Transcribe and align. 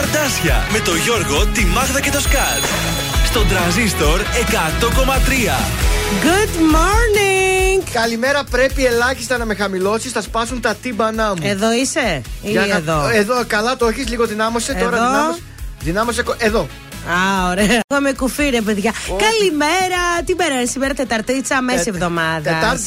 Καρτάσια 0.00 0.66
με 0.72 0.78
το 0.78 0.94
Γιώργο, 0.94 1.46
τη 1.46 1.64
Μάγδα 1.64 2.00
και 2.00 2.10
το 2.10 2.20
Σκάτ. 2.20 2.62
Στον 3.26 3.48
τραζίστορ 3.48 4.20
100,3. 4.20 5.58
Good 6.24 6.54
morning! 6.74 7.88
Καλημέρα, 7.92 8.44
πρέπει 8.50 8.84
ελάχιστα 8.84 9.38
να 9.38 9.44
με 9.44 9.54
χαμηλώσεις, 9.54 10.12
θα 10.12 10.20
σπάσουν 10.22 10.60
τα 10.60 10.74
τύμπανά 10.74 11.28
μου. 11.28 11.42
Εδώ 11.42 11.72
είσαι 11.72 12.22
ή 12.42 12.50
Για 12.50 12.66
να- 12.66 12.76
εδώ; 12.76 13.08
Εδώ, 13.08 13.44
καλά 13.46 13.76
το 13.76 13.86
έχεις, 13.86 14.08
λίγο 14.08 14.26
δυνάμωσε. 14.26 14.72
Τώρα 14.74 14.96
Εδώ; 14.96 15.06
δυνάμωσε. 15.06 15.38
Δυνάμωσε. 15.80 16.22
κο- 16.22 16.34
Εδώ. 16.38 16.66
Α, 17.08 17.48
ωραία. 17.50 17.80
Είμαι 17.98 18.12
κουφί, 18.12 18.48
ρε 18.50 18.60
παιδιά. 18.60 18.92
Καλημέρα. 19.08 20.00
Τι 20.24 20.34
μέρα 20.34 20.54
είναι 20.54 20.64
σήμερα, 20.66 20.94
Τεταρτίτσα, 20.94 21.62
μέση 21.62 21.84
Τε- 21.84 21.94
εβδομάδα. 21.94 22.50
Τετάρτη 22.52 22.82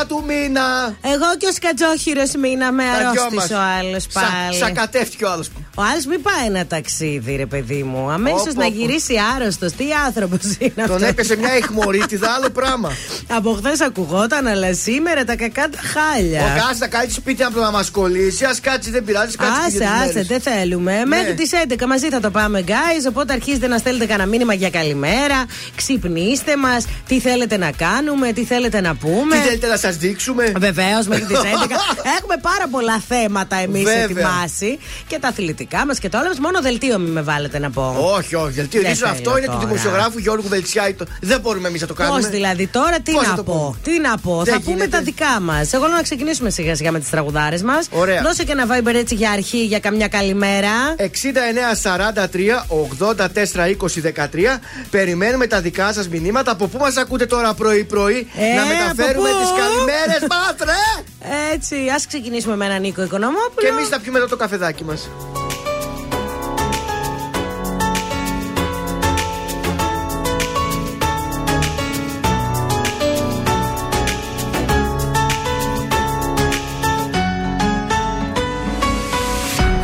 17 0.00 0.04
του 0.08 0.24
μήνα. 0.26 0.96
Εγώ 1.02 1.28
και 1.38 1.46
ο 1.46 1.52
Σκατζόχυρος 1.52 2.30
μείναμε 2.40 2.82
Τα 2.82 2.98
δυο 2.98 3.22
αρρώστης 3.22 3.34
μας. 3.38 3.50
ο 3.50 3.62
άλλος 3.78 4.06
Σα- 4.10 4.20
πάλι. 4.20 4.56
Σακατεύτηκε 4.58 5.24
ο 5.24 5.30
άλλος. 5.30 5.48
Ο 5.74 5.82
άλλος 5.82 6.04
μην 6.06 6.22
πάει 6.22 6.46
ένα 6.46 6.66
ταξίδι, 6.66 7.36
ρε 7.36 7.46
παιδί 7.46 7.82
μου. 7.82 8.10
Αμέσως 8.10 8.42
Πω, 8.42 8.52
πω, 8.54 8.60
να 8.60 8.66
πω. 8.66 8.72
γυρίσει 8.76 9.14
άρρωστος. 9.36 9.72
Τι 9.72 9.84
άνθρωπος 10.06 10.40
είναι 10.58 10.82
αυτός. 10.82 10.98
Τον 11.00 11.08
έπεσε 11.08 11.36
μια 11.36 11.56
ιγμορίτιδα, 11.56 12.28
άλλο 12.36 12.50
πράγμα. 12.50 12.90
Από 13.36 13.52
χθες 13.52 13.80
ακουγόταν, 13.80 14.46
αλλά 14.46 14.74
σήμερα 14.74 15.24
τα 15.24 15.36
κακά 15.36 15.68
τα 15.68 15.78
χάλια. 15.94 16.40
Ο 16.44 16.58
Κάσης 16.60 16.78
θα 16.78 16.86
κάτσει 16.86 17.10
σπίτι 17.14 17.42
από 17.42 17.60
να 17.60 17.70
μας 17.70 17.84
κολλήσει. 17.92 18.44
Α 18.44 18.54
κάτσει, 18.62 18.90
δεν 18.90 19.04
πειράζει. 19.04 19.36
Κάτσει 19.36 19.70
και 19.70 19.76
για 19.76 19.88
Άσε, 19.90 19.98
τις 19.98 20.00
άσε, 20.02 20.12
μέρες. 20.12 20.26
δεν 20.26 20.40
θέλουμε. 20.40 21.02
Μέχρι 21.06 21.34
τις 21.34 21.50
11 21.52 21.86
μαζί 21.86 22.08
θα 22.08 22.20
το 22.20 22.30
πάμε, 22.30 22.64
guys. 22.66 23.04
Οπότε 23.08 23.32
αρχίζετε 23.32 23.65
να 23.68 23.78
στέλνετε 23.78 24.06
κανένα 24.06 24.28
μήνυμα 24.28 24.54
για 24.54 24.70
καλημέρα. 24.70 25.44
Ξυπνήστε 25.76 26.56
μας. 26.56 26.84
Τι 27.08 27.20
θέλετε 27.20 27.56
να 27.56 27.70
κάνουμε, 27.70 28.32
τι 28.32 28.44
θέλετε 28.44 28.80
να 28.80 28.94
πούμε. 28.94 29.36
Τι 29.36 29.42
θέλετε 29.42 29.66
να 29.66 29.76
σας 29.76 29.96
δείξουμε. 29.96 30.52
Βεβαίως, 30.56 31.06
μέχρι 31.06 31.24
τις 31.24 31.36
11. 31.52 31.70
Έχουμε 32.18 32.36
πάρα 32.42 32.68
πολλά 32.70 33.02
θέματα 33.08 33.56
εμείς 33.56 33.82
Βέβαια. 33.82 34.02
ετοιμάσει. 34.02 34.78
Και 35.06 35.18
τα 35.18 35.28
αθλητικά 35.28 35.86
μας 35.86 35.98
και 35.98 36.08
το 36.08 36.18
όλο 36.18 36.28
μας. 36.28 36.38
Μόνο 36.38 36.60
δελτίο 36.62 36.98
μην 36.98 37.12
με 37.12 37.22
βάλετε 37.22 37.58
να 37.58 37.70
πω. 37.70 37.96
Όχι, 38.16 38.34
όχι. 38.34 38.50
Δελτίο 38.50 38.80
Δεν 38.80 38.90
ειδήσεων. 38.90 39.14
θέλω 39.14 39.20
αυτό 39.30 39.38
είναι 39.38 39.46
του 39.46 39.52
τώρα. 39.52 39.66
δημοσιογράφου 39.66 40.18
Γιώργου 40.18 40.48
Βελτσιάη. 40.48 40.94
Το- 40.94 41.04
Δεν 41.20 41.40
μπορούμε 41.40 41.68
εμείς 41.68 41.80
να 41.80 41.86
το 41.86 41.94
κάνουμε. 41.94 42.20
Πώ 42.20 42.28
δηλαδή, 42.28 42.66
τώρα 42.66 43.00
τι 43.00 43.12
Πώς 43.12 43.22
θα 43.24 43.30
να 43.30 43.36
το 43.36 43.42
πω; 43.42 43.52
πούμε; 43.52 43.94
Τι 43.96 44.00
να 44.00 44.18
πω; 44.18 44.42
Δεν 44.44 44.54
θα 44.54 44.60
πούμε 44.60 44.72
γίνεται. 44.76 44.96
τα 44.96 45.02
δικά 45.02 45.40
μας. 45.40 45.72
Εγώ 45.72 45.86
λέω 45.86 45.96
να 45.96 46.02
ξεκινήσουμε 46.02 46.50
σιγά 46.50 46.74
σιγά 46.76 46.92
με 46.92 46.98
τις 47.00 47.10
τραγουδάρες 47.10 47.62
μας. 47.62 47.86
Ωραία. 47.90 48.22
Δώσε 48.22 48.44
και 48.44 48.52
ένα 48.52 48.66
Viber 48.70 48.94
έτσι 48.94 49.14
για 49.14 49.30
αρχή 49.30 49.64
για 49.64 49.78
καμιά 49.78 50.08
καλημέρα. 50.08 50.68
69 50.98 51.74
43 51.82 52.64
84 52.68 53.55
20 53.64 54.00
13. 54.00 54.60
Περιμένουμε 54.90 55.46
τα 55.46 55.60
δικά 55.60 55.92
σας 55.92 56.08
μηνύματα. 56.08 56.50
Από 56.50 56.66
πού 56.66 56.78
μας 56.78 56.96
ακούτε 56.96 57.26
τώρα 57.26 57.54
πρωί-πρωί 57.54 58.28
Ε, 58.36 58.54
να 58.54 58.64
μεταφέρουμε 58.64 59.28
από 59.28 59.38
πού; 59.38 59.44
τις 59.44 59.52
καλημέρες 59.62 60.26
μα, 60.30 60.64
ρε! 60.64 61.52
Έτσι, 61.52 61.76
ας 61.94 62.06
ξεκινήσουμε 62.06 62.56
με 62.56 62.64
έναν 62.64 62.80
Νίκο 62.80 63.02
Οικονομόπουλο. 63.02 63.60
Και 63.60 63.66
εμείς 63.66 63.88
θα 63.88 64.00
πιούμε 64.00 64.18
εδώ 64.18 64.26
το 64.26 64.36
καφεδάκι 64.36 64.84
μας. 64.84 65.08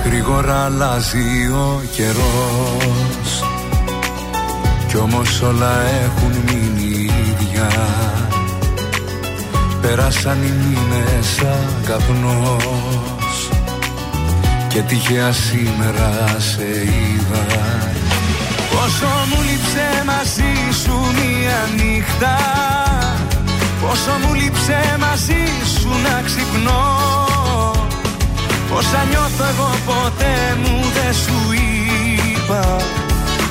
Γρήγορα 0.04 0.64
αλλάζει 0.64 1.48
ο 1.54 1.82
καιρός 1.96 3.01
Κι 4.92 4.98
όμως 4.98 5.42
όλα 5.42 5.80
έχουν 6.04 6.32
μείνει 6.46 7.10
ίδια. 7.30 7.68
Πέρασαν 9.80 10.42
οι 10.42 10.52
μήνες 10.62 11.26
σαν 11.26 11.68
καπνός. 11.86 13.48
Και 14.68 14.80
τυχαία 14.80 15.32
σήμερα 15.32 16.36
σε 16.38 16.62
είδα. 16.62 17.44
Πόσο 18.70 19.06
μου 19.28 19.42
λείψε 19.42 20.04
μαζί 20.06 20.80
σου 20.82 20.92
μία 20.92 21.68
νύχτα. 21.76 22.36
Πόσο 23.80 24.12
μου 24.26 24.34
λείψε 24.34 24.96
μαζί 24.98 25.44
σου 25.78 25.88
να 25.88 26.22
ξυπνώ. 26.24 26.98
Όσα 28.74 29.04
νιώθω 29.10 29.44
εγώ 29.44 29.70
ποτέ 29.86 30.56
μου 30.62 30.80
δεν 30.94 31.14
σου 31.14 31.52
είπα 31.52 32.76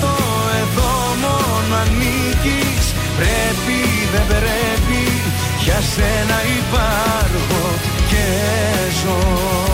το 0.00 0.14
εδώ 0.62 0.92
μόνο 1.22 1.74
ανήκεις 1.80 2.86
Πρέπει, 3.16 3.78
δεν 4.12 4.26
πρέπει, 4.26 5.02
για 5.64 5.80
σένα 5.80 6.38
υπάρχω 6.58 7.62
και 8.08 8.24
ζω 9.02 9.73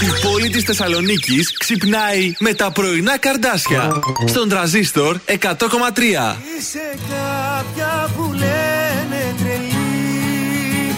Η 0.00 0.26
πόλη 0.26 0.48
της 0.50 0.62
Θεσσαλονίκης 0.64 1.52
ξυπνάει 1.58 2.32
με 2.38 2.54
τα 2.54 2.70
πρωινά 2.70 3.18
καρδάσια. 3.18 4.00
Στον 4.26 4.48
τραζίστορ 4.48 5.16
100,3 5.26 5.32
Είσαι 6.58 6.94
κάποια 7.08 8.10
που 8.16 8.32
λένε 8.32 9.34
τρελή 9.38 10.94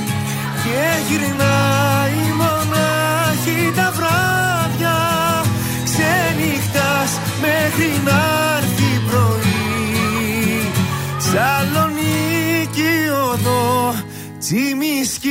Και 0.63 0.83
γυρνάει 1.09 2.33
μονάχη 2.37 3.73
τα 3.77 3.93
βράδια. 3.97 4.99
Ξενυχτάς 5.85 7.21
μέχρι 7.41 8.01
να 8.05 8.21
έρθει 8.57 9.01
πρωί 9.11 10.73
Σαλονίκη 11.19 13.09
οδό 13.33 13.95
τσιμισκή 14.39 15.31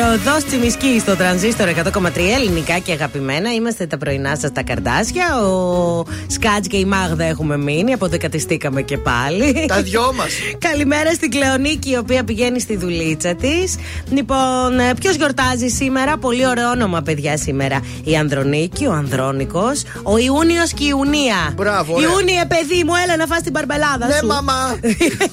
Θεσσαλονίκη, 0.00 0.28
οδό 0.28 0.46
Τσιμισκή 0.46 0.98
στο 1.00 1.16
τρανζίστορ 1.16 1.68
100,3 1.68 2.10
ελληνικά 2.34 2.78
και 2.78 2.92
αγαπημένα. 2.92 3.52
Είμαστε 3.52 3.86
τα 3.86 3.98
πρωινά 3.98 4.36
σας 4.36 4.52
τα 4.52 4.62
καρδάσια. 4.62 5.40
Ο 5.40 6.04
Σκάτζ 6.26 6.66
και 6.66 6.76
η 6.76 6.84
Μάγδα 6.84 7.24
έχουμε 7.24 7.56
μείνει. 7.56 7.92
Αποδεκατιστήκαμε 7.92 8.82
και 8.82 8.98
πάλι. 8.98 9.64
Τα 9.68 9.82
δυο 9.82 10.12
μας. 10.12 10.28
Καλημέρα 10.68 11.12
στην 11.14 11.30
Κλεονίκη, 11.30 11.90
η 11.90 11.96
οποία 11.96 12.24
πηγαίνει 12.24 12.60
στη 12.60 12.76
δουλίτσα 12.76 13.34
της. 13.34 13.76
Λοιπόν, 14.10 14.72
ποιος 15.00 15.14
γιορτάζει 15.14 15.68
σήμερα, 15.68 16.16
πολύ 16.16 16.46
ωραίο 16.46 16.70
όνομα, 16.70 17.02
παιδιά, 17.02 17.36
σήμερα. 17.36 17.80
Η 18.04 18.16
Ανδρονίκη, 18.16 18.86
ο 18.86 18.92
Ανδρώνικο, 18.92 19.72
ο 20.02 20.18
Ιούνιος 20.18 20.72
και 20.72 20.84
η 20.84 20.88
Ιουνία. 20.90 21.52
Μπράβο, 21.54 21.94
ωραία. 21.94 22.08
Ιούνιε, 22.08 22.44
παιδί 22.48 22.84
μου, 22.86 22.92
έλα 23.04 23.16
να 23.16 23.26
φας 23.26 23.42
την 23.42 23.52
παρμπελάδα 23.52 24.06
Ναι, 24.06 24.14
σου. 24.20 24.26
μαμά. 24.26 24.78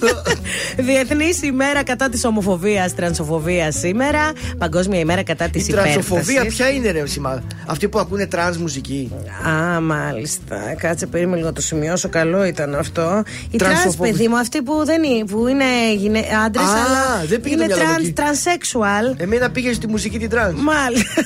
Διεθνή 0.88 1.30
ημέρα 1.44 1.84
κατά 1.84 2.10
της 2.10 2.26
ομοφοβίας, 2.26 2.96
τρανσοφοβίας 2.96 3.76
σήμερα. 3.76 4.32
Παγκόσμια 4.58 5.00
ημέρα 5.00 5.24
κατά 5.24 5.50
της 5.50 5.62
Η 5.62 5.66
υπέρτασης. 5.70 5.94
τρανσοφοβία 5.94 6.46
ποια 6.46 6.70
είναι, 6.70 6.92
ρε 6.92 7.06
Σιμά. 7.08 7.44
Αυτοί 7.66 7.88
που 7.88 8.00
ακούνε 8.00 8.26
trance 8.26 8.58
μουσική. 8.58 9.12
Α, 9.48 9.82
μάλιστα. 9.82 10.56
Κάτσε 10.78 11.06
περίμενε 11.06 11.36
λίγο 11.36 11.48
να 11.48 11.54
το 11.54 11.62
σημειώσω. 11.62 12.10
Καλό 12.10 12.44
ήταν 12.46 12.76
αυτό. 12.76 13.24
Η 13.52 13.58
τρανς, 13.58 13.74
Τρανσοφοβία. 13.80 14.12
παιδί 14.12 14.28
μου, 14.28 14.38
αυτή 14.38 14.62
που, 14.62 14.82
δεν 14.86 15.04
είναι, 15.04 15.26
που 15.26 15.48
είναι 15.48 15.64
γυναί... 15.98 16.22
άντρες, 16.46 16.66
Α, 16.66 16.70
αλλά 16.70 17.26
δεν 17.28 17.42
πήγε 17.42 17.56
το 17.56 17.64
είναι 17.64 17.74
μυαλό 17.74 17.82
μου 17.84 17.88
τρανς, 17.90 18.04
εκεί. 18.08 18.14
τρανσέξουαλ. 18.14 19.14
Εμένα 19.18 19.50
πήγε 19.50 19.74
στη 19.74 19.88
μουσική 19.88 20.20
την 20.20 20.30
trance. 20.30 20.62
Μάλιστα. 20.62 21.22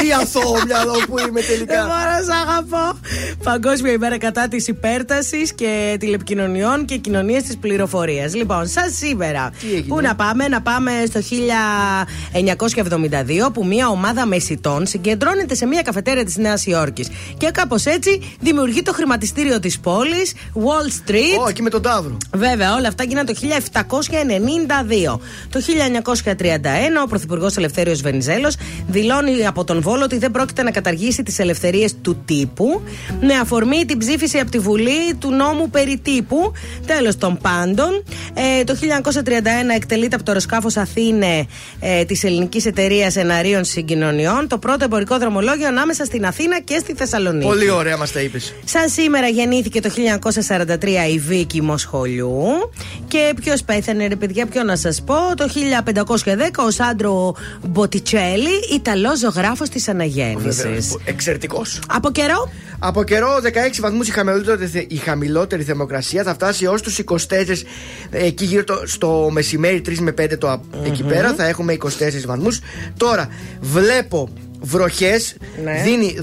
Τι 0.00 0.12
αθώο 0.20 0.54
μυαλό 0.66 0.92
που 1.08 1.18
είμαι 1.18 1.40
Δεν 1.40 1.48
τελικά. 1.48 1.74
μπορώ 1.82 2.10
να 2.18 2.22
σ' 2.34 2.48
αγαπώ. 2.48 2.98
Παγκόσμια 3.44 3.92
ημέρα 3.92 4.18
κατά 4.18 4.48
της 4.48 4.68
υπέρτασης 4.68 5.52
και 5.52 5.96
τηλεπικοινωνιών 6.00 6.84
και 6.84 6.96
κοινωνίας 6.96 7.42
της 7.42 7.56
πληροφορίας. 7.56 8.34
Λοιπόν, 8.34 8.66
σαν 8.66 8.90
σήμερα. 8.90 9.50
Τι 9.60 9.66
έγινε; 9.66 9.86
Πού 9.88 10.00
να 10.00 10.14
πάμε, 10.14 10.48
να 10.48 10.60
πάμε 10.60 10.90
στο 11.06 11.20
1972 12.56 13.52
που 13.52 13.66
μια 13.66 13.88
ομάδα 13.88 14.26
μεσητών 14.26 14.86
συγκεντρώνεται 14.86 15.54
σε 15.54 15.66
μια 15.66 15.82
καφετέρια 15.82 16.24
της 16.24 16.36
Νέας 16.36 16.66
Υόρκης. 16.66 17.08
Και 17.36 17.50
κάπως 17.50 17.84
έτσι 17.84 18.20
δημιουργεί 18.40 18.82
το 18.82 18.92
χρηματιστήριο 18.92 19.60
της 19.60 19.80
πόλης, 19.80 20.34
Wall 20.54 21.10
Street. 21.10 21.44
Ω, 21.44 21.48
εκεί 21.48 21.62
με 21.62 21.70
τον 21.70 21.82
Ταύρο. 21.82 22.16
Βέβαια, 22.36 22.74
όλα 22.74 22.88
αυτά 22.88 23.04
γίνανε 23.04 23.32
το 23.32 23.34
1792. 23.34 25.20
Το 25.50 25.60
1931, 25.60 27.02
ο 27.04 27.06
Πρωθυπουργός 27.06 27.56
Ελευθέριος 27.56 28.00
Βενιζέλος 28.00 28.56
δηλώνει 28.86 29.46
από 29.46 29.64
τον 29.64 29.80
Βόλο 29.80 30.04
ότι 30.04 30.18
δεν 30.18 30.30
πρόκειται 30.30 30.62
να 30.62 30.70
καταργήσει 30.70 31.22
τις 31.22 31.38
ελευθερίες 31.38 31.94
του 32.02 32.22
τύπου, 32.24 32.82
με 33.20 33.34
αφορμή 33.34 33.84
την 33.84 33.98
ψήφιση 33.98 34.38
από 34.38 34.50
τη 34.50 34.58
Βουλή 34.58 35.14
του 35.18 35.30
νόμου 35.30 35.70
περί 35.70 35.98
τύπου. 35.98 36.52
Τέλος 36.86 37.16
των 37.16 37.38
πάντων, 37.42 38.02
ε, 38.34 38.64
το 38.64 38.74
1931 38.74 39.74
εκτελείται 39.74 40.14
από 40.14 40.24
το 40.24 40.30
αεροσκάφος 40.30 40.76
Αθήνε 40.76 41.46
ε, 41.80 41.98
ε, 41.98 42.04
της 42.04 42.24
ελληνική 42.24 42.37
εταιρείας 42.64 43.16
εναρίων 43.16 43.64
συγκοινωνιών. 43.64 44.48
Το 44.48 44.58
πρώτο 44.58 44.84
εμπορικό 44.84 45.18
δρομολόγιο 45.18 45.66
ανάμεσα 45.66 46.04
στην 46.04 46.26
Αθήνα 46.26 46.60
και 46.60 46.78
στη 46.78 46.94
Θεσσαλονίκη. 46.94 47.46
Πολύ 47.46 47.70
ωραία 47.70 47.96
μας 47.96 48.12
τα 48.12 48.20
είπες. 48.20 48.54
Σαν 48.64 48.88
σήμερα 48.88 49.26
γεννήθηκε 49.26 49.80
το 49.80 49.88
1943 49.88 51.08
η 51.12 51.18
Βίκη 51.18 51.62
Μοσχολιού. 51.62 52.42
Και 53.08 53.32
ποιος 53.40 53.62
πέθανε, 53.62 54.06
ρε 54.06 54.16
παιδιά, 54.16 54.46
ποιο 54.46 54.62
να 54.62 54.76
σας 54.76 55.02
πω. 55.02 55.14
Το 55.36 55.48
1510 55.48 56.64
ο 56.66 56.70
Σάντρο 56.70 57.34
Μποτιτσέλη, 57.66 58.74
Ιταλός 58.74 59.18
ζωγράφος 59.18 59.68
της 59.68 59.88
Αναγέννησης. 59.88 60.96
Εξαιρετικός. 61.04 61.80
Από 61.88 62.10
καιρό. 62.10 62.50
Από 62.80 63.04
καιρό 63.04 63.28
16 63.42 63.48
βαθμούς 63.80 64.08
η 64.08 64.10
χαμηλότερη, 64.10 64.86
η 64.90 64.96
χαμηλότερη 64.96 65.62
θερμοκρασία 65.62 66.22
θα 66.22 66.34
φτάσει 66.34 66.64
έω 66.64 66.80
τους 66.80 67.00
24 67.04 67.16
εκεί 68.10 68.44
γύρω 68.44 68.64
το, 68.64 68.82
στο 68.86 69.28
μεσημέρι 69.32 69.82
3 69.86 69.94
με 69.98 70.14
5 70.18 70.38
το, 70.38 70.60
εκεί 70.84 71.02
πέρα 71.02 71.34
θα 71.34 71.46
έχουμε 71.46 71.76
24 71.80 71.86
βαθμούς. 72.26 72.60
Τώρα 72.96 73.28
βλέπω 73.60 74.28
βροχές. 74.60 75.36
Ναι. 75.64 75.80
Δίνει 75.84 76.16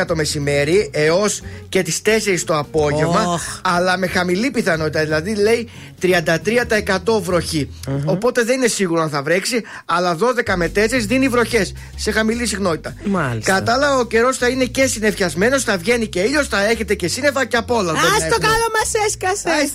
12 0.00 0.04
το 0.06 0.16
μεσημέρι 0.16 0.90
έως 0.92 1.40
και 1.68 1.82
τις 1.82 2.02
4 2.04 2.08
το 2.44 2.58
απόγευμα. 2.58 3.24
Οχ. 3.26 3.42
Αλλά 3.62 3.98
με 3.98 4.06
χαμηλή 4.06 4.50
πιθανότητα. 4.50 5.02
Δηλαδή 5.02 5.34
λέει 5.34 5.68
33% 6.02 7.20
βροχη 7.20 7.70
Οπότε 8.04 8.44
δεν 8.44 8.56
είναι 8.56 8.66
σίγουρο 8.66 9.02
αν 9.02 9.10
θα 9.10 9.22
βρέξει. 9.22 9.62
Αλλά 9.84 10.16
12 10.16 10.54
με 10.56 10.72
4 10.76 10.88
δίνει 11.06 11.28
βροχές 11.28 11.74
σε 11.96 12.10
χαμηλή 12.10 12.46
συχνότητα. 12.46 12.94
Μάλιστα. 13.04 13.52
Κατά 13.52 13.72
άλλα, 13.72 13.98
ο 13.98 14.04
καιρός 14.04 14.36
θα 14.36 14.48
είναι 14.48 14.64
και 14.64 14.86
συνεφιασμένος. 14.86 15.64
Θα 15.64 15.76
βγαίνει 15.76 16.06
και 16.06 16.20
ήλιος, 16.20 16.48
θα 16.48 16.64
έχετε 16.64 16.94
και 16.94 17.08
σύννεφα 17.08 17.44
και 17.44 17.56
απ' 17.56 17.70
όλα. 17.70 17.90
Α 17.90 17.94
μπορεί 17.94 18.06
να 18.06 18.18
το 18.18 18.24
έχουμε. 18.24 18.46
καλό 18.46 18.66
μας 18.78 18.92
έσκασες. 19.06 19.44
Α, 19.44 19.50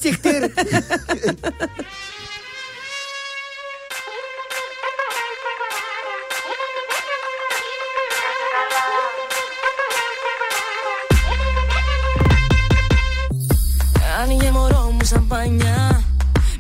σαμπανιά 15.27 16.03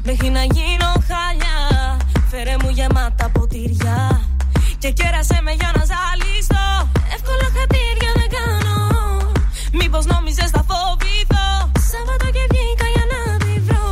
Μέχρι 0.03 0.29
να 0.29 0.43
γίνω 0.43 0.91
χαλιά 1.07 1.97
Φέρε 2.31 2.55
μου 2.61 2.69
γεμάτα 2.69 3.29
ποτήρια. 3.35 3.97
Και 4.81 4.89
κέρασε 4.99 5.39
με 5.45 5.51
για 5.59 5.71
να 5.77 5.83
ζαλιστώ. 5.91 6.67
Εύκολα 7.15 7.47
χατήρια 7.55 8.11
να 8.19 8.25
κάνω. 8.35 8.77
Μήπως 9.79 10.05
νόμιζες 10.11 10.49
θα 10.55 10.61
φοβηθώ. 10.69 11.49
Σάββατο 11.91 12.27
και 12.35 12.43
βγήκα 12.51 12.87
για 12.95 13.05
να 13.13 13.21
τη 13.43 13.53
βρω. 13.67 13.87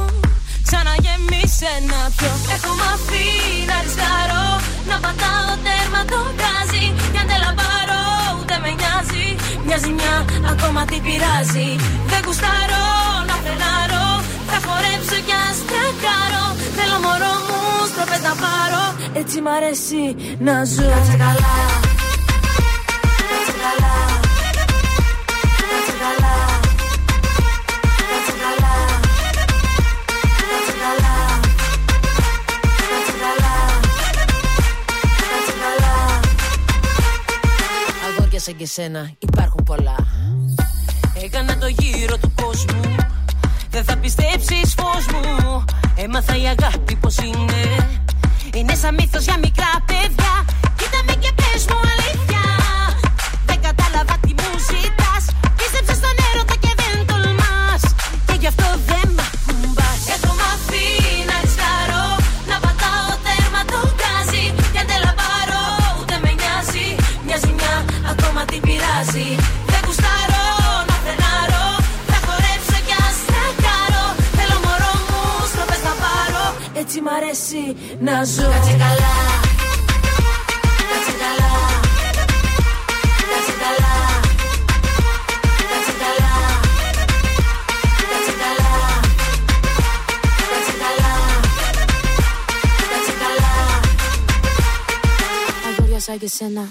Ξαναγεμίσε 0.65 1.73
να 1.89 1.99
πιω. 2.15 2.33
Έχω 2.55 2.71
μάθει 2.81 3.25
να 3.69 3.77
ρισκάρω. 3.83 4.45
Να 4.89 4.95
πατάω 5.03 5.51
τέρμα 5.65 6.01
το 6.11 6.19
γκάζι 6.37 6.85
Κι 7.11 7.19
αν 7.21 7.27
δεν 7.31 7.39
λαμπάρω 7.45 8.03
ούτε 8.39 8.55
με 8.63 8.71
νοιάζει. 8.79 9.27
Μια 9.65 9.77
ζημιά 9.83 10.15
ακόμα 10.53 10.81
τι 10.89 10.97
πειράζει. 11.05 11.69
Δεν 12.11 12.21
γουστάρω 12.25 12.85
να 13.29 13.35
φρενάρω 13.43 14.14
Θα 14.57 14.67
χορέψω 14.67 15.17
κι 15.27 15.35
ας 15.49 15.57
τρακάρω. 15.69 16.45
Θέλω 16.75 16.97
μωρό 17.05 17.33
μου 17.47 17.59
στροφές 17.91 18.21
να 18.27 18.33
πάρω. 18.43 18.83
Έτσι 19.13 19.41
μ' 19.41 19.47
αρέσει 19.47 20.03
να 20.39 20.55
ζω. 20.73 20.89
Κάτσε 20.93 21.15
καλά. 21.25 21.55
Κάτσε 23.29 23.53
καλά. 23.63 23.95
Κάτσε 25.69 25.93
καλά. 26.03 26.35
Κάτσε 28.09 28.33
καλά. 28.43 28.75
Κάτσε 30.49 30.73
καλά. 30.83 31.15
Κάτσε 32.89 33.13
καλά. 33.23 33.55
Κάτσε 35.31 35.53
καλά. 35.63 35.93
Αγόρια 38.05 38.39
σαν 38.39 38.55
και 38.55 38.65
σένα 38.65 39.11
υπάρχουν 39.19 39.63
πολλά. 39.63 39.95
Έκανα 41.23 41.57
το 41.57 41.67
γύρο 41.67 42.17
του 42.17 42.31
κόσμου 42.41 42.95
Δεν 43.75 43.83
θα 43.83 43.97
πιστέψεις 43.97 44.73
φως 44.77 45.05
μου. 45.13 45.65
Έμαθα 45.95 46.35
η 46.35 46.45
αγάπη 46.45 46.95
πως 46.95 47.15
είναι. 47.17 47.61
Είναι 48.53 48.75
σαν 48.75 48.93
μύθος 48.93 49.23
για 49.23 49.37
μικρά 49.37 49.71
παιδιά. 49.85 50.33
Κοίτα 50.77 50.99
με 51.05 51.13
και 51.13 51.31
πες 51.35 51.65
μου 51.69 51.79
αλήθεια. 51.93 52.43
Δεν 53.45 53.59
κατάλαβα 53.61 54.15
τι 54.21 54.33
μου 54.39 54.51
ζητάς. 54.69 55.23
Πίστεψα 55.57 55.93
στον 55.93 56.15
έρωτα 56.29 56.55
και 56.63 56.71
δεν 56.81 57.05
τολμάς. 57.09 57.81
Και 58.25 58.35
γι' 58.39 58.47
αυτό 58.47 58.65
δεν 58.85 58.94
αρέσει 77.15 77.63
να 77.99 78.23
ζω. 78.23 78.49
Κάτσε 78.53 78.75
καλά. 78.83 79.15
Κάτσε 80.89 81.13
καλά. 81.23 81.51
Κάτσε 83.31 83.53
καλά. 83.63 83.93
Κάτσε 85.71 85.93
καλά. 86.03 86.33
Κάτσε 88.09 88.33
καλά. 88.41 88.73
Κάτσε 90.49 90.73
καλά. 90.83 91.13
Κάτσε 92.91 93.13
καλά. 93.21 93.51
Αγόρια 95.67 95.99
σαν 95.99 96.17
και 96.17 96.27
σένα 96.27 96.63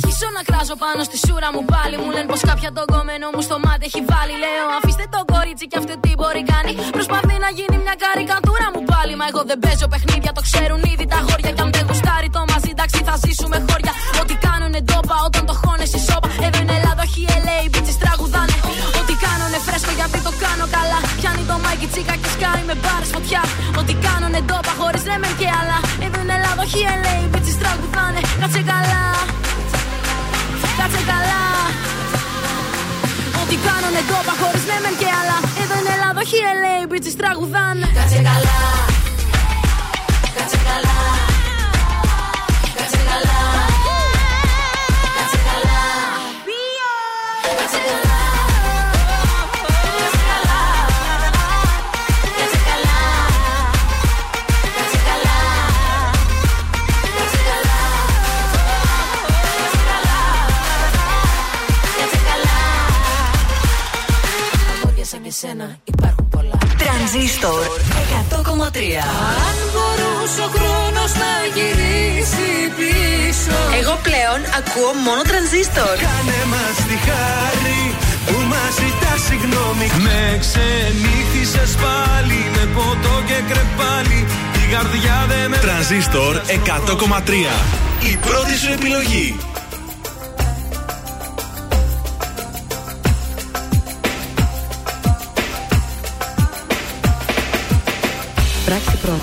αρχίσω 0.00 0.28
να 0.38 0.42
κράζω 0.48 0.76
πάνω 0.84 1.00
στη 1.08 1.16
σούρα 1.24 1.48
μου 1.54 1.62
πάλι. 1.72 1.94
Μου 2.02 2.10
λένε 2.14 2.28
πως 2.32 2.42
κάποια 2.50 2.70
το 2.78 2.82
κομμένο 2.92 3.26
μου 3.34 3.42
στο 3.48 3.56
μάτι 3.64 3.84
έχει 3.90 4.02
βάλει. 4.10 4.34
Λέω 4.44 4.66
αφήστε 4.78 5.04
το 5.14 5.20
κορίτσι 5.32 5.64
και 5.70 5.76
αυτό 5.80 5.94
τι 6.04 6.10
μπορεί 6.18 6.42
κάνει. 6.52 6.72
Προσπαθεί 6.96 7.36
να 7.44 7.50
γίνει 7.58 7.76
μια 7.84 7.96
καρικατούρα 8.04 8.68
μου 8.74 8.82
πάλι. 8.92 9.12
Μα 9.20 9.24
εγώ 9.30 9.42
δεν 9.50 9.58
παίζω 9.64 9.86
παιχνίδια, 9.92 10.32
το 10.38 10.42
ξέρουν 10.48 10.80
ήδη 10.92 11.06
τα 11.14 11.20
χώρια. 11.26 11.50
Κι 11.56 11.62
αν 11.64 11.70
δεν 11.76 11.84
γουστάρει 11.88 12.28
το 12.36 12.40
μαζί, 12.50 12.70
εντάξει 12.76 13.00
θα 13.08 13.14
ζήσουμε 13.24 13.56
χώρια. 13.68 13.92
Ό,τι 14.20 14.34
κάνουνε 14.46 14.80
ντόπα 14.86 15.16
όταν 15.28 15.42
το 15.50 15.54
χώνες 15.62 15.90
η 15.98 16.00
σόπα. 16.08 16.28
Εδώ 16.46 16.58
είναι 16.62 16.74
Ελλάδα, 16.78 17.02
όχι 17.08 17.20
LA, 17.44 17.58
bitches 17.72 17.98
τραγουδάνε. 18.02 18.56
Ό,τι 19.00 19.14
κάνουνε 19.24 19.58
φρέσκο 19.66 19.92
γιατί 20.00 20.18
το 20.26 20.32
κάνω 20.44 20.66
καλά. 20.76 20.98
Πιάνει 21.18 21.42
το 21.50 21.56
μάικι 21.62 21.86
τσίκα 21.92 22.14
και 22.22 22.28
σκάει 22.34 22.62
με 22.68 22.74
μπάρες 22.82 23.10
φωτιά. 23.14 23.42
Ό,τι 23.80 23.94
κάνουνε 24.06 24.40
ντόπα 24.46 24.72
χωρίς 24.80 25.02
ρέμεν 25.08 25.32
και 25.40 25.48
άλλα. 25.58 25.78
Εδώ 26.04 26.18
είναι 26.22 26.34
Ελλάδα, 26.38 26.60
όχι 26.66 26.78
LA, 27.02 27.16
bitches 27.32 27.56
τραγουδάνε. 27.62 28.20
Κάτσε 28.40 28.62
καλά 28.72 29.02
Κάτσε 30.80 31.02
καλά 31.12 31.42
Ό,τι 33.42 33.56
κάνουνε 33.66 34.00
ντόπα 34.06 34.34
χωρίς 34.40 34.64
μέμεν 34.70 34.94
και 35.00 35.08
άλλα. 35.20 35.36
Εδώ 35.62 35.74
είναι 35.80 35.92
Ελλάδα, 35.96 36.20
όχι 36.24 36.36
LA, 36.60 36.76
bitches 36.90 37.14
τραγουδάνε. 37.20 37.86
Κάτσε 37.98 38.16
καλά 38.28 38.60
Κάτσε 40.36 40.58
καλά 40.68 41.19
Αγόρια 65.30 65.40
σαν 65.40 65.50
και 65.50 65.62
σένα 65.62 65.76
υπάρχουν 65.84 66.28
πολλά 66.28 66.58
Τρανζίστορ 66.82 67.64
100,3. 68.30 68.78
Αν 69.46 69.56
μπορούσε 69.72 70.40
ο 70.46 70.50
χρόνος 70.56 71.12
να 71.22 71.32
γυρίσει 71.56 72.48
πίσω 72.78 73.56
Εγώ 73.80 73.94
πλέον 74.06 74.40
ακούω 74.58 74.92
μόνο 75.06 75.22
τρανζίστορ. 75.30 75.94
Κάνε 76.06 76.40
μας 76.52 76.76
τη 76.88 76.96
χάρη 77.06 77.82
που 78.26 78.36
μας 78.52 78.72
ζητάς 78.80 79.20
συγγνώμη 79.28 79.86
Με 80.06 80.20
ξενύχτησες 80.44 81.72
πάλι 81.84 82.40
με 82.54 82.64
ποτό 82.76 83.14
και 83.28 83.38
κρεπάλι 83.50 84.20
Η 84.62 84.64
καρδιά 84.74 85.18
δεν 85.30 85.44
με 85.50 85.56
Τρανζίστορ 85.64 86.34
100,3. 86.36 87.54
Η 88.10 88.12
πρώτη 88.26 88.54
σου 88.62 88.70
επιλογή. 88.78 89.28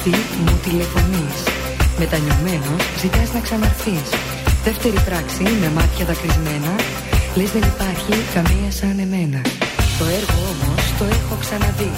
Πράξη 0.09 0.25
πρώτη 0.27 0.41
μου 0.45 0.57
τηλεφωνείς. 0.65 1.39
Μετανιωμένος 2.01 2.81
ζητάς 3.01 3.29
να 3.35 3.39
ξαναρθείς. 3.45 4.09
Δεύτερη 4.67 4.99
πράξη 5.07 5.43
με 5.61 5.69
μάτια 5.77 6.05
δακρυσμένα. 6.09 6.73
Λες 7.37 7.51
δεν 7.55 7.63
υπάρχει 7.73 8.13
καμία 8.35 8.69
σαν 8.79 8.97
εμένα. 9.05 9.41
Το 9.99 10.05
έργο 10.19 10.39
όμως 10.53 10.81
το 10.99 11.03
έχω 11.17 11.35
ξαναδεί. 11.43 11.91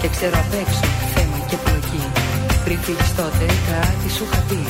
Και 0.00 0.08
ξέρω 0.14 0.36
απ' 0.44 0.56
έξω 0.62 0.86
θέμα 1.14 1.38
και 1.48 1.56
πλοκή. 1.64 2.04
Πριν 2.64 2.78
φύγεις 2.84 3.10
τότε 3.20 3.46
κάτι 3.70 4.08
σου 4.14 4.24
είχα 4.26 4.40
πει. 4.48 4.60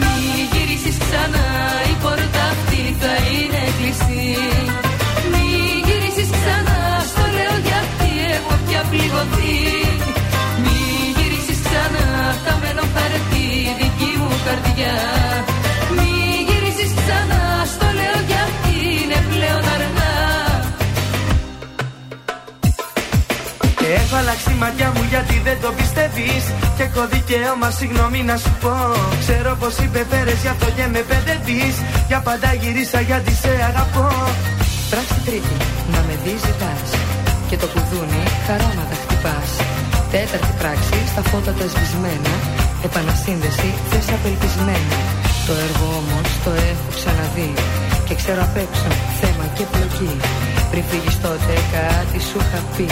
Μη 0.00 0.16
γυρίσεις 0.52 0.96
ξανά 1.04 1.46
η 1.92 1.94
πόρτα 2.02 2.42
αυτή 2.54 2.82
θα 3.00 3.14
είναι 3.32 3.62
κλειστή 3.76 4.24
πια 9.30 9.36
πληγωθεί 9.36 10.06
Μη 10.62 10.78
γυρίσεις 11.16 11.58
ξανά 11.66 12.06
θα 12.44 12.52
μένω 12.62 12.84
χαρτί 12.94 13.48
δική 13.80 14.12
μου 14.20 14.30
καρδιά. 14.46 14.96
Μη 15.96 16.12
γυρίσεις 16.48 16.92
ξανά 17.00 17.42
στο 17.72 17.86
λέω 17.98 18.18
γιατί 18.30 18.74
είναι 19.02 19.18
πλέον 19.30 19.64
αργά 19.74 20.14
Έχω 23.94 24.16
αλλάξει 24.16 24.50
η 24.50 24.54
ματιά 24.54 24.92
μου 24.94 25.04
γιατί 25.08 25.40
δεν 25.44 25.58
το 25.60 25.72
πιστεύεις. 25.78 26.44
Και 26.76 26.82
έχω 26.82 27.06
δικαίωμα 27.06 27.70
συγγνώμη 27.70 28.22
να 28.22 28.36
σου 28.36 28.52
πω. 28.60 28.76
Ξέρω 29.18 29.56
πως 29.60 29.76
υπεφέρες 29.78 30.38
γι' 30.42 30.48
αυτό 30.48 30.66
και 30.76 30.86
με 30.92 31.00
παιδεύεις. 31.08 31.76
Για 32.08 32.20
πάντα 32.20 32.52
γυρίσα 32.52 33.00
γιατί 33.00 33.32
σε 33.42 33.50
αγαπώ. 33.70 34.08
Πράξη 34.90 35.18
τρίτη, 35.24 35.56
να 35.92 35.98
με 36.06 36.14
δει 36.24 36.34
ζητάς. 36.46 36.88
Και 37.48 37.56
το 37.56 37.66
κουδούνι 37.66 38.22
χαράματα 38.46 39.05
χτυπάς 39.16 39.50
Τέταρτη 40.10 40.52
πράξη, 40.60 40.98
στα 41.12 41.22
φώτα 41.28 41.52
τα 41.58 41.66
σβησμένα 41.72 42.34
Επανασύνδεση, 42.88 43.68
θες 43.90 44.08
απελπισμένα. 44.16 44.96
Το 45.46 45.52
έργο 45.66 45.86
όμως 46.00 46.28
το 46.44 46.50
έχω 46.70 46.88
ξαναδεί 46.96 47.52
Και 48.06 48.14
ξέρω 48.20 48.40
απ' 48.48 48.58
έξω 48.64 48.88
θέμα 49.20 49.44
και 49.56 49.64
πλοκή. 49.72 50.12
Πριν 50.70 50.84
φύγεις 50.90 51.20
τότε 51.20 51.54
κάτι 51.74 52.18
σου 52.28 52.38
είχα 52.42 52.60
πει. 52.74 52.88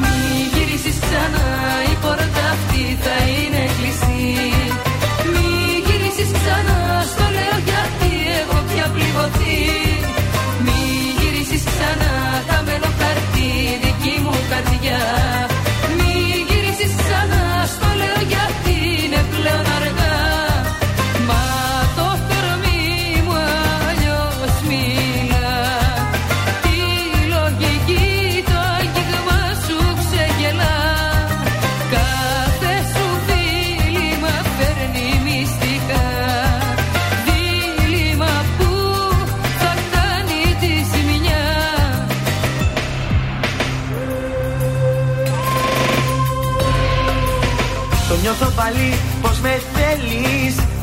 Μη 0.00 0.18
γυρίσεις 0.52 0.98
ξανά 1.04 1.46
η 1.92 1.94
πόρτα 2.02 2.44
αυτή 2.56 2.82
θα 3.04 3.16
είναι 3.34 3.62
κλειστή 3.76 4.69
καρδιά 14.62 15.49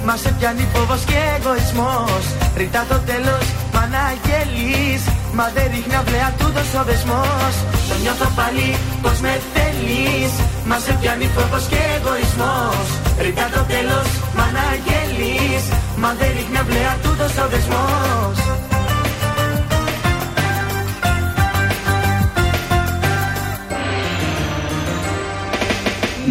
Μα 0.07 0.15
σε 0.15 0.31
πιάνει 0.39 0.67
φόβος 0.73 1.03
και 1.09 1.19
εγωισμός. 1.35 2.23
Ρητά 2.59 2.85
το 2.89 2.97
τέλος 3.09 3.45
μ' 3.73 3.79
αναγγέλεις 3.85 5.01
Μα 5.37 5.45
δεν 5.55 5.67
ρίχνει 5.73 5.95
αυλαία 6.01 6.29
τούτος 6.39 6.69
ο 6.79 6.83
δεσμός. 6.89 7.53
Το 7.89 7.95
νιώθω 8.01 8.27
πάλι 8.39 8.67
πως 9.01 9.17
με 9.25 9.33
θέλεις. 9.53 10.31
Μα 10.69 10.77
σε 10.85 10.93
πιάνει 10.99 11.27
φόβος 11.35 11.65
και 11.71 11.81
εγωισμός. 11.95 12.87
Ρητά 13.23 13.47
το 13.55 13.61
τέλος 13.73 14.07
μ' 14.35 14.43
αναγγέλεις 14.47 15.63
Μα 16.01 16.09
δεν 16.19 16.29
ρίχνει 16.37 16.57
αυλαία 16.63 16.93
τούτος 17.03 17.33
ο 17.43 17.45
δεσμός. 17.53 18.37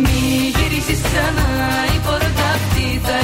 Μη 0.03 0.21
γυρίσεις 0.57 1.01
ξανά 1.07 1.49
η 1.97 1.99
πόρτα 2.07 2.47
αυτή 2.59 2.87
θα 3.07 3.19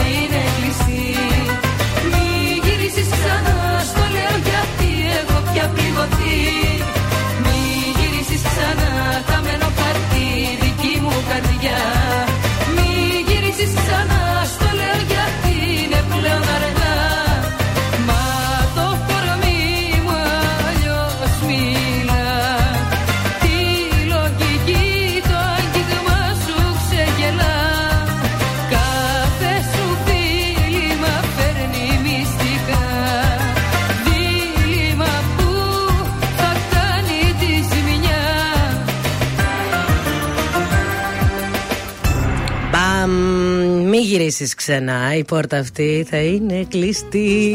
ξανά. 44.66 45.14
Η 45.16 45.25
πόρτα 45.25 45.59
αυτή 45.59 46.07
θα 46.11 46.16
είναι 46.16 46.64
κλειστή. 46.68 47.55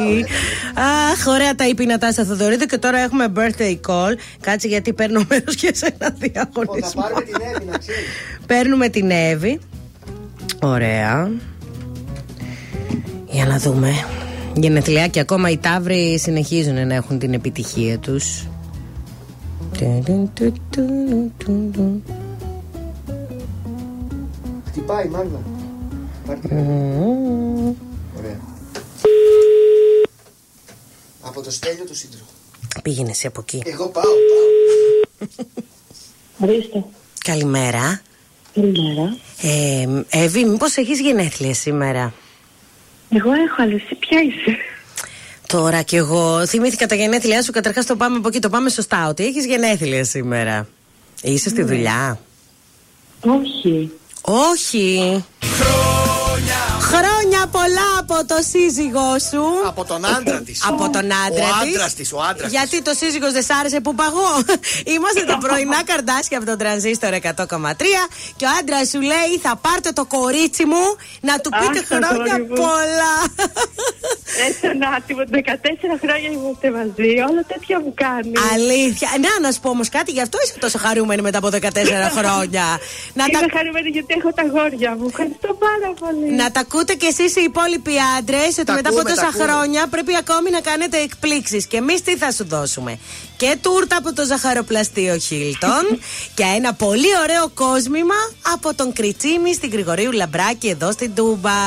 Αχ, 1.11 1.25
ωραία 1.27 1.55
τα 1.55 1.67
είπε 1.67 1.83
η 1.83 1.85
Νατάσα 1.85 2.25
Θοδωρίδου 2.25 2.65
και 2.65 2.77
τώρα 2.77 2.97
έχουμε 2.99 3.27
birthday 3.35 3.75
call. 3.87 4.13
Κάτσε 4.41 4.67
γιατί 4.67 4.93
παίρνω 4.93 5.25
μέρος 5.29 5.55
και 5.55 5.71
σε 5.73 5.95
ένα 5.99 6.11
Θα 6.11 6.15
διαγωνισμό. 6.19 7.01
πάρουμε 7.01 7.21
την 7.21 7.35
Εύη 7.55 7.65
να 7.71 7.77
ξέρεις. 7.77 8.03
Παίρνουμε 8.47 8.89
την 8.89 9.09
Εύη. 9.11 9.59
Ωραία. 10.61 11.31
Για 13.29 13.45
να 13.45 13.57
δούμε. 13.59 13.91
Γενεθλιά 14.53 15.07
και 15.07 15.19
ακόμα 15.19 15.49
οι 15.49 15.57
Ταύροι 15.57 16.19
συνεχίζουν 16.19 16.87
να 16.87 16.95
έχουν 16.95 17.19
την 17.19 17.33
επιτυχία 17.33 17.97
τους. 17.97 18.47
Χτυπάει 24.65 25.05
η 25.05 25.09
Μάγδα. 25.09 25.39
Πάρε 26.27 26.39
την 26.39 26.57
Εύη. 26.57 27.75
Ωραία. 28.17 28.39
Από 31.21 31.41
το 31.41 31.51
στέλιο 31.51 31.85
του 31.85 31.95
σύντροφου. 31.95 32.25
Πήγαινε 32.83 33.09
εσύ 33.09 33.27
από 33.27 33.39
εκεί. 33.41 33.61
Εγώ 33.65 33.87
πάω, 33.87 34.03
πάω. 34.03 35.29
Ορίστε. 36.37 36.83
Καλημέρα. 37.23 38.01
Καλημέρα. 38.53 39.17
Ε, 39.41 40.03
Εύη, 40.09 40.45
μήπως 40.45 40.75
έχεις 40.75 40.99
γενέθλια 40.99 41.53
σήμερα; 41.53 42.13
Εγώ 43.09 43.31
έχω, 43.31 43.55
αλλά 43.61 43.73
εσύ 43.73 43.95
ποια 43.95 44.19
είσαι; 44.21 44.57
Τώρα 45.47 45.81
κι 45.81 45.95
εγώ 45.95 46.45
θυμήθηκα 46.45 46.85
τα 46.85 46.95
γενέθλιά 46.95 47.41
σου. 47.43 47.51
Καταρχάς 47.51 47.85
το 47.85 47.95
πάμε 47.95 48.17
από 48.17 48.27
εκεί, 48.27 48.39
το 48.39 48.49
πάμε 48.49 48.69
σωστά. 48.69 49.07
Ότι 49.07 49.25
έχεις 49.25 49.45
γενέθλια 49.45 50.03
σήμερα; 50.03 50.67
Είσαι 51.21 51.49
στη 51.49 51.63
δουλειά; 51.63 52.19
Όχι. 53.21 53.91
Όχι. 54.21 55.23
Χρόνια 56.91 57.41
πολλά 57.51 57.87
από 57.99 58.17
το 58.25 58.37
σύζυγό 58.51 59.11
σου. 59.29 59.43
Από 59.65 59.83
τον 59.85 60.05
άντρα 60.05 60.41
της. 60.41 60.63
Από 60.67 60.89
τον 60.89 61.05
άντρα 61.25 61.47
Ο 61.59 61.63
της. 61.63 61.75
άντρας 61.75 61.93
της, 61.93 62.13
ο 62.13 62.19
άντρας 62.29 62.51
Γιατί 62.51 62.81
το 62.81 62.93
σύζυγος 62.93 63.31
δεν 63.31 63.43
σ' 63.43 63.49
άρεσε 63.59 63.79
που 63.81 63.95
παγώ. 63.95 64.31
Είμαστε 64.93 65.23
τα 65.31 65.37
πρωινά 65.37 65.83
καρδάσια 65.83 66.37
από 66.37 66.45
τον 66.45 66.57
τρανζίστορ 66.57 67.11
100,3 67.13 67.23
και 68.35 68.45
ο 68.45 68.49
άντρας 68.59 68.89
σου 68.89 69.01
λέει 69.01 69.31
θα 69.41 69.55
πάρτε 69.65 69.91
το 69.91 70.05
κορίτσι 70.05 70.65
μου 70.65 70.83
να 71.21 71.39
του 71.39 71.49
πείτε 71.59 71.79
Αχ, 71.79 71.87
το 71.87 71.95
χρόνια 71.95 72.33
αγόρι 72.33 72.41
μου. 72.49 72.55
πολλά. 72.55 73.15
Έτσι 74.47 74.65
να 74.81 74.89
τίποτα. 75.07 75.29
14 75.31 75.99
χρόνια 76.03 76.29
είμαστε 76.37 76.67
μαζί. 76.77 77.09
Όλα 77.29 77.43
τέτοια 77.51 77.77
μου 77.83 77.91
κάνει. 78.05 78.31
Αλήθεια. 78.53 79.07
Να, 79.25 79.31
να 79.45 79.51
σου 79.53 79.59
πω 79.59 79.69
όμως 79.69 79.89
κάτι, 79.89 80.11
γι' 80.11 80.21
αυτό 80.21 80.37
είσαι 80.43 80.57
τόσο 80.59 80.77
χαρούμενη 80.77 81.21
μετά 81.21 81.37
από 81.37 81.47
14 81.47 81.57
χρόνια. 82.17 82.65
να, 83.19 83.23
τα, 83.33 83.37
Είμαι 83.39 83.51
χαρούμενη 83.57 83.89
γιατί 83.89 84.11
έχω 84.19 84.29
τα 84.39 84.43
γόρια 84.53 84.91
μου. 84.97 85.05
Ευχαριστώ 85.11 85.49
πάρα 85.65 85.89
πολύ. 86.01 86.31
να 86.41 86.51
τα 86.51 86.63
ακούτε 86.77 86.93
κι 86.93 87.05
εσείς 87.05 87.35
οι 87.35 87.41
υπόλοιποι 87.43 87.91
άντρες 88.17 88.51
ότι 88.57 88.63
Τα 88.63 88.73
μετά 88.73 88.89
ακούμε, 88.89 89.01
από 89.01 89.09
τα 89.09 89.15
τόσα 89.15 89.27
ακούμε. 89.27 89.43
χρόνια 89.43 89.87
πρέπει 89.87 90.13
ακόμη 90.15 90.49
να 90.49 90.61
κάνετε 90.61 90.97
εκπλήξεις. 90.97 91.67
Και 91.67 91.77
εμείς 91.77 92.01
τι 92.01 92.17
θα 92.17 92.31
σου 92.31 92.45
δώσουμε; 92.47 92.99
Και 93.37 93.57
τούρτα 93.61 93.97
από 93.97 94.13
το 94.13 94.23
ζαχαροπλαστείο 94.25 95.17
Χίλτον 95.17 95.83
και 96.37 96.43
ένα 96.55 96.73
πολύ 96.73 97.11
ωραίο 97.23 97.45
κόσμημα 97.63 98.19
από 98.53 98.73
τον 98.75 98.93
Κριτσίμη 98.93 99.53
στην 99.53 99.69
Γρηγορίου 99.71 100.11
Λαμπράκη 100.11 100.67
εδώ 100.67 100.91
στην 100.91 101.15
Τούμπα. 101.15 101.59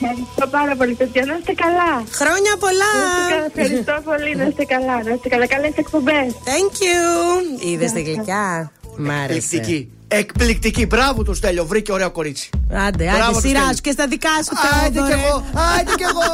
Ευχαριστώ 0.00 0.46
πάρα 0.50 0.74
πολύ, 0.76 0.94
παιδιά. 0.94 1.24
Να 1.26 1.34
είστε 1.38 1.52
καλά. 1.64 1.90
Χρόνια 2.20 2.52
πολλά! 2.64 2.92
Να 2.98 3.08
είστε 3.08 3.34
καλά. 3.34 3.46
Ευχαριστώ 3.54 4.10
πολύ. 4.10 4.36
Να 4.36 4.44
είστε 4.44 4.64
καλά. 4.64 4.96
Να 5.06 5.10
είστε 5.14 5.28
καλά. 5.28 5.46
Καλές 5.46 5.72
εκπομπές. 5.76 6.26
Thank 6.50 6.74
you! 6.86 7.02
Είδες 7.68 7.92
τη 7.92 8.02
γλυκιά; 8.02 8.72
Μ' 8.96 9.10
άρεσε. 9.10 9.86
Εκπληκτική. 10.14 10.18
Εκπληκτική. 10.18 10.86
Μπράβο 10.86 11.22
του 11.22 11.34
Στέλιο, 11.34 11.64
βρήκε 11.66 11.92
ωραίο 11.92 12.10
κορίτσι. 12.10 12.50
Άντε, 12.72 13.04
Μπράβο 13.04 13.22
άντε, 13.22 13.32
του 13.32 13.40
σειράς 13.40 13.60
Στέλιου. 13.62 13.74
σου 13.74 13.80
και 13.80 13.90
στα 13.90 14.06
δικά 14.06 14.28
σου. 14.44 14.52
Άιντε 14.82 14.98
κι 15.00 15.06
Θεόδωρε. 15.06 15.26
εγώ, 15.28 15.44
άιντε 15.76 15.92
κι 15.96 16.02
εγώ. 16.02 16.30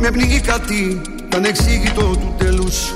Με 0.00 0.10
πνίγει 0.10 0.40
κάτι 0.40 1.00
ανεξήγητο 1.34 2.00
του 2.02 2.34
τέλους 2.38 2.92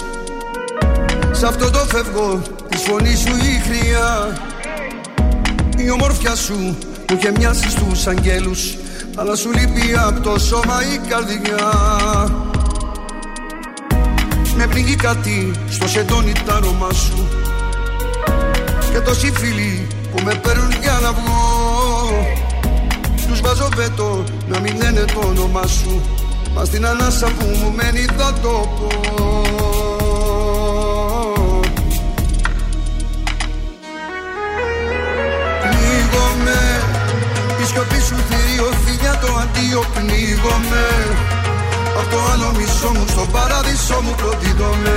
Σ' 1.42 1.44
αυτό 1.44 1.70
το 1.70 1.78
φεύγω. 1.78 2.42
Της 2.68 2.82
φωνής 2.82 3.18
σου 3.18 3.36
η 3.36 3.62
χρειά. 3.66 4.36
Η 5.76 5.90
ομορφιά 5.90 6.34
σου 6.34 6.54
μου 6.54 6.78
είχε 7.12 7.32
μοιάσει 7.36 7.70
στους 7.70 8.06
αγγέλους. 8.06 8.76
Αλλά 9.16 9.36
σου 9.36 9.50
λείπει 9.52 9.94
από 10.06 10.20
το 10.20 10.38
σώμα 10.38 10.78
η 10.94 11.08
καρδιά. 11.08 11.72
Με 14.56 14.66
πνίγει 14.66 14.96
κάτι 14.96 15.50
στο 15.70 15.88
σεντόνι 15.88 16.32
τ' 16.32 16.50
άρωμά 16.50 16.92
σου. 16.92 17.28
Και 18.92 19.00
τόσοι 19.00 19.32
φίλοι 19.32 19.86
που 20.14 20.22
με 20.24 20.34
παίρνουν 20.34 20.72
για 20.80 20.98
να 21.02 21.12
βγω. 21.12 21.44
Τους 23.28 23.40
βάζω 23.40 23.68
βέτο 23.76 24.24
να 24.48 24.60
μην 24.60 24.76
λένε 24.76 25.04
το 25.14 25.28
όνομά 25.28 25.66
σου. 25.66 26.00
Μα 26.54 26.64
στην 26.64 26.86
ανάσα 26.86 27.26
που 27.26 27.44
μου 27.44 27.72
μένει 27.76 28.06
θα 28.18 28.32
το 28.42 28.68
πω 28.78 29.91
σιωπή 37.72 38.00
σου 38.08 38.16
θηρίο 38.28 38.68
φιλιά 38.84 39.14
το 39.22 39.30
αντίο 39.42 39.82
πνίγομαι. 39.94 40.86
Απ' 41.98 42.10
το 42.12 42.18
άλλο 42.32 42.48
μισό 42.56 42.90
μου 42.96 43.04
στον 43.08 43.30
παράδεισό 43.30 43.98
μου 44.04 44.14
προδίδομαι 44.20 44.96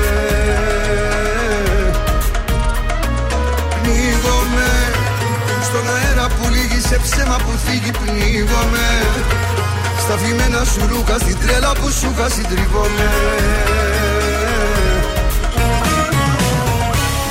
Πνίγομαι. 3.82 4.72
Στον 5.68 5.86
αέρα 5.96 6.28
που 6.36 6.44
λύγει 6.56 6.82
σε 6.90 6.98
ψέμα 7.04 7.38
που 7.44 7.52
θίγει 7.66 7.92
πνίγομαι. 8.00 8.88
Στα 10.04 10.16
φημένα 10.22 10.62
σου 10.72 10.82
ρούχα 10.92 11.18
στην 11.24 11.38
τρέλα 11.42 11.72
που 11.80 11.88
σου 11.98 12.10
είχα 12.14 12.30
συντριβόμαι. 12.30 13.10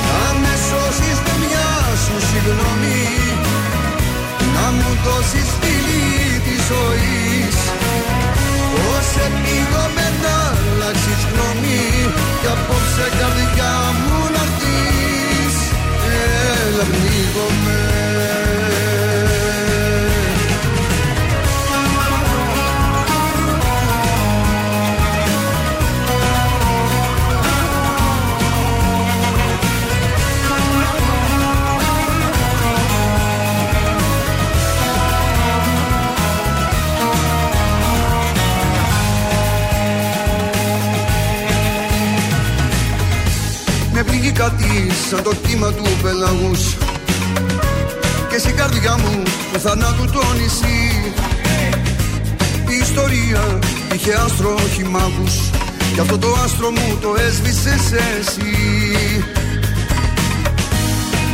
Να 0.08 0.26
με 0.42 0.54
σώσεις 0.68 1.18
με 1.26 1.34
μια 1.42 1.68
σου 2.04 2.16
συγγνώμη. 2.28 2.64
Να 2.64 2.80
μου 2.80 2.83
δώσεις 5.04 5.48
φίλη 5.60 6.40
της 6.46 6.60
ζωής. 6.70 7.56
Πώς 8.74 9.08
επίγομαι 9.26 10.06
να 10.24 10.36
αλλάξεις 10.58 11.20
γνώμη 11.30 11.84
Κι 12.40 12.48
απόψε 12.54 13.06
καρδιά 13.18 13.74
μου 14.00 14.18
να 14.34 14.42
έρθεις 14.46 15.56
Έλα 16.66 16.84
πνίγομαι. 16.92 17.54
Με 17.64 18.13
κάτι 44.34 44.90
σαν 45.10 45.22
το 45.22 45.32
κύμα 45.46 45.72
του 45.72 45.84
πελαγούς. 46.02 46.76
Και 48.30 48.38
στην 48.38 48.56
καρδιά 48.56 48.96
μου 48.98 49.22
του 49.52 49.60
θανάτου 49.60 50.04
το 50.12 50.22
νησί. 50.38 51.12
Η 52.68 52.76
ιστορία 52.82 53.58
είχε 53.94 54.12
άστρο 54.24 54.54
όχι 54.64 54.84
μάγους 54.84 55.34
Κι 55.94 56.00
αυτό 56.00 56.18
το 56.18 56.36
άστρο 56.44 56.70
μου 56.70 56.98
το 57.00 57.14
έσβησες 57.26 57.84
εσύ. 58.18 58.54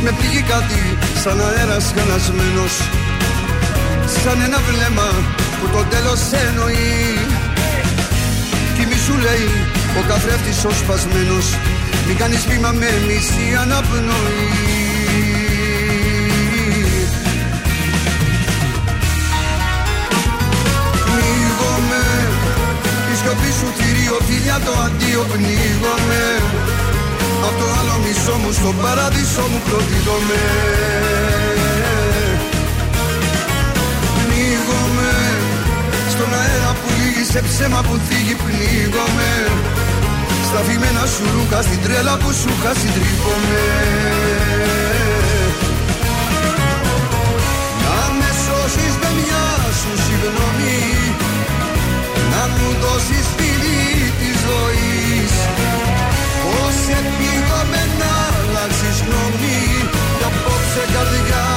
Με 0.03 0.11
πληγεί 0.17 0.41
κάτι 0.41 0.81
σαν 1.23 1.41
αέρας 1.41 1.93
χαλασμένος 1.95 2.73
Σαν 4.23 4.41
ένα 4.41 4.59
βλέμμα 4.69 5.09
που 5.59 5.67
το 5.75 5.83
τέλος 5.89 6.21
εννοεί. 6.47 7.17
Κι 8.75 8.85
μη 8.89 8.97
σου 9.05 9.15
λέει 9.25 9.47
ο 9.99 10.01
καθρέφτης 10.07 10.65
ο 10.65 10.71
σπασμένος 10.71 11.47
Μην 12.13 12.19
κάνεις 12.19 12.45
βήμα 12.47 12.71
με 12.71 12.89
μισή 13.07 13.47
αναπνοή. 13.61 14.47
Πνίγομαι 21.05 22.03
Η 23.11 23.15
σιωπή 23.19 23.51
σου 23.59 23.67
θηρίο 23.77 24.17
φιλιά 24.27 24.59
το 24.65 24.71
αντίο 24.85 25.25
πνίγομαι. 25.31 26.23
Απ' 27.47 27.57
το 27.59 27.65
άλλο 27.79 27.95
μισό 28.03 28.35
μου 28.41 28.51
στον 28.51 28.75
παράδεισο 28.81 29.41
μου 29.51 29.61
προδίδομαι. 29.65 30.41
Πνίγομαι 34.17 35.13
Στον 36.09 36.33
αέρα 36.39 36.71
που 36.79 36.87
λύγει 36.99 37.25
σε 37.31 37.41
ψέμα 37.47 37.81
που 37.87 37.99
θίγει 38.07 38.35
πνίγομαι 38.43 39.31
Στα 40.53 40.63
φημένα 40.63 41.05
σου 41.13 41.23
ρούχα 41.35 41.61
στην 41.61 41.81
τρέλα 41.83 42.17
που 42.17 42.31
σου 42.39 42.49
είχα 42.55 42.73
συντρίβομαι 42.79 43.63
Να 47.83 47.99
με 48.19 48.29
σώσεις 48.45 48.93
με 49.01 49.09
μια 49.19 49.45
σου 49.79 49.91
συγγνώμη 50.05 50.79
Να 52.31 52.41
μου 52.53 52.67
δώσεις 52.83 53.27
φίλη 53.35 54.11
της 54.19 54.35
ζωής. 54.47 55.33
Πώς 56.43 56.77
επίγομαι 56.99 57.81
να 58.01 58.13
αλλάξεις 58.39 58.97
γνώμη 59.05 59.59
Κι 60.17 60.25
απόψε 60.29 60.83
καρδιά 60.93 61.50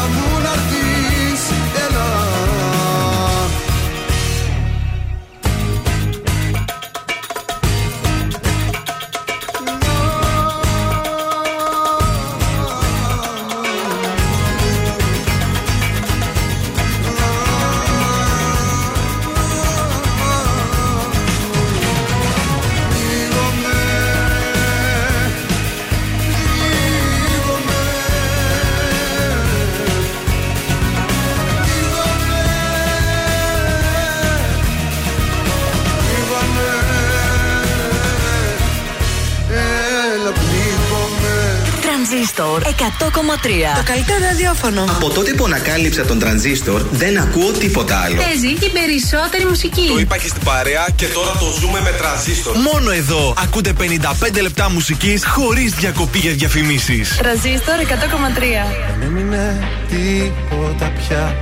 Το 43.77 43.83
καλύτερο 43.85 44.19
ραδιόφωνο. 44.31 44.83
Από 44.83 45.11
τότε 45.11 45.33
που 45.33 45.45
ανακάλυψα 45.45 46.05
τον 46.05 46.19
τρανζίστορ, 46.19 46.83
δεν 46.91 47.19
ακούω 47.19 47.51
τίποτα 47.51 47.97
άλλο. 47.99 48.17
Παίζει 48.17 48.53
και 48.55 48.69
περισσότερη 48.69 49.45
μουσική. 49.45 49.87
Το 49.93 49.99
είπα 49.99 50.17
και 50.17 50.29
στην 50.29 50.43
παρέα 50.43 50.87
και 50.97 51.07
τώρα 51.07 51.31
το 51.31 51.47
ζούμε 51.61 51.81
με 51.81 51.91
τρανζίστορ. 51.91 52.57
Μόνο 52.57 52.91
εδώ 52.91 53.35
ακούτε 53.43 53.73
55 53.81 54.41
λεπτά 54.43 54.71
μουσικής 54.71 55.25
χωρίς 55.27 55.73
διακοπή 55.73 56.19
για 56.19 56.33
διαφημίσεις. 56.33 57.17
Τρανζίστορ 57.17 57.75
100,3. 57.75 58.67
Δεν 58.99 59.09
έμεινε 59.09 59.69
τίποτα 59.89 60.93
πια 60.99 61.37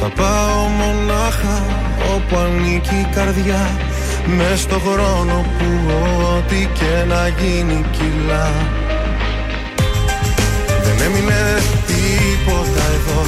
Θα 0.00 0.08
πάω 0.08 0.66
μονάχα 0.66 1.64
όπου 2.14 2.36
ανήκει 2.36 2.94
η 2.94 3.08
καρδιά 3.14 3.70
Μες 4.26 4.60
στο 4.60 4.78
χρόνο 4.78 5.46
που 5.58 5.92
ό,τι 6.36 6.68
και 6.78 7.04
να 7.08 7.28
γίνει 7.28 7.84
κιλά 7.90 8.50
Έμεινε 11.04 11.42
τίποτα 11.86 12.84
εδώ. 12.98 13.22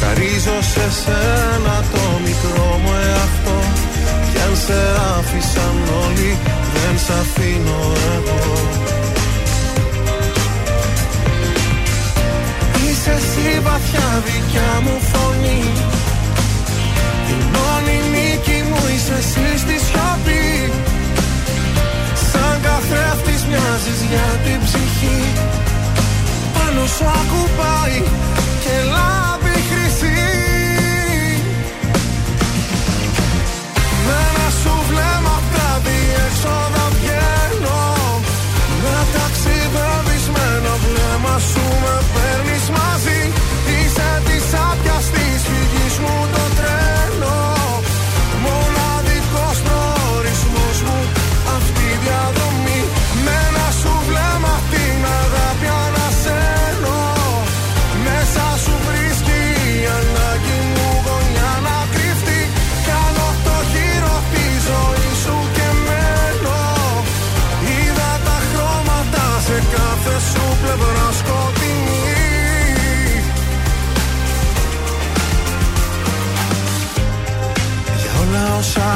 Χαρίζω 0.00 0.58
σε 0.72 0.86
σένα 1.00 1.76
το 1.92 2.04
μικρό 2.24 2.80
μου 2.82 2.92
αυτό. 3.26 3.56
Κι 4.30 4.38
αν 4.46 4.56
σε 4.64 4.80
άφησαν 5.16 5.76
όλοι 6.04 6.38
δεν 6.74 6.94
σ' 7.04 7.10
αφήνω 7.20 7.80
εγώ. 8.16 8.40
Είσαι 12.84 13.10
εσύ 13.10 13.60
βαθιά 13.66 14.08
δικιά 14.24 14.72
μου 14.84 14.96
φωνή. 15.10 15.62
Την 17.26 17.42
μόνη 17.54 17.96
νίκη 18.12 18.58
μου 18.68 18.80
είσαι 18.94 19.16
εσύ 19.22 19.58
στη 19.62 19.76
σιωπή. 19.86 20.72
Σαν 22.30 22.54
καθρέφτης 22.62 23.42
μοιάζεις 23.48 24.00
για 24.10 24.28
την 24.44 24.58
ψυχή. 24.64 25.20
Πάνω 26.72 26.86
σου 26.86 27.04
ακουπάει 27.20 28.02
και 28.64 28.76
λάβει 28.94 29.56
χρυσή. 29.68 30.18
Με 34.06 34.16
ένα 34.30 34.48
σου 34.60 34.74
βλέμμα 34.88 35.34
απ' 35.40 35.50
τα 35.54 35.68
διέξοδα 35.84 36.84
βγαίνω. 36.94 37.82
Με 38.82 38.96
ταξιδεύεις 39.14 40.24
με 40.34 40.44
ένα 40.58 40.74
βλέμμα 40.84 41.34
σου 41.50 41.64
με 41.82 41.94
παίρνεις 42.12 42.66
μαζί 42.76 42.99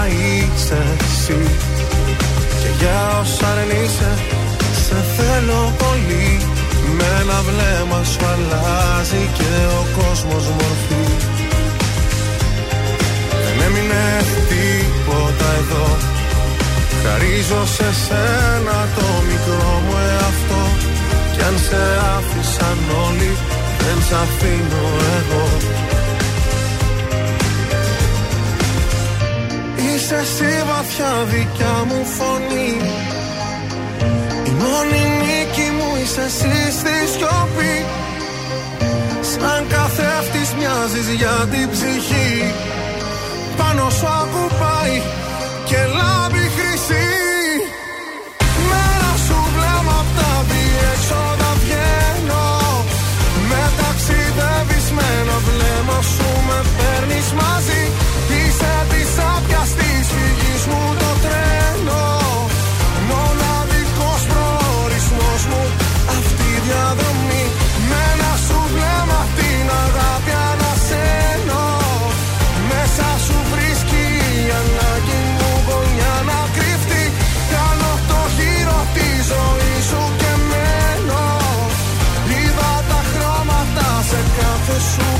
είσαι 0.09 0.81
εσύ. 1.05 1.41
Και 2.61 2.71
για 2.79 3.01
όσα 3.21 3.49
δεν 3.57 3.71
είσαι 3.81 4.11
Σε 4.87 4.99
θέλω 5.17 5.61
πολύ. 5.83 6.29
Με 6.97 7.07
ένα 7.21 7.39
βλέμμα 7.49 8.01
σου 8.11 8.25
αλλάζει 8.33 9.23
Και 9.39 9.53
ο 9.81 9.83
κόσμος 9.99 10.45
μορφή. 10.59 11.05
Δεν 13.45 13.57
έμεινε 13.67 14.05
τίποτα 14.51 15.49
εδώ. 15.61 15.87
Χαρίζω 17.03 17.63
σε 17.77 17.89
σένα 18.05 18.79
το 18.97 19.07
μικρό 19.29 19.73
μου 19.85 19.97
εαυτό. 20.11 20.63
Κι 21.33 21.43
αν 21.49 21.57
σε 21.67 21.83
άφησαν 22.17 22.79
όλοι 23.07 23.31
Δεν 23.79 23.99
σ' 24.07 24.15
αφήνω 24.23 24.85
εγώ 25.19 25.47
Είσαι 30.05 30.21
εσύ 30.27 30.53
βαθιά 30.69 31.13
δικιά 31.33 31.77
μου 31.89 32.01
φωνή. 32.17 32.73
Η 34.51 34.53
μόνη 34.63 35.03
νίκη 35.21 35.69
μου 35.77 35.89
είσαι 36.01 36.25
εσύ 36.31 36.57
στη 36.79 36.97
σιωπή. 37.13 37.77
Σαν 39.31 39.63
καθρέφτης 39.73 40.51
μοιάζεις 40.59 41.09
για 41.21 41.37
την 41.53 41.67
ψυχή. 41.73 42.33
Πάνω 43.59 43.91
σου 43.97 44.07
ακουπάει 44.21 44.97
και 45.69 45.81
λάμπει 45.97 46.45
χρυσή. 46.57 47.09
Με 48.69 48.81
ένα 48.95 49.13
σου 49.25 49.39
βλέμμα 49.55 49.97
απ' 50.03 50.13
τα 50.19 50.33
διέξοδα 50.49 51.51
βγαίνω. 51.63 52.47
Με 53.49 53.63
ταξιδεύεις 53.79 54.87
με 54.97 55.05
ένα 55.21 55.37
βλέμμα 55.47 55.99
σου 56.13 56.29
με 56.49 56.59
παίρνεις 56.77 56.94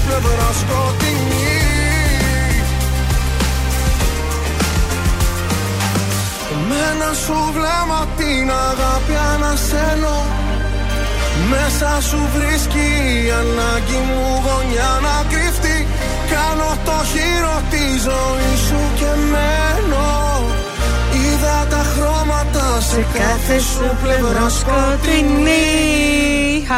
πλευρά 0.07 0.49
σκοτεινή 0.61 1.45
Με 6.69 6.77
ένα 6.93 7.13
σου 7.23 7.39
βλέμμα 7.55 8.01
την 8.17 8.51
αγάπη 8.69 9.15
ανασένω. 9.33 10.17
Μέσα 11.51 11.91
σου 12.09 12.21
βρίσκει 12.35 12.89
η 13.27 13.31
ανάγκη 13.41 14.01
μου 14.09 14.25
γωνιά 14.45 14.93
να 15.07 15.17
κρυφτεί. 15.31 15.79
Κάνω 16.33 16.71
το 16.87 16.99
χείρο 17.13 17.57
τη 17.73 17.85
ζωή 18.07 18.53
σου 18.67 18.81
και 18.99 19.11
μένω. 19.33 20.09
Είδα 21.21 21.67
τα 21.71 21.83
χρώματα 21.93 22.24
σε 22.91 23.07
κάθε 23.19 23.59
σου 23.59 23.97
πλευρά 24.03 24.49
σκοτεινή 24.49 26.05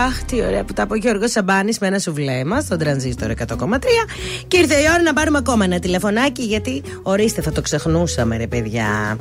Αχ, 0.06 0.22
τι 0.22 0.42
ωραία 0.42 0.64
που 0.64 0.72
τα 0.72 0.82
είπε 0.82 0.92
ο 0.92 0.96
Γιώργος 0.96 1.30
Σαμπάνης 1.30 1.78
με 1.78 1.86
ένα 1.86 1.98
σου 1.98 2.12
βλέμμα 2.12 2.60
στον 2.60 2.78
τρανζίστορ 2.78 3.30
100,3. 3.30 3.76
Και 4.48 4.56
ήρθε 4.56 4.74
η 4.74 4.84
ώρα 4.94 5.02
να 5.02 5.12
πάρουμε 5.12 5.38
ακόμα 5.38 5.64
ένα 5.64 5.78
τηλεφωνάκι, 5.78 6.42
γιατί 6.42 6.82
ορίστε, 7.02 7.42
θα 7.42 7.52
το 7.52 7.60
ξεχνούσαμε, 7.60 8.36
ρε 8.36 8.46
παιδιά. 8.46 9.18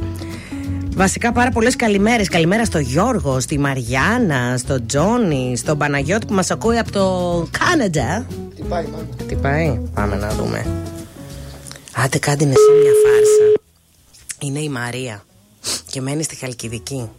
Βασικά 0.95 1.31
πάρα 1.31 1.51
πολλές 1.51 1.75
καλημέρες. 1.75 2.29
Καλημέρα 2.29 2.65
στο 2.65 2.79
Γιώργο, 2.79 3.39
στη 3.39 3.59
Μαριάννα, 3.59 4.57
στο 4.57 4.85
Τζόνι, 4.85 5.57
στον 5.57 5.77
Παναγιώτη 5.77 6.25
που 6.25 6.33
μας 6.33 6.51
ακούει 6.51 6.77
από 6.77 6.91
το 6.91 7.47
Κάναντα. 7.59 8.25
Τι 8.55 8.61
πάει, 8.61 8.85
μάλλον. 8.85 9.07
Τι 9.27 9.35
πάει, 9.35 9.81
πάμε 9.93 10.15
να 10.15 10.29
δούμε. 10.29 10.65
Άντε, 12.03 12.17
κάντε 12.17 12.43
εσύ 12.43 12.71
μια 12.81 12.91
φάρσα. 13.03 13.61
Είναι 14.39 14.59
η 14.59 14.69
Μαρία 14.69 15.23
και 15.87 16.01
μένει 16.01 16.23
στη 16.23 16.35
Χαλκιδική. 16.35 17.09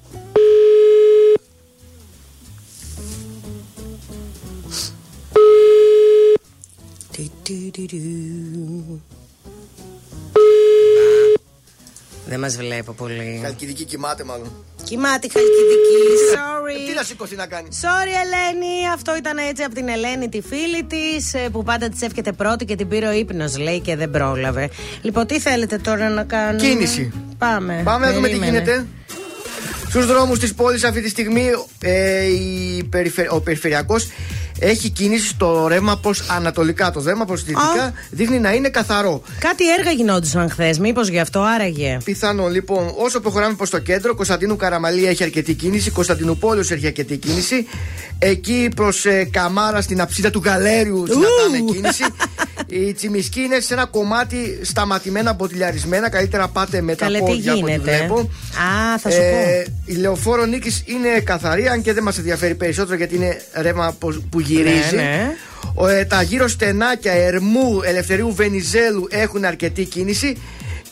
Του, 7.12 7.30
του, 7.42 7.70
του, 7.72 7.86
του. 7.86 9.15
Δεν 12.28 12.40
μας 12.40 12.56
βλέπω 12.56 12.92
πολύ. 12.92 13.40
Χαλκιδική 13.42 13.84
κοιμάται 13.84 14.24
μάλλον. 14.24 14.52
Κοιμάται 14.84 15.26
η 15.26 15.30
Χαλκιδική. 15.32 16.02
Sorry. 16.34 16.88
Τι 16.88 16.94
να 16.94 17.02
σηκωθεί 17.02 17.36
να 17.36 17.46
κάνει; 17.46 17.68
Sorry, 17.82 18.12
Ελένη. 18.24 18.88
Αυτό 18.94 19.16
ήταν 19.16 19.36
έτσι 19.50 19.62
από 19.62 19.74
την 19.74 19.88
Ελένη, 19.88 20.28
τη 20.28 20.40
φίλη 20.40 20.84
της, 20.84 21.34
που 21.52 21.62
πάντα 21.62 21.88
της 21.88 22.00
εύχεται 22.02 22.32
πρώτη 22.32 22.64
και 22.64 22.74
την 22.76 22.88
πήρε 22.88 23.06
ο 23.06 23.12
ύπνος, 23.12 23.56
λέει, 23.58 23.80
και 23.80 23.96
δεν 23.96 24.10
πρόλαβε. 24.10 24.68
Λοιπόν, 25.02 25.26
τι 25.26 25.40
θέλετε 25.40 25.78
τώρα 25.78 26.08
να 26.08 26.24
κάνουμε; 26.24 26.68
Κίνηση. 26.68 27.12
Πάμε. 27.38 27.80
Πάμε 27.84 28.06
να 28.06 28.12
δούμε 28.12 28.28
τι 28.28 28.38
Περίμενε. 28.38 28.58
γίνεται. 28.64 28.86
Στους 29.88 30.06
δρόμους 30.06 30.38
της 30.38 30.54
πόλης 30.54 30.84
αυτή 30.84 31.00
τη 31.02 31.08
στιγμή 31.08 31.46
ε, 31.80 32.24
η 32.24 32.84
περιφε- 32.90 33.32
ο 33.32 33.40
περιφερειακός 33.40 34.08
έχει 34.58 34.88
κίνηση 34.90 35.26
στο 35.26 35.66
ρεύμα 35.68 35.98
προς 35.98 36.22
ανατολικά. 36.30 36.90
Το 36.90 37.02
ρεύμα 37.06 37.24
προς 37.24 37.42
δυτικά 37.44 37.92
δείχνει 38.10 38.38
να 38.38 38.52
είναι 38.54 38.68
καθαρό. 38.68 39.22
Κάτι 39.38 39.72
έργα 39.78 39.90
γινόντουσαν 39.90 40.50
χθες, 40.50 40.78
μήπως 40.78 41.08
γι' 41.08 41.18
αυτό 41.20 41.40
άραγε; 41.40 41.98
Πιθανό. 42.04 42.48
Λοιπόν, 42.48 42.92
όσο 42.96 43.20
προχωράμε 43.20 43.54
προς 43.54 43.70
το 43.70 43.78
κέντρο, 43.78 44.14
Κωνσταντίνου 44.14 44.56
Καραμαλή 44.56 45.06
έχει 45.06 45.22
αρκετή 45.22 45.54
κίνηση, 45.54 45.90
Κωνσταντινούπολεω 45.90 46.64
έχει 46.70 46.86
αρκετή 46.86 47.16
κίνηση. 47.16 47.66
Εκεί 48.18 48.68
προς 48.76 49.04
Καμάρα 49.30 49.80
στην 49.80 50.00
αψίδα 50.00 50.30
του 50.30 50.42
Γαλέριου 50.44 51.06
συναντάμε 51.06 51.72
κίνηση. 51.72 52.04
Η 52.68 52.92
Τσιμισκή 52.92 53.40
είναι 53.40 53.60
σε 53.60 53.74
ένα 53.74 53.86
κομμάτι 53.86 54.58
σταματημένα, 54.62 55.32
μποτιλιαρισμένα. 55.32 56.08
Καλύτερα 56.10 56.48
πάτε 56.48 56.80
με 56.80 56.94
τα 56.94 57.04
Καλέ, 57.04 57.18
τι 57.18 57.24
πόδια 57.24 57.52
από 57.52 57.62
ό,τι 57.62 57.70
γίνεται. 57.72 57.96
βλέπω. 57.96 58.18
Α, 58.18 58.98
θα 58.98 59.10
σου 59.10 59.16
Ε, 59.20 59.62
πω. 59.66 59.72
η 59.84 59.94
λεωφόρο 59.94 60.44
νίκης 60.44 60.82
είναι 60.86 61.08
καθαρή, 61.24 61.68
αν 61.68 61.82
και 61.82 61.92
δεν 61.92 62.02
μας 62.02 62.18
ενδιαφέρει 62.18 62.54
περισσότερο 62.54 62.96
γιατί 62.96 63.14
είναι 63.14 63.40
ρεύμα 63.54 63.94
που- 63.98 64.22
που 64.30 64.40
γυρίζει. 64.46 64.96
Ναι, 64.96 65.02
ναι. 65.02 65.34
Ο, 65.74 65.86
ε, 65.86 66.04
τα 66.04 66.22
γύρω 66.22 66.48
στενάκια 66.48 67.12
Ερμού, 67.12 67.80
Ελευθερίου 67.84 68.34
Βενιζέλου 68.34 69.06
έχουν 69.10 69.44
αρκετή 69.44 69.84
κίνηση 69.84 70.36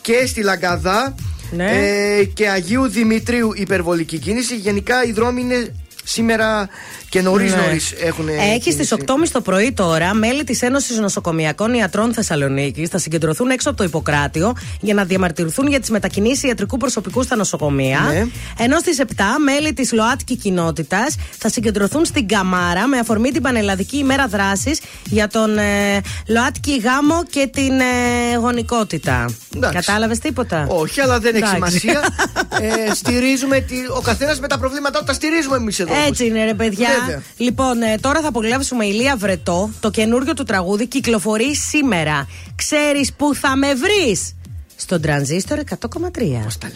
και 0.01 0.25
στη 0.25 0.41
Λαγκαδά 0.41 1.15
Ναι. 1.51 1.71
ε, 1.71 2.23
και 2.23 2.49
Αγίου 2.49 2.87
Δημητρίου 2.87 3.51
υπερβολική 3.55 4.17
κίνηση. 4.17 4.55
Γενικά 4.55 5.03
οι 5.03 5.11
δρόμοι 5.11 5.41
είναι 5.41 5.73
σήμερα 6.03 6.69
και 7.15 7.21
νωρίς 7.21 7.55
Ναι. 7.55 7.61
νωρίς 7.61 7.91
έχουν. 7.91 8.27
Έχει 8.53 8.71
στις 8.71 8.91
8.30 8.91 9.31
το 9.31 9.41
πρωί 9.41 9.71
τώρα 9.71 10.13
μέλη 10.13 10.43
της 10.43 10.61
Ένωσης 10.61 10.97
Νοσοκομιακών 10.99 11.73
Ιατρών 11.73 12.13
Θεσσαλονίκη. 12.13 12.87
Θα 12.87 12.97
συγκεντρωθούν 12.97 13.49
έξω 13.49 13.69
από 13.69 13.77
το 13.77 13.83
Ιπποκράτιο 13.83 14.53
για 14.79 14.93
να 14.93 15.03
διαμαρτυρηθούν 15.03 15.67
για 15.67 15.79
τις 15.79 15.89
μετακινήσεις 15.89 16.43
ιατρικού 16.43 16.77
προσωπικού 16.77 17.23
στα 17.23 17.35
νοσοκομεία. 17.35 17.99
Ναι. 17.99 18.25
Ενώ 18.57 18.79
στις 18.79 18.99
7 18.99 19.03
μέλη 19.43 19.73
της 19.73 19.91
ΛΟΑΤΚΙ 19.91 20.35
κοινότητας 20.35 21.15
θα 21.37 21.49
συγκεντρωθούν 21.49 22.05
στην 22.05 22.27
Καμάρα 22.27 22.87
με 22.87 22.97
αφορμή 22.97 23.31
την 23.31 23.41
Πανελλαδική 23.41 23.97
ημέρα 23.97 24.27
δράσης 24.27 24.79
για 25.05 25.27
τον 25.27 25.57
ε, 25.57 26.01
ΛΟΑΤΚΙ 26.27 26.77
γάμο 26.77 27.23
και 27.29 27.49
την 27.53 27.79
ε, 27.79 28.35
γονικότητα. 28.39 29.25
Εντάξει. 29.55 29.77
Κατάλαβες 29.85 30.19
τίποτα; 30.19 30.65
Όχι, 30.69 31.01
αλλά 31.01 31.19
δεν 31.19 31.35
έχει 31.35 31.55
Εντάξει. 31.55 31.79
σημασία. 31.79 32.01
ε, 32.89 32.93
στηρίζουμε 32.93 33.59
τη, 33.59 33.75
ο 33.97 34.01
καθένας 34.01 34.39
με 34.39 34.47
τα 34.47 34.57
προβλήματά 34.57 34.99
του. 34.99 35.05
Τα 35.05 35.13
στηρίζουμε 35.13 35.55
εμείς 35.55 35.79
εδώ. 35.79 35.93
Έτσι 36.07 36.25
είναι, 36.25 36.45
ρε 36.45 36.53
παιδιά. 36.53 36.89
Βέβαια. 37.05 37.21
Λοιπόν, 37.37 37.81
ε, 37.81 37.97
τώρα 37.97 38.21
θα 38.21 38.27
απολαύσουμε 38.27 38.85
ηλία 38.85 39.15
Βρετό. 39.15 39.69
Το 39.79 39.89
καινούριο 39.89 40.33
του 40.33 40.43
τραγούδι 40.43 40.87
κυκλοφορεί 40.87 41.55
σήμερα. 41.55 42.27
Ξέρεις 42.55 43.13
που 43.13 43.35
θα 43.35 43.55
με 43.55 43.67
βρεις; 43.73 44.35
Στον 44.75 45.01
τρανζίστορ 45.01 45.59
100,3. 45.59 46.43
Πώς 46.43 46.57
τα 46.57 46.71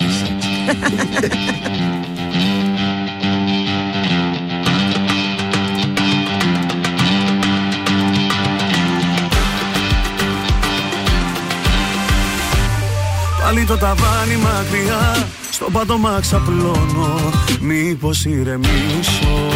Πάλι 13.49 13.65
το 13.65 13.77
ταβάνι 13.77 14.35
μακριά 14.35 15.27
Στο 15.51 15.69
πάτωμα 15.71 16.17
ξαπλώνω 16.21 17.31
Μήπως 17.59 18.25
ηρεμήσω; 18.25 19.51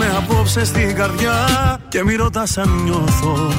Χτύπαμε 0.00 0.18
απόψε 0.18 0.64
στην 0.64 0.94
καρδιά 0.94 1.34
Και 1.88 2.04
μη 2.04 2.14
ρωτάς 2.14 2.58
αν 2.58 2.82
νιώθω 2.84 3.52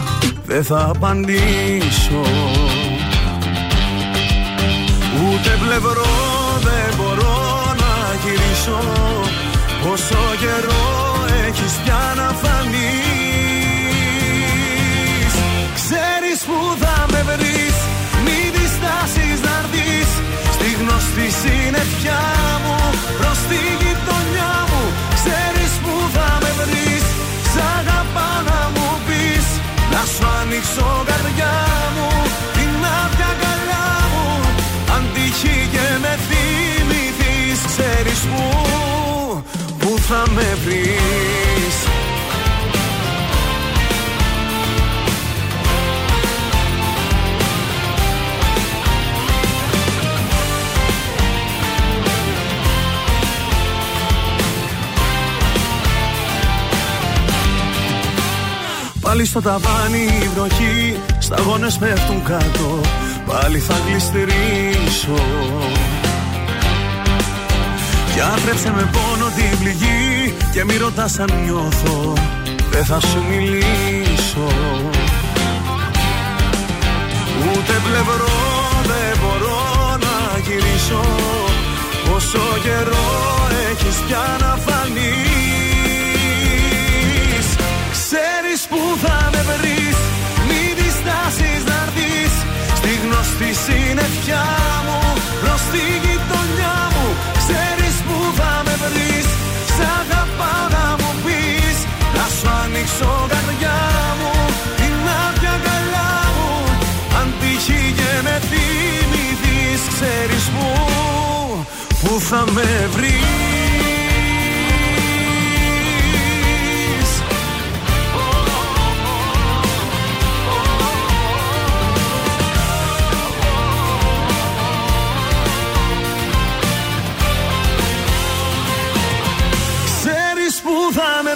Δεν 0.45 0.63
θα 0.63 0.91
απαντήσω. 0.95 2.23
Ούτε 5.23 5.57
πλευρό 5.63 6.13
δεν 6.67 6.95
μπορώ 6.97 7.39
να 7.81 7.93
γυρίσω. 8.23 8.79
Πόσο 9.83 10.21
καιρό 10.39 10.83
έχεις 11.47 11.73
πια 11.83 12.13
να 12.15 12.27
φανείς. 12.41 12.81
Ξέρεις 15.75 16.39
που 16.47 16.75
θα 16.79 17.05
με 17.11 17.21
βρεις 17.29 17.75
Μη 18.25 18.39
διστάσεις 18.55 19.37
να 19.45 19.53
έρθεις 19.61 20.09
Στη 20.55 20.67
γνωστή 20.79 21.27
συννεφιά 21.41 22.23
μου 22.63 22.77
Προς 23.17 23.37
τη 23.49 23.59
γειτονιά 23.81 24.53
μου 24.67 24.70
Να 30.01 30.07
σου 30.07 30.27
ανοίξω 30.41 31.03
καρδιά 31.05 31.53
μου 31.95 32.09
Την 32.53 32.85
άδεια 33.01 33.25
αγκαλιά 33.33 33.87
μου. 34.13 34.49
Αν 34.95 35.03
τύχει 35.13 35.69
και 35.71 35.87
με 36.01 36.17
θυμηθείς 36.27 37.59
Ξέρεις 37.65 38.19
που 38.19 38.43
Που 39.79 39.97
θα 40.07 40.23
με 40.35 40.57
βρεις 40.65 41.50
Πάλι 59.11 59.25
στο 59.25 59.41
ταβάνι 59.41 60.03
η 60.23 60.29
βροχή 60.35 60.99
Σταγόνες 61.19 61.77
πέφτουν 61.77 62.23
κάτω 62.23 62.81
Πάλι 63.25 63.59
θα 63.59 63.75
γλιστρήσω 63.87 65.23
Γιατρέψε 68.13 68.71
με 68.75 68.89
πόνο 68.91 69.27
την 69.35 69.59
πληγή 69.59 70.33
Και 70.53 70.63
μη 70.63 70.77
ρωτάς 70.77 71.19
αν 71.19 71.29
νιώθω 71.43 72.13
Δεν 72.71 72.85
θα 72.85 72.99
σου 72.99 73.23
μιλήσω. 73.29 74.47
Ούτε 77.41 77.73
πλευρό 77.83 78.39
δεν 78.85 79.17
μπορώ 79.21 79.97
να 80.05 80.39
γυρίσω 80.39 81.03
Πόσο 82.11 82.39
καιρό 82.63 83.09
έχεις 83.71 83.95
πια 84.07 84.37
να 84.39 84.57
φανείς 84.65 85.30
Ξέρεις 88.53 88.69
που 88.73 88.97
θα 89.03 89.29
με 89.33 89.41
βρεις. 89.49 89.97
Μη 90.47 90.61
διστάσεις 90.79 91.61
να 91.69 91.77
έρθεις 91.85 92.33
Στη 92.79 92.91
γνωστή 93.03 93.51
συννεφιά 93.65 94.45
μου 94.85 94.99
Προς 95.41 95.61
τη 95.71 95.83
γειτονιά 96.03 96.77
μου 96.93 97.07
Ξέρεις 97.41 97.95
που 98.07 98.17
θα 98.39 98.53
με 98.65 98.75
βρεις. 98.83 99.27
Σ' 99.75 99.85
αγαπάω 99.99 100.65
να 100.75 100.85
μου 100.99 101.11
πεις 101.23 101.77
Να 102.17 102.25
σου 102.35 102.47
ανοίξω 102.63 103.11
καρδιά 103.31 103.79
μου 104.19 104.33
Την 104.79 104.95
άδεια 105.23 105.53
αγκαλιά 105.57 106.11
μου. 106.35 106.49
Αν 107.19 107.27
τύχει 107.39 107.81
και 107.99 108.11
με 108.25 108.35
θυμηθείς 108.49 109.81
Ξέρεις 109.93 110.45
που 110.53 110.67
Που 112.01 112.11
θα 112.29 112.41
με 112.55 112.69
βρεις 112.95 113.50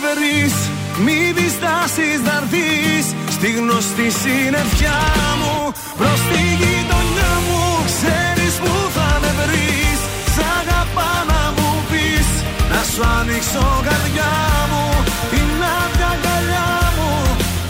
με 0.04 0.12
βρεις 0.20 0.56
Μη 1.06 1.20
διστάσεις 1.38 2.20
να 2.28 2.36
έρθεις 2.42 3.06
Στη 3.36 3.50
γνωστή 3.58 4.08
συννεφιά 4.22 5.02
μου 5.42 5.56
Προς 6.00 6.20
τη 6.30 6.42
γειτονιά 6.62 7.34
μου 7.48 7.64
Ξέρεις 7.92 8.54
που 8.64 8.74
θα 8.96 9.10
με 9.22 9.32
βρεις. 9.40 10.00
Σ' 10.34 10.44
αγαπάω 10.60 11.22
να 11.32 11.44
μου 11.56 11.70
πεις 11.90 12.30
Να 12.72 12.82
σου 12.92 13.02
ανοίξω 13.20 13.66
καρδιά 13.88 14.36
μου 14.72 14.86
Την 15.32 15.50
άδεια 15.78 16.10
αγκαλιά 16.16 16.72
μου. 16.98 17.12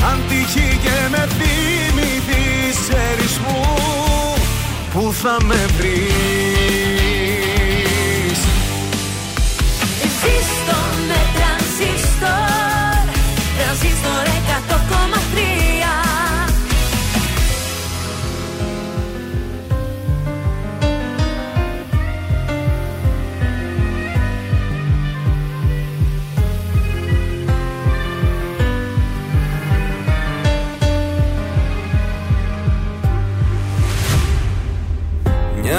Αν 0.10 0.18
τύχει 0.30 0.70
και 0.84 0.98
με 1.14 1.24
θυμηθείς 1.38 2.76
Ξέρεις 2.84 3.34
που 3.44 3.56
Που 4.94 5.14
θα 5.22 5.36
με 5.50 5.62
βρεις 5.78 6.95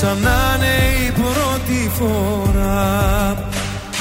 σαν 0.00 0.18
να 0.18 0.56
είναι 0.56 0.76
η 1.06 1.10
πρώτη 1.20 1.90
φορά. 1.98 3.36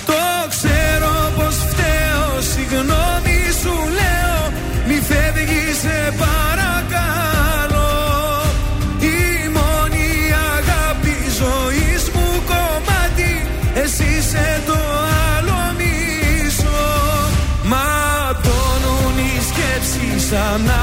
Το 0.05 0.23
ξέρω 0.49 1.13
πως 1.35 1.55
φταίω, 1.55 2.41
συγγνώμη 2.51 3.39
σου 3.61 3.75
λέω 3.99 4.41
Μη 4.87 4.97
φεύγεις 5.07 5.77
σε 5.83 6.13
παρακαλώ. 6.23 7.91
Η 8.99 9.49
μόνη 9.57 10.09
αγάπη 10.55 11.15
ζωής 11.41 12.03
μου 12.13 12.27
κομμάτι 12.51 13.33
Εσύ 13.83 14.03
είσαι 14.17 14.61
το 14.65 14.77
άλλο 15.35 15.59
μισό. 15.77 16.85
Ματώνουν 17.71 19.17
οι 19.25 19.33
σκέψεις 19.49 20.31
αν 20.31 20.61
άλλο 20.61 20.82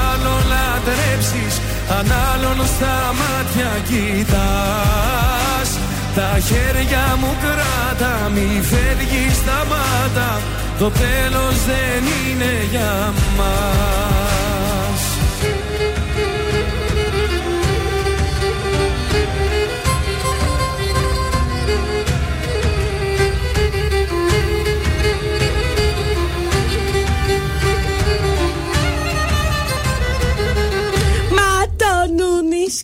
αν 1.97 2.07
άλλον 2.31 2.59
στα 2.73 2.97
μάτια 3.19 3.71
κοιτάς. 3.89 5.69
Τα 6.15 6.39
χέρια 6.39 7.05
μου 7.19 7.35
κράτα 7.43 8.29
Μη 8.33 8.61
φεύγεις 8.61 9.35
σταμάτα. 9.35 10.41
Το 10.79 10.89
τέλος 10.89 11.55
δεν 11.65 12.03
είναι 12.27 12.67
για 12.71 13.13
μας 13.37 14.30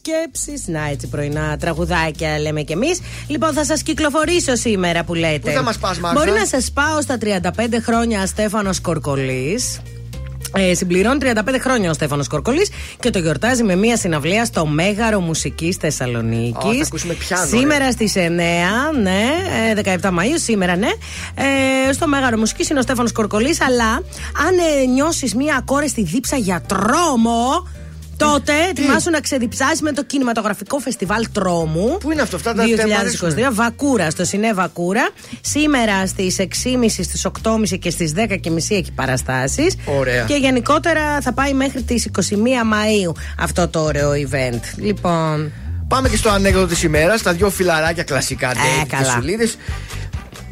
σκέψεις. 0.08 0.68
Να, 0.68 0.90
έτσι 0.90 1.08
πρωινά 1.08 1.58
τραγουδάκια 1.58 2.40
λέμε 2.40 2.62
κι 2.62 2.72
εμείς. 2.72 3.00
Λοιπόν, 3.28 3.54
θα 3.54 3.66
σας 3.66 3.84
κυκλοφορήσω 3.84 4.56
σήμερα 4.56 5.04
που 5.04 5.14
λέτε. 5.14 5.40
Πού 5.40 5.50
θα 5.50 5.64
μας 5.64 5.78
πας, 5.78 6.00
Μπορεί 6.14 6.32
να 6.32 6.46
σας 6.46 6.72
πάω 6.72 7.02
στα 7.02 7.18
35 7.18 7.80
χρόνια 7.82 8.26
Στέφανος 8.26 8.82
Κορκολής. 8.82 9.80
Ε, 10.56 10.74
συμπληρώνει 10.74 11.18
35 11.22 11.60
χρόνια 11.60 11.90
ο 11.90 11.94
Στέφανος 11.94 12.28
Κορκολής 12.28 12.70
και 13.00 13.10
το 13.10 13.20
γιορτάζει 13.20 13.64
με 13.64 13.76
μία 13.76 13.98
συναυλία 13.98 14.46
στο 14.46 14.66
Μέγαρο 14.66 15.20
Μουσικής 15.20 15.76
Θεσσαλονίκης. 15.76 16.90
Σήμερα 17.48 17.92
στις 17.92 18.14
9, 18.16 18.20
ναι, 19.02 19.22
17 19.76 20.08
ε, 20.08 20.12
Μαου, 20.12 20.40
σήμερα, 20.40 20.76
ναι. 20.76 20.90
Ε, 21.88 21.94
στο 21.94 22.08
Μέγαρο 22.08 22.38
Μουσικής 22.38 22.70
είναι 22.70 22.80
ο 22.80 22.82
Στέφανος 22.82 23.12
Κορκολής. 23.12 23.62
Αλλά 23.62 23.94
αν 24.48 24.58
ε, 24.82 24.86
νιώσεις 24.86 25.36
μία 25.36 25.56
ακόρεστη 25.56 26.04
δίψα 26.04 26.38
για 26.38 26.62
τρόμο, 26.68 27.68
Τότε 28.18 28.54
ετοιμάσου 28.70 29.10
να 29.10 29.20
ξεδιψάσεις 29.20 29.82
με 29.82 29.92
το 29.92 30.04
κινηματογραφικό 30.04 30.80
φεστιβάλ 30.80 31.26
Τρόμου. 31.32 31.98
Πού 32.00 32.12
είναι 32.12 32.22
αυτό, 32.22 32.36
αυτά 32.36 32.54
τα 32.54 32.64
2022. 32.64 33.54
Βακούρα, 33.54 34.10
στο 34.10 34.26
Σινέ 34.26 34.54
Βακούρα. 34.54 35.10
Σήμερα 35.42 36.08
στις 36.08 36.36
6.30, 36.40 36.46
στις 36.90 37.28
8.30 37.44 37.80
και 37.80 37.90
στις 37.90 38.14
10.30 38.16 38.22
έχει 38.70 38.92
παραστάσεις. 38.96 39.76
Ωραία. 39.86 40.24
Και 40.24 40.36
γενικότερα 40.36 41.22
θα 41.22 41.34
πάει 41.34 41.54
μέχρι 41.54 41.82
τις 41.82 42.10
21 42.16 42.34
Μαου 42.66 43.16
αυτό 43.40 43.68
το 43.68 43.80
ωραίο 43.80 44.12
event. 44.12 44.62
Λοιπόν. 44.76 45.52
Πάμε 45.88 46.10
και 46.10 46.18
στο 46.18 46.30
ανέκδοτο 46.30 46.68
της 46.68 46.84
ημέρας. 46.84 47.22
Τα 47.22 47.34
δυο 47.34 47.50
φιλαράκια 47.50 48.04
κλασικά 48.04 48.50
ε, 48.50 48.86
και 48.88 48.96
Σουλίδε. 49.14 49.50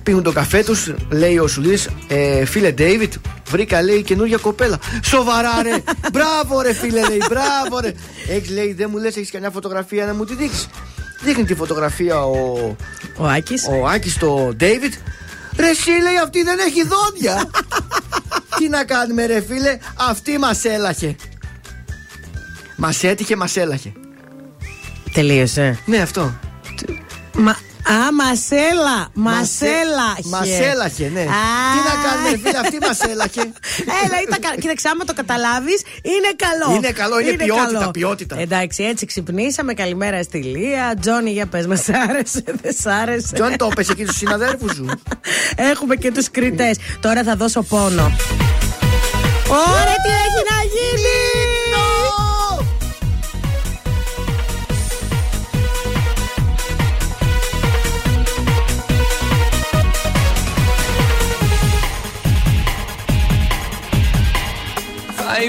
Πίνουν 0.05 0.23
το 0.23 0.31
καφέ 0.31 0.63
τους, 0.63 0.93
λέει 1.09 1.37
ο 1.37 1.47
Σουλίδη, 1.47 1.85
ε, 2.07 2.45
φίλε 2.45 2.71
Ντέιβιτ, 2.71 3.13
βρήκα 3.49 3.81
λέει 3.81 4.03
καινούργια 4.03 4.37
κοπέλα. 4.37 4.79
Σοβαρά 5.03 5.61
ρε! 5.61 5.75
μπράβο 6.11 6.61
ρε 6.61 6.73
φίλε, 6.73 7.07
λέει, 7.07 7.21
μπράβο 7.29 7.79
ρε! 7.79 7.93
Έχεις 8.27 8.49
λέει, 8.49 8.73
δεν 8.73 8.89
μου 8.91 8.97
λες, 8.97 9.15
έχεις 9.15 9.31
κανένα 9.31 9.51
φωτογραφία 9.51 10.05
να 10.05 10.13
μου 10.13 10.25
τη 10.25 10.35
δείξεις. 10.35 10.67
Δείχνει 11.21 11.43
τη 11.43 11.55
φωτογραφία 11.55 12.25
ο. 12.25 12.75
Ο 13.17 13.27
Άκης 13.27 13.67
Ο 13.67 13.87
Άκης 13.87 14.17
το 14.17 14.53
Ντέιβιτ. 14.55 14.93
Ρε 15.57 15.69
εσύ 15.69 15.89
λέει 15.89 16.17
αυτή 16.23 16.43
δεν 16.43 16.59
έχει 16.59 16.83
δόντια. 16.87 17.49
Τι 18.57 18.69
να 18.69 18.83
κάνουμε 18.83 19.25
ρε 19.25 19.41
φίλε, 19.41 19.77
αυτή 20.09 20.37
μας 20.37 20.65
έλαχε. 20.65 21.15
Μας 22.75 23.03
έτυχε, 23.03 23.35
μας 23.35 23.55
έλαχε. 23.57 23.91
Τελείωσε. 25.13 25.79
Ναι, 25.85 25.97
αυτό. 25.97 26.39
Μα 27.33 27.57
Α, 27.93 28.11
μασέλα! 28.13 28.97
Μασέλα! 29.13 30.09
Μασέλαχε, 30.23 31.09
ναι. 31.13 31.23
Τι 31.73 31.79
να 31.89 31.93
κάνουμε, 32.05 32.37
φίλε, 32.43 32.57
αυτή 32.57 32.77
μασέλαχε. 32.81 33.41
Έλα, 34.05 34.17
ήταν 34.27 34.39
καλά. 34.41 34.55
Κοίταξε, 34.55 34.87
άμα 34.89 35.03
το 35.03 35.13
καταλάβεις, 35.13 35.81
είναι 36.01 36.31
καλό. 36.45 36.75
Είναι 36.75 36.91
καλό, 36.91 37.19
είναι, 37.19 37.31
ποιότητα, 37.31 37.79
καλό. 37.79 37.91
ποιότητα. 37.91 38.35
Εντάξει, 38.39 38.83
έτσι 38.83 39.05
ξυπνήσαμε. 39.05 39.73
Καλημέρα 39.73 40.23
στη 40.23 40.37
Λία. 40.37 40.93
Τζόνι, 41.01 41.31
για 41.31 41.45
πες, 41.45 41.67
μας 41.67 41.89
άρεσε, 41.89 42.43
δεν 42.61 42.73
σ' 42.79 42.85
άρεσε. 42.85 43.33
Τζόνι, 43.33 43.55
το 43.55 43.67
έπεσε 43.71 43.91
εκεί 43.91 44.05
του 44.05 44.13
συναδέρφους 44.13 44.75
σου. 44.75 44.85
Έχουμε 45.71 45.95
και 45.95 46.11
τους 46.11 46.31
κριτές. 46.31 46.77
Τώρα 46.99 47.23
θα 47.23 47.35
δώσω 47.35 47.61
πόνο. 47.61 48.11
Ωραία, 49.49 49.95
τι 50.03 50.09
έχει 50.25 50.41
να 50.51 50.59
γίνει! 50.73 51.24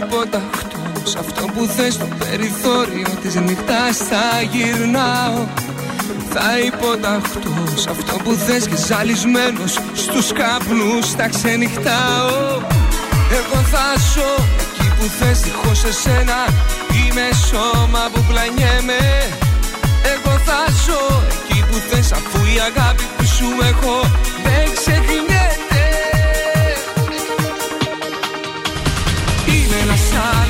Υποταχτώ 0.03 0.79
σε 1.03 1.19
αυτό 1.19 1.45
που 1.55 1.67
θες 1.77 1.95
στο 1.95 2.09
περιθώριο 2.19 3.09
της 3.23 3.35
νύχτας 3.35 3.97
θα 4.11 4.25
γυρνάω. 4.53 5.41
Θα 6.33 6.59
υποταχτώ 6.67 7.55
σε 7.75 7.91
αυτό 7.91 8.15
που 8.25 8.33
θες 8.47 8.67
και 8.69 8.77
ζαλισμένος 8.77 9.73
στους 9.95 10.33
καπνούς 10.33 11.07
θα 11.17 11.29
ξενυχτάω. 11.29 12.63
Εγώ 13.39 13.59
θα 13.73 13.87
ζω 14.13 14.33
εκεί 14.63 14.89
που 14.97 15.07
θες 15.19 15.41
δίχως 15.41 15.85
εσένα 15.85 16.39
Είμαι 16.97 17.29
σώμα 17.49 18.03
που 18.13 18.21
πλανιέμαι. 18.29 19.01
Εγώ 20.15 20.33
θα 20.47 20.61
ζω 20.85 21.23
εκεί 21.33 21.65
που 21.69 21.77
θες 21.89 22.13
αφού 22.13 22.39
η 22.55 22.57
αγάπη 22.69 23.05
που 23.17 23.25
σου 23.25 23.49
έχω 23.71 24.01
δεν 24.45 24.67
ξεχνιέμαι 24.75 25.36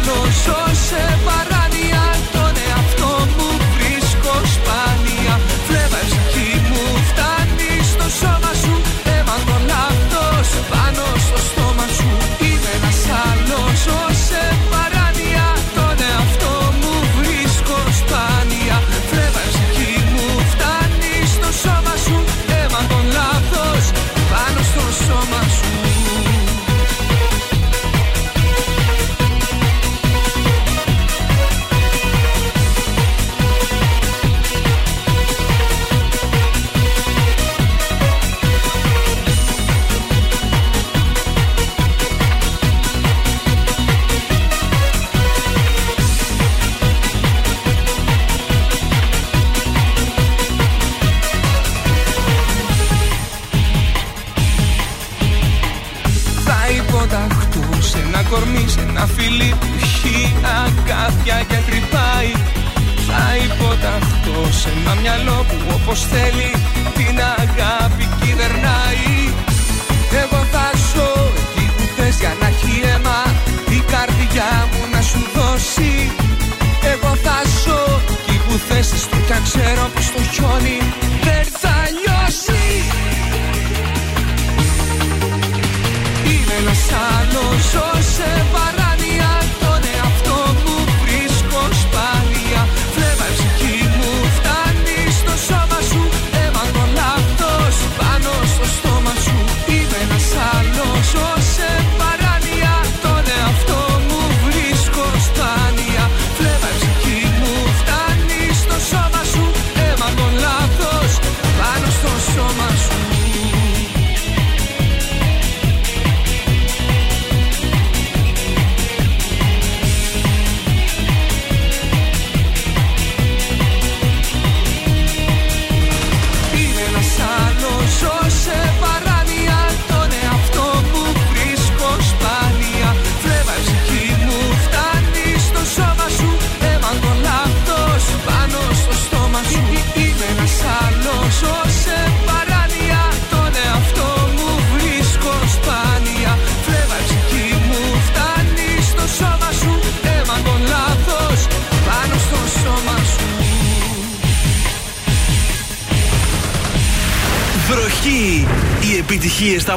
Ζω 0.07 0.74
σε 0.74 1.18
παράνοια 1.24 1.55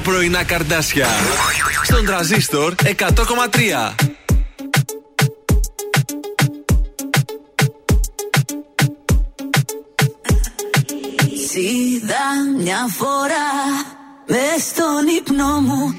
πρωινά 0.09 0.43
καρδάσια. 0.43 1.07
Στον 1.83 2.05
τραζίστορ 2.05 2.73
100,3. 2.83 3.93
Είδα 11.53 12.25
μια 12.57 12.87
φορά 12.97 13.49
μες 14.27 14.63
στον 14.63 15.07
ύπνο 15.17 15.59
μου 15.61 15.95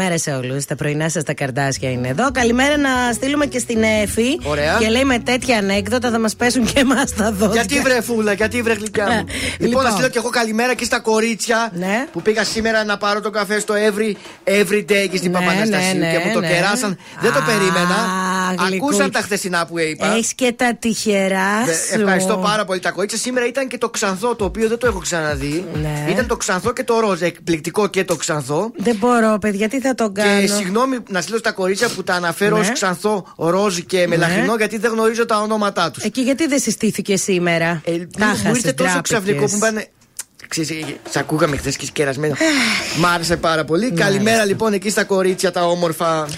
καλημέρα 0.00 0.22
σε 0.22 0.32
όλους. 0.32 0.64
Τα 0.64 0.74
πρωινά 0.74 1.08
σας 1.08 1.22
τα 1.22 1.34
καρδάσια 1.34 1.90
είναι 1.90 2.08
εδώ. 2.08 2.30
Καλημέρα 2.32 2.76
να 2.76 3.12
στείλουμε 3.12 3.46
και 3.46 3.58
στην 3.58 3.82
Εφη. 3.82 4.40
Ωραία. 4.42 4.76
Και 4.78 4.88
λέει 4.88 5.04
με 5.04 5.18
τέτοια 5.18 5.58
ανέκδοτα 5.58 6.10
θα 6.10 6.18
μας 6.18 6.36
πέσουν 6.36 6.64
και 6.64 6.80
εμάς 6.80 7.14
τα 7.14 7.32
δόντια. 7.32 7.62
Γιατί 7.62 7.80
βρε 7.82 8.00
φούλα, 8.00 8.32
γιατί 8.32 8.62
βρε 8.62 8.72
γλυκιά 8.72 9.04
μου. 9.04 9.10
λοιπόν, 9.12 9.28
λοιπόν, 9.58 9.58
να 9.58 9.66
λοιπόν. 9.68 9.92
στείλω 9.92 10.08
και 10.08 10.18
εγώ 10.18 10.28
καλημέρα 10.28 10.74
και 10.74 10.84
στα 10.84 11.00
κορίτσια 11.00 11.70
ναι. 11.74 12.06
που 12.12 12.22
πήγα 12.22 12.44
σήμερα 12.44 12.84
να 12.84 12.96
πάρω 12.96 13.20
τον 13.20 13.32
καφέ 13.32 13.60
στο 13.60 13.74
Every, 13.74 14.14
every 14.44 14.84
Day 14.90 15.08
και 15.10 15.16
στην 15.16 15.30
ναι, 15.30 15.38
Παπαναστασία 15.38 15.94
ναι, 15.94 16.06
ναι, 16.06 16.12
και 16.12 16.18
μου 16.18 16.26
ναι, 16.26 16.32
το 16.32 16.40
ναι. 16.40 16.48
κεράσαν. 16.48 16.98
Δεν 17.20 17.32
το 17.32 17.40
περίμενα. 17.46 17.96
Ακούσαν 18.58 19.10
τα 19.10 19.20
χθεσινά 19.20 19.66
που 19.66 19.78
είπα. 19.78 20.06
Έχεις 20.12 20.34
και 20.34 20.52
τα 20.56 20.76
τυχερά 20.78 21.64
Δε- 21.64 21.72
σου. 21.72 22.00
Ευχαριστώ 22.00 22.36
πάρα 22.36 22.64
πολύ 22.64 22.80
τα 22.80 22.90
κορίτσια. 22.90 23.18
Σήμερα 23.18 23.46
ήταν 23.46 23.68
και 23.68 23.78
το 23.78 23.88
ξανθό, 23.90 24.34
το 24.34 24.44
οποίο 24.44 24.68
δεν 24.68 24.78
το 24.78 24.86
έχω 24.86 24.98
ξαναδεί. 24.98 25.64
Ναι. 25.82 26.06
Ήταν 26.10 26.26
το 26.26 26.36
ξανθό 26.36 26.72
και 26.72 26.84
το 26.84 27.00
ροζ. 27.00 27.20
Εκπληκτικό 27.22 27.86
και 27.86 28.04
το 28.04 28.16
ξανθό. 28.16 28.72
Δεν 28.76 28.96
μπορώ, 28.96 29.38
παιδιά, 29.40 29.68
τι 29.68 29.80
θα 29.80 29.94
το 29.94 30.10
κάνω; 30.12 30.40
Και 30.40 30.46
συγγνώμη 30.46 30.98
να 31.08 31.20
στείλω 31.20 31.38
στα 31.38 31.52
κορίτσια 31.52 31.88
που 31.88 32.02
τα 32.02 32.14
αναφέρω 32.14 32.54
Ναι. 32.56 32.60
ως 32.60 32.72
ξανθό, 32.72 33.26
ροζ 33.36 33.78
και 33.78 34.06
μελαχρινό, 34.06 34.54
γιατί 34.56 34.78
δεν 34.78 34.90
γνωρίζω 34.90 35.26
τα 35.26 35.40
ονόματά 35.40 35.90
τους. 35.90 36.02
Εκεί 36.04 36.20
γιατί 36.20 36.46
δεν 36.46 36.58
συστήθηκε 36.60 37.16
σήμερα; 37.16 37.80
Ε, 37.84 37.90
Μου 38.44 38.54
ήρθε 38.54 38.72
τόσο 38.72 39.00
ξαφνικό 39.00 39.44
που 39.44 39.50
μου 39.52 39.58
πάνε. 39.58 39.86
Ξέρεις, 40.50 40.70
ε, 40.70 40.84
σε 41.08 41.18
ακούγαμε 41.18 41.56
χθες 41.56 41.76
και 41.76 41.86
σκερασμένο. 41.86 42.34
Μ' 42.98 43.06
άρεσε 43.06 43.36
πάρα 43.36 43.64
πολύ. 43.64 43.92
Καλημέρα 43.92 44.44
λοιπόν 44.44 44.72
εκεί 44.72 44.90
στα 44.90 45.04
κορίτσια 45.04 45.50
τα 45.50 45.66
όμορφα. 45.66 46.28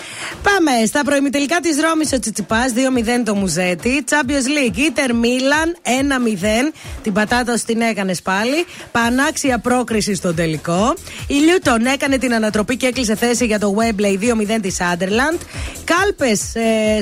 Πάμε 0.42 0.86
στα 0.86 1.04
προημιτελικά 1.04 1.60
της 1.60 1.76
Ρώμης 1.80 2.12
ο 2.12 2.18
Τσιτσιπάς 2.18 2.72
2-0 2.72 3.22
το 3.24 3.34
Μουζέτη. 3.34 4.04
Champions 4.08 4.70
League 4.70 4.76
Ιντερ 4.76 5.14
Μίλαν 5.14 5.76
1-0. 5.82 6.72
Την 7.02 7.12
πατάτα 7.12 7.56
σου 7.56 7.64
την 7.64 7.80
έκανες 7.80 8.22
πάλι. 8.22 8.66
Πανάξια 8.92 9.58
πρόκριση 9.58 10.14
στον 10.14 10.34
τελικό. 10.34 10.94
Η 11.26 11.34
Λιούτον 11.34 11.86
έκανε 11.86 12.18
την 12.18 12.34
ανατροπή 12.34 12.76
και 12.76 12.86
έκλεισε 12.86 13.16
θέση 13.16 13.46
για 13.46 13.58
το 13.58 13.74
Webley 13.78 14.18
2-0 14.56 14.58
της 14.62 14.80
Άντερλαντ. 14.80 15.40
Κάλπες 15.84 16.40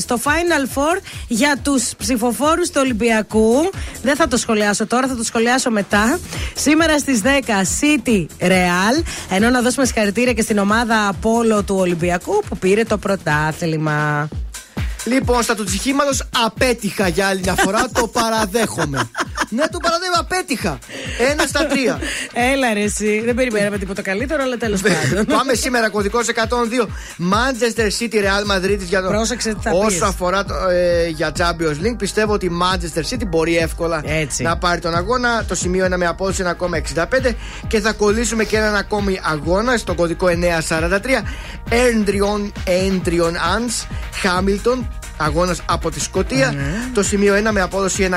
στο 0.01 0.21
Final 0.25 0.79
Four 0.79 1.01
για 1.29 1.59
τους 1.63 1.91
ψηφοφόρους 1.97 2.69
του 2.69 2.81
Ολυμπιακού. 2.85 3.71
Δεν 4.03 4.17
θα 4.17 4.29
το 4.29 4.37
σχολιάσω 4.37 4.87
τώρα, 4.87 5.07
θα 5.07 5.17
το 5.17 5.25
σχολιάσω 5.25 5.71
μετά. 5.71 6.19
Σήμερα 6.55 6.99
στις 7.01 7.21
10 7.23 7.27
City 7.81 8.27
Real. 8.41 9.03
Ενώ 9.31 9.51
να 9.51 9.61
δώσουμε 9.61 9.87
συγχαρητήρια 9.87 10.33
και 10.33 10.43
στην 10.43 10.59
ομάδα 10.59 11.09
Απόλο 11.09 11.63
του 11.63 11.77
Ολυμπιακού 11.79 12.43
που 12.49 12.59
πήρε 12.59 12.85
το 12.85 12.99
πρωτάθλημα. 12.99 14.29
Λοιπόν, 15.05 15.43
στα 15.43 15.55
του 15.55 15.65
τσιχήματο 15.65 16.11
απέτυχα 16.45 17.09
για 17.09 17.27
άλλη 17.27 17.41
μια 17.41 17.55
φορά. 17.55 17.89
το 17.93 18.07
παραδέχομαι. 18.09 19.11
ναι, 19.49 19.63
το 19.71 19.79
παραδέχομαι, 19.83 20.17
απέτυχα. 20.19 20.79
Ένα 21.31 21.47
στα 21.47 21.67
τρία. 21.67 21.99
Έλα 22.53 22.73
ρε 22.75 22.83
εσύ. 22.83 23.23
Δεν 23.25 23.35
περιμέναμε 23.35 23.79
τίποτα 23.79 24.03
καλύτερο, 24.03 24.43
αλλά 24.43 24.57
τέλος 24.57 24.81
πάντων. 24.81 25.25
Πάμε 25.27 25.55
σήμερα 25.55 25.89
κωδικός 25.91 26.27
102. 26.29 26.87
Manchester 27.33 27.87
City 27.99 28.15
Real 28.15 28.57
Madrid 28.57 28.79
για 28.79 29.03
το. 29.03 29.09
Πρόσεξε 29.09 29.55
τι 29.55 29.61
θα 29.63 29.71
Όσο 29.71 29.87
πεις. 29.87 30.03
αφορά 30.03 30.45
το, 30.45 30.55
ε, 30.71 31.07
για 31.09 31.33
Champions 31.39 31.85
League, 31.87 31.97
πιστεύω 31.99 32.33
ότι 32.33 32.47
η 32.47 32.51
Manchester 32.63 33.15
City 33.15 33.27
μπορεί 33.29 33.57
εύκολα 33.57 34.03
Έτσι. 34.05 34.43
να 34.43 34.57
πάρει 34.59 34.81
τον 34.81 34.95
αγώνα. 34.95 35.45
Το 35.49 35.55
σημείο 35.55 35.85
είναι 35.87 35.97
με 35.97 36.07
απόδοση 36.07 36.43
1,65 36.43 37.35
και 37.67 37.81
θα 37.81 37.93
κολλήσουμε 37.93 38.45
και 38.45 38.57
έναν 38.57 38.75
ακόμη 38.75 39.21
αγώνα 39.25 39.77
στο 39.77 39.95
κωδικό 39.95 40.27
943. 40.69 41.23
Έντριον 41.71 42.53
Έντριον 42.65 43.35
Ans 43.35 43.87
Hamilton. 44.23 44.85
Αγώνας 45.25 45.61
από 45.66 45.91
τη 45.91 46.01
σκοτια 46.01 46.55
Το 46.95 47.03
σημείο 47.03 47.35
1 47.35 47.51
με 47.53 47.61
απόδοση 47.61 48.09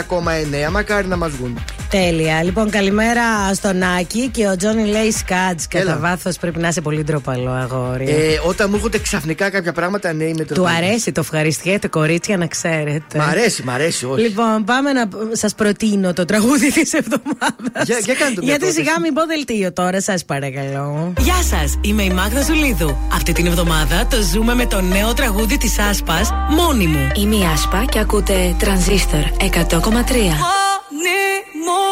1,9. 0.66 0.72
Μακάρι 0.72 1.08
να 1.08 1.18
μας 1.18 1.32
βγουν. 1.32 1.64
Τέλεια. 1.89 2.43
Λοιπόν, 2.43 2.70
καλημέρα 2.70 3.54
στον 3.54 3.84
Άκη 3.99 4.28
και 4.30 4.47
ο 4.47 4.56
Τζόνι 4.56 4.86
λέει 4.86 5.12
σκάτ. 5.12 5.60
Κατά 5.70 5.84
Έλα. 5.84 5.97
βάθος 5.97 6.38
πρέπει 6.38 6.60
να 6.60 6.68
είσαι 6.68 6.82
πολύ 6.82 7.04
ντροπαλό 7.04 7.51
αγόρι. 7.51 8.10
Ε, 8.10 8.39
όταν 8.47 8.68
μου 8.70 8.76
έρχονται 8.76 8.99
ξαφνικά 8.99 9.49
κάποια 9.49 9.74
πράγματα, 9.74 10.14
ναι, 10.14 10.24
είμαι 10.24 10.43
Του 10.43 10.54
τροπαλής. 10.54 10.78
αρέσει, 10.78 11.12
το 11.12 11.20
ευχαριστιέται 11.20 11.88
κορίτσια 11.88 12.38
να 12.38 12.47
ξέρετε. 12.47 13.18
Μ' 13.18 13.22
αρέσει, 13.22 13.64
μ' 13.64 13.70
αρέσει, 13.70 14.06
όχι. 14.06 14.22
Λοιπόν, 14.22 14.64
πάμε 14.66 14.91
να 14.93 15.08
σας 15.32 15.54
προτείνω 15.56 16.14
το 16.14 16.26
τραγούδι 16.26 16.72
της 16.72 16.93
εβδομάδας. 16.93 17.86
Για- 17.86 17.99
για 17.99 18.14
κάντε 18.14 18.34
το 18.34 18.41
μια 18.41 18.49
Γιατί 18.49 18.60
πρόταση. 18.60 18.74
σιγά 18.84 18.99
μην 18.99 19.14
πω 19.14 19.26
δελτίο 19.26 19.74
τώρα, 19.74 20.01
σας 20.01 20.26
παρακαλώ. 20.26 21.14
Γεια 21.20 21.41
σας, 21.49 21.78
είμαι 21.82 22.04
η 22.04 22.10
Μάγδα 22.10 22.41
Ζουλίδου. 22.41 22.97
Αυτή 23.14 23.32
την 23.34 23.45
εβδομάδα 23.45 24.08
το 24.10 24.18
ζούμε 24.34 24.54
με 24.56 24.66
το 24.66 24.82
νέο 24.82 25.14
τραγούδι 25.14 25.58
της 25.58 25.80
Άσπας, 25.80 26.30
μόνη 26.49 26.88
μου. 26.94 27.08
Είμαι 27.16 27.36
η 27.36 27.46
Άσπα 27.54 27.86
και 27.91 28.00
ακούτε 28.00 28.56
Τρανζίστορ 28.60 29.24
100,3. 29.39 29.50
Μόνη 29.80 31.24
μου 31.66 31.84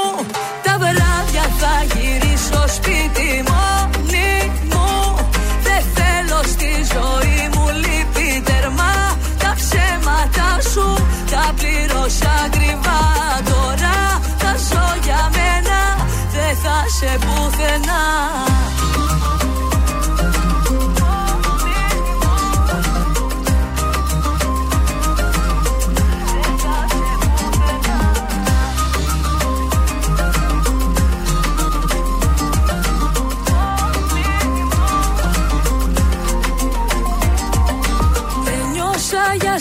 Τα 0.64 0.78
βράδια 0.80 1.46
θα 1.60 1.74
γυρίσω 1.94 2.64
σπίτι 2.76 3.30
Μόνη 3.52 4.52
μου 4.70 4.90
Δεν 5.64 5.84
θέλω 5.96 6.40
στη 6.54 6.72
ζωή 6.94 7.40
μου 7.54 7.66
λείπει 7.84 8.42
τερμά 8.46 9.18
Τα 9.38 9.56
ψέματα 9.60 10.48
σου 10.72 10.88
τα 11.32 11.54
πλήρωσα 11.58 12.32
ακριβά 12.46 13.02
Τώρα 13.52 13.98
θα 14.38 14.52
ζω 14.70 14.88
για 15.04 15.30
μένα 15.38 15.80
Δεν 16.36 16.56
θα 16.64 16.78
σε 16.98 17.18
πουθενά 17.26 18.51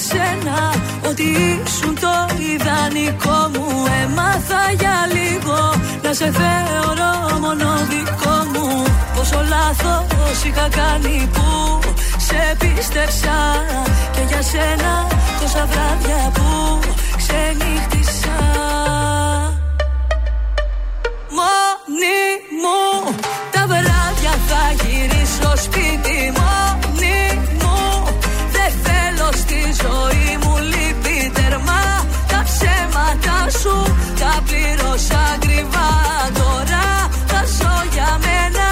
σένα 0.08 0.58
ότι 1.08 1.22
ήσουν 1.22 1.94
το 2.00 2.14
ιδανικό 2.52 3.38
μου. 3.54 3.66
Έμαθα 4.02 4.62
για 4.78 4.96
λίγο 5.16 5.58
να 6.02 6.12
σε 6.12 6.30
θεωρώ 6.40 7.38
μόνο 7.40 7.68
δικό 7.90 8.36
μου. 8.52 8.84
Πόσο 9.14 9.40
λάθος 9.48 10.44
είχα 10.46 10.68
κάνει 10.68 11.28
που 11.32 11.78
σε 12.18 12.56
πίστεψα 12.58 13.36
Και 14.10 14.20
για 14.28 14.42
σένα 14.42 15.06
τόσα 15.40 15.66
βράδια 15.70 16.30
που 16.34 16.78
ξενύχτησα. 17.16 18.38
Μόνη 21.36 22.22
μου 22.62 23.14
τα 23.50 23.66
βράδια 23.66 24.34
θα 24.48 24.62
γυρίσω 24.80 25.56
σπίτι 25.56 26.32
Μόνη 26.36 26.86
μου. 26.86 26.89
δεν 26.89 26.89
θέλω 26.89 26.89
στη 29.50 29.64
ζωή 29.82 30.30
μου 30.42 30.54
λείπει 30.72 31.18
τερμά 31.36 31.84
Τα 32.30 32.40
ψέματα 32.48 33.36
σου 33.60 33.74
τα 34.20 34.32
πλήρωσα 34.46 35.20
ακριβά. 35.34 35.90
Τώρα 36.40 36.86
θα 37.30 37.40
ζω 37.56 37.74
για 37.94 38.10
μένα 38.26 38.68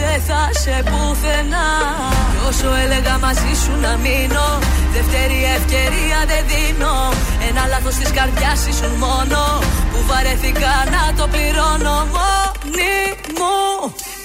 δεν 0.00 0.18
θα 0.28 0.42
σε 0.62 0.76
πουθενά. 0.88 1.68
Κι 2.32 2.40
όσο 2.48 2.68
έλεγα 2.84 3.14
μαζί 3.26 3.52
σου 3.62 3.72
να 3.84 3.92
μείνω 4.04 4.48
Δεύτερη 4.94 5.38
ευκαιρία 5.56 6.18
δεν 6.30 6.42
δίνω. 6.50 6.96
Ένα 7.48 7.62
λάθος 7.72 7.94
της 8.00 8.10
καρδιάς 8.16 8.60
ήσουν 8.70 8.92
μόνο 9.04 9.40
Που 9.90 9.98
βαρέθηκα 10.08 10.74
να 10.94 11.02
το 11.18 11.24
πληρώνω. 11.32 11.96
Μόνη 12.14 12.96
μου 13.36 13.56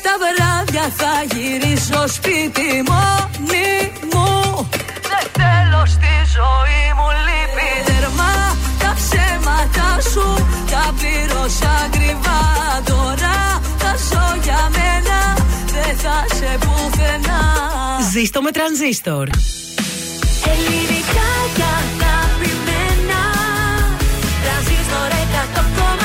Τα 0.06 0.14
βράδια 0.22 0.86
θα 1.00 1.14
γυρίσω 1.32 2.02
σπίτι. 2.18 2.70
Μόνη 2.90 3.70
μου 4.12 4.32
Δεν 4.72 4.92
θέλω 4.94 5.01
στη 5.86 6.14
ζωή 6.36 6.82
μου 6.98 7.08
λείπει 7.26 7.70
τερμά 7.86 8.34
Τα 8.80 8.92
ψέματα 9.00 9.88
σου 10.12 10.26
τα 10.72 10.94
πλήρωσα 10.98 11.72
ακριβά. 11.86 12.42
Τώρα 12.86 13.38
θα 13.82 13.92
ζω 14.10 14.26
για 14.44 14.62
μένα 14.78 15.20
Δεν 15.76 15.98
θα 16.04 16.18
σε 16.36 16.58
πουθενά. 16.64 17.42
Ζήστο 18.12 18.42
με 18.42 18.52
τρανζίστορ. 18.52 19.28
Ελληνικά 20.54 21.30
και 21.56 21.68
αγαπημένα 21.82 23.22
Τρανζίστορ 24.44 25.10
100,3 25.68 26.01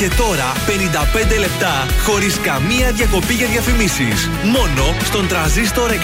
Και 0.00 0.08
τώρα 0.08 0.52
55 1.34 1.38
λεπτά 1.38 1.86
χωρίς 2.04 2.38
καμία 2.38 2.92
διακοπή 2.92 3.34
για 3.34 3.46
διαφημίσεις. 3.46 4.28
Μόνο 4.44 4.94
στον 5.04 5.28
τραζίστορ 5.28 5.90
100,3. 5.90 5.96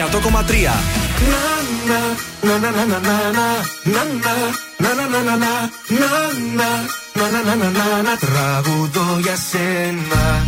Τραγουδώ 8.21 9.19
για 9.21 9.37
σένα 9.51 10.47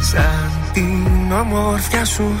Σαν 0.00 0.70
την 0.72 1.32
ομορφιά 1.32 2.04
σου 2.04 2.40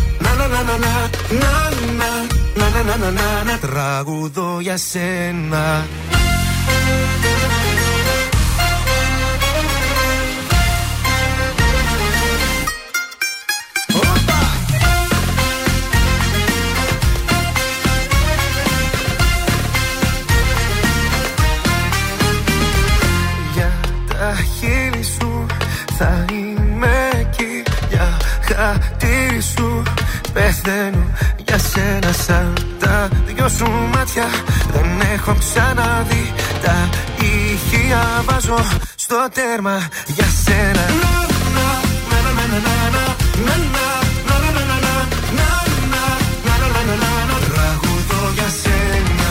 να 0.63 0.77
να 0.77 0.89
να 2.55 2.83
να 2.83 2.95
να 2.97 3.11
να 3.11 3.43
να 3.43 3.57
τραγουδώ 3.57 4.59
για 4.59 4.77
σένα 4.77 5.85
Για 23.53 23.71
τα 24.07 24.35
χείλη 24.59 25.03
θα 25.97 26.25
είμαι 26.31 27.09
εκεί 27.19 27.63
για 27.89 28.17
χατήρι 28.41 29.41
σου 29.41 29.70
πεθαίνω 30.33 31.05
για 31.45 31.57
σένα 31.57 32.11
σαν 32.11 32.53
τα 32.79 33.09
δυο 33.25 33.49
σου 33.49 33.71
μάτια. 33.93 34.27
Δεν 34.71 35.01
έχω 35.13 35.35
ξαναδεί 35.39 36.33
τα 36.63 36.89
ηχεία 37.21 38.23
βάζω 38.25 38.57
στο 38.95 39.27
τέρμα 39.33 39.87
για 40.07 40.25
σένα. 40.43 40.85
Τραγουδώ 47.53 48.23
για 48.33 48.49
σένα. 48.49 49.29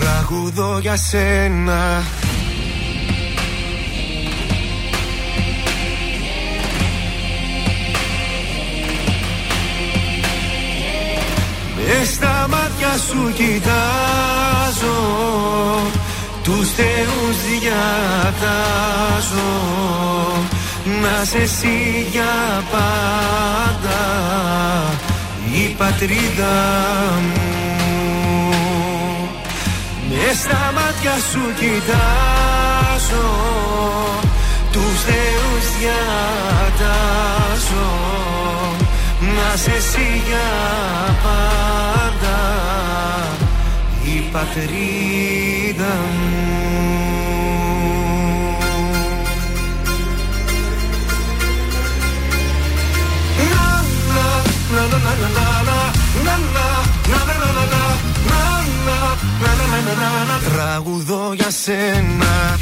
Τραγουδώ 0.00 0.78
για 0.78 0.96
σένα 0.96 2.02
Μες 11.88 12.08
στα 12.08 12.46
μάτια 12.50 12.92
σου 13.08 13.32
κοιτάζω 13.34 14.98
Τους 16.42 16.70
θεούς 16.70 17.36
διατάζω. 17.48 19.02
Να 21.02 21.24
σε 21.24 21.38
εσύ 21.38 22.06
για 22.10 22.64
πάντα 22.70 24.04
Η 25.52 25.74
πατρίδα 25.78 26.56
μου. 27.22 27.40
Μες 30.08 30.36
στα 30.36 30.72
μάτια 30.74 31.14
σου 31.30 31.44
κοιτάζω 31.58 33.28
Τους 34.72 35.02
θεούς 35.06 35.66
διατάζω 35.78 37.16
Να 39.20 39.56
σε 39.56 39.70
εσύ 39.70 40.22
για 40.28 40.48
πάντα 41.22 42.38
Η 44.04 44.20
πατρίδα 44.32 45.94
μου. 46.20 46.56
Τραγουδώ 60.52 61.32
για 61.34 61.50
σένα 61.50 62.56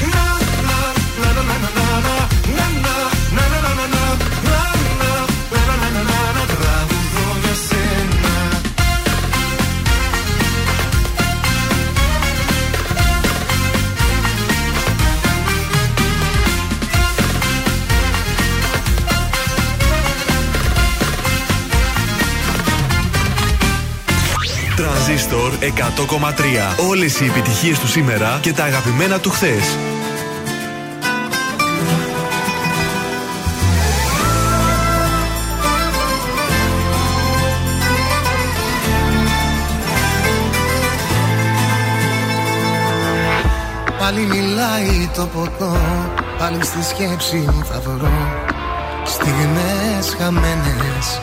Τρανζίστορ 25.04 25.52
100,3. 25.60 26.84
Όλες 26.88 27.20
οι 27.20 27.24
επιτυχίες 27.24 27.78
του 27.78 27.88
σήμερα 27.88 28.38
και 28.42 28.52
τα 28.52 28.64
αγαπημένα 28.64 29.18
του 29.20 29.30
χθες. 29.30 29.76
Πάλι 43.98 44.20
μιλάει 44.20 45.10
το 45.14 45.26
ποτό 45.26 45.76
Πάλι 46.38 46.64
στη 46.64 46.84
σκέψη 46.84 47.48
θα 47.64 47.80
βρω 47.80 48.10
Στιγμές 49.04 50.16
χαμένες 50.18 51.20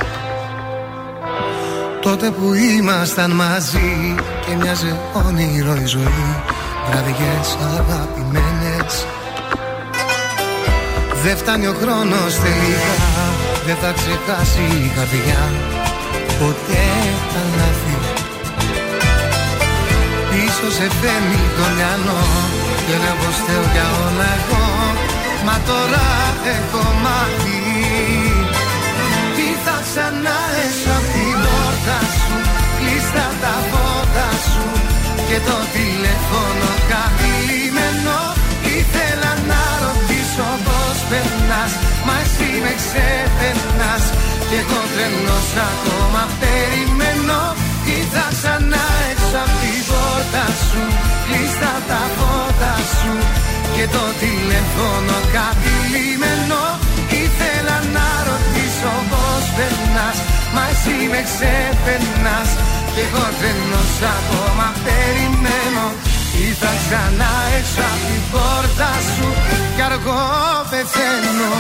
Τότε 2.02 2.32
που 2.32 2.54
ήμασταν 2.54 3.32
μαζί 3.32 4.16
Και 4.46 4.56
μοιάζε 4.56 5.00
όνειρο 5.28 5.76
η 5.76 5.86
ζωή. 5.86 6.42
Βραδιές 6.90 7.58
αγαπημένες. 7.80 9.06
Δεν 11.24 11.38
φτάνει 11.38 11.68
ο 11.68 11.76
χρόνος 11.82 12.34
τελικά 12.44 12.94
Δεν 13.66 13.76
θα 13.82 13.92
ξεχάσει 14.00 14.64
η 14.86 14.92
καρδιά. 14.96 15.44
Ποτέ 16.40 16.88
τα 17.32 17.42
λάθη 17.58 17.98
Πίσω 20.30 20.68
σε 20.78 20.88
φέρνει 21.00 21.42
το 21.58 21.66
μυαλό 21.76 22.24
Και 22.86 22.96
λέω 23.02 23.16
πως 23.22 23.36
θέλω 23.46 23.68
για 23.74 23.88
όλα 24.06 24.30
εγώ. 24.40 24.66
Μα 25.46 25.56
τώρα 25.70 26.08
έχω 26.56 26.84
μάθει. 27.04 27.60
Τι 29.36 29.48
θα 29.64 29.76
ξανά 29.88 30.40
έσω 30.66 30.96
απ' 31.82 31.90
την 31.90 31.90
πόρτα 31.90 32.00
σου 32.18 32.36
Κλείστα 32.78 33.28
τα 33.42 33.56
φώτα 33.72 34.30
σου 34.50 34.66
Και 35.28 35.40
το 35.48 35.58
τηλέφωνο 35.76 36.70
καθυλιμένο 36.92 38.20
Ήθελα 38.78 39.32
να 39.50 39.64
ρωτήσω 39.84 40.50
πως 40.66 40.98
περνάς 41.10 41.74
Μα 42.06 42.16
εσύ 42.24 42.50
με 42.64 42.74
ξεπερνάς. 42.82 44.06
Και 44.50 44.58
εγώ 44.64 44.82
τρελός 44.92 45.50
ακόμα 45.70 46.24
περιμένω. 46.42 47.42
Τι 47.86 47.98
θα 48.14 48.26
ξανά 48.36 48.86
έξω 49.10 49.40
απ' 49.44 49.56
την 49.62 49.82
πόρτα 49.90 50.46
σου 50.66 50.84
Κλείστα 51.26 51.74
τα 51.90 52.02
φώτα 52.18 52.74
σου 52.98 53.14
Και 53.76 53.86
το 53.96 54.04
τηλέφωνο 54.22 55.16
καθυλιμένο 55.36 56.62
Ήθελα 57.24 57.78
να 57.96 58.08
ρωτήσω 58.30 58.94
πως 59.12 59.46
περνάς 59.56 60.18
Μα 60.56 60.64
εσύ 60.74 60.98
με 61.12 61.22
ξεπερνάς. 61.30 62.50
Και 62.94 63.02
εγώ 63.08 63.26
τρελός 63.38 63.94
ακόμα 64.18 64.68
περιμένω. 64.86 65.86
Τι 66.34 66.48
θα 66.62 66.72
ξανά 66.82 67.32
έξω 67.58 67.82
απ' 67.92 68.04
την 68.08 68.22
πόρτα 68.32 68.92
σου 69.14 69.28
Κι 69.76 69.82
αργό 69.82 70.22
πεθαίνω 70.70 71.52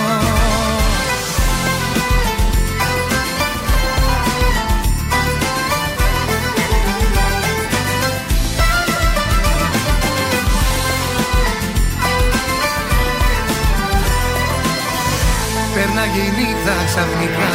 Πέρναγε 16.11 16.29
η 16.29 16.33
νύχτα 16.37 16.75
ξαφνικά 16.85 17.51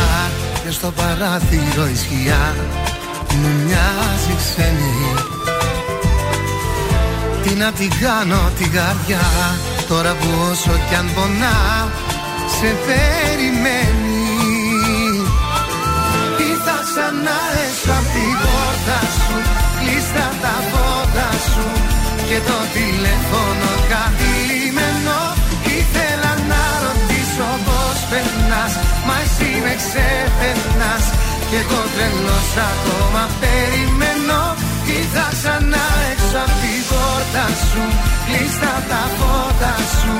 Και 0.64 0.70
στο 0.70 0.90
παράθυρο 0.90 1.86
η 1.94 1.96
σκιά 1.96 2.44
Μου 3.38 3.50
μοιάζει 3.64 4.34
ξένη. 4.42 5.14
Τι 7.42 7.54
να 7.54 7.72
την 7.72 7.90
κάνω 8.00 8.50
την 8.58 8.70
καρδιά 8.72 9.26
Τώρα 9.88 10.12
που 10.12 10.28
όσο 10.50 10.74
κι 10.88 10.94
αν 10.94 11.08
πονά 11.14 11.58
Σε 12.56 12.70
περιμένει. 12.86 14.24
Τι 16.36 16.48
θα 16.64 16.76
ξανά 16.86 17.38
έσω 17.64 17.92
απ' 17.98 18.10
την 18.14 18.34
πόρτα 18.42 18.98
σου 19.20 19.36
Κλείστα 19.78 20.26
τα 20.42 20.54
φώτα 20.70 21.28
σου. 21.50 21.66
Και 22.28 22.38
το 22.48 22.58
τηλέφωνο 22.74 23.68
καθυλιμένο 23.90 24.56
Ήθελα 24.76 24.96
να 24.96 24.96
ρωτήσω 24.96 25.35
πως 25.35 25.35
περνάς 28.16 28.72
Μα 29.06 29.16
εσύ 29.24 29.50
με 29.64 29.72
ξεπερνάς. 29.82 31.04
Κι 31.48 31.58
εγώ 31.62 31.80
τρελός 31.92 32.50
ακόμα 32.72 33.22
περιμένω. 33.40 34.42
Τι 34.86 34.98
θα 35.14 35.26
ξανά 35.36 35.86
έξω 36.10 36.38
απ' 36.46 36.56
την 36.62 36.80
πόρτα 36.90 37.46
σου 37.68 37.84
Κλείστα 38.26 38.74
τα 38.90 39.02
φώτα 39.16 39.74
σου. 39.98 40.14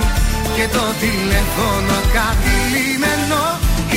Και 0.57 0.67
το 0.77 0.85
τηλέφωνο 1.03 1.97
κάτι 2.17 2.55
λιμένο 2.73 3.43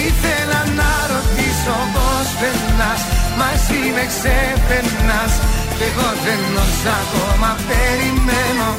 Ήθελα 0.06 0.62
να 0.80 0.92
ρωτήσω 1.12 1.78
πως 1.94 2.28
περνάς. 2.40 3.02
Μα 3.38 3.48
εσύ 3.58 3.82
με 3.96 4.04
ξεπερνάς. 4.12 5.34
Κι 5.78 5.86
εγώ 5.90 6.10
δεν 6.26 6.42
όσα 6.64 6.94
ακόμα 7.04 7.50
περιμένω 7.68 8.70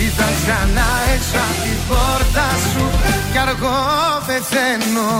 Είδα 0.00 0.28
ξανά 0.38 0.88
έξω 1.14 1.38
απ' 1.48 1.62
την 1.64 1.78
πόρτα 1.88 2.48
σου 2.70 2.84
Κι 3.32 3.38
αργό 3.38 3.80
πεθαίνω 4.26 5.10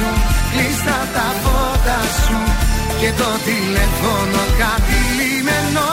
σου. 0.00 0.10
Κλείστα 0.52 0.98
τα 1.14 1.28
φώτα 1.42 2.00
σου 2.24 2.40
Και 3.00 3.10
το 3.20 3.30
τηλέφωνο 3.48 4.40
κάτι 4.62 4.98
λιμένο 5.18 5.86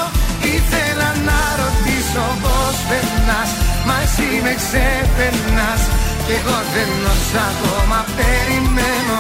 Ήθελα 0.56 1.10
να 1.28 1.40
ρωτήσω 1.62 2.26
πως 2.44 2.76
περνάς 2.90 3.52
Μα 3.88 3.96
εσύ 4.06 4.30
με 4.46 4.54
ξεπερνάς. 4.62 5.84
Κι 6.26 6.34
εγώ 6.40 6.58
δεν 6.74 6.92
όσα 7.14 7.44
ακόμα 7.52 8.00
περιμένω. 8.18 9.20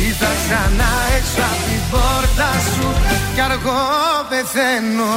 Είδα 0.00 0.32
ξανά 0.42 0.92
έξω 1.16 1.42
απ' 1.52 1.62
την 1.66 1.82
πόρτα 1.90 2.50
σου 2.72 2.88
Κι 3.34 3.40
αργό 3.40 3.82
πεθαίνω 4.30 5.12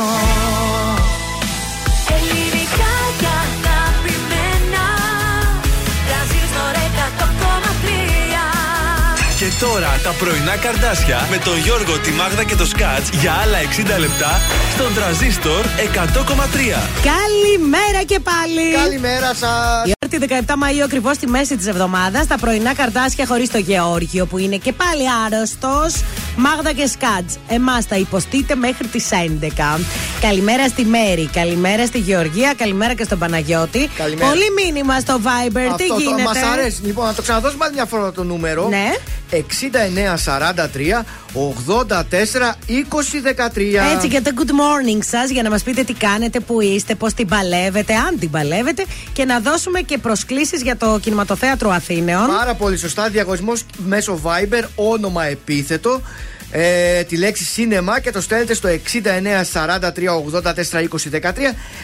τώρα 9.60 10.00
τα 10.04 10.12
πρωινά 10.20 10.56
καρδάσια 10.56 11.28
με 11.30 11.38
τον 11.38 11.58
Γιώργο, 11.58 12.00
τη 12.00 12.12
Μάγδα 12.12 12.44
και 12.44 12.56
το 12.56 12.66
Σκάτς 12.66 13.10
για 13.10 13.34
άλλα 13.34 13.58
60 13.96 14.00
λεπτά 14.00 14.40
στον 14.74 14.94
τραζίστορ 14.94 15.66
100,3. 15.66 16.80
Καλημέρα 17.12 18.04
και 18.06 18.20
πάλι. 18.20 18.74
Καλημέρα 18.74 19.34
σας. 19.34 19.92
Τετάρτη 20.10 20.44
17 20.48 20.54
Μαΐου 20.54 20.84
ακριβώς 20.84 21.16
στη 21.16 21.28
μέση 21.28 21.58
της 21.58 21.68
εβδομάδας. 21.68 22.28
Τα 22.28 22.38
πρωινά 22.38 22.74
καρτάσια 22.74 23.26
χωρίς 23.26 23.50
το 23.50 23.58
Γεώργιο 23.58 24.26
που 24.26 24.38
είναι 24.38 24.58
και 24.58 24.74
πάλι 24.74 25.04
άρρωστος. 25.26 25.94
Μάγδα 26.38 26.72
και 26.74 26.86
Σκάτζ. 26.86 27.34
Εμάς 27.48 27.86
θα 27.86 27.96
υποστείτε 27.96 28.56
μέχρι 28.56 28.88
τις 28.88 29.10
11. 29.12 29.80
Καλημέρα 30.22 30.68
στη 30.68 30.86
Μέρη, 30.86 31.30
καλημέρα 31.34 31.86
στη 31.86 32.00
Γεωργία, 32.00 32.54
καλημέρα 32.58 32.94
και 32.94 33.04
στον 33.04 33.20
Παναγιώτη. 33.20 33.90
Καλημέρα. 33.98 34.30
Πολύ 34.30 34.46
μήνυμα 34.64 35.00
στο 35.00 35.20
Viber. 35.24 35.76
Τι 35.78 35.86
γίνεται; 35.86 36.24
Μας 36.24 36.38
αρέσει. 36.54 36.82
Λοιπόν, 36.84 37.06
να 37.06 37.14
το 37.14 37.22
ξαναδώσουμε 37.22 37.66
άλλη 37.66 37.74
μια 37.74 37.86
φορά 37.86 38.12
το 38.12 38.24
νούμερο. 38.24 38.68
Ναι. 38.68 38.94
6943 39.32 41.06
84 41.34 42.56
2013. 42.68 43.96
Έτσι 43.96 44.08
και 44.08 44.22
το 44.22 44.32
good 44.36 44.50
morning 44.50 45.00
σας 45.04 45.30
για 45.30 45.44
να 45.44 45.50
μας 45.50 45.64
πείτε 45.64 45.84
τι 45.84 45.94
κάνετε, 45.94 46.40
που 46.40 46.62
είστε, 46.62 46.96
πώς 46.96 47.14
την 47.14 47.28
παλεύετε, 47.28 47.94
αν 47.94 48.20
την 48.20 48.30
παλεύετε 48.30 48.86
και 49.14 49.26
να 49.26 49.40
δώσουμε 49.40 49.82
και 49.82 49.98
προσκλήσεις 49.98 50.62
για 50.62 50.78
το 50.78 51.00
κινηματοθέατρο 51.02 51.70
Αθήνεων. 51.70 52.28
Πάρα 52.28 52.54
πολύ 52.54 52.78
σωστά. 52.78 53.10
Διαγωνισμός 53.10 53.66
μέσω 53.78 54.20
Viber, 54.24 54.64
όνομα 54.76 55.26
επίθετο. 55.26 56.02
Ε, 56.52 57.04
τη 57.04 57.18
λέξη 57.18 57.44
σίνεμα 57.44 58.00
και 58.00 58.12
το 58.12 58.22
στέλνετε 58.22 58.54
στο 58.54 58.70
6943842013 58.70 58.78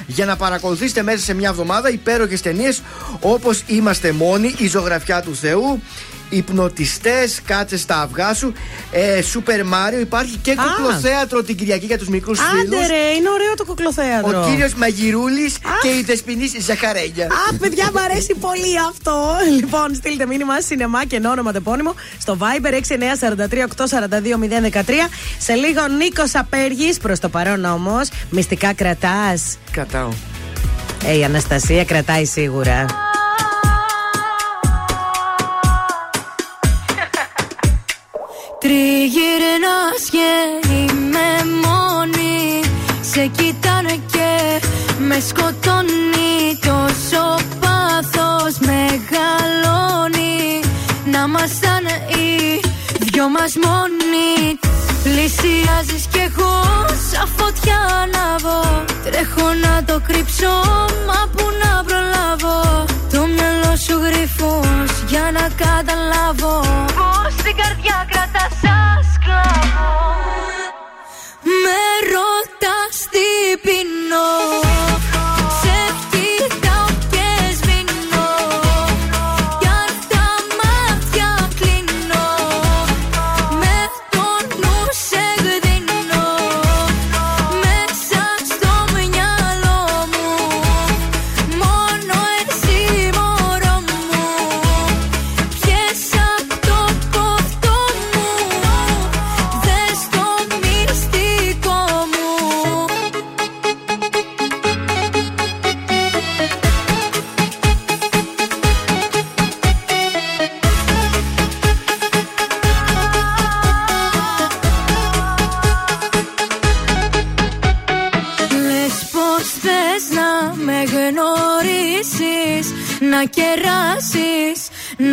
για 0.07 0.25
να 0.25 0.35
παρακολουθήσετε 0.35 1.01
μέσα 1.03 1.23
σε 1.23 1.33
μια 1.33 1.49
εβδομάδα 1.49 1.89
υπέροχες 1.89 2.41
ταινίες 2.41 2.81
όπως 3.19 3.63
Είμαστε 3.67 4.11
μόνοι, 4.11 4.55
η 4.57 4.67
ζωγραφιά 4.67 5.21
του 5.21 5.35
Θεού, 5.35 5.81
Υπνοτιστές, 6.29 7.41
κάτσε 7.45 7.77
στα 7.77 8.01
αυγά 8.01 8.33
σου, 8.33 8.53
ε, 8.91 9.21
Σούπερ 9.21 9.65
Μάριο. 9.65 9.99
Υπάρχει 9.99 10.37
και 10.37 10.55
κουκλοθέατρο 10.55 11.43
την 11.43 11.55
Κυριακή 11.55 11.85
για 11.85 11.97
τους 11.97 12.07
μικρούς 12.07 12.39
φίλους. 12.39 12.63
Άντε 12.63 12.87
ρε, 12.87 13.13
είναι 13.17 13.29
ωραίο 13.29 13.53
το 13.57 13.65
κουκλοθέατρο. 13.65 14.41
Ο 14.41 14.45
κύριος 14.49 14.73
Μαγειρούλη 14.73 15.53
και 15.81 15.87
η 15.87 16.03
Δεσπινή 16.03 16.51
Ζαχαρένια. 16.59 17.25
Αχ, 17.25 17.57
παιδιά, 17.59 17.89
μου 17.93 17.99
αρέσει 17.99 18.35
πολύ 18.39 18.79
αυτό. 18.89 19.35
Λοιπόν, 19.59 19.95
στείλτε 19.95 20.25
μήνυμα 20.25 20.61
σινεμά 20.61 21.05
και 21.05 21.21
όνομα 21.25 21.51
τεπώνυμο 21.51 21.95
στο 22.19 22.37
Viber 22.39 22.73
6943842013. 22.73 25.09
Σε 25.37 25.53
λίγο 25.53 25.87
Νίκος 25.87 26.35
Απέργης, 26.35 26.97
προς 26.97 27.19
το 27.19 27.29
παρόν 27.29 27.65
όμως. 27.65 28.09
Μυστικά 28.29 28.73
κρατάς. 28.73 29.57
Κρατάω. 29.71 30.09
Ε, 31.05 31.17
η 31.17 31.23
Αναστασία 31.23 31.85
κρατάει 31.85 32.25
σίγουρα. 32.25 32.85
Τριγυρνάς 38.63 40.03
και 40.11 40.29
είμαι 40.73 41.29
μόνη. 41.63 42.61
Σε 43.01 43.25
κοιτάνε 43.25 43.95
και 44.11 44.61
με 44.97 45.19
σκοτώνει. 45.27 46.59
Τόσο 46.61 47.35
πάθος 47.59 48.57
μεγαλώνει. 48.59 50.59
Να 51.05 51.27
μασταν 51.27 51.85
οι 52.07 52.59
δυο 52.99 53.29
μας 53.29 53.53
μόνοι. 53.63 54.59
Πλησιάζεις 55.03 56.05
κι 56.11 56.19
εγώ 56.19 56.61
σαν 57.11 57.27
φωτιά 57.37 57.79
ανάβω 58.01 58.83
Τρέχω 59.03 59.47
να 59.65 59.83
το 59.83 60.01
κρύψω 60.07 60.53
μα 61.07 61.29
που 61.35 61.45
να 61.63 61.83
προλάβω. 61.83 62.85
Το 63.11 63.25
μυαλό 63.25 63.75
σου 63.85 63.95
γρυφός 64.05 64.91
για 65.07 65.31
να 65.33 65.47
καταλάβω 65.63 66.61
ρωτάς 72.93 73.07
τι 73.11 73.57
πεινώ 73.61 74.62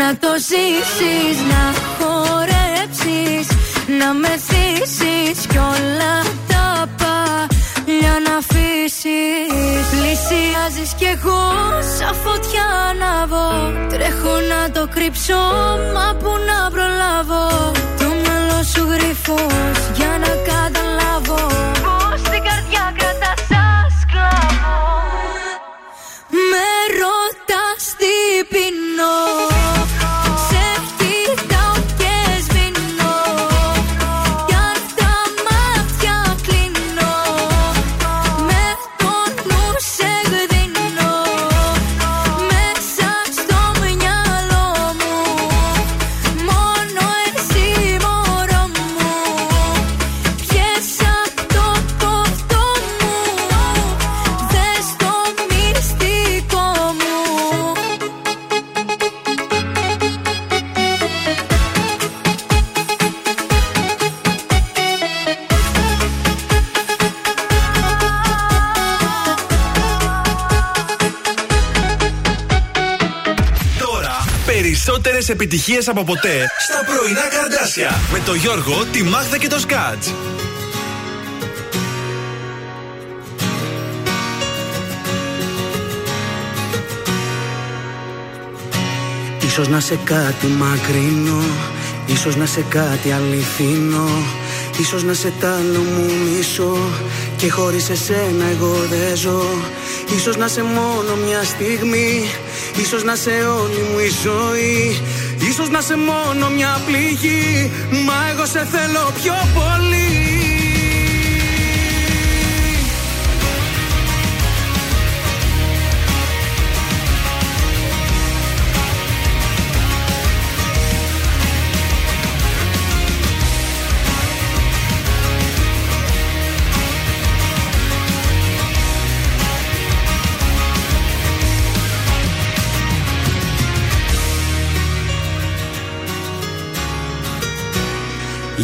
να 0.01 0.17
το 0.17 0.33
ζήσεις 0.49 1.37
Να 1.51 1.63
χορέψεις, 1.97 3.47
να 3.99 4.09
με 4.23 4.33
θύσεις 4.49 5.47
Κι 5.51 5.59
όλα 5.59 6.15
τα 6.51 6.67
παλιά 7.01 8.15
να 8.27 8.35
αφήσεις. 8.43 9.85
Πλησιάζεις 9.91 10.93
κι 10.99 11.09
εγώ 11.17 11.43
σαν 11.97 12.15
φωτιά 12.25 12.67
ανάβω 12.91 13.49
Τρέχω 13.93 14.35
να 14.53 14.61
το 14.77 14.83
κρύψω, 14.95 15.43
μα 15.95 16.07
που 16.21 16.31
να 16.49 16.59
προλάβω. 16.75 17.45
Το 18.01 18.09
μυαλό 18.21 18.61
σου 18.73 18.83
γρυφός 18.93 19.79
για 19.97 20.13
να 20.25 20.33
καταλάβω 20.49 20.70
περισσότερες 75.51 75.59
επιτυχίες 75.59 75.89
από 75.89 76.05
ποτέ 76.05 76.51
στα 76.59 76.85
πρωινά 76.85 77.29
καρδάσια. 77.29 77.91
Με 78.13 78.19
το 78.25 78.35
Γιώργο, 78.35 78.85
τη 78.93 79.03
Μάγδα 79.03 79.39
και 79.39 79.49
το 79.49 79.59
Σκάτ. 79.59 80.05
Ίσως 89.45 89.69
να 89.69 89.81
σε 89.81 89.99
κάτι 90.05 90.47
μακρινό 90.47 91.43
Ίσως 92.07 92.37
να 92.37 92.47
σε 92.47 92.65
κάτι 92.69 93.13
αληθινό 93.13 94.09
Ίσως 94.79 95.03
να 95.05 95.13
σε 95.13 95.33
τ' 95.41 95.45
άλλο 95.45 95.79
μου 95.79 96.07
μισό 96.25 96.77
Και 97.37 97.51
χωρίς 97.51 97.91
εσένα 97.91 98.45
εγώ 98.51 98.75
δεν 98.91 99.17
ζω 99.17 99.45
Ίσως 100.17 100.37
να 100.37 100.49
σε 100.49 100.63
μόνο 100.63 101.17
μια 101.27 101.43
στιγμή 101.45 102.31
Ίσως 102.81 103.05
να 103.05 103.15
σε 103.15 103.31
όλη 103.31 103.81
μου 103.93 103.99
η 103.99 104.11
ζωή 104.23 105.01
Ίσως 105.63 105.73
να 105.73 105.81
σε 105.81 105.97
μόνο 105.97 106.51
μια 106.57 106.81
πληγή. 106.87 107.71
Μα 108.07 108.15
εγώ 108.31 108.47
σε 108.47 108.65
θέλω 108.65 109.13
πιο 109.15 109.35
πολύ 109.55 110.20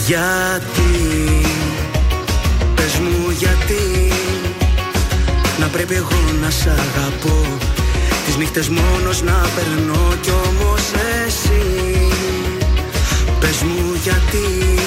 Γιατί; 0.06 0.92
Πες 2.74 2.98
μου 2.98 3.30
γιατί 3.30 4.12
Να 5.60 5.66
πρέπει 5.66 5.94
εγώ 5.94 6.20
να 6.42 6.50
σ' 6.50 6.66
αγαπώ. 6.66 7.46
Τις 8.26 8.36
νύχτες 8.36 8.68
μόνος 8.68 9.22
να 9.22 9.46
περνώ 9.54 10.14
Κι 10.20 10.30
όμως 10.30 10.82
εσύ. 11.26 11.62
Πες 13.40 13.62
μου 13.62 14.00
γιατί 14.02 14.78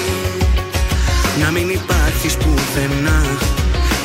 Να 1.42 1.52
μην 1.52 1.70
υπάρχεις 1.70 2.34
πουθενά. 2.34 3.22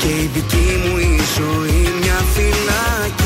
Και 0.00 0.08
η 0.08 0.30
δική 0.34 0.82
μου 0.84 0.98
η 0.98 1.20
ζωή 1.36 1.92
μια 2.00 2.20
φυλακή 2.34 3.23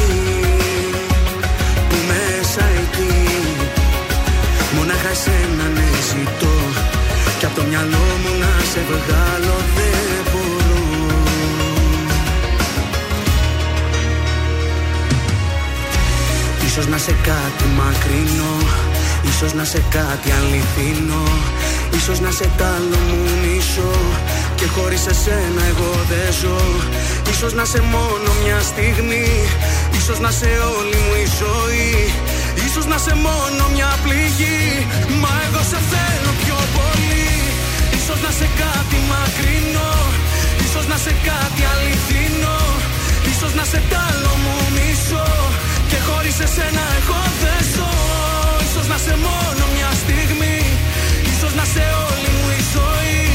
να 8.99 9.05
σε 9.05 9.11
βγάλω 9.11 9.57
δεν 9.75 10.33
μπορώ 10.33 10.83
Ίσως 16.67 16.87
να 16.87 16.99
σε 16.99 17.13
κάτι 17.23 17.65
μακρινό 17.77 18.57
Ίσως 19.29 19.53
να 19.53 19.65
σε 19.65 19.83
κάτι 19.91 20.31
αληθινό 20.39 21.23
Ίσως 21.97 22.21
να 22.21 22.31
σε 22.31 22.51
τ' 22.57 22.63
άλλο 22.63 22.99
μου 23.09 23.23
μισό 23.43 23.95
Και 24.55 24.67
χωρίς 24.67 25.07
εσένα 25.07 25.63
εγώ 25.69 25.93
δεν 26.09 26.33
ζω. 26.41 26.61
Ίσως 27.31 27.53
να 27.53 27.65
σε 27.65 27.81
μόνο 27.81 28.31
μια 28.45 28.61
στιγμή 28.61 29.29
Ίσως 29.97 30.19
να 30.21 30.31
σε 30.31 30.47
όλη 30.47 30.97
μου 30.97 31.15
η 31.25 31.27
ζωή 31.41 32.13
Ίσως 32.67 32.87
να 32.87 32.99
σε 32.99 33.15
μόνο 33.15 33.69
μια 33.75 33.97
πληγή 34.03 34.87
Μα 35.21 35.31
εγώ 35.47 35.63
σε 35.71 35.79
θέλω 35.91 36.08
κάτι 39.29 39.41
μακρινό 39.41 39.93
Ίσως 40.65 40.87
να 40.87 40.97
σε 40.97 41.13
κάτι 41.29 41.63
αληθινό. 41.73 42.61
Ίσως 43.33 43.55
να 43.55 43.65
σε 43.65 43.81
τ' 43.91 43.97
άλλο 44.07 44.33
μου 44.43 44.57
μισό. 44.77 45.29
Και 45.91 45.99
χωρίς 46.09 46.39
εσένα 46.47 46.85
εγώ 46.99 47.21
δεν 47.43 47.61
ζω. 47.75 47.93
Ίσως 48.67 48.87
να 48.93 48.99
σε 49.07 49.15
μόνο 49.27 49.63
μια 49.75 49.91
στιγμή. 50.03 50.59
Ίσως 51.33 51.53
να 51.59 51.65
σε 51.75 51.85
όλη 52.07 52.29
μου 52.37 52.47
η 52.59 52.63
ζωή. 52.75 53.27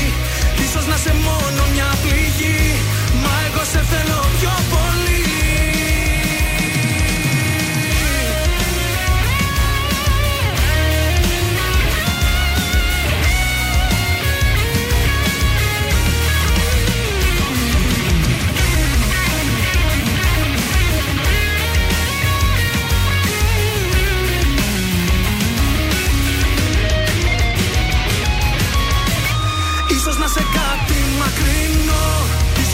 Ίσως 0.65 0.85
να 0.91 0.97
σε 1.03 1.13
μόνο 1.27 1.61
μια 1.73 1.89
πληγή. 2.03 2.63
Μα 3.23 3.33
εγώ 3.47 3.63
σε 3.71 3.81
θέλω 3.91 4.21
πιο 4.37 4.53
πολύ 4.71 4.92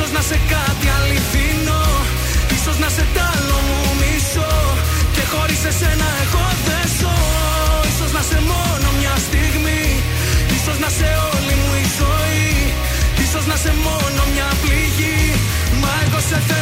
Ίσως 0.10 0.22
να 0.22 0.28
σε 0.34 0.40
κάτι 0.56 0.88
αληθινό 0.98 1.84
Ίσως 2.56 2.78
να 2.84 2.90
σε 2.96 3.06
τ' 3.14 3.22
άλλο 3.32 3.58
μου 3.68 3.82
μισό. 4.00 4.54
Και 5.16 5.24
χωρίς 5.32 5.62
εσένα 5.72 6.08
εγώ 6.24 6.46
δεν 6.68 6.86
ζω. 7.00 7.18
Ίσως 7.92 8.12
να 8.18 8.22
σε 8.30 8.40
μόνο 8.52 8.88
μια 9.00 9.16
στιγμή 9.26 9.84
Ίσως 10.58 10.78
να 10.84 10.90
σε 10.98 11.10
όλη 11.32 11.54
μου 11.62 11.72
η 11.84 11.86
ζωή. 12.00 12.50
Ίσως 13.24 13.46
να 13.52 13.56
σε 13.64 13.72
μόνο 13.86 14.22
μια 14.34 14.50
πληγή 14.62 15.22
Μα 15.82 15.92
εγώ 16.06 16.20
σε 16.30 16.38
θέλω 16.48 16.59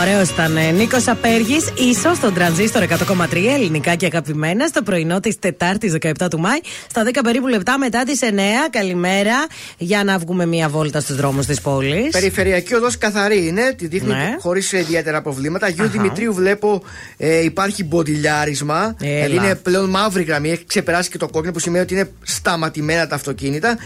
Ωραίος 0.00 0.28
ήταν. 0.30 0.52
Νίκος 0.76 1.08
Απέργης, 1.08 1.72
ίσως 1.74 2.16
στον 2.16 2.34
τρανζίστορ 2.34 2.82
100,3 2.82 3.52
ελληνικά 3.54 3.94
και 3.94 4.06
αγαπημένα, 4.06 4.66
στο 4.66 4.82
πρωινό 4.82 5.20
της 5.20 5.38
Τετάρτης 5.38 5.92
17 5.92 6.28
του 6.30 6.38
Μάη, 6.40 6.58
στα 6.90 7.02
10 7.04 7.20
περίπου 7.22 7.46
λεπτά 7.48 7.78
μετά 7.78 8.02
τις 8.02 8.20
9. 8.22 8.68
Καλημέρα, 8.70 9.34
για 9.78 10.04
να 10.04 10.18
βγούμε 10.18 10.46
μία 10.46 10.68
βόλτα 10.68 11.00
στους 11.00 11.16
δρόμους 11.16 11.46
της 11.46 11.60
πόλης. 11.60 12.10
Περιφερειακή 12.10 12.74
οδός 12.74 12.98
καθαρή 12.98 13.46
είναι, 13.46 13.74
τη 13.76 13.86
δείχνει 13.86 14.08
Ναι. 14.12 14.36
χωρίς 14.40 14.72
ιδιαίτερα 14.72 15.22
προβλήματα. 15.22 15.68
Γιου 15.68 15.84
Αχα. 15.84 15.92
Δημητρίου 15.92 16.34
βλέπω 16.34 16.82
ε, 17.16 17.44
υπάρχει 17.44 17.84
μποντιλιάρισμα. 17.84 18.96
Έλα. 19.00 19.26
Δηλαδή 19.26 19.46
είναι 19.46 19.54
πλέον 19.54 19.90
μαύρη 19.90 20.22
γραμμή, 20.22 20.50
έχει 20.50 20.64
ξεπεράσει 20.66 21.10
και 21.10 21.18
το 21.18 21.28
κόκκινο 21.28 21.52
που 21.52 21.58
σημαίνει 21.58 21.82
ότι 21.82 21.94
είναι 21.94 22.10
σταματημένα 22.22 23.06
τα 23.06 23.14
αυτοκίνητα. 23.14 23.78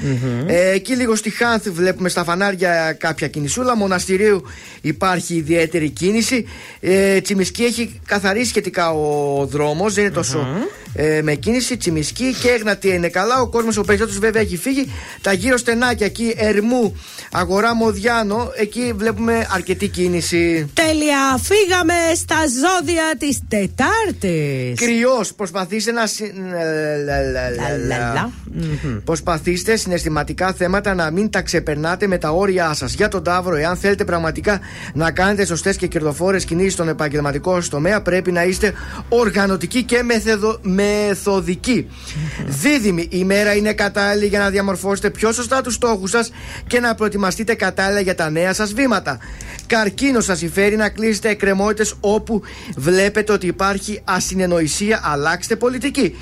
Ε, 0.47 0.71
εκεί 0.71 0.93
λίγο 0.95 1.15
στη 1.15 1.31
Χάνθ 1.31 1.69
βλέπουμε 1.69 2.09
στα 2.09 2.25
φανάρια 2.25 2.93
κάποια 2.99 3.29
κινησούλα. 3.29 3.77
Μοναστηρίου 3.77 4.43
υπάρχει 4.81 5.35
ιδιαίτερη 5.35 5.85
κίνηση. 5.85 6.03
Ε, 6.81 7.21
Τσιμισκή 7.21 7.65
έχει 7.65 8.01
καθαρίσει 8.07 8.49
σχετικά 8.49 8.91
ο 8.91 9.47
δρόμος, 9.47 9.95
δεν 9.95 10.05
είναι 10.05 10.13
τόσο 10.13 10.47
ε, 10.95 11.23
με 11.23 11.35
κίνηση. 11.35 11.77
Τσιμισκή 11.77 12.35
και 12.43 12.49
Έγνατη 12.49 12.89
είναι 12.89 13.09
καλά. 13.09 13.41
Ο 13.41 13.47
κόσμος 13.47 13.77
ο 13.77 13.81
περισσότερος 13.83 14.21
βέβαια 14.21 14.43
έχει 14.43 14.57
φύγει. 14.57 14.93
Τα 15.21 15.33
γύρω 15.33 15.57
στενάκια 15.57 16.07
εκεί, 16.07 16.35
Ερμού, 16.37 16.97
Αγορά 17.33 17.75
Μοδιάνο, 17.75 18.53
εκεί 18.57 18.93
βλέπουμε 18.97 19.47
αρκετή 19.51 19.89
κίνηση. 19.89 20.71
Τέλεια! 20.75 21.41
Φύγαμε 21.43 21.95
στα 22.15 22.37
ζώδια 22.37 23.03
της 23.19 23.39
Τετάρτης. 23.49 24.81
Κρυός, 24.81 25.35
προσπαθήστε 25.35 25.93
να. 25.93 26.07
συ- 26.07 26.33
λα, 27.05 27.21
λα, 27.21 27.51
λα, 27.87 28.13
λα. 28.15 28.31
Προσπαθήστε 29.05 29.77
συναισθηματικά 29.77 30.53
θέματα 30.53 30.95
να 30.95 31.11
μην 31.11 31.31
τα 31.31 31.43
ξεπερνάτε 31.43 32.07
με 32.07 32.19
τα 32.19 32.31
όρια 32.31 32.75
σας. 32.75 32.95
Για 32.95 33.09
τον 33.09 33.23
Ταύρο, 33.23 33.57
εάν 33.57 33.77
θέλετε 33.77 34.05
πραγματικά 34.05 34.61
να 34.95 35.11
κάνετε 35.11 35.45
σωστές 35.45 35.77
και 35.77 35.87
κερδοφόρες 35.87 36.45
κινήσεις 36.45 36.73
στον 36.73 36.89
επαγγελματικό 36.89 37.55
σας 37.55 37.69
τομέα, 37.69 38.03
πρέπει 38.03 38.33
να 38.33 38.45
είστε 38.45 38.73
οργανωτικοί 39.09 39.83
και 39.83 40.03
μεθεδο... 40.03 40.59
μεθοδικοί. 40.85 41.91
Δίδυμη, 42.47 43.09
η 43.11 43.25
μέρα 43.25 43.55
είναι 43.55 43.73
κατάλληλη 43.73 44.27
για 44.27 44.39
να 44.39 44.51
διαμορφώσετε 44.51 45.11
πιο 45.11 45.33
σωστά 45.33 45.61
τους 45.61 45.75
στόχους 45.75 46.11
σας 46.11 46.31
και 46.67 46.81
να 46.81 46.95
προετοιμαστείτε 46.95 47.55
κατάλληλα 47.55 48.01
για 48.01 48.15
τα 48.15 48.31
νέα 48.31 48.55
σας 48.55 48.73
βήματα. 48.73 49.19
Καρκίνος 49.67 50.25
σας 50.25 50.39
συμφέρει 50.39 50.77
να 50.77 50.89
κλείσετε 50.89 51.29
εκκρεμότητες 51.29 51.95
όπου 52.01 52.43
βλέπετε 52.77 53.33
ότι 53.33 53.47
υπάρχει 53.47 54.01
ασυνεννοησία. 54.05 55.01
Αλλάξτε 55.05 55.57
πολιτική. 55.57 56.17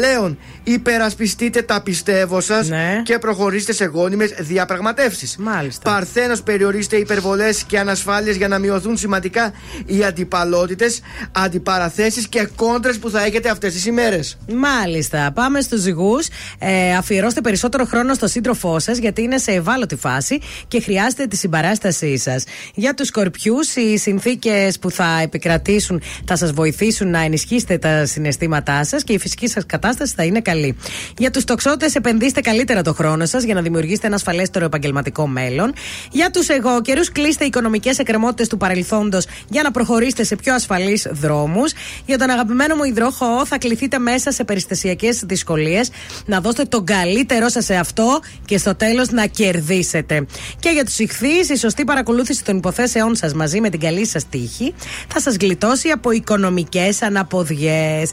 Λέων, 0.00 0.38
υπερασπιστείτε 0.64 1.62
τα 1.62 1.82
πιστεύω 1.82 2.40
σας 2.40 2.68
και 3.02 3.18
προχωρήστε 3.18 3.72
σε 3.72 3.84
γόνιμες 3.84 4.34
διαπραγματεύσεις. 4.38 5.36
Μάλιστα. 5.36 5.90
Παρθένος, 5.90 6.42
περιορίστε 6.42 6.96
υπερβολές 6.96 7.62
και 7.62 7.78
ανασφάλειες 7.78 8.36
για 8.36 8.48
να 8.48 8.58
μειωθούν 8.58 8.96
σημαντικά 8.96 9.52
οι 9.86 10.04
αντιπαλότητες, 10.04 11.00
αντιπαραθέσεις 11.32 12.28
και 12.28 12.48
κόντρες 12.56 12.98
που 12.98 13.10
θα 13.10 13.24
έχετε 13.24 13.50
αυτές 13.50 13.72
τις 13.72 13.86
ημέρες. 13.86 14.38
Μάλιστα. 14.52 15.32
Πάμε 15.34 15.60
στους 15.60 15.80
ζυγούς. 15.80 16.28
Ε, 16.58 16.94
αφιερώστε 16.96 17.40
περισσότερο 17.40 17.84
χρόνο 17.84 18.14
στο 18.14 18.26
σύντροφό 18.26 18.78
σας, 18.78 18.98
γιατί 18.98 19.22
είναι 19.22 19.38
σε 19.38 19.52
ευάλωτη 19.52 19.96
φάση 19.96 20.40
και 20.68 20.80
χρειάζεται 20.80 21.26
τη 21.26 21.36
συμπαράστασή 21.36 22.16
σας. 22.16 22.44
Για 22.80 22.94
τους 22.94 23.06
σκορπιούς, 23.06 23.76
οι 23.76 23.96
συνθήκες 23.96 24.78
που 24.78 24.90
θα 24.90 25.20
επικρατήσουν 25.22 26.02
θα 26.24 26.36
σας 26.36 26.52
βοηθήσουν 26.52 27.10
να 27.10 27.20
ενισχύσετε 27.20 27.78
τα 27.78 28.06
συναισθήματά 28.06 28.84
σας 28.84 29.04
και 29.04 29.12
η 29.12 29.18
φυσική 29.18 29.48
σας 29.48 29.66
κατάσταση 29.66 30.14
θα 30.16 30.24
είναι 30.24 30.40
καλή. 30.40 30.76
Για 31.18 31.30
τους 31.30 31.44
τοξότες, 31.44 31.94
επενδύστε 31.94 32.40
καλύτερα 32.40 32.82
το 32.82 32.92
χρόνο 32.92 33.26
σας 33.26 33.44
για 33.44 33.54
να 33.54 33.62
δημιουργήσετε 33.62 34.06
ένα 34.06 34.16
ασφαλέστερο 34.16 34.64
επαγγελματικό 34.64 35.26
μέλλον. 35.26 35.72
Για 36.10 36.30
τους 36.30 36.48
εγώ 36.48 36.80
καιρού, 36.80 37.00
κλείστε 37.12 37.44
οικονομικές 37.44 37.98
εκκρεμότητες 37.98 38.48
του 38.48 38.56
παρελθόντος 38.56 39.26
για 39.48 39.62
να 39.62 39.70
προχωρήσετε 39.70 40.24
σε 40.24 40.36
πιο 40.36 40.54
ασφαλείς 40.54 41.08
δρόμους. 41.10 41.72
Για 42.06 42.18
τον 42.18 42.30
αγαπημένο 42.30 42.74
μου 42.74 42.84
υδρόχο, 42.84 43.46
θα 43.46 43.58
κληθείτε 43.58 43.98
μέσα 43.98 44.30
σε 44.32 44.44
περιστασιακές 44.44 45.22
δυσκολίες 45.26 45.90
να 46.26 46.40
δώσετε 46.40 46.64
τον 46.64 46.84
καλύτερό 46.84 47.48
σας 47.48 47.64
σε 47.64 47.74
αυτό 47.74 48.20
και 48.44 48.58
στο 48.58 48.74
τέλος 48.74 49.10
να 49.10 49.26
κερδίσετε. 49.26 50.26
Και 50.58 50.68
για 50.70 50.84
τους 50.84 50.98
ηχθείς, 50.98 51.48
η 51.48 51.56
σωστή 51.56 51.84
παρακολούθηση 51.84 52.44
των 52.44 52.56
υποθέσεών 52.70 53.16
σας 53.16 53.34
μαζί 53.34 53.60
με 53.60 53.68
την 53.68 53.80
καλή 53.80 54.06
σας 54.06 54.28
τύχη 54.28 54.74
θα 55.08 55.20
σας 55.20 55.36
γλιτώσει 55.40 55.88
από 55.88 56.10
οικονομικές 56.10 57.02
αναποδιές. 57.02 58.10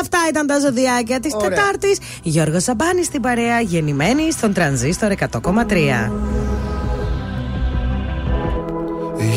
Αυτά 0.00 0.18
ήταν 0.28 0.46
τα 0.46 0.58
ζωδιάκια 0.58 1.20
της 1.20 1.34
Ωραία. 1.34 1.48
Τετάρτης. 1.48 1.98
Γιώργος 2.22 2.62
Σαμπάνη 2.62 3.04
στην 3.04 3.20
παρέα, 3.20 3.60
γεννημένη 3.60 4.32
στον 4.32 4.52
τρανζίστορ 4.52 5.10
100,3. 5.10 6.12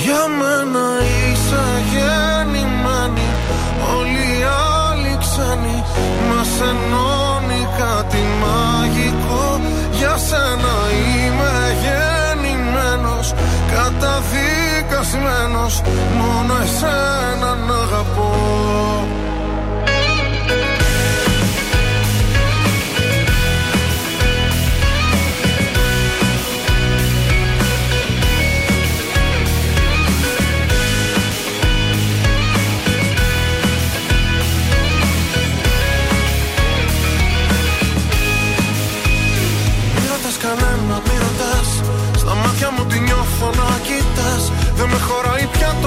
Για 0.04 0.24
μένα 0.40 0.86
είσαι 1.02 1.64
γεννημένη 1.92 3.28
Όλοι 3.98 4.26
οι 4.40 4.44
άλλοι 4.86 5.18
ξένοι 5.20 5.84
Μας 6.30 6.50
ενώνει 6.70 7.68
κάτι 7.78 8.22
μαγικό 8.42 9.62
Για 9.98 10.18
σένα 10.18 10.74
είμαι 11.16 11.39
γεννημένος 11.39 11.39
Καταδικασμένος 13.72 15.82
Μόνο 16.18 16.54
εσένα 16.64 17.56
να 17.68 17.74
αγαπώ 17.74 18.99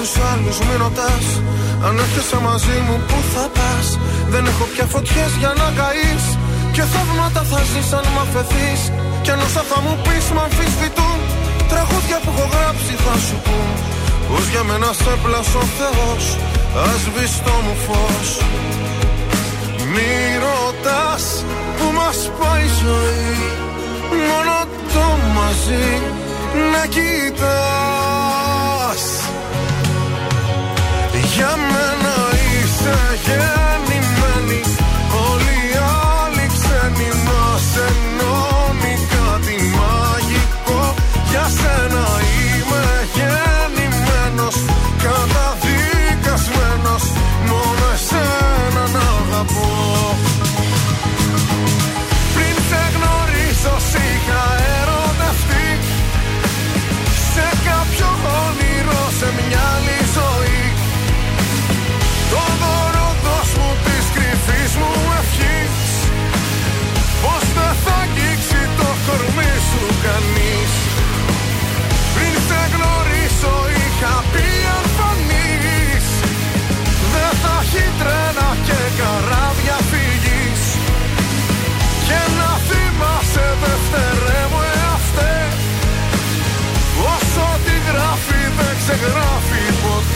Μη 0.00 0.06
ρωτάς 0.06 0.18
τους 0.18 0.30
άλλους, 0.32 0.58
μη 0.66 0.74
ρωτάς. 0.84 1.26
Αν 1.86 1.94
έρχεσαι 2.04 2.38
μαζί 2.48 2.76
μου 2.86 2.96
που 3.08 3.18
θα 3.32 3.44
πας; 3.56 3.86
Δεν 4.32 4.42
έχω 4.50 4.64
πια 4.72 4.86
φωτιές 4.92 5.32
για 5.40 5.52
να 5.60 5.66
καείς. 5.78 6.24
Και 6.74 6.82
θαύματα 6.92 7.42
θα 7.50 7.60
ζεις 7.70 7.90
αν 7.98 8.06
μ' 8.14 8.20
αφαιθείς. 8.24 8.80
Κι 9.22 9.30
αν 9.34 9.40
όσα 9.46 9.62
θα 9.70 9.78
μου 9.84 9.94
πεις 10.04 10.26
μ' 10.34 10.42
αμφισβητούν. 10.46 11.18
Τραγούδια 11.70 12.18
που 12.22 12.30
έχω 12.34 12.46
γράψει 12.54 12.92
θα 13.04 13.14
σου 13.26 13.36
πούν. 13.44 13.68
Πως 14.28 14.44
για 14.52 14.62
μένα 14.68 14.90
σε 15.00 15.12
πλάσω 15.22 15.60
ο 15.64 15.68
Θεός 15.78 16.24
Ας 16.88 17.00
σβείς 17.04 17.34
το 17.44 17.54
μου 17.64 17.74
φως. 17.84 18.28
Μη 19.92 20.12
ρωτάς 20.44 21.24
που 21.76 21.86
μας 21.98 22.18
πάει 22.38 22.64
η 22.70 22.74
ζωή. 22.82 23.34
Μόνο 24.28 24.56
το 24.92 25.06
μαζί 25.36 25.88
να 26.72 26.82
κοιτάς 26.94 27.99
Για 31.40 31.69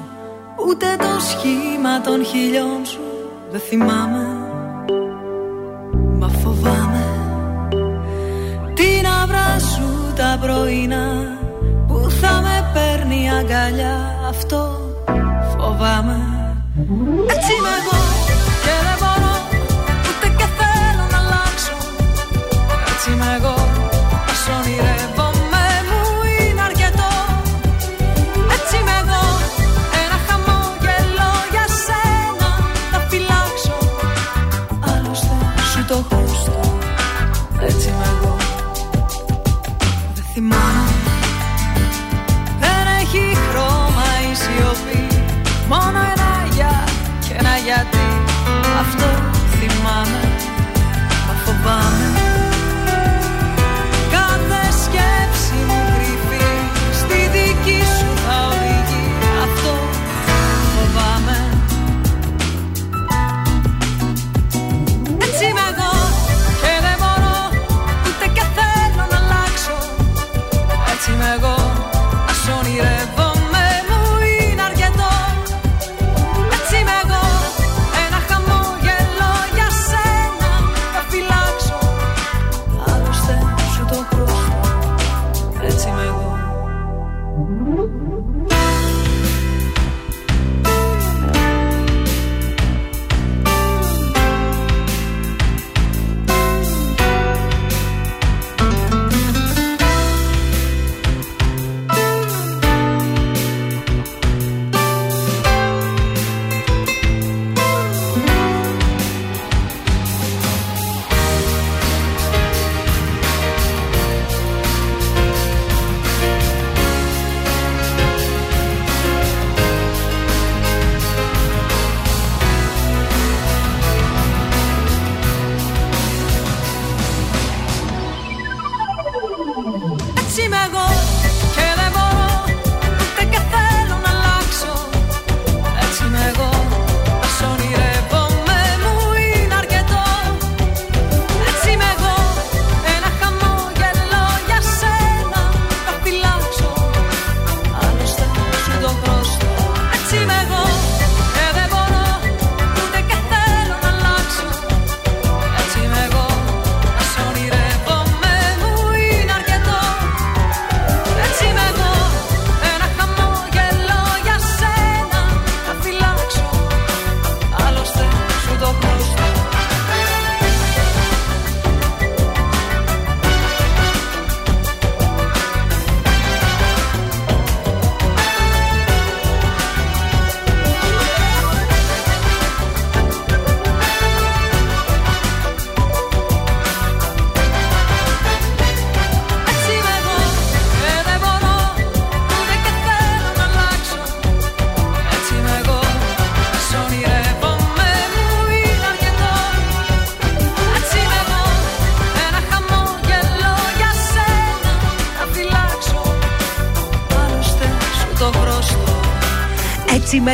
Ούτε 0.68 0.86
το 0.98 1.20
σχήμα 1.20 2.00
των 2.00 2.24
χιλιών 2.24 2.86
σου 2.86 3.00
Δεν 3.50 3.60
θυμάμαι. 3.60 4.26
Μα 6.18 6.28
φοβάμαι. 6.28 7.04
Την 8.74 9.06
αυρά 9.22 9.58
σου 9.58 10.12
τα 10.16 10.38
πρωινά 10.40 11.38
Που 11.86 12.10
θα 12.10 12.40
με 12.42 12.70
παίρνει 12.74 13.30
αγκαλιά 13.30 14.19
Αυτό 14.40 14.62
φοβάμαι. 15.58 16.16
Έτσι 17.28 17.52
είμαι 17.52 17.68
εγώ 17.80 17.99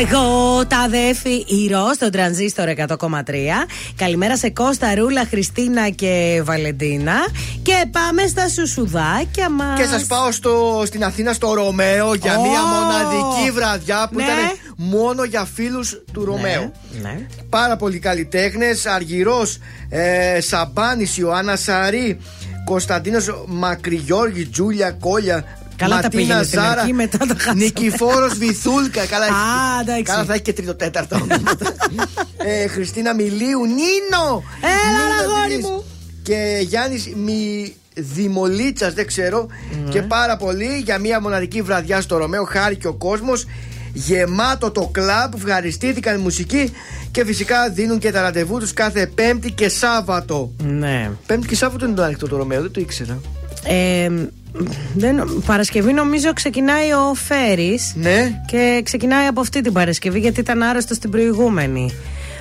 είμαι 0.01 0.09
εγώ, 0.10 0.66
τα 0.66 0.78
αδέφη 0.78 1.44
Ηρώ 1.47 1.90
στον 1.94 2.10
τρανζίστορ 2.10 2.68
100,3. 2.77 3.23
Καλημέρα 3.97 4.36
σε 4.36 4.51
Κώστα, 4.51 4.94
Ρούλα, 4.94 5.24
Χριστίνα 5.31 5.89
και 5.89 6.40
Βαλεντίνα. 6.44 7.14
Και 7.62 7.85
πάμε 7.90 8.27
στα 8.27 8.48
σουσουδάκια 8.48 9.51
μας. 9.51 9.78
Και 9.78 9.86
σας 9.86 10.05
πάω 10.05 10.32
στο, 10.32 10.82
στην 10.86 11.05
Αθήνα 11.05 11.32
στο 11.32 11.55
Ρωμαίο 11.55 12.14
για 12.14 12.39
Ω! 12.39 12.40
μια 12.43 12.60
μοναδική 12.62 13.51
βραδιά 13.51 14.09
που 14.12 14.18
Ναι. 14.18 14.23
ήταν 14.23 14.36
μόνο 14.77 15.24
για 15.24 15.44
φίλους 15.44 16.02
του 16.12 16.24
Ρωμαίου. 16.24 16.73
Ναι. 17.02 17.27
Πάρα 17.51 17.77
πολλοί 17.77 17.98
καλλιτέχνες. 17.98 18.86
Αργυρός, 18.86 19.59
ε, 19.89 20.40
Σαμπάνης, 20.40 21.16
Ιωάννα 21.16 21.56
Σαρή, 21.56 22.18
Κωνσταντίνος 22.64 23.44
Μακριγιώργη, 23.47 24.47
Τζούλια 24.47 24.90
Κόλια. 24.90 25.55
Καλά 25.77 25.94
τα 25.97 26.03
Ματίνα 26.03 26.23
πήγαινε 26.23 26.43
στην 26.43 26.61
Ζάρα, 26.61 26.81
αρχή, 26.81 26.93
μετά 26.93 27.19
το 27.19 27.35
χάσαμε. 27.39 27.62
Νικηφόρος 27.62 28.39
Βυθούλκα. 28.39 29.05
Καλά, 29.07 29.24
Α, 29.24 29.28
έχει- 29.28 29.81
εντάξει. 29.82 30.03
καλά 30.03 30.24
θα 30.24 30.32
έχει 30.32 30.43
και 30.43 30.53
τρίτο 30.53 30.74
τέταρτο. 30.74 31.27
ε, 32.36 32.66
Χριστίνα 32.66 33.15
Μιλίου, 33.15 33.61
Νίνο! 33.66 34.43
Έλα, 34.61 34.98
Νίνο 34.98 35.32
αγόρι 35.35 35.48
Δηλής. 35.51 35.65
μου. 35.65 35.85
Και 36.23 36.59
Γιάννης 36.62 37.09
Μι... 37.16 37.74
Δημολίτσα, 37.98 38.90
δεν 38.90 39.07
ξέρω. 39.07 39.47
Ναι. 39.85 39.90
Και 39.90 40.03
πάρα 40.03 40.36
πολύ 40.36 40.82
για 40.85 40.98
μια 40.98 41.20
μοναδική 41.20 41.62
βραδιά 41.62 42.01
στο 42.01 42.16
Ρωμαίο. 42.16 42.44
Χάρη 42.44 42.77
και 42.77 42.86
ο 42.86 42.93
κόσμος. 42.94 43.47
Γεμάτο 43.93 44.70
το 44.70 44.89
κλαμπ. 44.93 45.35
Ευχαριστήθηκαν 45.36 46.15
η 46.19 46.23
μουσική. 46.23 46.73
Και 47.11 47.24
φυσικά 47.24 47.69
δίνουν 47.70 47.98
και 47.98 48.11
τα 48.12 48.23
ραντεβού 48.23 48.59
τους 48.59 48.73
κάθε 48.73 49.07
Πέμπτη 49.07 49.51
και 49.51 49.69
Σάββατο. 49.69 50.51
Ναι. 50.62 51.11
Πέμπτη 51.27 51.47
και 51.47 51.55
Σάββατο 51.57 51.86
είναι 51.86 51.94
το 51.94 52.03
ανοιχτό 52.03 52.28
το 52.28 52.36
Ρωμαίο, 52.36 52.61
δεν 52.62 52.70
το 52.70 52.81
ήξερα. 52.81 53.19
Ε, 53.64 54.10
δεν, 54.94 55.42
Παρασκευή 55.46 55.92
νομίζω 55.92 56.32
ξεκινάει 56.32 56.92
ο 56.92 57.14
Φέρης. 57.14 57.92
Ναι. 57.96 58.42
Και 58.46 58.80
ξεκινάει 58.84 59.26
από 59.26 59.40
αυτή 59.40 59.60
την 59.60 59.72
Παρασκευή 59.72 60.18
γιατί 60.18 60.40
ήταν 60.40 60.62
άρρωστος 60.62 60.96
στην 60.96 61.10
προηγούμενη. 61.10 61.90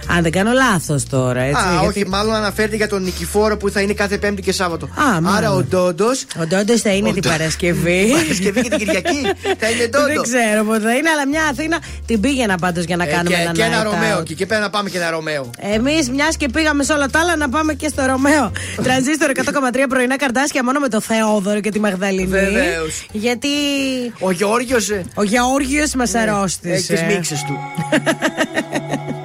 Αν 0.10 0.22
δεν 0.24 0.32
κάνω 0.32 0.52
λάθος 0.52 1.08
τώρα, 1.10 1.42
έτσι. 1.42 1.62
Α, 1.64 1.72
γιατί... 1.72 1.86
όχι, 1.88 2.08
μάλλον 2.08 2.34
αναφέρεται 2.36 2.76
για 2.76 2.88
τον 2.88 3.04
Νικηφόρο 3.04 3.58
που 3.58 3.70
θα 3.70 3.82
είναι 3.82 3.94
κάθε 3.94 4.18
Πέμπτη 4.18 4.42
και 4.42 4.52
Σάββατο. 4.52 4.86
Α, 4.86 4.90
Άρα 5.12 5.22
μάλλον. 5.22 5.58
ο 5.58 5.64
Ντόντο. 5.64 6.06
Ο 6.42 6.46
Ντόντος 6.46 6.82
θα 6.82 6.94
είναι 6.94 7.10
Ο 7.10 7.12
την 7.14 7.22
Ντο- 7.22 7.30
Παρασκευή. 7.30 8.08
Παρασκευή 8.22 8.62
και 8.62 8.70
την 8.70 8.78
Κυριακή. 8.78 9.22
θα 9.60 9.70
είναι 9.70 9.88
Ντόντο. 9.88 10.06
Δεν 10.08 10.22
ξέρω 10.22 10.64
πότε 10.64 10.80
θα 10.80 10.96
είναι, 10.96 11.10
αλλά 11.10 11.28
μια 11.28 11.42
Αθήνα 11.52 11.78
την 12.06 12.20
πήγαινα 12.20 12.58
πάντως 12.58 12.84
για 12.84 12.96
να 12.96 13.04
Ε, 13.04 13.08
κάνουμε 13.08 13.36
και, 13.36 13.42
ένα 13.42 13.52
και 13.52 13.62
ένα 13.62 13.82
night 13.82 13.84
Ρωμαίο. 13.92 14.20
out. 14.20 14.24
Και 14.26 14.34
εκεί 14.34 14.46
πέρα 14.46 14.60
να 14.62 14.70
πάμε 14.70 14.90
και 14.90 14.98
ένα 14.98 15.10
Ρωμαίο. 15.10 15.50
Εμείς, 15.60 16.10
μιας 16.10 16.38
και 16.38 16.50
πήγαμε 16.50 16.84
σε 16.84 16.94
όλα 16.94 17.08
τα 17.08 17.20
άλλα, 17.20 17.36
να 17.36 17.50
πάμε 17.50 17.74
και 17.74 17.88
στο 17.88 18.06
Ρωμαίο. 18.06 18.52
Τρανζίστορ 18.84 19.30
100,3 19.36 19.86
πρωινά 19.90 20.18
καρντάσια 20.18 20.64
μόνο 20.64 20.80
με 20.80 20.88
το 20.90 21.02
Θεόδωρο 21.02 21.60
και 21.60 21.72
τη 21.72 21.80
Μαγδαληνή. 21.80 22.28
Βεβαίως. 22.28 23.06
Γιατί 23.12 23.48
Ο 24.20 24.32
Γεώργιος. 24.32 24.90
ο 25.16 25.24
Γεώργιος 25.24 25.94
μας 25.96 26.12
Ναι, 26.12 26.20
αρρώστησε. 26.20 26.74
Έχει 26.74 26.94
τις 26.94 27.02
μίξες 27.16 27.44
του. 27.48 27.58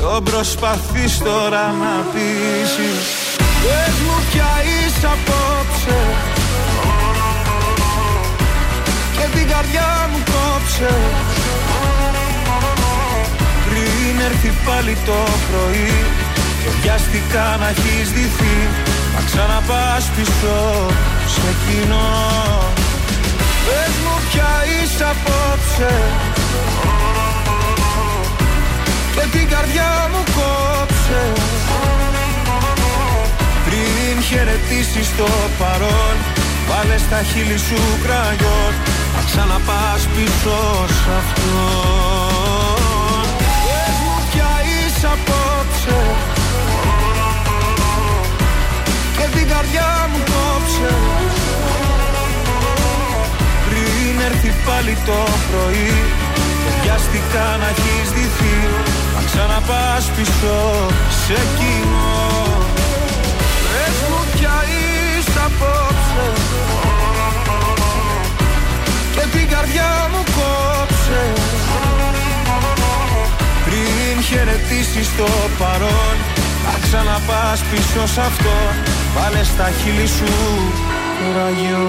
Κι 0.00 0.22
προσπαθείς 0.22 1.18
τώρα 1.18 1.64
να 1.82 1.94
πείσεις. 2.12 3.04
Πες 3.62 3.94
μου 4.04 4.16
ποια 4.30 4.50
είσαι 4.70 5.06
απόψε. 5.16 6.00
Και 9.16 9.38
την 9.38 9.48
καρδιά 9.52 9.90
μου 10.10 10.18
κόψε. 10.32 10.94
Πριν 13.66 14.20
έρθει 14.28 14.52
πάλι 14.66 14.96
το 15.06 15.20
πρωί 15.48 15.92
Και 16.62 16.70
βιαστικά 16.80 17.56
να 17.60 17.68
έχεις 17.68 18.10
δυθεί 18.10 18.58
Να 19.14 19.20
ξαναπάς 19.26 20.10
πίσω 20.16 20.56
σε 21.34 21.50
κοινό. 21.62 22.10
Πες 23.66 23.94
μου 24.02 24.16
ποια 24.30 24.52
είσαι 24.72 25.04
απόψε 25.14 25.92
Και 29.20 29.38
την 29.38 29.48
καρδιά 29.48 30.08
μου 30.12 30.22
κόψε. 30.36 31.22
Πριν 33.64 34.22
χαιρετήσεις 34.22 35.16
το 35.16 35.28
παρόν 35.58 36.16
Βάλε 36.68 36.98
στα 36.98 37.22
χείλη 37.22 37.58
σου 37.58 37.80
κραγιόν. 38.04 38.72
Να 39.14 39.22
ξαναπάς 39.28 40.02
πίσω 40.14 40.58
σ' 40.98 41.08
αυτό 41.20 41.58
Πες 43.38 43.96
μου 44.04 44.16
ποια 44.30 44.52
είσαι 44.70 45.06
απόψε. 45.16 46.00
Και 49.16 49.38
την 49.38 49.48
καρδιά 49.48 50.08
μου 50.10 50.18
κόψε. 50.32 50.94
Πριν 53.66 54.14
έρθει 54.28 54.52
πάλι 54.66 54.96
το 55.06 55.18
πρωί 55.48 55.92
Και 56.70 56.76
βιαστικά 56.82 57.46
να 57.60 57.68
έχεις 57.74 58.08
δυθεί 58.16 58.56
Να 59.14 59.20
ξαναπάς 59.28 60.04
πίσω 60.16 60.56
σε 61.24 61.38
κοινό. 61.56 62.18
Πες 63.70 63.96
μου 64.08 64.20
ποια 64.34 64.56
είσαι 64.72 65.40
απόψε. 65.48 66.26
Και 69.14 69.24
την 69.34 69.46
καρδιά 69.52 69.90
μου 70.10 70.22
κόψε. 70.36 71.22
Πριν 73.64 74.22
χαιρετήσεις 74.28 75.08
το 75.16 75.28
παρόν 75.58 76.16
Να 76.64 76.74
ξαναπάς 76.84 77.60
πίσω 77.70 78.06
σ' 78.14 78.18
αυτό. 78.18 78.56
Βάλε 79.14 79.44
στα 79.44 79.70
χείλη 79.78 80.06
σου 80.06 80.32
ραγιό 81.36 81.88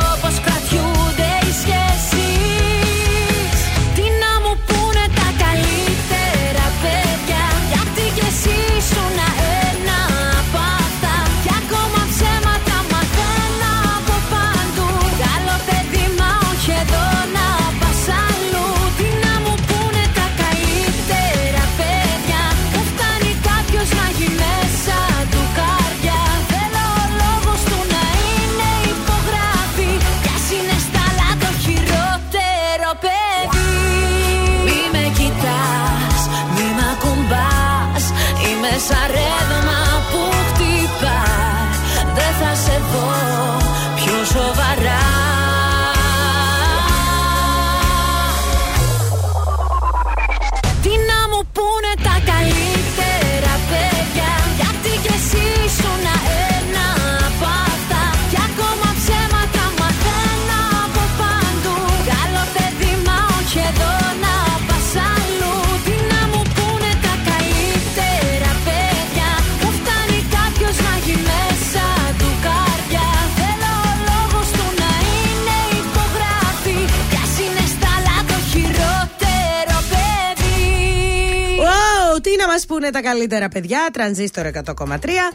τα 82.91 83.01
καλύτερα 83.01 83.47
παιδιά, 83.47 83.89
τρανζίστορ 83.93 84.45
100,3. 84.45 85.31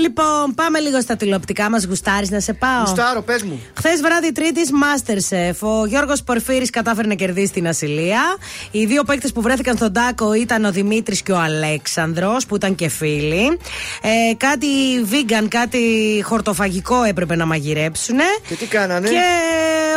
Λοιπόν, 0.00 0.54
πάμε 0.54 0.78
λίγο 0.78 1.00
στα 1.00 1.16
τηλεοπτικά 1.16 1.70
μας. 1.70 1.84
Γουστάρι 1.84 2.26
να 2.30 2.40
σε 2.40 2.52
πάω. 2.52 2.80
Γουστάρω, 2.80 3.22
πες 3.22 3.42
μου. 3.42 3.60
Χθες 3.76 4.00
βράδυ 4.00 4.32
Τρίτης, 4.32 4.70
Masterchef. 4.70 5.68
Ο 5.80 5.86
Γιώργος 5.86 6.22
Πορφύρης 6.22 6.70
κατάφερε 6.70 7.08
να 7.08 7.14
κερδίσει 7.14 7.52
την 7.52 7.68
ασυλία. 7.68 8.22
Οι 8.70 8.84
δύο 8.84 9.04
παίκτες 9.04 9.32
που 9.32 9.40
βρέθηκαν 9.40 9.76
στον 9.76 9.92
τάκο 9.92 10.34
ήταν 10.34 10.64
ο 10.64 10.70
Δημήτρης 10.70 11.22
και 11.22 11.32
ο 11.32 11.38
Αλέξανδρος, 11.38 12.46
που 12.46 12.54
ήταν 12.56 12.74
και 12.74 12.88
φίλοι. 12.88 13.58
Ε, 14.02 14.34
κάτι 14.36 14.66
vegan, 15.10 15.46
κάτι 15.48 15.80
χορτοφαγικό 16.24 17.02
έπρεπε 17.02 17.36
να 17.36 17.46
μαγειρέψουν. 17.46 18.16
Και 18.48 18.54
τι 18.54 18.66
κάνανε; 18.66 19.08
Και 19.08 19.22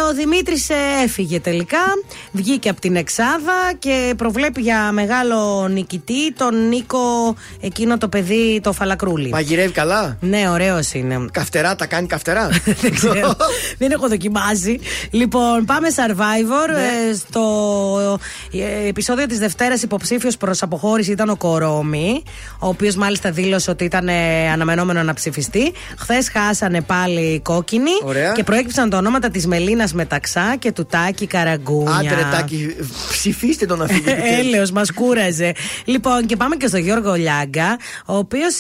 ο 0.10 0.14
Δημήτρης 0.14 0.70
έφυγε 1.04 1.40
τελικά. 1.40 1.84
Βγήκε 2.32 2.70
από 2.70 2.82
την 2.82 2.96
Εξάδα 2.96 3.74
και 3.80 4.14
προβλέπει 4.18 4.62
για 4.62 4.92
μεγάλο 4.92 5.68
νικητή 5.68 6.34
τον 6.34 6.68
Νίκο, 6.68 7.36
εκείνο 7.62 7.98
το 7.98 8.08
παιδί, 8.08 8.60
το 8.64 8.72
Φαλακρούλη. 8.72 9.30
Μαγειρεύει 9.30 9.72
καλά. 9.72 9.93
Ναι, 10.20 10.50
ωραίος 10.50 10.94
είναι. 10.94 11.26
Καυτερά, 11.32 11.76
τα 11.76 11.86
κάνει 11.86 12.08
καυτερά; 12.08 12.50
Δεν 12.82 12.94
ξέρω. 12.94 13.36
Δεν 13.78 13.92
έχω 13.92 14.08
δοκιμάσει. 14.08 14.80
Λοιπόν, 15.12 15.66
πάμε 15.66 15.88
Survivor. 15.96 16.70
Ναι. 16.74 17.10
Ε, 17.10 17.14
στο 17.14 18.20
ε, 18.52 18.88
επεισόδιο 18.88 19.26
της 19.26 19.38
Δευτέρας 19.40 19.82
υποψήφιος 19.82 20.38
προς 20.38 20.62
αποχώρηση 20.62 21.12
ήταν 21.12 21.30
ο 21.30 21.36
Κορόμη, 21.36 22.24
ο 22.60 22.68
οποίος 22.68 22.96
μάλιστα 22.96 23.32
δήλωσε 23.32 23.72
ότι 23.72 23.84
ήταν 23.84 24.08
ε, 24.08 24.50
αναμενόμενο 24.52 25.04
να 25.04 25.14
ψηφιστεί. 25.14 25.74
Χθες 25.98 26.30
χάσανε 26.30 26.82
πάλι 26.82 27.22
οι 27.22 27.40
κόκκινοι 27.40 27.92
Ωραία. 28.04 28.32
και 28.32 28.44
προέκυψαν 28.44 28.90
τα 28.90 28.98
ονόματα 28.98 29.30
της 29.30 29.48
Μελίνας 29.48 29.94
Μεταξά 29.94 30.56
και 30.60 30.72
του 30.72 30.86
Τάκη 30.86 31.28
Καραγκούνια. 31.28 31.96
Άντε 31.96 32.16
ρε 32.16 32.28
Τάκη, 32.32 32.76
ψηφίστε 33.10 33.66
τον 33.66 33.78
να 33.80 33.86
φύγει. 33.86 34.04
επιτέλους. 34.10 34.40
Έλεος, 34.40 34.72
μας 34.72 34.92
κούραζε. 34.92 35.52
Λοιπόν, 35.86 36.26
και 36.26 36.36
πάμε 36.36 36.56
και 36.56 36.68
στο 36.68 36.78
Γιώργο 36.78 37.14
Λιάγκα, 37.14 37.78
ο 38.06 38.18
οποίος 38.18 38.54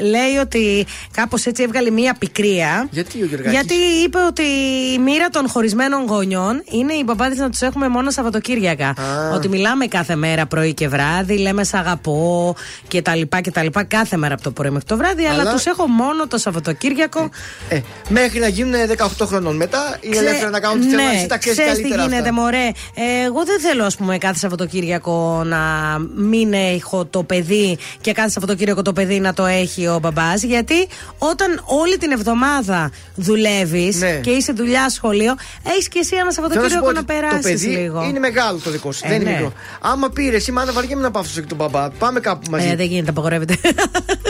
λέει 0.00 0.36
ότι 0.40 0.86
κάπως 1.12 1.46
έτσι 1.46 1.62
έβγαλε 1.62 1.90
μία 1.90 2.14
πικρία. 2.18 2.88
Γιατί 2.90 3.22
ο 3.22 3.26
Γιώργος 3.26 3.50
Γιατί 3.52 3.74
είπε 4.04 4.18
ότι 4.18 4.42
η 4.94 4.98
μοίρα 4.98 5.28
των 5.28 5.48
χωρισμένων 5.48 6.06
γονιών 6.06 6.62
είναι 6.70 6.92
οι 6.92 7.04
παπάδες 7.04 7.38
να 7.38 7.50
τους 7.50 7.60
έχουμε 7.60 7.88
μόνο 7.88 8.10
Σαββατοκύριακα. 8.10 8.94
Ότι 9.34 9.48
μιλάμε 9.48 9.86
κάθε 9.86 10.14
μέρα 10.16 10.46
πρωί 10.46 10.74
και 10.74 10.88
βράδυ, 10.88 11.38
λέμε 11.38 11.64
σ' 11.64 11.74
αγαπώ 11.74 12.54
και 12.88 13.02
τα 13.02 13.14
λοιπά 13.14 13.40
και 13.40 13.50
τα 13.50 13.62
λοιπά 13.62 13.84
κάθε 13.84 14.16
μέρα 14.16 14.34
από 14.34 14.42
το 14.42 14.50
πρωί 14.50 14.70
μέχρι 14.70 14.86
το 14.86 14.96
βράδυ, 14.96 15.24
αλλά, 15.24 15.40
Αλλά- 15.40 15.52
τους 15.52 15.66
έχω 15.66 15.86
μόνο 15.86 16.26
το 16.26 16.38
Σαββατοκύριακο. 16.38 17.30
Ε, 17.68 17.80
μέχρι 18.08 18.38
να 18.38 18.48
γίνουν 18.48 18.72
18 19.20 19.26
χρονών 19.26 19.56
μετά 19.56 19.98
είναι 20.00 20.10
Ξέ- 20.14 20.26
ελεύθερα 20.26 20.50
να 20.50 20.60
κάνουν 20.60 20.80
τι 20.80 20.88
θέλουν. 20.88 21.04
ναι, 21.06 21.12
Εσύ 21.16 21.26
τα 21.26 21.38
ξέρεις 21.38 21.58
ξέρεις 21.58 21.76
τι 21.76 21.82
καλύτερα. 21.82 22.02
γίνεται, 22.08 22.28
αυτά. 22.28 22.40
μωρέ. 22.42 22.66
Ε, 22.94 23.24
εγώ 23.26 23.44
δεν 23.44 23.60
θέλω, 23.60 23.84
ας 23.84 23.96
πούμε, 23.96 24.18
κάθε 24.18 24.38
Σαββατοκύριακο 24.38 25.42
να 25.44 25.58
μην 26.16 26.52
έχω 26.52 27.04
το 27.04 27.22
παιδί 27.22 27.78
και 28.00 28.12
κάθε 28.12 28.28
Σαββατοκύριακο 28.30 28.82
το 28.82 28.92
παιδί 28.92 29.20
να 29.20 29.32
το 29.34 29.44
έχει 29.46 29.63
ο 29.94 29.98
μπαμπάς. 29.98 30.42
Γιατί 30.42 30.88
όταν 31.18 31.62
όλη 31.64 31.96
την 31.98 32.10
εβδομάδα 32.10 32.90
δουλεύεις 33.14 33.96
Ναι. 33.96 34.10
και 34.22 34.30
είσαι 34.30 34.52
δουλειά 34.52 34.88
σχολείο, 34.90 35.34
έχεις 35.72 35.88
και 35.88 35.98
εσύ 35.98 36.16
ένα 36.16 36.32
Θέλω 36.32 36.44
να 36.44 36.52
σου 36.52 36.58
πω 36.58 36.60
Σαββατοκύριακο 36.60 36.92
να 36.92 36.98
ότι 36.98 37.06
το 37.06 37.12
περάσεις 37.14 37.62
παιδί 37.62 37.76
λίγο. 37.80 38.04
είναι 38.08 38.18
μεγάλο 38.18 38.58
το 38.64 38.70
δικό 38.70 38.92
σου. 38.92 39.00
Ε, 39.04 39.08
δεν 39.08 39.20
είναι 39.20 39.30
ναι. 39.30 39.36
μικρό. 39.36 39.52
Άμα 39.80 40.08
πήρες, 40.10 40.34
εσύ 40.40 40.52
μάνα 40.52 40.72
βαριέμαι 40.72 41.02
να 41.02 41.10
πάω 41.10 41.22
στο 41.22 41.40
και 41.40 41.46
τον 41.46 41.56
μπαμπά. 41.56 41.90
Πάμε 41.90 42.20
κάπου 42.20 42.50
μαζί. 42.50 42.68
Ε, 42.68 42.76
δεν 42.76 42.86
γίνεται, 42.86 43.10
απαγορεύεται. 43.10 43.56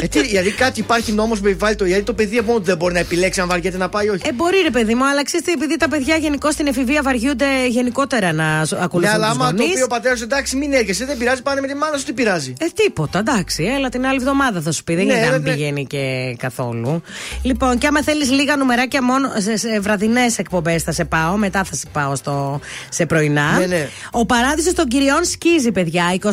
Ε, 0.01 0.06
τι, 0.06 0.20
γιατί 0.20 0.51
κάτι 0.51 0.81
υπάρχει 0.81 1.12
νόμος 1.12 1.40
που 1.40 1.47
επιβάλλει 1.47 1.74
το. 1.77 1.85
Γιατί 1.85 2.02
το 2.02 2.12
παιδί 2.15 2.40
μόνο 2.40 2.59
του 2.59 2.65
δεν 2.65 2.77
μπορεί 2.77 2.93
να 2.94 2.98
επιλέξει 2.98 3.40
αν 3.40 3.48
βαριέται 3.48 3.77
να 3.77 3.89
πάει 3.89 4.06
ή 4.06 4.09
όχι; 4.09 4.23
Ε, 4.27 4.32
μπορεί 4.32 4.56
ρε 4.62 4.70
παιδί 4.70 4.94
μου, 4.94 5.06
αλλά 5.06 5.24
ξέρετε, 5.24 5.52
επειδή 5.52 5.77
τα 5.77 5.89
παιδιά 5.89 6.16
γενικώ 6.16 6.51
στην 6.51 6.66
εφηβεία 6.66 7.02
βαριούνται 7.02 7.66
γενικότερα 7.69 8.32
να 8.32 8.65
σου- 8.65 8.74
Ναι, 8.77 8.85
ακολουθούν 8.85 9.15
αλλά 9.15 9.27
τους 9.28 9.36
άμα 9.36 9.51
το 9.55 9.56
γονείς. 9.62 9.74
πει 9.74 9.82
ο 9.82 9.86
πατέρας 9.86 10.20
εντάξει, 10.23 10.56
μην 10.56 10.73
έρχεσαι, 10.73 11.05
δεν 11.05 11.16
πειράζει, 11.16 11.43
πάνε 11.43 11.61
με 11.61 11.66
τη 11.66 11.74
μάνα 11.74 11.97
σου, 11.98 12.05
τι 12.05 12.12
πειράζει. 12.12 12.52
Ε, 12.59 12.66
τίποτα, 12.74 13.19
εντάξει. 13.19 13.65
Έλα 13.77 13.89
την 13.89 14.06
άλλη 14.06 14.16
εβδομάδα 14.16 14.61
θα 14.61 14.73
σου 14.73 14.85
πει. 14.85 14.94
Δεν 14.94 15.06
Ναι, 15.06 15.12
είναι 15.24 15.32
να 15.32 15.38
ναι, 15.38 15.42
μην 15.42 15.51
ναι. 15.51 15.56
πηγαίνει 15.56 15.86
και 15.86 16.34
καθόλου. 16.38 17.02
Λοιπόν, 17.42 17.78
και 17.78 17.86
άμα 17.86 18.02
θέλεις 18.02 18.30
λίγα 18.30 18.55
numerάκια 18.56 19.01
μόνο 19.02 19.28
σε, 19.36 19.56
σε 19.56 19.80
βραδινές 19.80 20.38
εκπομπές 20.38 20.82
θα 20.82 20.92
σε 20.92 21.05
πάω. 21.05 21.36
Μετά 21.36 21.64
θα 21.64 21.74
σε 21.74 21.86
πάω 21.92 22.16
στο, 22.16 22.60
σε 22.88 23.06
πρωινά. 23.06 23.59
Ναι, 23.59 23.66
ναι. 23.66 23.88
Ο 24.10 24.26
παράδεισος 24.26 24.72
των 24.72 24.88
κυριών 24.88 25.24
σκίζει, 25.24 25.72
παιδιά. 25.72 26.05
24,3. 26.22 26.30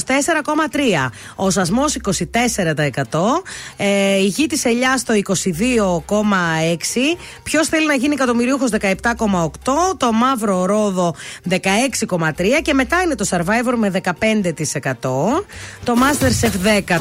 Ο 1.35 1.49
σασμός 1.49 1.95
24%. 2.03 2.13
Ε, 3.77 4.15
η 4.17 4.25
γη 4.25 4.47
της 4.47 4.65
ελιάς 4.65 4.99
στο 4.99 5.13
22,6. 5.13 6.15
Ποιος 7.43 7.67
θέλει 7.67 7.85
να 7.85 7.93
γίνει 7.93 8.13
εκατομμυρίουχος 8.13 8.69
17,8. 8.79 8.93
Το 9.97 10.11
μαύρο 10.11 10.65
ρόδο 10.65 11.15
16,3. 11.49 11.59
Και 12.61 12.73
μετά 12.73 13.01
είναι 13.01 13.15
το 13.15 13.25
survivor 13.29 13.73
με 13.75 13.91
15%. 14.03 15.43
Το 15.83 15.93
Masterchef 15.95 16.51
10%. 16.65 16.97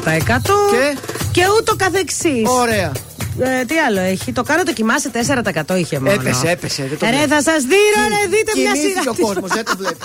Και; 0.71 0.97
και 1.31 1.41
ούτω 1.59 1.75
καθεξής. 1.85 2.47
Ωραία. 2.49 2.91
Ε, 3.39 3.65
τι 3.65 3.77
άλλο 3.77 3.99
έχει, 3.99 4.31
το 4.31 4.43
κάνω 4.43 4.63
το 4.63 4.73
κοιμάσαι 4.73 5.09
4% 5.13 5.77
είχε 5.77 5.99
μόνο. 5.99 6.11
Έπεσε, 6.11 6.49
έπεσε. 6.49 6.83
Δεν 6.89 6.97
το 6.97 7.05
Ρε, 7.05 7.11
βλέπω. 7.11 7.27
θα 7.33 7.41
σας 7.41 7.61
δίνω, 7.63 8.01
ρε, 8.07 8.27
δείτε 8.37 8.51
μια 8.55 8.71
Κοιμήθηκε 8.71 8.99
σειρά. 8.99 9.11
ο 9.11 9.13
της- 9.13 9.25
κόσμος, 9.25 9.49
δεν 9.49 9.65
το 9.65 9.73
βλέπει. 9.77 9.97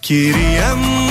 Κυρία 0.00 0.74
μου, 0.74 1.10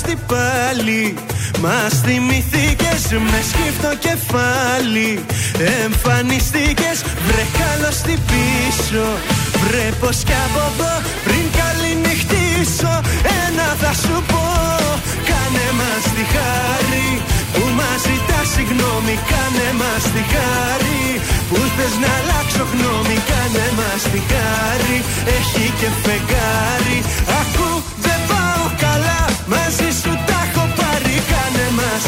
καλώς 0.00 0.18
τι 0.18 0.34
πάλι. 0.34 1.14
Μας 1.62 1.92
θυμηθήκες 2.04 3.02
με 3.30 3.40
σκύφτο 3.50 3.92
κεφάλι. 4.06 5.10
Εμφανιστήκες 5.82 6.98
βρε 7.26 7.44
καλώς 7.60 7.96
τι 8.06 8.14
πίσω. 8.30 9.06
Βρε 9.62 9.86
πως 10.00 10.16
κι 10.26 10.36
από 10.46 10.62
εδώ 10.70 10.94
πριν 11.26 11.46
καληνυχτήσω. 11.58 12.94
Ένα 13.44 13.68
θα 13.82 13.92
σου 14.02 14.16
πω 14.30 14.44
Κάνε 15.28 15.66
μας 15.78 16.04
τη 16.14 16.24
χάρη. 16.34 17.08
Που 17.54 17.64
μας 17.78 17.98
ζητάς 18.06 18.46
συγγνώμη 18.54 19.14
Κάνε 19.30 19.68
μας 19.80 20.04
τη 20.14 20.22
χάρη. 20.32 21.02
Που 21.48 21.58
θες 21.76 21.94
να 22.02 22.10
αλλάξω 22.18 22.64
γνώμη 22.72 23.16
Κάνε 23.30 23.66
μας 23.78 24.02
τη 24.12 24.20
χάρη. 24.30 24.96
Έχει 25.36 25.64
και 25.80 25.88
φεγγάρι. 26.02 26.98
Ακού 27.40 27.70
δεν 28.04 28.20
πάω 28.30 28.64
καλά 28.84 29.20
μαζί 29.52 29.89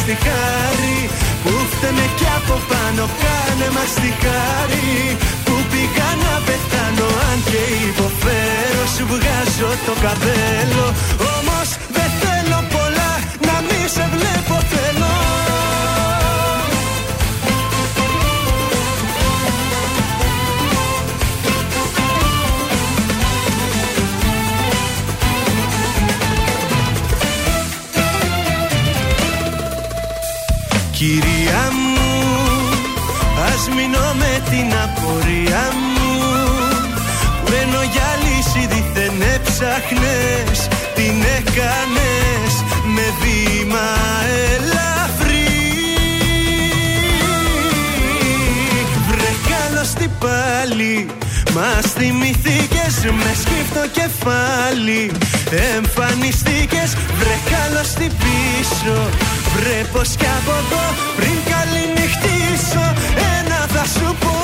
μας 0.03 0.11
τη 0.11 0.29
χάρη 0.29 1.11
που 1.45 1.53
φταίμε 1.71 2.07
κι 2.19 2.29
από 2.39 2.57
πάνω 2.71 3.05
Κάνε 3.23 3.69
μας 3.77 3.93
τη 4.03 4.11
χάρη 4.23 5.17
που 5.45 5.55
πήγα 5.71 6.11
να 6.25 6.35
πεθάνω 6.47 7.09
Αν 7.29 7.39
και 7.51 7.63
υποφέρω 7.89 8.85
σου 8.95 9.05
βγάζω 9.13 9.71
το 9.87 9.95
καπέλο 10.05 10.87
Κυρία 31.03 31.63
μου 31.73 32.13
Ας 33.53 33.69
μείνω 33.69 34.15
με 34.15 34.43
την 34.51 34.73
απορία 34.85 35.63
μου. 35.95 36.23
Μένω 37.51 37.83
για 37.93 38.11
λύση 38.23 38.67
δίθεν 38.67 39.23
έψαχνες 39.35 40.69
Την 40.95 41.23
έκανες 41.39 42.53
με 42.95 43.07
βήμα 43.21 43.89
ελαφρύ. 44.55 45.47
Βρε 49.09 49.33
καλώς 49.51 49.89
τι 49.93 50.09
πάλι 50.19 51.07
Μας 51.55 51.93
θυμηθήκες 51.93 52.72
με 53.01 53.33
σκύφτο 53.43 53.85
κεφάλι. 53.99 55.03
Εμφανιστήκες 55.75 56.91
βρε 57.19 57.37
καλώς 57.53 57.89
τι 57.99 58.07
πίσω. 58.23 58.97
Βρε 59.55 59.79
πως 59.93 60.09
κι 60.21 60.29
από 60.39 60.55
εδώ 60.63 60.85
πριν 61.19 61.39
καληνυχτήσω. 61.51 62.85
Ένα 63.37 63.61
θα 63.75 63.85
σου 63.95 64.09
πω 64.23 64.37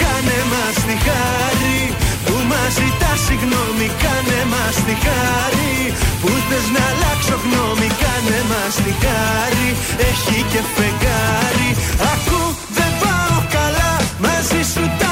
Κάνε 0.00 0.38
μας 0.52 0.76
τη 0.86 0.96
χάρη. 1.06 1.80
Που 2.26 2.36
μας 2.50 2.70
ζητάς 2.78 3.18
συγγνώμη 3.26 3.88
Κάνε 4.02 4.40
μας 4.52 4.76
τη 4.86 4.94
χάρη. 5.04 5.74
Που 6.20 6.30
θες 6.48 6.66
να 6.74 6.82
αλλάξω 6.90 7.36
γνώμη 7.44 7.88
Κάνε 8.02 8.40
μας 8.50 8.74
τη 8.84 8.92
χάρη. 9.02 9.68
Έχει 10.08 10.38
και 10.52 10.60
φεγγάρι. 10.74 11.70
Ακού 12.12 12.40
δεν 12.76 12.92
πάω 13.02 13.36
καλά 13.56 13.92
μαζί 14.24 14.62
σου 14.72 14.84
τα 14.98 15.11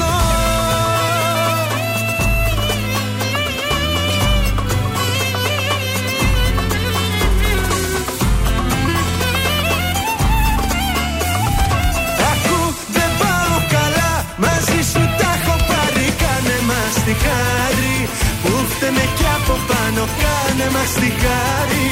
Που 18.81 18.87
φταίμε 18.87 19.05
κι 19.17 19.27
από 19.37 19.55
πάνω 19.69 20.03
Κάνε 20.21 20.67
μας 20.75 20.91
τη 21.01 21.09
χάρη. 21.21 21.89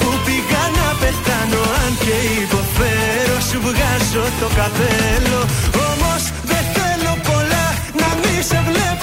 Που 0.00 0.08
πήγα 0.24 0.64
να 0.78 0.88
πεθάνω 1.00 1.60
Αν 1.82 1.92
και 2.04 2.16
υποφέρω 2.44 3.36
Σου 3.48 3.58
βγάζω 3.66 4.24
το 4.40 4.48
καπέλο. 4.58 5.40
Όμως 5.88 6.22
δεν 6.50 6.64
θέλω 6.76 7.12
πολλά 7.28 7.66
Να 8.00 8.08
μη 8.20 8.34
σε 8.48 8.58
βλέπω 8.68 8.95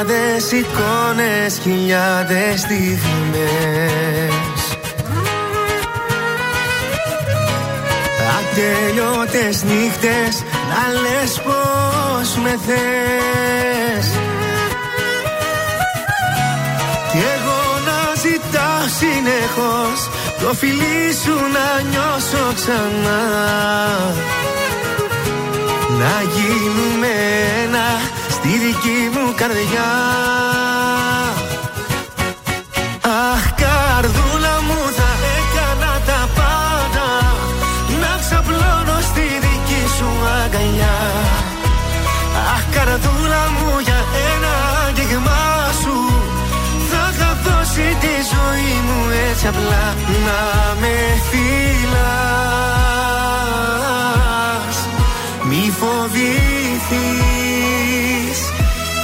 Χιλιάδες 0.00 0.50
εικόνες, 0.52 1.58
χιλιάδες 1.62 2.60
στιγμές. 2.60 3.00
Ατελειώτες 8.38 9.62
νύχτες 9.62 10.42
να 10.70 11.00
λες 11.00 11.40
πως 11.44 12.36
με 12.42 12.58
θες. 12.66 14.06
Κι 17.10 17.18
εγώ 17.34 17.62
να 17.86 18.14
ζητάω 18.20 18.82
συνεχώς 18.98 20.10
το 20.40 20.54
φιλί 20.54 21.14
σου 21.24 21.34
να 21.34 21.88
νιώσω 21.90 22.52
ξανά. 22.54 23.22
Να 25.98 26.22
γίνουμε 26.34 27.12
ένα 27.64 28.18
στη 28.42 28.48
δική 28.48 28.98
μου 29.14 29.24
καρδιά. 29.40 29.90
Αχ 33.32 33.44
καρδούλα 33.62 34.54
μου 34.66 34.80
θα 34.98 35.10
έκανα 35.36 35.92
τα 36.08 36.20
πάντα. 36.38 37.08
Να 38.02 38.12
ξαπλώνω 38.22 38.96
στη 39.10 39.26
δική 39.44 39.82
σου 39.96 40.10
αγκαλιά. 40.38 40.98
Αχ 42.54 42.64
καρδούλα 42.74 43.42
μου 43.54 43.68
για 43.86 44.00
ένα 44.30 44.54
άγγιγμά 44.86 45.44
σου. 45.82 45.96
Θα 46.90 47.02
είχα 47.12 47.30
δώσει 47.44 47.86
τη 48.02 48.14
ζωή 48.32 48.74
μου 48.86 48.98
έτσι 49.28 49.46
απλά. 49.46 49.84
Να 50.26 50.40
με 50.80 50.94
φυλάς. 51.28 51.56
Μη 55.48 55.62
φοβηθείς 55.78 57.39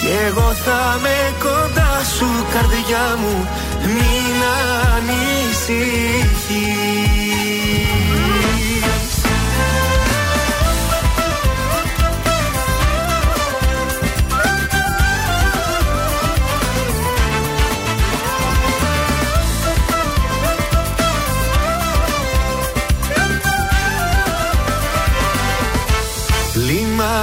Κι 0.07 0.12
εγώ 0.27 0.53
θα 0.53 0.99
με 1.03 1.35
κοντά 1.39 2.05
σου 2.16 2.27
καρδιά 2.53 3.16
μου. 3.20 3.49
Μην 3.83 4.39
ανησυχείς 4.97 6.37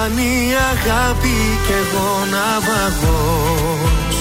Λιμάνι 0.04 0.54
αγάπη 0.72 1.38
κι 1.66 1.72
εγώ 1.72 2.10
ναυαγός. 2.32 4.16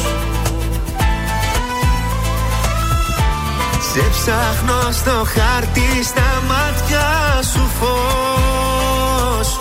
Σε 3.93 4.09
ψάχνω 4.11 4.93
στο 4.93 5.11
χάρτη 5.11 6.05
στα 6.05 6.43
μάτια 6.49 7.09
σου 7.53 7.71
φως. 7.79 9.59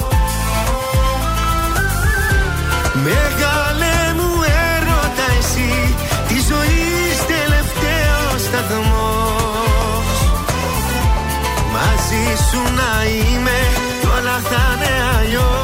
Μεγάλε 3.04 3.96
μου 4.16 4.32
έρωτα 4.74 5.28
εσύ 5.40 5.96
Τη 6.28 6.34
ζωής 6.34 7.18
τελευταίος 7.28 8.42
σταθμός. 8.42 10.18
Μαζί 11.74 12.26
σου 12.50 12.62
να 12.76 13.04
είμαι 13.06 13.60
κι 14.00 14.08
όλα 14.18 14.40
θα 14.50 14.76
είναι 14.76 14.94
αλλιώς 15.20 15.61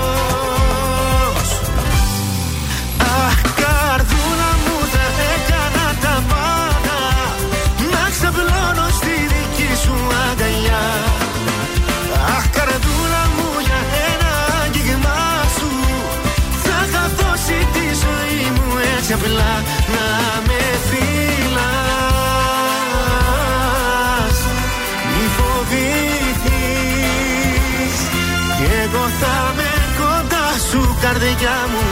σου 30.71 30.97
καρδιά 31.01 31.57
μου 31.71 31.83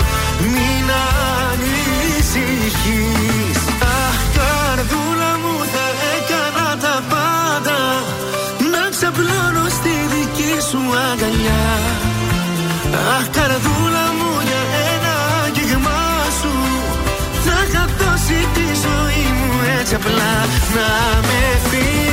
Μην 0.54 0.86
ανησυχείς. 1.50 3.60
Αχ 4.04 4.18
καρδούλα 4.38 5.32
μου 5.42 5.56
θα 5.74 5.86
έκανα 6.16 6.68
τα 6.84 6.96
πάντα 7.12 7.80
Να 8.74 8.84
ξαπλώνω 8.94 9.66
στη 9.78 9.94
δική 10.14 10.54
σου 10.70 10.82
αγκαλιά. 11.10 11.66
Αχ 13.18 13.26
καρδούλα 13.38 14.06
μου 14.18 14.32
για 14.48 14.62
ένα 14.94 15.14
άγγιγμά 15.44 16.04
σου 16.40 16.54
Θα 17.46 17.56
είχα 17.68 17.84
δώσει 18.00 18.40
τη 18.56 18.66
ζωή 18.86 19.26
μου 19.38 19.50
έτσι 19.80 19.94
απλά. 19.96 20.34
Να 20.76 20.90
με 21.28 21.42
φυλάς 21.70 22.05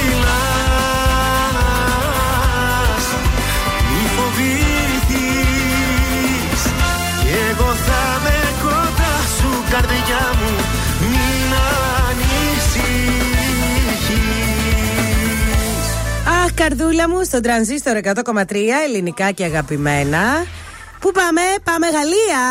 καρδούλα 16.68 17.08
μου, 17.08 17.24
στον 17.24 17.42
τρανζίστορ 17.42 17.96
100,3 18.02 18.44
ελληνικά 18.86 19.30
και 19.30 19.44
αγαπημένα. 19.44 20.46
Πού 21.00 21.10
πάμε, 21.12 21.40
πάμε 21.64 21.86
Γαλλία. 21.86 22.42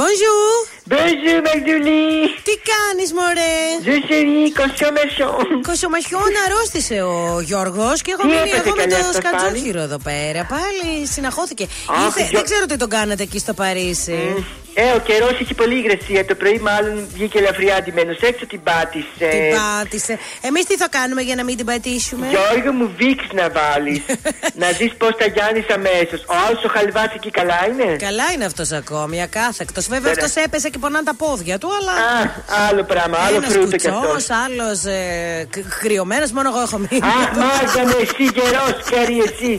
Bonjour. 0.00 0.50
Bonjour, 0.92 1.38
Magdoulie. 1.46 2.28
Τι 2.46 2.52
κάνεις, 2.70 3.12
Μωρέ; 3.12 3.56
Je 3.88 3.96
suis 4.08 4.60
consommation. 4.60 5.44
Κοσομαχιόν 5.66 6.30
αρρώστησε 6.46 7.02
ο 7.02 7.40
Γιώργος 7.40 8.02
και 8.02 8.10
έχω 8.10 8.22
Τι 8.22 8.26
μείνει 8.28 8.38
έπαθε 8.48 8.68
εγώ 8.68 8.76
με 8.76 8.82
καλιά 8.82 8.98
το 8.98 9.12
στο 9.12 9.12
σκατζόχυρο 9.12 9.80
εδώ 9.80 9.98
πέρα. 9.98 10.44
Πάλι 10.54 11.06
συναχώθηκε. 11.06 11.66
Αχ, 11.90 12.04
Ήρθε- 12.04 12.20
Γιώ- 12.22 12.30
Δεν 12.32 12.44
ξέρω 12.44 12.66
τι 12.66 12.76
τον 12.76 12.88
κάνατε 12.88 13.22
εκεί 13.22 13.38
στο 13.38 13.54
Παρίσι. 13.54 14.44
Ε, 14.82 14.90
ο 14.96 15.00
καιρός 15.08 15.34
έχει 15.40 15.54
πολύ 15.54 15.76
υγρασία. 15.82 16.24
Το 16.24 16.34
πρωί, 16.34 16.58
μάλλον 16.68 17.08
βγήκε 17.14 17.38
ελαφριά 17.38 17.74
αντιμένος 17.76 18.18
έξω, 18.30 18.46
την 18.46 18.62
πάτησε. 18.62 19.26
Την 19.34 19.44
πάτησε. 19.58 20.18
Εμείς 20.40 20.64
τι 20.64 20.76
θα 20.76 20.88
κάνουμε 20.96 21.22
για 21.22 21.34
να 21.34 21.44
μην 21.44 21.56
την 21.56 21.66
πατήσουμε; 21.66 22.26
Γιώργο 22.34 22.72
μου, 22.72 22.86
βίξ 22.96 23.20
να 23.32 23.46
βάλεις. 23.58 24.00
να 24.62 24.68
δει 24.78 24.86
πώς 25.02 25.12
τα 25.20 25.26
γιάνεις 25.34 25.66
αμέσως. 25.76 26.20
Ο 26.32 26.34
άλλο 26.46 26.58
ο 26.66 26.68
χαλβά 26.74 27.04
εκεί 27.14 27.30
καλά 27.30 27.60
είναι; 27.70 27.96
Καλά 28.08 28.26
είναι 28.34 28.44
αυτός 28.44 28.70
ακόμη, 28.80 29.22
ακάθεκτος. 29.22 29.84
Βέβαια 29.86 30.08
Βέβαια. 30.12 30.24
αυτός 30.26 30.44
έπεσε 30.44 30.68
και 30.72 30.78
πονάνε 30.78 31.04
τα 31.04 31.14
πόδια 31.14 31.58
του, 31.58 31.68
αλλά. 31.78 31.92
Α, 32.10 32.16
άλλο 32.68 32.82
πράγμα, 32.92 33.16
άλλο 33.26 33.36
Ένας 33.36 33.52
φρούτο 33.52 33.76
κι 33.76 33.88
αυτός. 33.88 34.02
κουτσός, 34.04 34.26
άλλος 34.44 34.78
ε, 34.84 35.48
κρυωμένος, 35.82 36.30
μόνο 36.36 36.48
εγώ 36.52 36.60
έχω 36.66 36.78
μείνει. 36.84 37.02
Αχ, 37.20 37.30
μάγκα 37.42 37.82
με 37.90 37.96
εσύ, 38.04 38.24
καιρό 38.38 38.66
κέρι 38.90 39.18
εσύ. 39.28 39.52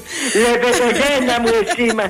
Λεβετογένα 0.43 1.33
μου 1.41 1.49
εσύ 1.61 1.85
μα. 1.99 2.05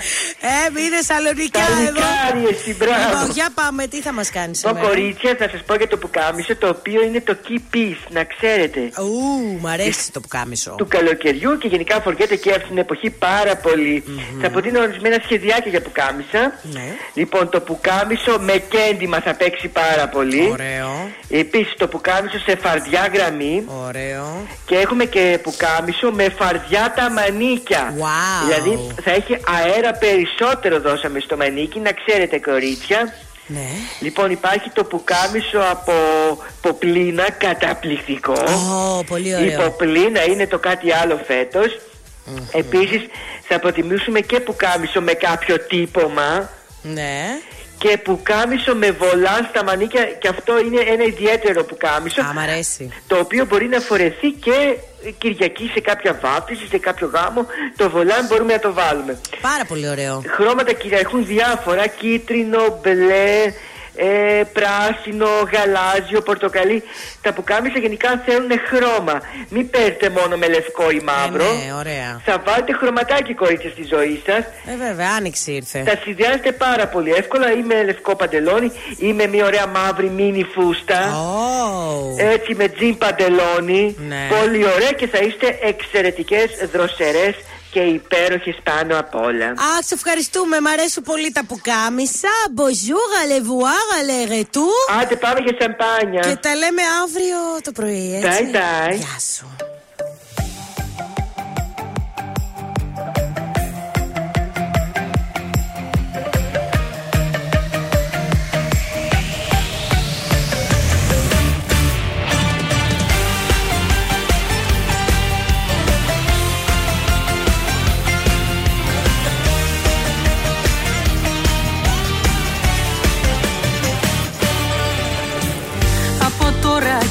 Ε, 0.54 0.82
είδε 0.84 1.00
σαλονικά 1.10 1.64
εδώ. 1.88 2.00
Παλικάρι 2.00 2.44
εσύ, 2.56 2.72
μπράβο. 2.80 2.98
Λοιπόν, 3.00 3.32
για 3.32 3.50
πάμε, 3.54 3.88
τι 3.88 4.02
θα 4.02 4.14
μας 4.14 4.30
κάνεις 4.30 4.64
Λοιπόν, 4.64 4.78
σήμερα; 4.78 4.96
κορίτσια, 4.96 5.36
θα 5.40 5.50
σας 5.50 5.64
πω 5.66 5.76
για 5.76 5.88
το 5.88 5.98
πουκάμισο, 5.98 6.56
το 6.56 6.68
οποίο 6.68 7.04
είναι 7.04 7.22
το 7.22 7.38
key 7.46 7.76
piece, 7.76 8.04
να 8.10 8.24
ξέρετε. 8.24 8.80
Ου, 8.80 9.58
μ' 9.62 9.68
αρέσει 9.68 10.12
το 10.12 10.20
πουκάμισο. 10.20 10.76
Του 10.78 10.88
καλοκαιριού 10.88 11.58
και 11.58 11.68
γενικά 11.68 12.02
φοριέται 12.02 12.36
και 12.36 12.50
αυτή 12.52 12.68
την 12.68 12.78
εποχή 12.78 13.10
πάρα 13.10 13.56
πολύ. 13.56 14.04
Θα 14.42 14.50
προτείνω 14.50 14.80
ορισμένα 14.82 15.18
σχεδιάκια 15.24 15.72
για 15.72 15.82
πουκάμισα. 15.82 16.54
Ναι. 16.62 16.96
Λοιπόν, 17.14 17.50
το 17.50 17.60
πουκάμισο 17.60 18.40
με 18.40 18.64
κέντημα 18.70 19.20
θα 19.20 19.34
παίξει 19.36 19.68
πάρα 19.68 20.08
πολύ. 20.08 20.50
Ωραίο. 20.52 21.10
Επίσης, 21.30 21.74
το 21.78 21.88
πουκάμισο 21.88 22.40
σε 22.40 22.56
φαρδιά 22.56 23.10
γραμμή. 23.14 23.64
Ωραίο. 23.88 24.48
Και 24.66 24.76
έχουμε 24.76 25.06
και 25.06 25.40
πουκάμισο 25.44 26.12
με 26.12 26.30
φαρδιά 26.30 26.94
τα 26.96 27.12
μανίκια. 27.12 27.94
Wow. 27.98 28.48
Δηλαδή 28.48 28.94
θα 29.04 29.12
έχει 29.12 29.38
αέρα 29.58 29.92
περισσότερο 29.94 30.80
δώσαμε 30.80 31.20
στο 31.20 31.38
μανίκι, 31.38 31.80
να 31.80 31.92
ξέρετε 31.92 32.40
κορίτσια. 32.40 32.79
Ναι. 33.52 33.68
Λοιπόν 34.00 34.32
υπάρχει 34.32 34.70
το 34.70 34.84
πουκάμισο 34.84 35.60
από 35.72 35.94
ποπλίνα 36.62 37.32
καταπληκτικό. 37.32 38.34
Ω, 38.34 39.04
πολύ 39.04 39.36
ωραίο. 39.36 39.46
Η 39.48 39.56
ποπλίνα 39.56 40.24
είναι 40.24 40.48
το 40.48 40.58
κάτι 40.60 40.92
άλλο 40.94 41.22
φέτος. 41.28 41.80
Επίσης 42.52 43.02
θα 43.48 43.60
προτιμήσουμε 43.60 44.20
και 44.20 44.40
πουκάμισο 44.40 45.02
με 45.02 45.14
κάποιο 45.14 45.60
τύπομα 45.60 46.50
Ναι. 46.82 47.24
και 47.78 47.98
πουκάμισο 47.98 48.76
με 48.76 48.92
βολάν 48.92 49.48
στα 49.50 49.64
μανίκια 49.64 50.04
και 50.04 50.28
αυτό 50.28 50.60
είναι 50.60 50.82
ένα 50.82 51.04
ιδιαίτερο 51.04 51.64
πουκάμισο 51.64 52.22
Α, 52.22 52.34
μ' 52.34 52.40
αρέσει. 52.40 52.90
το 53.08 53.18
οποίο 53.18 53.46
μπορεί 53.46 53.68
να 53.68 53.80
φορεθεί 53.80 54.32
και 54.32 54.78
Κυριακή 55.18 55.70
σε 55.74 55.80
κάποια 55.80 56.20
βάπτιση, 56.22 56.68
σε 56.68 56.78
κάποιο 56.78 57.08
γάμο 57.14 57.46
το 57.78 57.90
βολάν 57.90 58.26
μπορούμε 58.28 58.54
να 58.54 58.60
το 58.60 58.74
βάλουμε 58.74 59.20
Πάρα 59.42 59.66
πολύ 59.66 59.90
ωραίο. 59.90 60.24
Χρώματα 60.28 60.74
κυριαρχούν 60.74 61.26
διάφορα 61.26 61.88
κίτρινο, 61.88 62.80
μπλε, 62.82 63.54
ε, 64.02 64.44
πράσινο, 64.58 65.28
γαλάζιο, 65.54 66.22
πορτοκαλί 66.22 66.84
τα 67.22 67.34
πουκάμισα 67.34 67.80
γενικά 67.80 68.22
θέλουν 68.26 68.52
χρώμα 68.70 69.22
μην 69.50 69.70
παίρνετε 69.70 70.10
μόνο 70.10 70.38
με 70.38 70.48
λευκό 70.48 70.90
ή 70.90 71.02
μαύρο 71.04 71.44
Ε, 71.44 71.66
ναι, 71.66 71.74
ωραία. 71.74 72.22
θα 72.26 72.44
βάλετε 72.46 72.74
χρωματάκι 72.74 73.34
κορίτσια 73.34 73.70
στη 73.70 73.84
ζωή 73.84 74.22
σας 74.26 74.44
Ε, 74.74 74.76
βέβαια, 74.88 75.08
άνοιξη 75.18 75.52
ήρθε. 75.52 75.84
τα 75.86 76.00
συνδυάζετε 76.04 76.52
πάρα 76.52 76.88
πολύ 76.88 77.12
εύκολα 77.12 77.52
ή 77.52 77.62
με 77.62 77.84
λευκό 77.84 78.16
παντελόνι 78.16 78.72
ή 78.98 79.14
με 79.14 79.28
μια 79.28 79.46
ωραία 79.46 79.68
μαύρη 79.68 80.10
μίνι 80.10 80.44
φούστα. 80.54 81.00
Έτσι 82.18 82.56
με 82.56 82.68
τζιν 82.68 82.98
παντελόνι. 82.98 83.96
Ναι. 84.08 84.28
Πολύ 84.40 84.64
ωραία 84.76 84.92
και 84.98 85.08
θα 85.08 85.18
είστε 85.18 85.58
εξαιρετικές 85.62 86.50
δροσερές 86.72 87.36
και 87.72 87.80
υπέροχες 87.80 88.58
πάνω 88.64 89.00
απ' 89.00 89.16
όλα. 89.16 89.46
Αχ, 89.46 89.84
σε 89.86 89.94
ευχαριστούμε. 89.94 90.62
Μ' 90.62 90.68
αρέσουν 90.68 91.04
πολύ 91.04 91.32
τα 91.32 91.46
πουκάμισα. 91.46 92.30
Bonjour, 92.56 93.10
allez 93.22 93.44
voir, 93.52 93.86
allez 94.00 94.32
retour. 94.32 95.02
Άντε 95.02 95.16
πάμε 95.16 95.40
για 95.40 95.58
σαμπάνια. 95.60 96.22
Και 96.22 96.36
τα 96.36 96.56
λέμε 96.56 96.82
αύριο 97.04 97.38
το 97.64 97.72
πρωί, 97.72 98.22
έτσι. 98.24 98.50
Bye 98.52 98.56
bye. 98.56 98.96
Γεια 98.96 99.20
σου. 99.36 99.69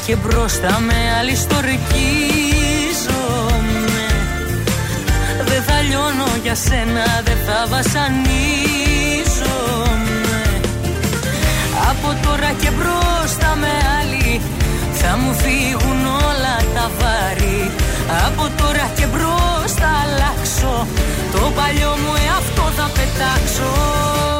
Και 0.09 0.15
μπροστά 0.15 0.79
με 0.79 0.93
άλλη 1.19 1.35
στορκίζομαι 1.35 1.77
Δεν 5.49 5.61
θα 5.67 5.81
λιώνω 5.81 6.29
για 6.43 6.55
σένα, 6.55 7.05
δεν 7.23 7.37
θα 7.45 7.67
βασανίζομαι. 7.69 8.21
Από 11.89 12.09
τώρα 12.25 12.51
και 12.61 12.69
μπροστά 12.77 13.55
με 13.55 13.73
άλλη 13.99 14.41
θα 14.93 15.17
μου 15.17 15.33
φύγουν 15.33 16.05
όλα 16.29 16.55
τα 16.75 16.91
βάρη. 16.99 17.71
Από 18.27 18.49
τώρα 18.57 18.89
και 18.97 19.05
μπροστά 19.05 19.89
αλλάξω 20.03 20.87
Το 21.31 21.51
παλιό 21.55 21.93
μου 22.01 22.13
εαυτό 22.25 22.65
θα 22.77 22.89
πετάξω 22.95 24.38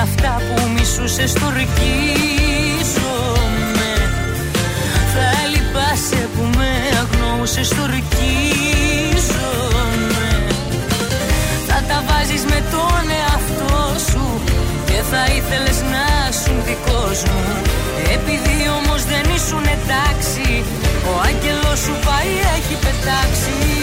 αγαπήσεις 0.00 0.10
αυτά 0.12 0.42
που 0.46 0.68
μισούσες 0.74 1.32
το 1.32 1.46
ρικίζομαι 1.56 1.92
Θα 5.12 5.28
λυπάσαι 5.52 6.28
που 6.34 6.42
με 6.56 6.70
αγνοούσες 7.00 7.68
το 7.68 7.86
ρικίζομαι 7.94 9.18
Θα 11.68 11.78
τα 11.88 11.98
βάζεις 12.08 12.44
με 12.44 12.62
τον 12.70 13.02
εαυτό 13.20 13.98
σου 14.10 14.24
Και 14.86 14.98
θα 15.10 15.22
ήθελες 15.38 15.78
να 15.92 16.06
σου 16.40 16.54
δικός 16.66 17.18
μου 17.30 17.44
Επειδή 18.16 18.56
όμως 18.78 19.00
δεν 19.04 19.24
ήσουν 19.36 19.64
εντάξει 19.76 20.48
Ο 21.10 21.12
άγγελος 21.28 21.78
σου 21.84 21.94
πάει 22.06 22.32
έχει 22.56 22.74
πετάξει 22.84 23.79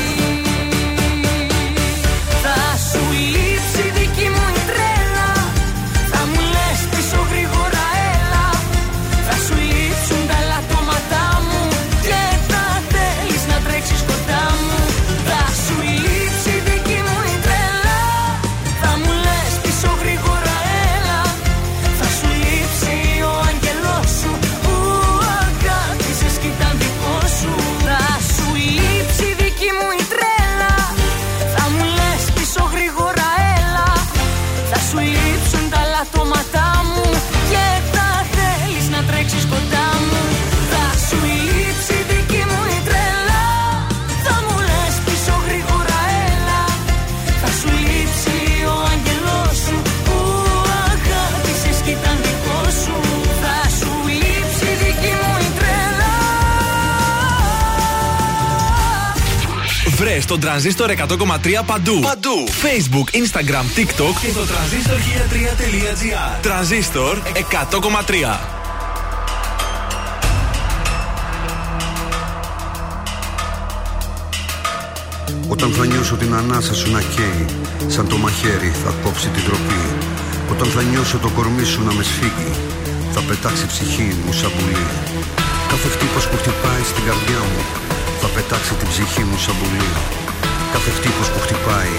Βρε 60.28 60.36
τον 60.36 60.50
τρανζίστορ 60.50 60.92
100,3 60.92 61.64
παντού. 61.66 62.00
Παντού. 62.00 62.48
Facebook, 62.64 63.08
Instagram, 63.22 63.66
TikTok 63.78 64.14
και 64.22 64.30
στο 64.32 64.46
τρανζίστορ 64.52 64.98
1003.gr. 64.98 66.42
Τρανζίστορ 66.42 67.18
100,3. 67.72 68.40
Όταν 75.48 75.72
θα 75.72 75.86
νιώσω 75.86 76.16
την 76.16 76.34
ανάσα 76.34 76.74
σου 76.74 76.92
να 76.92 77.02
καίει 77.02 77.46
Σαν 77.88 78.08
το 78.08 78.18
μαχαίρι 78.18 78.72
θα 78.84 78.94
κόψει 79.04 79.28
την 79.28 79.44
τροπή 79.44 79.84
Όταν 80.52 80.68
θα 80.68 80.82
νιώσω 80.82 81.18
το 81.18 81.30
κορμί 81.30 81.64
σου 81.64 81.84
να 81.84 81.94
με 81.94 82.04
σφίγγει 82.04 82.54
Θα 83.12 83.22
πετάξει 83.22 83.64
η 83.64 83.68
ψυχή 83.68 84.16
μου 84.26 84.34
σαν 84.34 84.52
πουλί 84.58 84.88
Κάθε 85.70 85.88
χτύπος 85.88 86.28
που 86.28 86.38
χτυπάει 86.38 86.84
στην 86.84 87.04
καρδιά 87.06 87.40
μου 87.50 87.62
Θα 87.90 87.97
πετάξει 88.38 88.74
την 88.74 88.88
ψυχή 88.88 89.24
μου 89.30 89.38
σαν 89.38 89.56
πουλί. 89.60 89.90
Κάθε 90.74 90.92
χτύπος 90.98 91.28
που 91.32 91.40
χτυπάει. 91.40 91.96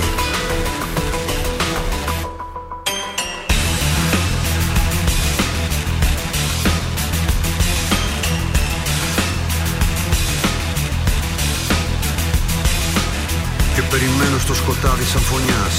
Και 13.75 13.83
περιμένω 13.91 14.39
στο 14.39 14.55
σκοτάδι 14.55 15.05
σαν 15.05 15.23
φωνιάς 15.31 15.77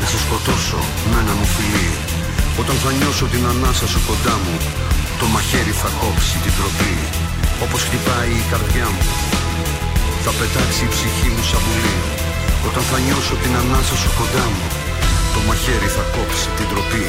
Να 0.00 0.06
σε 0.06 0.18
σκοτώσω 0.24 0.80
με 1.10 1.16
ένα 1.22 1.34
μου 1.38 1.46
φιλί. 1.54 1.90
Όταν 2.60 2.76
θα 2.82 2.90
νιώσω 2.98 3.26
την 3.32 3.42
ανάσα 3.52 3.86
σου 3.92 4.00
κοντά 4.08 4.34
μου 4.42 4.54
Το 5.20 5.26
μαχαίρι 5.26 5.74
θα 5.82 5.90
κόψει 6.00 6.36
την 6.44 6.52
τροπή. 6.58 6.94
Όπως 7.64 7.80
χτυπάει 7.86 8.32
η 8.42 8.44
καρδιά 8.50 8.88
μου 8.94 9.04
Θα 10.26 10.32
πετάξει 10.40 10.82
η 10.88 10.90
ψυχή 10.94 11.28
μου 11.34 11.44
σαν 11.50 11.60
πουλί. 11.64 11.96
Όταν 12.68 12.82
θα 12.90 12.98
νιώσω 13.04 13.34
την 13.42 13.52
ανάσα 13.60 13.96
σου 14.02 14.10
κοντά 14.18 14.44
μου 14.54 14.66
Το 15.32 15.40
μαχαίρι 15.46 15.90
θα 15.96 16.04
κόψει 16.14 16.48
την 16.56 16.66
τροπή. 16.70 17.06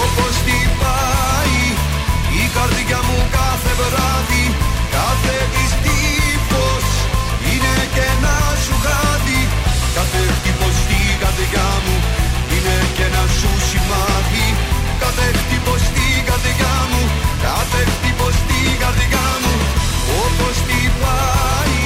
Όπως 0.00 0.32
χτυπάει 0.40 1.60
η 2.42 2.44
καρδιά 2.56 3.00
μου 3.06 3.18
κάθε 3.38 3.72
βράδυ 3.80 4.44
Κάθε 4.96 5.36
της 5.54 5.70
τύπος 5.84 6.86
είναι 7.50 7.74
και 7.94 8.02
ένα 8.14 8.36
σου 8.64 8.74
χάδι 8.84 9.42
Κάθε 9.96 10.20
χτύπος 10.36 10.74
στην 10.82 11.12
καρδιά 11.22 11.68
μου 11.84 11.96
είναι 12.54 12.76
και 12.96 13.04
ένα 13.10 13.24
σου 13.38 13.50
σημάδι. 13.68 14.46
Κάθε 15.02 15.26
χτύπος 15.40 15.80
στην 15.88 16.18
καρδιά 16.28 16.74
μου 16.90 17.02
Κάθε 17.46 17.80
χτύπος 17.92 18.34
στην 18.42 18.72
καρδιά 18.82 19.26
μου 19.42 19.59
Όπως 21.00 21.20
χτυπάει 21.20 21.80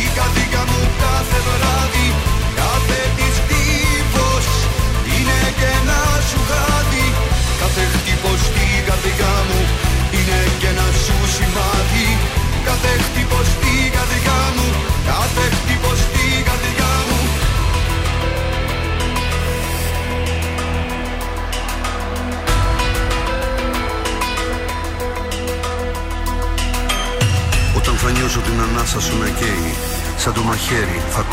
η 0.00 0.06
καρδιά 0.16 0.62
μου 0.70 0.80
κάθε 1.00 1.38
βράδυ 1.46 2.33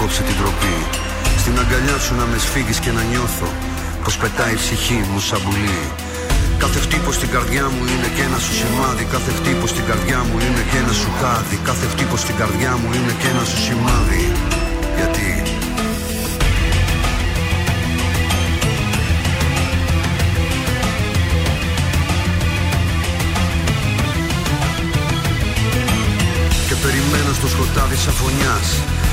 μαχαίρι 0.01 0.17
θα 0.17 0.17
κόψει 0.17 0.21
την 0.23 0.35
τροπή. 0.41 0.77
Στην 1.37 1.59
αγκαλιά 1.59 1.97
σου 1.99 2.15
να 2.15 2.25
με 2.25 2.37
σφίγγεις 2.37 2.79
και 2.79 2.91
να 2.91 3.03
νιώθω 3.11 3.49
Πως 4.03 4.17
πετάει 4.17 4.53
η 4.53 4.55
ψυχή 4.55 4.99
μου 5.09 5.19
σαν 5.19 5.41
πουλί. 5.43 5.81
Κάθε 6.57 6.79
χτύπος 6.79 7.15
στην 7.15 7.29
καρδιά 7.29 7.65
μου 7.73 7.81
είναι 7.91 8.09
και 8.15 8.23
ένα 8.27 8.39
σου 8.45 8.53
σημάδι. 8.59 9.03
Κάθε 9.13 9.31
χτύπος 9.37 9.69
στην 9.69 9.85
καρδιά 9.89 10.19
μου 10.27 10.37
είναι 10.45 10.63
και 10.71 10.77
ένα 10.83 10.93
σου 11.01 11.11
χάδι. 11.19 11.57
Κάθε 11.69 11.85
χτύπος 11.91 12.19
στην 12.19 12.35
καρδιά 12.41 12.71
μου 12.79 12.89
είναι 12.95 13.13
και 13.21 13.27
ένα 13.33 13.43
σου 13.49 13.59
σημάδι. 13.65 14.25
Γιατί; 14.97 15.29
Και 26.67 26.75
περιμένω 26.83 27.31
στο 27.39 27.47
σκοτάδι 27.53 27.95
σαν 28.03 28.13
φωνιάς 28.13 28.69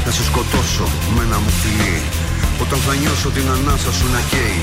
Να 0.09 0.15
σε 0.15 0.25
σκοτώσω 0.31 0.87
με 1.15 1.23
ένα 1.27 1.39
μου 1.45 1.53
φιλί. 1.61 1.97
Όταν 2.63 2.79
θα 2.87 2.93
νιώσω 3.01 3.29
την 3.37 3.47
ανάσα 3.55 3.93
σου 3.99 4.07
να 4.15 4.21
καίει 4.31 4.63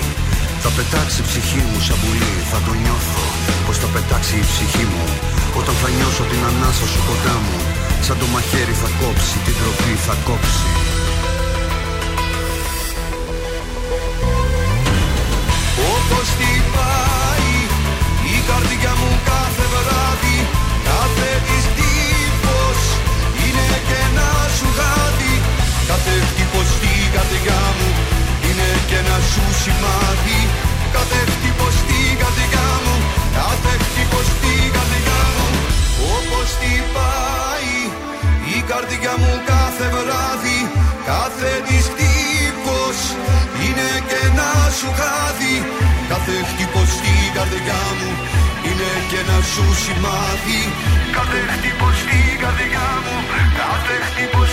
Θα 0.64 0.70
πετάξει 0.78 1.18
η 1.24 1.26
ψυχή 1.30 1.62
μου 1.70 1.80
σαν 1.88 1.98
πουλί. 2.02 2.36
Θα 2.52 2.60
το 2.66 2.74
νιώθω 2.82 3.26
πως 3.66 3.78
θα 3.82 3.88
πετάξει 3.96 4.36
η 4.44 4.46
ψυχή 4.52 4.86
μου. 4.94 5.06
Όταν 5.60 5.76
θα 5.82 5.90
νιώσω 5.96 6.24
την 6.32 6.42
ανάσα 6.50 6.86
σου 6.92 7.00
κοντά 7.08 7.36
μου 7.46 7.58
Σαν 8.06 8.18
το 8.22 8.28
μαχαίρι 8.34 8.76
θα 8.82 8.90
κόψει 9.00 9.38
Την 9.46 9.56
τροπή 9.60 9.94
θα 10.06 10.16
κόψει. 10.28 10.70
Όπως 15.94 16.26
χτυπάει 16.34 17.54
η 18.36 18.38
καρδιά 18.50 18.94
μου 19.00 19.10
κάθε 19.32 19.66
βράδυ 19.74 20.38
Κάθε 20.90 21.32
της 21.48 21.66
τύπος 21.78 22.80
είναι 23.44 23.68
και 23.88 23.98
ένα 24.08 24.30
σου 24.58 24.70
γάδι 24.78 25.35
Κάθε 25.90 26.14
χτύπος 26.30 26.68
στην 26.76 27.06
καρδιά 27.16 27.62
μου 27.78 27.90
είναι 28.48 28.70
και 28.90 28.98
ένα 29.04 29.18
σου 29.32 29.46
σημάδι. 29.62 30.42
Κάθε 30.96 31.20
χτύπος 31.34 31.74
στην 31.82 32.12
καρδιά 32.22 32.68
μου 32.84 32.96
Κάθε 33.40 33.74
χτύπος 33.86 34.26
στην 34.34 34.66
καρδιά 34.76 35.22
μου. 35.36 35.48
Όπως 36.16 36.48
χτυπάει 36.56 37.78
η 38.56 38.58
καρδιά 38.70 39.14
μου 39.22 39.34
κάθε 39.52 39.86
βράδυ 39.96 40.60
Κάθε 41.10 41.52
της 41.68 41.86
χτύπος 41.92 42.98
είναι 43.64 43.90
και 44.10 44.18
ένα 44.30 44.52
σου 44.78 44.90
χάδι. 45.00 45.58
Κάθε 46.12 46.36
χτύπος 46.50 46.88
στην 46.98 47.26
καρδιά 47.36 47.82
μου 47.98 48.12
είναι 48.68 48.92
και 49.10 49.18
ένα 49.24 49.38
σου 49.52 49.66
σημάδι. 49.84 50.62
Κάθε 51.16 51.40
χτύπος 51.54 51.96
στην 52.04 52.34
καρδιά 52.44 52.88
μου 53.04 53.16
Κάθε 53.62 53.96
χτύπος 54.08 54.50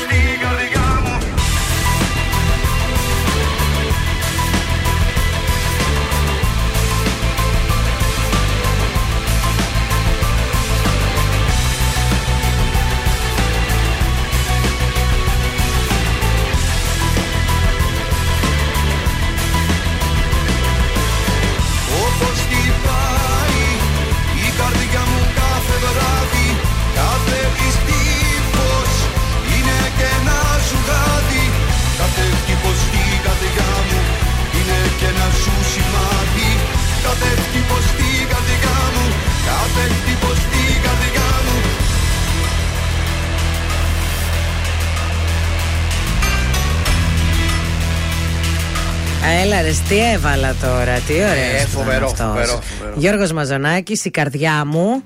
Κάθε 37.22 37.42
χτύπος 37.42 37.84
στην 37.84 38.28
καρδιά 38.32 38.76
μου 38.94 39.04
Κάθε 39.48 39.84
χτύπος 39.94 40.36
στην 40.44 40.74
καρδιά 40.84 41.28
μου 41.44 41.56
Έλα 49.42 49.62
ρε, 49.62 49.74
τι 49.88 50.10
έβαλα 50.12 50.54
τώρα, 50.60 50.98
τι 51.06 51.12
ωραίο. 51.12 51.56
Ε, 51.60 51.66
φοβερό, 51.66 52.08
φοβερό, 52.08 52.60
φοβερό. 52.70 52.81
Γιώργος 52.94 53.32
Μαζονάκης, 53.32 54.04
η 54.04 54.10
καρδιά 54.10 54.64
μου, 54.66 55.02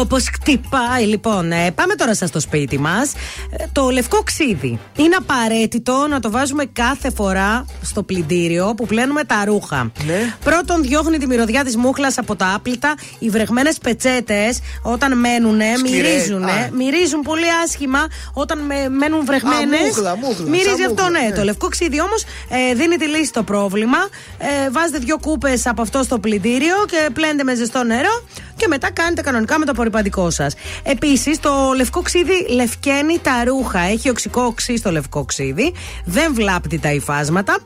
όπως 0.00 0.24
χτυπάει. 0.32 1.04
Λοιπόν, 1.06 1.52
ε, 1.52 1.70
πάμε 1.74 1.94
τώρα 1.94 2.14
στα 2.14 2.26
στο 2.26 2.40
σπίτι 2.40 2.78
μας. 2.78 3.12
Ε, 3.50 3.64
το 3.72 3.88
λευκό 3.90 4.22
ξύδι. 4.22 4.78
Είναι 4.96 5.16
απαραίτητο 5.18 6.06
να 6.10 6.20
το 6.20 6.30
βάζουμε 6.30 6.64
κάθε 6.72 7.10
φορά 7.10 7.64
στο 7.82 8.02
πλυντήριο 8.02 8.74
που 8.76 8.86
πλένουμε 8.86 9.24
τα 9.24 9.44
ρούχα. 9.44 9.90
Ναι. 10.06 10.34
Πρώτον, 10.44 10.82
διώχνει 10.82 11.18
τη 11.18 11.26
μυρωδιά 11.26 11.64
της 11.64 11.76
μούχλας 11.76 12.18
από 12.18 12.36
τα 12.36 12.52
άπλυτα. 12.54 12.94
Οι 13.18 13.30
βρεγμένες 13.30 13.78
πετσέτες 13.78 14.58
όταν 14.82 15.18
μένουν, 15.18 15.60
Σκληρές. 15.78 16.12
μυρίζουν. 16.12 16.44
Α. 16.44 16.68
Μυρίζουν 16.72 17.20
πολύ 17.22 17.46
άσχημα 17.64 18.06
όταν 18.32 18.58
με- 18.58 18.88
μένουν 18.88 19.24
βρεγμένες. 19.24 19.80
μούχλα, 19.86 20.16
μούχλα, 20.16 20.48
Μυρίζει 20.48 20.68
σαν 20.68 20.80
αυτό, 20.90 21.02
μούχλα, 21.02 21.10
ναι. 21.20 21.28
ναι. 21.28 21.34
Το 21.36 21.42
λευκό 21.42 21.68
ξύδι 21.68 22.00
όμως 22.00 22.22
ε, 22.70 22.74
δίνει 22.74 22.96
τη 22.96 23.06
λύση 23.06 23.24
στο 23.24 23.42
πρόβλημα. 23.42 23.62
πρόβλημα. 23.64 23.98
Ε, 24.38 24.70
βάζετε 24.70 24.98
δύο 24.98 25.18
κούπες 25.20 25.66
από 25.66 25.82
αυτό 25.82 26.02
στο 26.02 26.18
πλυντήριο 26.18 26.74
και 26.86 27.10
πλένετε 27.14 27.44
με 27.44 27.54
ζεστό 27.54 27.84
νερό 27.84 28.22
και 28.56 28.66
μετά 28.68 28.90
κάνετε 28.90 29.22
κανονικά 29.22 29.58
με 29.58 29.64
το 29.64 29.70
απορριπαντικό 29.70 30.30
σας. 30.30 30.54
Επίσης, 30.82 31.40
το 31.40 31.72
λευκό 31.76 32.02
ξύδι 32.02 32.46
λευκαίνει 32.48 33.18
τα 33.22 33.44
ρούχα. 33.44 33.78
Έχει 33.78 34.08
οξικό 34.08 34.42
οξύ 34.42 34.76
στο 34.76 34.90
λευκό 34.90 35.24
ξύδι. 35.24 35.74
Δεν 36.04 36.34
βλάπτει 36.34 36.78
τα 36.78 36.92
υφάσματα. 36.92 37.56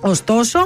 Ωστόσο, 0.00 0.58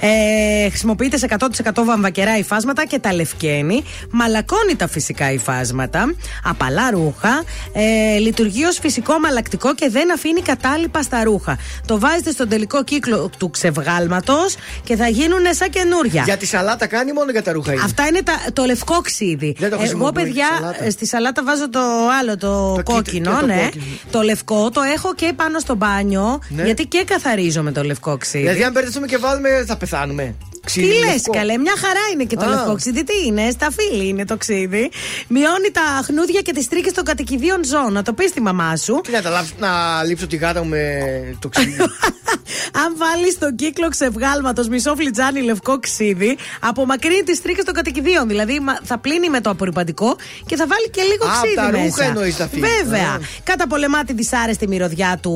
ε, 0.00 0.68
χρησιμοποιείται 0.68 1.16
σε 1.16 1.26
100% 1.38 1.84
βαμβακερά 1.84 2.38
υφάσματα 2.38 2.86
και 2.86 2.98
τα 2.98 3.14
λευκαίνει. 3.14 3.84
Μαλακώνει 4.10 4.76
τα 4.76 4.88
φυσικά 4.88 5.32
υφάσματα. 5.32 6.14
Απαλά 6.44 6.90
ρούχα. 6.90 7.42
Ε, 7.72 8.18
λειτουργεί 8.18 8.64
ως 8.64 8.78
φυσικό 8.78 9.18
μαλακτικό 9.18 9.74
και 9.74 9.88
δεν 9.90 10.12
αφήνει 10.12 10.40
κατάλοιπα 10.42 11.02
στα 11.02 11.22
ρούχα. 11.24 11.58
Το 11.86 11.98
βάζετε 11.98 12.30
στον 12.30 12.48
τελικό 12.48 12.84
κύκλο 12.84 13.30
του 13.38 13.50
ξευγάλματο 13.50 14.36
και 14.84 14.96
θα 14.96 15.08
γίνουν 15.08 15.40
σαν 15.50 15.70
καινούρια. 15.70 16.22
Για 16.24 16.36
τη 16.36 16.46
σαλάτα 16.46 16.86
κάνει 16.86 17.12
μόνο 17.12 17.30
για 17.30 17.42
τα 17.42 17.52
ρούχα 17.52 17.72
είναι. 17.72 17.82
Αυτά 17.84 18.06
είναι 18.06 18.22
τα, 18.22 18.32
το 18.52 18.64
λευκό 18.64 19.00
ξύδι. 19.00 19.54
Δεν 19.58 19.68
το 19.68 19.74
Εγώ, 19.74 19.78
χρησιμοποιώ 19.78 20.22
παιδιά, 20.22 20.46
στη 20.46 20.56
σαλάτα. 20.60 20.84
ε, 20.84 20.90
στη 20.90 21.06
σαλάτα 21.06 21.42
βάζω 21.44 21.70
το 21.70 21.80
άλλο, 22.20 22.36
το, 22.36 22.74
Το 22.74 22.82
κόκκινο, 22.82 23.30
κοίτα- 23.30 23.40
και 23.40 23.40
το 23.40 23.46
ναι. 23.46 23.62
κόκκινο. 23.62 23.84
Το 24.10 24.20
λευκό 24.20 24.70
το 24.70 24.80
έχω 24.94 25.14
και 25.14 25.32
πάνω 25.36 25.58
στο 25.58 25.74
μπάνιο, 25.74 26.40
Ναι. 26.48 26.64
γιατί 26.64 26.86
και 26.86 27.04
καθαρίζω 27.06 27.62
με 27.62 27.72
το 27.72 27.82
λευκό 27.82 28.16
ξύδι. 28.16 28.44
Δηλαδή, 28.44 28.62
αν 28.62 28.72
μπερδευτούμε 28.88 29.06
και 29.06 29.18
βάλουμε, 29.18 29.64
θα 29.66 29.76
πεθάνουμε. 29.76 30.34
Τι 30.72 30.80
Ξύδι 30.80 30.98
λες, 30.98 31.12
λευκό. 31.12 31.32
καλέ, 31.32 31.58
μια 31.58 31.74
χαρά 31.78 32.00
είναι 32.12 32.24
και 32.24 32.36
το 32.36 32.44
Α. 32.44 32.48
λευκό 32.48 32.74
ξύδι. 32.74 33.04
Τι 33.04 33.12
είναι, 33.26 33.50
στα 33.50 33.68
φίλη 33.70 34.08
είναι 34.08 34.24
το 34.24 34.36
ξύδι. 34.36 34.90
Μειώνει 35.28 35.70
τα 35.72 35.82
χνούδια 36.04 36.40
και 36.40 36.52
τις 36.52 36.68
τρίκες 36.68 36.92
των 36.92 37.04
κατοικιδίων 37.04 37.64
ζώων. 37.64 37.92
Να 37.92 38.02
το 38.02 38.12
πεις 38.12 38.28
στη 38.30 38.40
μαμά 38.40 38.76
σου. 38.76 39.00
Τι 39.04 39.10
να, 39.10 39.22
τα 39.22 39.30
λάψω- 39.30 39.58
να 39.58 40.02
λείψω 40.04 40.26
τη 40.26 40.36
γάτα 40.36 40.62
μου 40.62 40.68
με 40.68 40.98
το 41.38 41.48
ξύδι. 41.48 41.76
Αν 42.84 42.94
βάλεις 42.96 43.32
στον 43.32 43.54
κύκλο 43.56 43.88
ξευγάλματος 43.88 44.68
μισό 44.68 44.94
φλιτζάνι 44.94 45.40
λευκό 45.42 45.78
ξύδι, 45.78 46.36
απομακρύνει 46.60 47.22
τις 47.22 47.42
τρίκες 47.42 47.64
των 47.64 47.74
κατοικιδίων. 47.74 48.28
Δηλαδή 48.28 48.60
μα- 48.60 48.78
θα 48.84 48.98
πλύνει 48.98 49.28
με 49.30 49.40
το 49.40 49.50
απορριπαντικό 49.50 50.16
και 50.46 50.56
θα 50.56 50.66
βάλει 50.66 50.90
και 50.90 51.02
λίγο 51.02 51.26
Α, 51.26 51.30
ξύδι 51.40 51.54
τα 51.54 51.70
ρούχα 51.70 51.82
μέσα. 51.82 52.04
εννοείς 52.04 52.36
τα 52.36 52.48
φύγει. 52.48 52.60
Βέβαια. 52.82 53.08
Α. 53.08 53.18
Καταπολεμά 53.44 54.04
τη 54.04 54.12
δυσάρεστη 54.12 54.68
μυρωδιά 54.68 55.18
του 55.22 55.34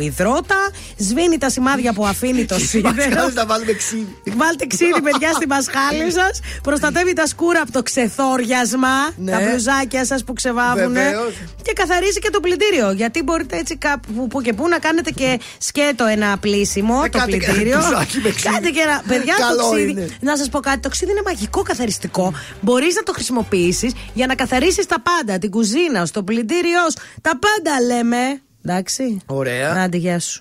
υδρότα. 0.00 0.70
Σβήνει 0.96 1.38
τα 1.38 1.50
σημάδια 1.50 1.92
που 1.92 2.06
αφήνει 2.06 2.44
το 2.44 2.58
σίδερο. 2.68 2.94
Κάτσε 3.14 3.32
να 3.34 3.46
βάλουμε 3.46 3.72
ξύδι. 3.72 4.16
Βάλτε 4.48 4.66
ξύδι, 4.66 5.00
παιδιά, 5.02 5.32
στη 5.32 5.46
μασχάλη 5.46 6.10
σας. 6.18 6.40
Προστατεύει 6.62 7.12
τα 7.12 7.26
σκούρα 7.26 7.60
από 7.60 7.72
το 7.72 7.82
ξεθόριασμα. 7.82 8.94
Ναι. 9.16 9.30
Τα 9.32 9.38
μπλουζάκια 9.40 10.04
σας 10.04 10.24
που 10.24 10.32
ξεβάβουν. 10.32 10.92
Βεβαίως. 10.92 11.32
Και 11.62 11.72
καθαρίζει 11.72 12.18
και 12.18 12.30
το 12.30 12.40
πλυντήριο. 12.40 12.90
Γιατί 12.92 13.22
μπορείτε 13.22 13.56
έτσι 13.56 13.76
κάπου 13.76 14.26
που 14.26 14.40
και 14.42 14.52
που 14.52 14.68
να 14.68 14.78
κάνετε 14.78 15.10
και 15.10 15.40
σκέτο 15.58 16.04
ένα 16.04 16.38
πλήσιμο 16.40 17.00
Ε, 17.04 17.08
το 17.08 17.18
κάντε 17.18 17.36
και 17.36 17.44
ένα 17.44 17.52
πλυντήριο. 17.54 17.78
μπλουζάκι 17.78 18.18
με 18.22 18.30
ξύδι. 18.30 18.54
Κάντε 18.54 18.70
και 18.70 18.80
ένα. 18.80 19.02
Παιδιά, 19.08 19.34
το 19.34 19.42
Καλό 19.42 19.70
ξύδι. 19.72 19.90
είναι. 19.90 20.08
Να 20.20 20.36
σας 20.36 20.48
πω 20.48 20.60
κάτι. 20.60 20.78
Το 20.78 20.88
ξύδι 20.88 21.10
είναι 21.10 21.22
μαγικό 21.24 21.62
καθαριστικό. 21.62 22.32
Μπορείς 22.60 22.94
να 22.94 23.02
το 23.02 23.12
χρησιμοποιήσεις 23.12 23.92
για 24.14 24.26
να 24.26 24.34
καθαρίσεις 24.34 24.86
τα 24.86 24.96
πάντα. 25.00 25.38
Την 25.38 25.50
κουζίνα, 25.50 26.06
στο 26.06 26.22
πλυντήριό 26.22 26.80
σου. 26.90 26.98
Τα 27.22 27.32
πάντα 27.44 27.80
λέμε. 27.94 28.40
Εντάξει. 28.64 29.20
Ωραία. 29.26 29.72
Άντε, 29.72 29.96
γεια 29.96 30.18
σου. 30.20 30.40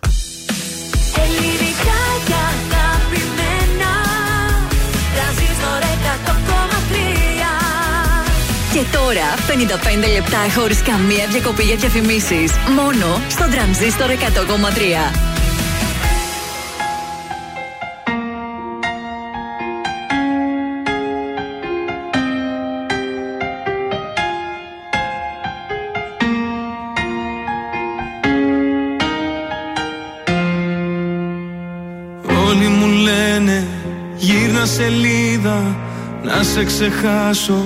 Ελληνικά 1.17 1.99
100,3 9.07 9.09
Και 9.09 9.13
τώρα 9.13 9.35
55 10.05 10.13
λεπτά 10.13 10.59
χωρίς 10.59 10.81
καμία 10.81 11.27
διακοπή 11.31 11.63
για 11.63 11.75
διαφημίσεις. 11.75 12.51
Μόνο 12.75 13.21
στο 13.29 13.47
τρανζίστορ 13.51 14.09
100,3. 14.09 15.11
Όλοι 32.47 32.67
μου 32.67 32.87
λένε 32.87 33.67
γύρνα 34.17 34.65
σελίδα 34.65 35.75
να 36.23 36.43
σε 36.43 36.63
ξεχάσω 36.63 37.65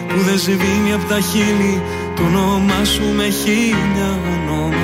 που 0.13 0.21
δεν 0.21 0.37
σβήνει 0.37 0.93
από 0.93 1.05
τα 1.05 1.19
χείλη 1.19 1.81
το 2.15 2.23
όνομά 2.23 2.83
σου 2.85 3.05
με 3.15 3.29
χίλια 3.29 4.09
ονόματα. 4.33 4.80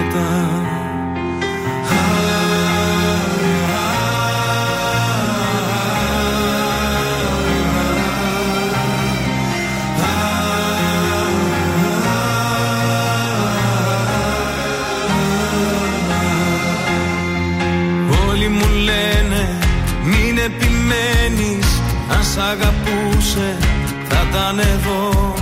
Ήταν 24.38 24.60
εδώ 24.60 25.34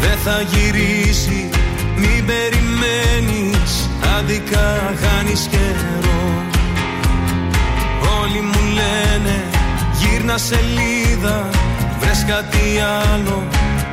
Δεν 0.00 0.18
θα 0.24 0.42
γυρίσει 0.50 1.48
μην 1.96 2.26
περιμένεις 2.26 3.90
Άδικα 4.16 4.94
χάνεις 5.02 5.48
καιρό. 5.50 6.22
Όλοι 8.20 8.40
μου 8.40 8.60
λένε 8.78 9.36
γύρνα 9.98 10.38
σελίδα 10.38 11.48
Βρες 12.00 12.24
κάτι 12.26 12.64
άλλο 13.12 13.46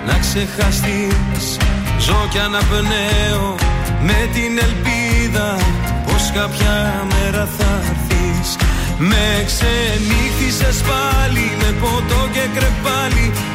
να 0.08 0.18
ξεχαστείς. 0.18 1.58
Ζω 2.00 2.28
κι 2.30 2.40
αναπνέω 2.40 3.56
με 4.02 4.30
την 4.34 4.52
ελπίδα 4.66 5.58
Πως 6.06 6.32
κάποια 6.34 7.06
μέρα 7.12 7.48
θα 7.58 7.82
έρθεις. 7.90 8.56
Με 8.98 9.44
ξενύχτησες 9.46 10.78
πάλι 10.90 11.52
με 11.60 11.70
ποτό 11.82 12.22
και 12.34 12.46
κρεπάλι 12.56 13.26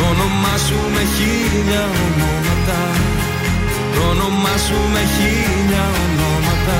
το 0.00 0.06
όνομά 0.06 0.56
σου 0.66 0.78
με 0.94 1.02
χίλια 1.14 1.84
ονόματα. 2.04 2.80
Το 3.94 4.00
όνομά 4.10 4.56
σου 4.66 4.78
με 4.92 5.02
χίλια 5.14 5.84
ονόματα. 6.04 6.78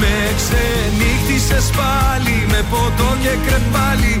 Με 0.00 0.34
ξενύχτησες 0.36 1.70
πάλι 1.76 2.46
με 2.48 2.64
ποτό 2.70 3.16
και 3.22 3.34
κρεπάλι 3.46 4.20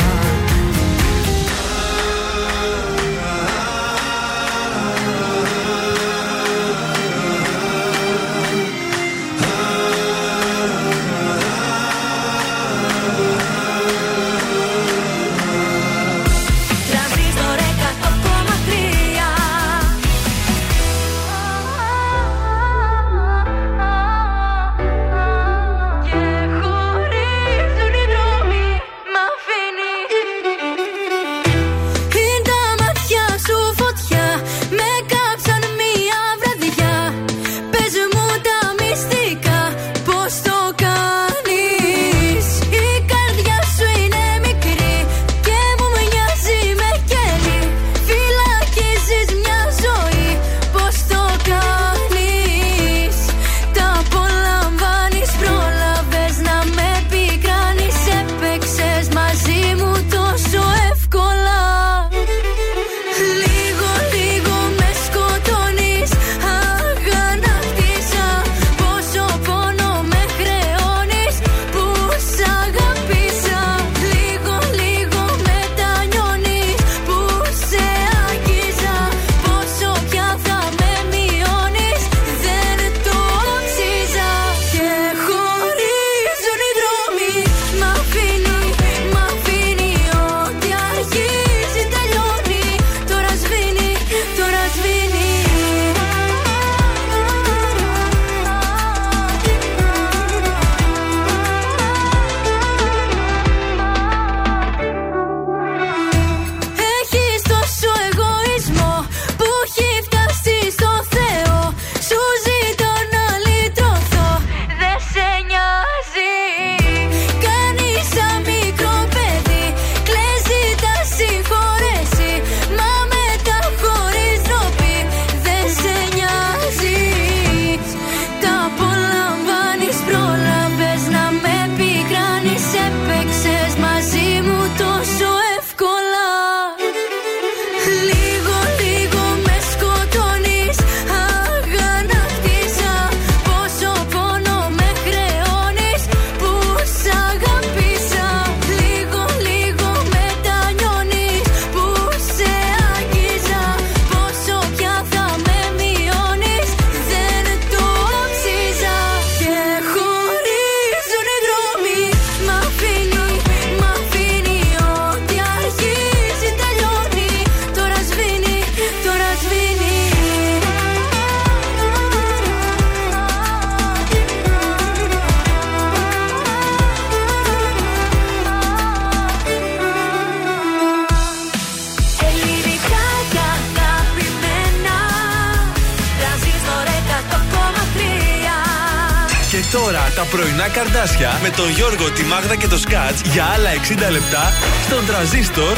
καρδάσια 191.01 191.39
με 191.41 191.49
τον 191.49 191.69
Γιώργο, 191.69 192.11
τη 192.11 192.23
Μάγδα 192.23 192.55
και 192.55 192.67
το 192.67 192.77
Σκάτς 192.77 193.21
για 193.21 193.45
άλλα 193.45 193.69
60 194.07 194.11
λεπτά 194.11 194.51
στον 194.85 195.05
τραζίστορ 195.05 195.77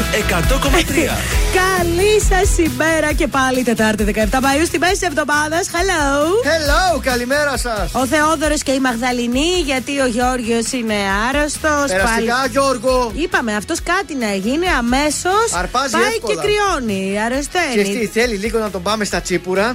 Καλή 1.62 2.20
σας 2.30 2.58
ημέρα 2.58 3.12
και 3.12 3.26
πάλι 3.26 3.62
Τετάρτη 3.62 4.04
17 4.14 4.38
Μαου 4.42 4.66
στη 4.66 4.78
μέση 4.78 4.98
τη 4.98 5.06
εβδομάδας. 5.06 5.68
Hello! 5.72 6.14
Hello, 6.52 7.00
καλημέρα 7.00 7.56
σας. 7.56 7.94
Ο 7.94 8.06
Θεόδωρος 8.06 8.62
και 8.62 8.72
η 8.72 8.80
Μαγδαληνή, 8.80 9.60
γιατί 9.64 10.00
ο 10.00 10.06
Γιώργιος 10.06 10.72
είναι 10.72 10.94
άρρωστος. 11.28 11.86
Περαστικά, 11.86 12.46
Γιώργο. 12.50 13.12
Είπαμε, 13.14 13.54
αυτός 13.56 13.82
κάτι 13.82 14.14
να 14.14 14.34
γίνει 14.34 14.66
αμέσως. 14.68 15.46
Αρπάζει 15.52 15.92
Πάει 15.92 16.02
εύκολα. 16.02 16.40
και 16.42 16.48
κρυώνει. 16.48 17.10
Και 17.12 17.20
Αρρωσταίνει. 17.20 17.98
τι, 17.98 18.06
θέλει 18.06 18.34
λίγο 18.34 18.58
να 18.58 18.70
τον 18.70 18.82
πάμε 18.82 19.04
στα 19.04 19.20
τσίπουρα. 19.20 19.74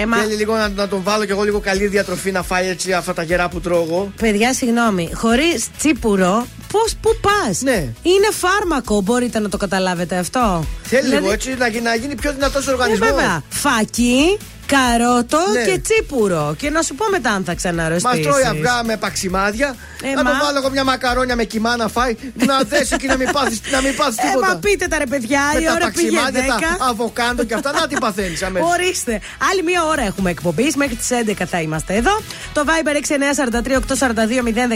Ε, 0.00 0.06
μα- 0.06 0.16
Θέλει 0.16 0.34
λίγο 0.34 0.54
να, 0.56 0.68
να 0.68 0.88
τον 0.88 1.02
βάλω 1.02 1.24
κι 1.24 1.30
εγώ 1.30 1.42
λίγο 1.42 1.60
καλή 1.60 1.86
διατροφή 1.86 2.30
να 2.32 2.42
φάει 2.42 2.68
έτσι 2.68 2.92
αυτά 2.92 3.14
τα 3.14 3.22
γερά 3.22 3.48
που 3.48 3.60
τρώω 3.60 3.82
εγώ. 3.82 4.12
Παιδιά, 4.20 4.54
συγγνώμη, 4.54 5.10
χωρίς 5.14 5.66
τσίπουρο, 5.78 6.46
πώς, 6.72 6.94
πού 7.00 7.10
πας; 7.20 7.60
Ναι. 7.60 7.76
Είναι 8.02 8.28
φάρμακο, 8.30 9.00
μπορείτε 9.00 9.38
να 9.38 9.48
το 9.48 9.56
καταλάβετε 9.56 10.16
αυτό. 10.16 10.64
Θέλει 10.82 11.02
Δηλαδή- 11.02 11.20
λίγο 11.22 11.32
έτσι 11.32 11.54
να, 11.58 11.68
γι- 11.68 11.80
να 11.80 11.94
γίνει 11.94 12.14
πιο 12.14 12.32
δυνατός 12.32 12.66
ο 12.66 12.70
Ε, 12.70 12.72
οργανισμός. 12.72 13.08
βέβαια. 13.10 13.42
Φακί, 13.48 14.38
καρότο 14.66 15.38
Ναι. 15.52 15.64
και 15.72 15.78
τσίπουρο. 15.78 16.54
Και 16.58 16.70
να 16.70 16.82
σου 16.82 16.94
πω 16.94 17.04
μετά 17.10 17.30
αν 17.30 17.44
θα 17.44 17.52
Μας 17.52 17.56
ξαναρρωστήσει. 17.56 18.20
τρώει 18.22 18.42
αυγά 18.42 18.82
με 18.84 18.96
παξιμάδια 18.96 19.76
Ε, 20.02 20.12
να 20.12 20.22
μα. 20.22 20.30
το 20.30 20.44
βάλω 20.44 20.58
εγώ 20.58 20.70
μια 20.70 20.84
μακαρόνια 20.84 21.36
με 21.36 21.44
κοιμά 21.44 21.76
να 21.76 21.88
φάει. 21.88 22.16
Να 22.34 22.58
δέσει 22.62 22.96
και 22.96 23.06
να 23.06 23.16
μην 23.16 23.28
πάθει 23.32 23.58
να 23.70 23.80
μην 23.80 23.96
πάθεις 23.96 24.16
Ε, 24.18 24.22
τίποτα. 24.26 24.46
μα 24.46 24.56
πείτε 24.56 24.86
τα 24.86 24.98
ρε 24.98 25.06
παιδιά, 25.06 25.40
με 25.54 25.60
η 25.60 25.64
τα 25.64 25.72
ώρα 25.72 25.90
πήγε 25.90 26.10
παξιμάδια, 26.10 26.56
10. 26.56 26.60
τα 26.78 26.84
αβοκάντο 26.84 27.44
και 27.44 27.54
αυτά, 27.54 27.72
να 27.72 27.86
τι 27.86 27.96
παθαίνεις 27.98 28.42
αμέσως. 28.42 28.70
Ορίστε. 28.70 29.20
Άλλη 29.50 29.62
μία 29.62 29.84
ώρα 29.84 30.02
έχουμε 30.02 30.30
εκπομπής. 30.30 30.76
Μέχρι 30.76 30.94
τις 30.96 31.08
11 31.10 31.44
θα 31.46 31.60
είμαστε 31.60 31.94
εδώ. 31.94 32.20
Το 32.58 32.64
Viber 32.66 32.96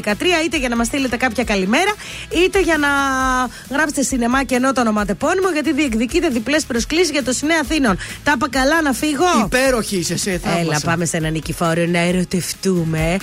6943-842-013, 0.03 0.15
είτε 0.45 0.59
για 0.59 0.69
να 0.69 0.77
μας 0.77 0.87
στείλετε 0.87 1.17
κάποια 1.17 1.45
καλημέρα, 1.45 1.95
είτε 2.29 2.61
για 2.61 2.79
να 2.79 2.89
γράψετε 3.75 4.03
σινεμά 4.03 4.45
και 4.45 4.55
ενώ 4.55 4.73
το 4.73 4.81
ονοματεπώνυμο, 4.81 5.51
γιατί 5.53 5.73
διεκδικείτε 5.73 6.29
διπλές 6.29 6.65
προσκλήσεις 6.65 7.11
για 7.11 7.23
το 7.23 7.33
Συνέα 7.33 7.59
Αθήνων. 7.63 7.99
Τα 8.25 8.33
είπα 8.35 8.49
καλά 8.51 8.83
να 8.83 8.93
φύγω; 8.93 9.25
Υπέροχη 9.45 9.97
είσαι, 9.97 10.17
σε 10.17 10.39
θαύμασα. 10.39 10.61
Έλα, 10.61 10.81
πάμε 10.85 11.05
σε 11.05 11.17
έναν 11.17 11.33
νικηφόρο 11.33 11.87
να 11.87 11.99
ερωτευτούμε. 11.99 13.17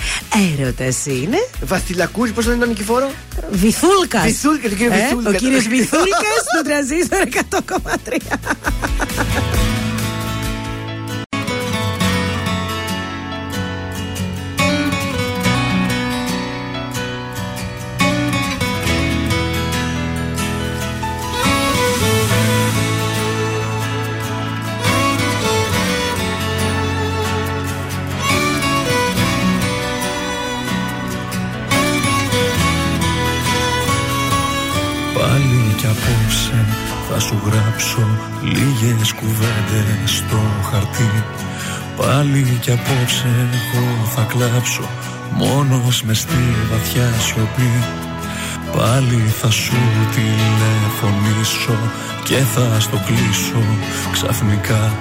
Έρωτα 0.58 0.84
είναι. 1.04 1.48
Βασιλακούρη, 1.64 2.30
πώς 2.30 2.46
λένε 2.46 2.58
τον 2.58 2.68
Νικηφόρο; 2.68 3.10
Βυθούλκας. 3.50 4.22
Βυθούλκας, 4.22 4.70
τον 4.70 4.76
κύριος 4.76 4.98
Βυθούλκα. 4.98 5.30
Ο 5.30 5.32
κύριος 5.32 5.66
Βυθούλκας 5.66 6.40
στο 6.52 6.62
τραζίστρο 6.68 7.18
100,3. 9.38 9.49
Χαρτί. 40.70 41.24
Πάλι 41.96 42.58
κι 42.60 42.70
απόψε 42.70 43.28
εγώ 43.58 44.06
θα 44.14 44.22
κλάψω 44.22 44.88
μόνος 45.30 46.02
με 46.02 46.14
στη 46.14 46.42
βαθιά 46.70 47.08
σιωπή. 47.26 47.72
Πάλι 48.76 49.34
θα 49.40 49.50
σου 49.50 49.80
τηλεφωνήσω 50.14 51.78
και 52.24 52.36
θα 52.36 52.80
στο 52.80 52.96
κλείσω 53.06 53.62
ξαφνικά. 54.12 54.92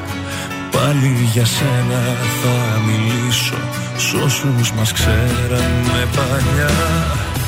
Πάλι 0.71 1.29
για 1.33 1.45
σένα 1.45 2.01
θα 2.41 2.79
μιλήσω 2.87 3.59
σ' 3.97 4.13
όσους 4.13 4.71
μας 4.71 4.91
ξέρανε 4.91 6.01
παλιά. 6.15 6.75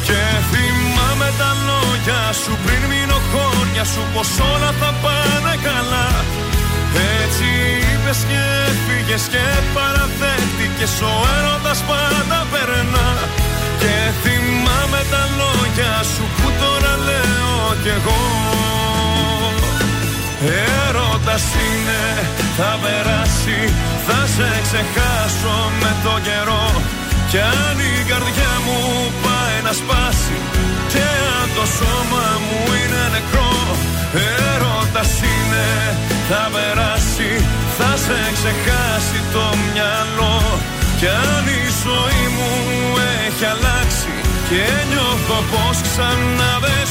Και 0.07 0.21
θυμάμαι 0.51 1.29
τα 1.39 1.51
λόγια 1.67 2.21
σου 2.43 2.57
πριν 2.65 2.81
μείνω 2.89 3.19
χώρια 3.31 3.83
σου 3.83 4.01
πως 4.13 4.29
όλα 4.53 4.71
θα 4.79 4.93
πάνε 5.03 5.55
καλά 5.63 6.07
Έτσι 6.95 7.47
είπες 7.89 8.19
και 8.29 8.43
φύγες 8.85 9.23
και 9.33 9.45
παραδέχτηκες 9.75 11.01
ο 11.11 11.13
έρωτας 11.37 11.79
πάντα 11.89 12.39
περνά. 12.51 13.09
Και 13.81 13.95
θυμάμαι 14.21 15.01
τα 15.11 15.23
λόγια 15.39 15.93
σου 16.13 16.23
που 16.37 16.47
τώρα 16.61 16.93
λέω 17.07 17.75
κι 17.83 17.91
εγώ. 17.97 18.21
Έρωτας 20.87 21.43
είναι, 21.65 22.03
θα 22.57 22.71
περάσει, 22.83 23.59
θα 24.07 24.19
σε 24.35 24.49
ξεχάσω 24.65 25.55
με 25.81 25.91
το 26.03 26.13
καιρό. 26.27 26.65
Κι 27.31 27.37
αν 27.37 27.77
η 27.91 28.03
καρδιά 28.09 28.53
μου 28.65 28.79
πάει 29.23 29.57
να 29.67 29.73
σπάσει 29.79 30.37
Και 30.93 31.05
αν 31.39 31.47
το 31.55 31.65
σώμα 31.77 32.25
μου 32.45 32.59
είναι 32.79 33.03
νεκρό. 33.15 33.51
Έρωτας 34.13 34.51
είναι, 34.53 34.90
θα 36.29 36.43
περάσει, 36.53 37.31
θα 37.77 37.91
σε 38.05 38.19
ξεχάσει 38.37 39.19
το 39.33 39.45
μυαλό. 39.63 40.39
Κι 40.99 41.07
αν 41.07 41.45
η 41.61 41.63
ζωή 41.83 42.23
μου 42.35 42.51
έχει 43.25 43.45
αλλάξει 43.53 44.13
Και 44.49 44.65
νιώθω 44.89 45.37
πως 45.51 45.77
ξανά 45.87 46.51
δεν 46.65 46.81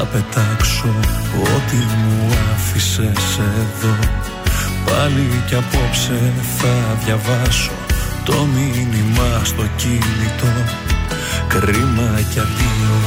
θα 0.00 0.06
πετάξω 0.06 0.94
ό,τι 1.54 1.76
μου 1.76 2.28
άφησες 2.52 3.38
εδώ. 3.38 3.96
Πάλι 4.86 5.42
κι 5.48 5.54
απόψε 5.54 6.32
θα 6.58 6.74
διαβάσω 7.04 7.72
το 8.24 8.46
μήνυμα 8.54 9.44
στο 9.44 9.64
κινητό. 9.76 10.54
Κρίμα 11.48 12.10
κι 12.30 12.38
αντίο 12.38 12.98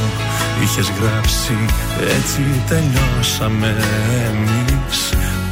είχες 0.62 0.92
γράψει 0.98 1.56
έτσι 2.16 2.42
τελειώσαμε 2.68 3.76
εμείς. 4.28 4.98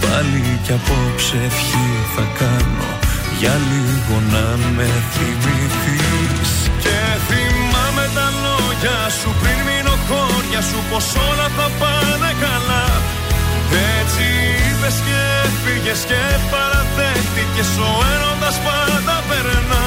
Πάλι 0.00 0.60
κι 0.62 0.72
απόψε 0.72 1.36
ευχή 1.46 1.88
θα 2.14 2.24
κάνω 2.38 2.90
για 3.38 3.54
λίγο 3.70 4.20
να 4.32 4.46
με 4.76 4.88
θυμηθείς. 5.12 6.52
Και 6.82 6.98
θυμάμαι 7.26 8.04
τα 8.14 8.26
λόγια 8.44 8.98
σου 9.18 9.30
πριν 9.40 9.58
μείνω 9.66 9.81
χώρια 10.12 10.60
σου 10.68 10.78
πως 10.90 11.06
όλα 11.28 11.48
θα 11.56 11.66
πάνε 11.80 12.30
καλά. 12.44 12.84
Έτσι 13.98 14.24
είπες 14.66 14.96
και 15.06 15.22
φύγες 15.62 16.00
και 16.10 16.22
παραδέχτηκες 16.52 17.70
ο 17.88 17.90
έρωτας 18.12 18.56
πάντα 18.66 19.16
περνά. 19.28 19.86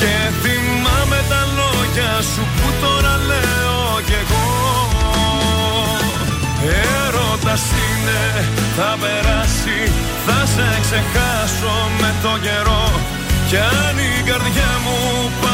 Και 0.00 0.14
θυμάμαι 0.42 1.20
τα 1.30 1.42
λόγια 1.58 2.12
σου 2.30 2.42
που 2.56 2.68
τώρα 2.82 3.14
λέω 3.30 3.84
κι 4.08 4.16
εγώ. 4.22 4.48
Έρωτας 6.96 7.64
είναι, 7.82 8.22
θα 8.76 8.90
περάσει, 9.02 9.78
θα 10.26 10.38
σε 10.54 10.68
ξεχάσω 10.84 11.74
με 12.00 12.10
το 12.22 12.32
καιρό. 12.46 12.86
Κι 13.48 13.56
αν 13.56 13.96
η 14.10 14.12
καρδιά 14.28 14.72
μου 14.84 14.98
πάει 15.42 15.53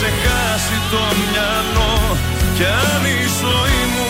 ξεχάσει 0.00 0.76
το 0.92 1.02
μυαλό 1.20 1.94
Κι 2.56 2.66
αν 2.88 3.02
η 3.18 3.22
ζωή 3.40 3.82
μου 3.94 4.08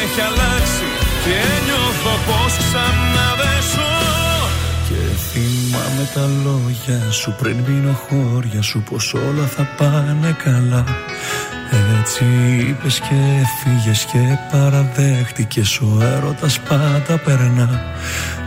έχει 0.00 0.20
αλλάξει 0.28 0.86
και 1.24 1.38
νιώθω 1.66 2.14
πως 2.26 2.52
ξανά 2.62 3.28
δεν 3.40 3.60
ζω 3.72 3.94
Και 4.88 5.00
θυμάμαι 5.28 6.04
τα 6.14 6.24
λόγια 6.44 7.10
σου 7.10 7.34
πριν 7.38 7.56
μείνω 7.66 7.94
χώρια 8.04 8.62
σου 8.62 8.82
πως 8.90 9.14
όλα 9.14 9.46
θα 9.56 9.64
πάνε 9.76 10.36
καλά. 10.44 10.84
Έτσι 11.98 12.24
είπες 12.68 13.00
και 13.00 13.20
φύγες 13.58 14.04
και 14.04 14.18
παραδέχτηκες 14.50 15.80
ο 15.80 15.98
έρωτας 16.00 16.60
πάντα 16.60 17.18
περνά. 17.24 17.82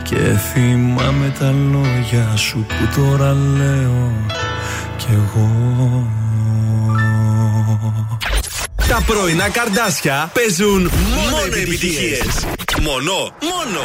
Και 0.02 0.20
θυμάμαι 0.52 1.32
τα 1.38 1.54
λόγια 1.72 2.36
σου 2.36 2.66
που 2.68 3.00
τώρα 3.00 3.32
λέω 3.32 4.12
κι 4.96 5.06
εγώ 5.10 5.50
Τα 8.92 9.02
πρωινά 9.06 9.48
καρδάσια 9.48 10.30
παίζουν 10.34 10.90
μόνο 11.04 11.36
επιτυχίες. 11.46 12.46
Μόνο, 12.80 13.12
μόνο. 13.40 13.80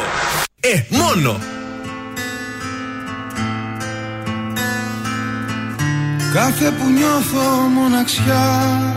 Ε, 0.60 0.82
μόνο. 0.88 1.40
Κάθε 6.32 6.70
που 6.70 6.88
νιώθω 6.88 7.50
μοναξιά 7.74 8.96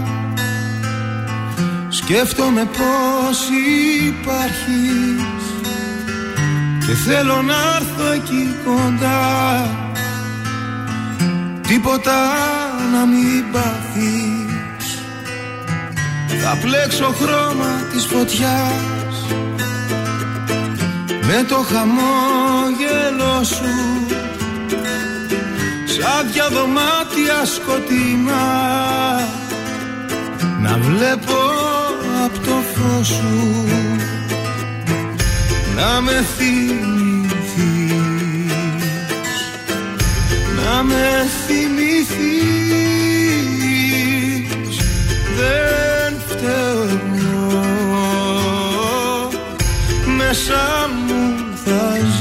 Σκέφτομαι 1.89 2.65
πως 2.65 3.39
υπάρχεις 4.07 5.43
Και 6.85 6.93
θέλω 6.93 7.41
να 7.41 7.55
έρθω 7.75 8.11
εκεί 8.11 8.55
κοντά 8.65 9.69
Τίποτα 11.67 12.31
να 12.93 13.05
μην 13.05 13.51
πάθεις 13.51 14.40
Θα 16.43 16.57
πλέξω 16.61 17.15
χρώμα 17.21 17.81
της 17.93 18.05
φωτιάς. 18.05 19.15
Με 21.21 21.45
το 21.47 21.55
χαμόγελο 21.55 23.43
σου. 23.43 23.73
Σαν 25.85 26.31
δυο 26.31 26.49
δωμάτια 26.49 27.45
σκοτεινά. 27.45 28.49
Να 30.61 30.77
βλέπω 30.77 31.39
από 32.25 32.39
το 32.39 32.55
φως 32.73 33.07
σου. 33.07 33.67
Να 35.75 36.01
με 36.01 36.25
θυμηθείς. 36.37 37.71
Να 40.55 40.83
με 40.83 41.27
θυμηθείς. 41.47 42.71
Δεν 45.37 45.90
φταίω 46.41 46.81
εγώ 46.83 47.59
Μέσα 50.17 50.89
μου 51.07 51.43
θα 51.65 51.97
ζεις 52.17 52.20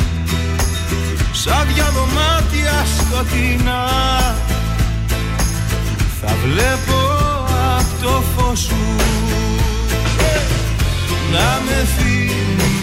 Σαν 1.43 1.67
δυο 1.73 1.85
δωμάτια 1.93 2.85
σκοτεινά. 2.97 3.85
Θα 6.21 6.35
βλέπω 6.43 6.99
απ' 7.77 8.03
το 8.03 8.23
φως 8.35 8.59
σου. 8.59 8.75
Να 11.31 11.61
με 11.65 11.87
θυμηθείς 11.97 12.80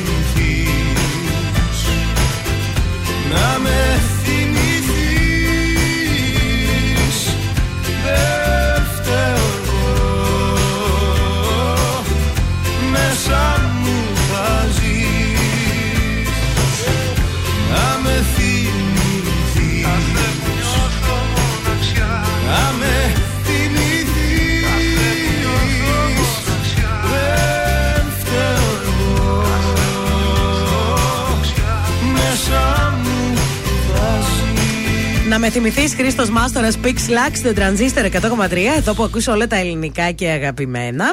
Να 35.39 35.45
με 35.45 35.51
θυμηθείς 35.51 35.95
Χρήστος 35.95 36.31
Μάστορας 36.31 36.79
Pix 36.85 36.89
Lux 36.89 37.31
στο 37.35 37.53
τρανζίστερ 37.53 38.05
100,3. 38.05 38.77
Εδώ 38.77 38.95
που 38.95 39.03
ακούσω 39.03 39.33
όλα 39.33 39.47
τα 39.47 39.57
ελληνικά 39.57 40.11
και 40.11 40.29
αγαπημένα. 40.29 41.05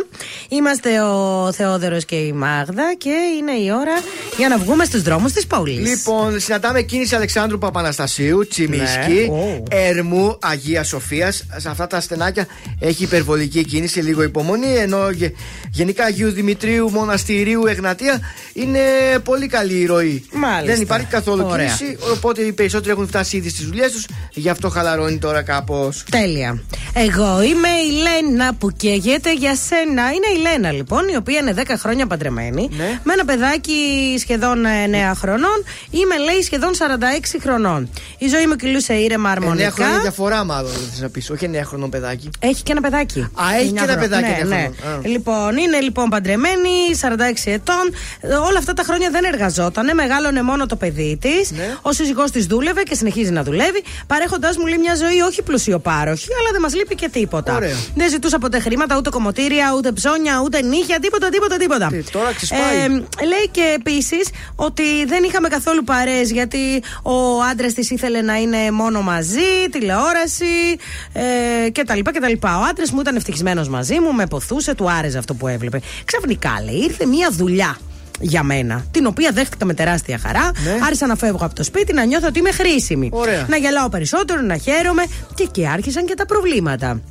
Είμαστε 0.50 1.02
ο 1.02 1.52
Θεόδωρος 1.52 2.06
και 2.06 2.16
η 2.16 2.32
Μάγδα 2.34 2.94
και 2.98 3.14
είναι 3.40 3.52
η 3.52 3.72
ώρα 3.72 3.94
για 4.38 4.48
να 4.50 4.58
βγούμε 4.58 4.86
στους 4.86 5.02
δρόμους 5.02 5.32
της 5.32 5.48
πόλης. 5.48 5.90
Λοιπόν, 5.90 6.40
συναντάμε 6.40 6.82
κίνηση 6.82 7.16
Αλεξάνδρου 7.16 7.58
Παπαναστασίου, 7.58 8.48
Τσιμίσκη, 8.48 9.30
Ναι. 9.32 9.78
Ερμού, 9.88 10.38
Αγία 10.42 10.84
Σοφίας. 10.84 11.44
Σε 11.58 11.70
αυτά 11.70 11.88
τα 11.88 12.00
στενάκια 12.02 12.48
έχει 12.80 13.04
υπερβολική 13.04 13.66
κίνηση, 13.66 14.00
λίγο 14.00 14.24
υπομονή. 14.24 14.76
Ενώ 14.76 15.10
γε- 15.10 15.36
γενικά 15.72 16.04
Αγίου 16.06 16.32
Δημητρίου, 16.32 16.90
Μοναστηρίου, 16.92 17.66
Εγνατία 17.66 18.20
είναι 18.54 18.80
πολύ 19.24 19.48
καλή 19.48 19.74
η 19.80 19.86
ροή. 19.86 20.26
Μάλιστα. 20.34 20.74
Δεν 20.74 20.82
υπάρχει 20.82 21.06
καθόλου 21.06 21.46
Ωραία. 21.50 21.66
κίνηση. 21.66 21.98
Οπότε 22.14 22.42
οι 22.42 22.52
περισσότεροι 22.52 22.92
έχουν 22.92 23.08
φτάσει 23.08 23.38
ήδη 23.38 23.50
στις 23.50 23.66
δουλειές 23.66 23.92
τους. 23.92 24.06
Γι' 24.38 24.50
αυτό 24.50 24.70
χαλαρώνει 24.70 25.18
τώρα 25.18 25.42
κάπως. 25.42 26.04
Τέλεια. 26.12 26.64
Εγώ 26.94 27.42
είμαι 27.42 27.68
η 27.68 27.92
Λένα 27.92 28.54
που 28.54 28.72
καίγεται 28.72 29.34
για 29.34 29.56
σένα. 29.56 30.04
Είναι 30.12 30.28
η 30.38 30.42
Λένα 30.42 30.72
λοιπόν, 30.72 31.08
η 31.08 31.16
οποία 31.16 31.40
είναι 31.40 31.54
10 31.58 31.64
χρόνια 31.78 32.08
παντρεμένη. 32.08 32.70
Ναι. 32.72 33.00
Με 33.04 33.14
ένα 33.14 33.26
παιδάκι 33.26 33.74
σχεδόν 34.20 34.66
ε, 34.66 34.70
9 35.12 35.16
χρονών. 35.16 35.64
Είμαι 35.90 36.18
λέει 36.18 36.42
σχεδόν 36.42 36.72
46 36.74 37.40
χρονών. 37.42 37.90
Η 38.18 38.28
ζωή 38.28 38.48
μου 38.48 38.56
κυλούσε 38.56 38.94
ήρεμα 38.94 39.30
9 39.30 39.32
αρμονικά. 39.36 39.72
χρόνια 39.72 40.00
διαφορά, 40.00 40.44
μάλλον 40.44 40.72
θες 40.72 41.00
να 41.02 41.10
πεις. 41.10 41.30
Όχι 41.30 41.50
9 41.54 41.62
χρονών 41.64 41.90
παιδάκι. 41.90 42.30
Έχει 42.40 42.64
και 42.64 42.72
ένα 42.72 42.82
παιδάκι. 42.82 43.20
Α, 43.20 43.56
έχει 43.60 43.72
και 43.72 43.84
ένα 43.84 43.92
Εννιά 43.92 43.98
παιδάκι 43.98 44.34
χρονών. 44.34 44.48
Ναι, 44.50 44.56
εννιά 44.56 44.70
ναι. 44.70 44.76
χρονών. 44.82 45.00
Α. 45.06 45.08
Λοιπόν, 45.08 45.58
είναι 45.58 45.80
λοιπόν 45.80 46.10
παντρεμένη, 46.10 46.70
46 47.02 47.08
ετών. 47.46 47.94
Ε, 48.20 48.28
Όλα 48.28 48.58
αυτά 48.58 48.74
τα 48.74 48.84
χρόνια 48.84 49.10
δεν 49.10 49.24
εργαζότανε. 49.24 49.94
Μεγάλωνε 49.94 50.42
μόνο 50.42 50.66
το 50.66 50.76
παιδί 50.76 51.18
της. 51.22 51.52
Ναι. 51.52 51.76
Ο 51.82 51.92
σύζυγός 51.92 52.32
της 52.32 52.46
δούλευε 52.46 52.84
και 52.84 52.96
συνεχίζει 52.96 53.32
να 53.32 53.44
δουλεύει. 53.44 53.84
Παρέχοντα 54.08 54.54
μου 54.60 54.66
λέει 54.66 54.78
μια 54.78 54.96
ζωή 54.96 55.20
όχι 55.20 55.42
πλουσιοπάροχη, 55.42 56.28
αλλά 56.40 56.52
δεν 56.52 56.62
μας 56.62 56.76
λείπει 56.76 56.96
και 56.96 57.10
τίποτα. 57.10 57.56
Ωραία. 57.56 57.76
Δεν 57.96 58.10
ζητούσα 58.10 58.38
ποτέ 58.38 58.60
χρήματα, 58.60 58.98
ούτε 58.98 59.10
κομμωτήρια, 59.10 59.74
ούτε 59.78 59.92
ψώνια, 59.92 60.42
ούτε 60.44 60.62
νύχια, 60.62 61.00
τίποτα, 61.00 61.30
τίποτα, 61.30 61.58
τίποτα. 61.58 61.88
Τι, 61.88 62.04
τώρα 62.04 62.34
ξεσπάει. 62.34 62.78
Ε, 62.84 62.88
λέει 63.26 63.50
και 63.52 63.76
επίσης 63.76 64.30
ότι 64.56 65.06
δεν 65.06 65.24
είχαμε 65.24 65.48
καθόλου 65.48 65.84
παρέ 65.84 66.22
γιατί 66.22 66.84
ο 67.02 67.42
άντρας 67.52 67.74
της 67.74 67.90
ήθελε 67.90 68.22
να 68.22 68.36
είναι 68.36 68.72
μόνο 68.72 69.02
μαζί, 69.02 69.70
τηλεόραση 69.72 70.78
ε, 71.14 71.70
κτλ. 71.70 72.00
κτλ. 72.00 72.48
Ο 72.48 72.64
άντρας 72.70 72.92
μου 72.92 73.00
ήταν 73.00 73.16
ευτυχισμένος 73.16 73.70
μαζί 73.70 74.00
μου, 74.00 74.14
με 74.14 74.28
ποθούσε, 74.28 74.76
του 74.76 74.92
άρεσε 74.92 75.18
αυτό 75.18 75.34
που 75.34 75.48
έβλεπε. 75.48 75.82
Ξαφνικά 76.06 76.62
λέει, 76.66 76.76
ήρθε 76.76 77.06
μία 77.06 77.30
δουλειά 77.32 77.78
για 78.20 78.44
μένα, 78.44 78.86
την 78.92 79.06
οποία 79.06 79.32
δέχτηκα 79.32 79.66
με 79.66 79.74
τεράστια 79.74 80.18
χαρά. 80.18 80.52
Ναι. 80.64 80.72
Άρχισα 80.84 81.08
να 81.08 81.16
φεύγω 81.16 81.46
από 81.46 81.56
το 81.56 81.64
σπίτι, 81.64 81.94
να 81.94 82.04
νιώθω 82.04 82.28
ότι 82.28 82.40
είμαι 82.40 82.52
χρήσιμη. 82.52 83.10
Ωραία. 83.12 83.46
Να 83.50 83.58
γελάω 83.58 83.90
περισσότερο, 83.90 84.42
να 84.42 84.58
χαίρομαι 84.58 85.04
και 85.34 85.44
εκεί 85.44 85.68
άρχισαν 85.68 86.06
και 86.06 86.14
τα 86.14 86.26
προβλήματα. 86.26 87.02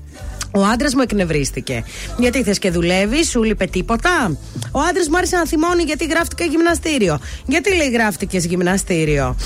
Ο 0.57 0.65
άντρας 0.65 0.95
μου 0.95 1.01
εκνευρίστηκε. 1.01 1.85
Γιατί 2.19 2.43
θες 2.43 2.59
και 2.59 2.71
δουλεύεις, 2.71 3.29
σου 3.29 3.43
λείπε 3.43 3.65
τίποτα; 3.67 4.37
Ο 4.71 4.81
άντρας 4.81 5.09
μου 5.09 5.17
άρχισε 5.17 5.37
να 5.37 5.47
θυμώνει 5.47 5.83
γιατί 5.83 6.05
γράφτηκα 6.07 6.45
γυμναστήριο. 6.45 7.19
Γιατί 7.47 7.75
λέει 7.77 7.91
γράφτηκες 7.91 8.45
γυμναστήριο; 8.45 9.37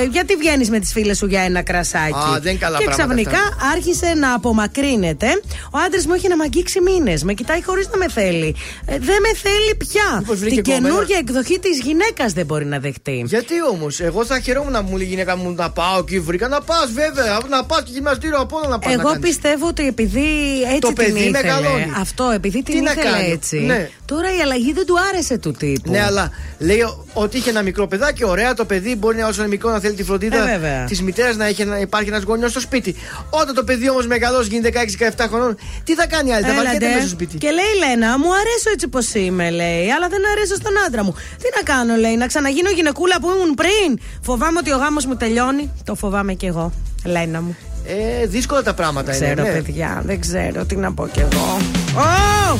Ε, 0.00 0.04
γιατί 0.04 0.36
βγαίνεις 0.36 0.70
με 0.70 0.78
τις 0.78 0.92
φίλες 0.92 1.16
σου 1.16 1.26
για 1.26 1.40
ένα 1.42 1.62
κρασάκι; 1.62 2.12
Α, 2.12 2.40
δεν 2.40 2.50
είναι 2.50 2.60
καλά 2.60 2.78
και 2.78 2.84
πράγματα 2.84 3.14
ξαφνικά 3.14 3.42
αυτά. 3.42 3.70
άρχισε 3.74 4.14
να 4.14 4.34
απομακρύνεται. 4.34 5.26
Ο 5.70 5.78
άντρας 5.86 6.06
μου 6.06 6.14
έχει 6.14 6.28
να 6.28 6.36
μ' 6.36 6.40
αγγίξει 6.40 6.80
μήνες. 6.80 7.22
Με 7.22 7.32
κοιτάει 7.32 7.62
χωρίς 7.64 7.88
να 7.88 7.96
με 7.96 8.08
θέλει. 8.08 8.54
Ε, 8.86 8.98
δεν 8.98 9.18
με 9.20 9.32
θέλει 9.42 9.74
πια. 9.78 10.16
Μήπως 10.18 10.38
βρήκε 10.38 10.54
Την 10.54 10.64
κόμενο; 10.64 10.88
καινούργια 10.88 11.18
εκδοχή 11.18 11.58
της 11.58 11.80
γυναίκας 11.80 12.32
δεν 12.32 12.46
μπορεί 12.46 12.64
να 12.64 12.78
δεχτεί. 12.78 13.24
Γιατί 13.26 13.54
όμως, 13.72 14.00
εγώ 14.00 14.24
θα 14.24 14.40
χαιρόμουν 14.40 14.72
να 14.72 14.82
μου 14.82 14.96
λέει 14.96 15.06
η 15.06 15.10
γυναίκα 15.10 15.36
μου 15.36 15.50
να 15.52 15.70
πάω 15.70 15.98
εκεί, 15.98 16.20
βρήκα 16.20 16.48
να 16.48 16.60
πας 16.60 16.90
βέβαια. 16.92 17.38
Να 17.48 17.64
πας 17.64 17.82
και 17.82 17.90
γυμναστήριο 17.92 18.38
από 18.38 18.56
όλα 18.56 18.68
να 18.68 18.78
πας. 18.78 18.92
Εγώ 18.92 19.16
πιστεύω 19.20 19.66
ότι 19.66 19.86
επειδή 19.86 20.18
επειδή 20.20 20.62
έτσι 20.62 20.78
Το 20.78 20.86
την 20.86 20.96
παιδί 20.96 21.10
ήθελε. 21.18 21.30
μεγαλώνει. 21.30 21.92
Αυτό, 22.00 22.30
επειδή 22.34 22.62
την 22.62 22.74
Τι 22.74 22.80
να 22.80 22.90
ήθελε 22.92 23.10
κάνει, 23.10 23.30
έτσι. 23.30 23.58
ναι. 23.58 23.88
Τώρα 24.04 24.36
η 24.36 24.40
αλλαγή 24.40 24.72
δεν 24.72 24.86
του 24.86 24.94
άρεσε 25.12 25.38
του 25.38 25.52
τύπου. 25.52 25.90
Ναι, 25.90 26.02
αλλά 26.02 26.30
λέει 26.58 26.80
ο- 26.80 27.04
ότι 27.12 27.36
είχε 27.36 27.50
ένα 27.50 27.62
μικρό 27.62 27.86
παιδάκι, 27.86 28.24
ωραία 28.24 28.54
το 28.54 28.64
παιδί 28.64 28.96
μπορεί 28.96 29.16
να 29.16 29.26
όσο 29.26 29.40
είναι 29.40 29.48
μικρό 29.50 29.70
να 29.70 29.80
θέλει 29.80 29.94
τη 29.94 30.02
Ε, 30.02 30.04
φροντίδα 30.04 30.44
βέβαια. 30.44 30.84
της 30.84 31.02
μητέρας 31.02 31.36
να, 31.36 31.44
έχει, 31.46 31.64
να 31.64 31.78
υπάρχει 31.78 32.08
ένας 32.08 32.22
γονιός 32.22 32.50
στο 32.50 32.60
σπίτι. 32.60 32.94
Όταν 33.30 33.54
το 33.54 33.64
παιδί 33.64 33.90
όμως 33.90 34.06
μεγαλώσει, 34.06 34.48
γίνει 34.48 34.60
16-17 34.62 35.26
χρονών, 35.28 35.56
τι 35.84 35.94
θα 35.94 36.06
κάνει 36.06 36.32
άλλη, 36.34 36.42
θα 36.44 36.50
Έλατε. 36.50 36.64
βαριέται 36.64 36.86
μέσα 36.86 37.00
στο 37.00 37.08
σπίτι. 37.08 37.38
Και 37.38 37.50
λέει 37.50 37.64
η 37.76 37.78
Λένα, 37.78 38.18
μου 38.18 38.28
αρέσω 38.34 38.70
έτσι 38.72 38.88
πως 38.88 39.14
είμαι, 39.14 39.50
λέει, 39.50 39.90
αλλά 39.90 40.08
δεν 40.08 40.20
αρέσω 40.36 40.54
στον 40.54 40.72
άντρα 40.86 41.04
μου. 41.04 41.14
Τι 41.42 41.48
να 41.56 41.62
κάνω, 41.74 41.94
λέει, 41.96 42.16
να 42.16 42.26
ξαναγίνω 42.26 42.70
γυναικούλα 42.70 43.20
που 43.20 43.28
ήμουν 43.30 43.54
πριν. 43.54 43.98
Φοβάμαι 44.22 44.58
ότι 44.58 44.72
ο 44.72 44.76
γάμος 44.76 45.06
μου 45.06 45.16
τελειώνει. 45.16 45.70
Το 45.84 45.94
φοβάμαι 45.94 46.34
κι 46.34 46.46
εγώ, 46.46 46.72
Λένα 47.04 47.40
μου. 47.42 47.56
Ε, 47.84 48.26
δύσκολα 48.26 48.62
τα 48.62 48.74
πράγματα 48.74 49.12
Δεν 49.12 49.20
ξέρω, 49.20 49.40
είναι. 49.40 49.50
ναι. 49.54 49.62
παιδιά, 49.62 50.02
δεν 50.04 50.20
ξέρω 50.20 50.64
τι 50.64 50.76
να 50.76 50.92
πω 50.92 51.08
κι 51.12 51.20
εγώ. 51.20 51.56
Ω! 51.96 52.58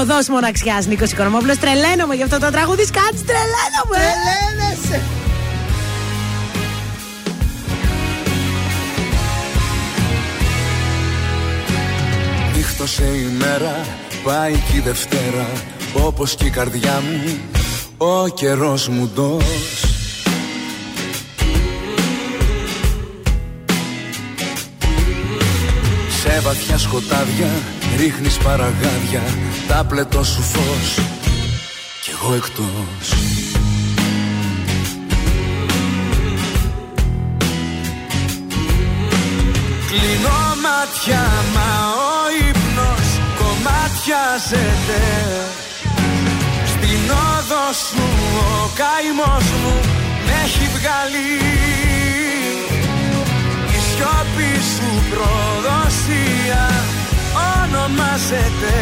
Οδό 0.00 0.14
μοναξιά 0.28 0.82
Νίκος 0.88 1.10
Οικονομόπουλος. 1.10 1.58
Τρελαίνομαι 1.58 2.14
γι' 2.14 2.22
αυτό 2.22 2.38
το 2.38 2.50
τραγούδι. 2.50 2.84
Κάτσε, 2.84 3.24
τρελαίνομαι! 3.24 3.96
Τρελαίνεσαι! 3.96 5.02
Νύχτωσε 12.56 13.04
η 13.04 13.36
μέρα, 13.38 13.76
πάει 14.24 14.52
και 14.52 14.76
η 14.76 14.80
Δευτέρα 14.80 15.46
Όπως 15.92 16.34
και 16.34 16.44
η 16.44 16.50
καρδιά 16.50 17.02
μου, 17.10 17.38
ο 17.96 18.28
καιρός 18.28 18.88
μου 18.88 19.10
ντός 19.14 19.95
Σε 26.28 26.40
βαθιά 26.40 26.78
σκοτάδια 26.78 27.50
ρίχνεις 27.96 28.36
παραγάδια 28.36 29.22
Τα 29.68 29.84
πλετό 29.88 30.24
σου 30.24 30.42
φως. 30.42 30.94
Κι 32.02 32.10
εγώ 32.10 32.34
εκτός. 32.34 33.08
Κλείνω 39.86 40.38
μάτια 40.64 41.24
μα 41.54 41.70
ο 42.08 42.18
ύπνος 42.48 43.08
κομμάτιαζεται 43.38 45.02
Στην 46.66 47.10
όδο 47.10 47.64
σου 47.88 48.04
ο 48.38 48.70
καημός 48.80 49.44
μου 49.62 49.80
με 50.26 50.32
έχει 50.44 50.66
βγάλει. 50.76 51.26
Η 51.82 51.85
σιώπη 54.36 54.52
σου 54.74 54.90
προδοσία 55.10 56.64
ονομάζεται. 57.54 58.76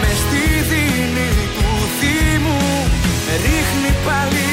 Με 0.00 0.10
στη 0.22 0.44
δίνη 0.70 1.30
του 1.56 1.68
θύμου 1.98 2.62
ρίχνει 3.44 3.92
πάλι. 4.06 4.52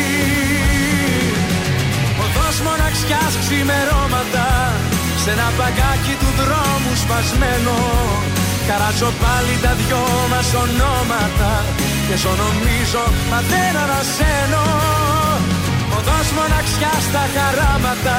Οδός 2.24 2.58
μοναξιάς 2.66 3.34
ξημερώματα 3.44 4.48
Σ' 5.22 5.28
ένα 5.34 5.48
παγκάκι 5.58 6.14
του 6.22 6.30
δρόμου 6.40 6.94
σπασμένο. 7.03 7.78
Καράζω 8.68 9.12
πάλι 9.24 9.53
τα 9.64 9.74
δυο 9.80 10.03
μας 10.32 10.49
ονόματα 10.64 11.52
Και 12.08 12.16
ζω 12.22 12.34
νομίζω 12.44 13.03
μα 13.32 13.40
δεν 13.52 13.74
ανασένω. 13.84 14.66
Οδός 15.98 16.28
μοναξιάς 16.38 17.03
στα 17.10 17.24
χαράματα 17.34 18.18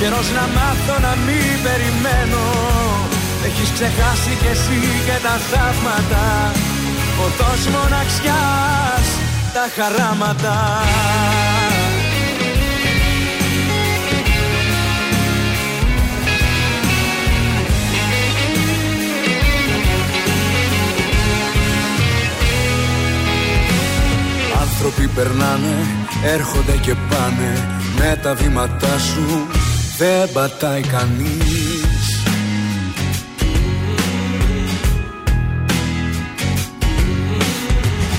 Καιρός 0.00 0.28
να 0.30 0.46
μάθω 0.56 1.00
να 1.06 1.14
μην 1.26 1.56
περιμένω. 1.66 2.44
Έχεις 3.46 3.70
ξεχάσει 3.72 4.32
κι 4.40 4.46
εσύ 4.46 4.80
και 5.06 5.16
τα 5.22 5.34
θαύματα. 5.50 6.52
Οδός 7.24 7.66
μοναξιάς 7.74 9.06
τα 9.54 9.64
χαράματα. 9.76 10.56
Άνθρωποι 24.60 25.08
περνάνε, 25.08 25.76
έρχονται 26.24 26.76
και 26.80 26.94
πάνε 27.08 27.68
Με 27.98 28.18
τα 28.22 28.34
βήματά 28.34 28.98
σου 28.98 29.46
δεν 29.98 30.32
πατάει 30.32 30.80
κανείς. 30.80 32.24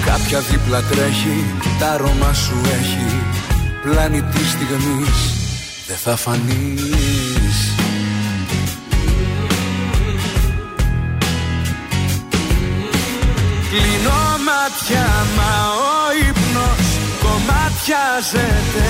Κάποια 0.06 0.40
δίπλα 0.40 0.82
τρέχει, 0.82 1.46
τα 1.80 1.92
αρώμα 1.92 2.34
σου 2.34 2.62
έχει. 2.66 3.22
Πλάνη 3.82 4.22
της 4.22 4.50
στιγμής, 4.50 5.34
δεν 5.88 5.98
θα 5.98 6.16
φανείς. 6.16 7.76
Κλείνω 13.70 14.20
μάτια 14.48 15.08
μα 15.38 15.54
ο 15.72 15.74
ύπνος 16.30 16.88
κομμάτιαζεται 17.24 18.90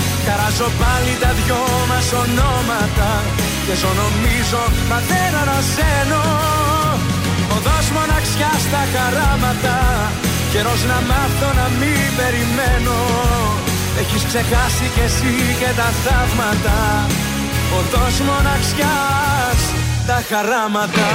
Καράζω 0.27 0.69
πάλι 0.81 1.13
τα 1.23 1.31
δυο 1.39 1.61
μας 1.89 2.07
ονόματα 2.23 3.09
Και 3.65 3.75
ζω 3.81 3.91
νομίζω 4.01 4.61
μα 4.89 4.99
δεν 5.09 5.31
ανασένω 5.41 6.23
Οδός 7.55 7.87
μοναξιάς 7.95 8.61
στα 8.67 8.81
χαράματα 8.93 9.77
Καιρός 10.51 10.81
να 10.91 10.97
μάθω 11.09 11.49
να 11.59 11.67
μην 11.79 12.07
περιμένω. 12.19 12.97
Έχεις 14.01 14.23
ξεχάσει 14.29 14.85
κι 14.93 15.03
εσύ 15.07 15.33
και 15.59 15.71
τα 15.79 15.89
θαύματα 16.03 16.79
Οδός 17.77 18.15
μοναξιάς 18.27 19.61
τα 20.07 20.17
χαράματα 20.29 21.07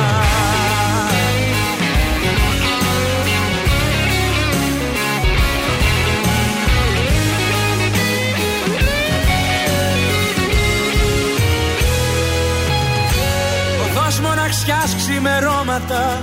Οδός 14.17 14.29
μοναξιάς 14.29 14.91
ξημερώματα 14.97 16.23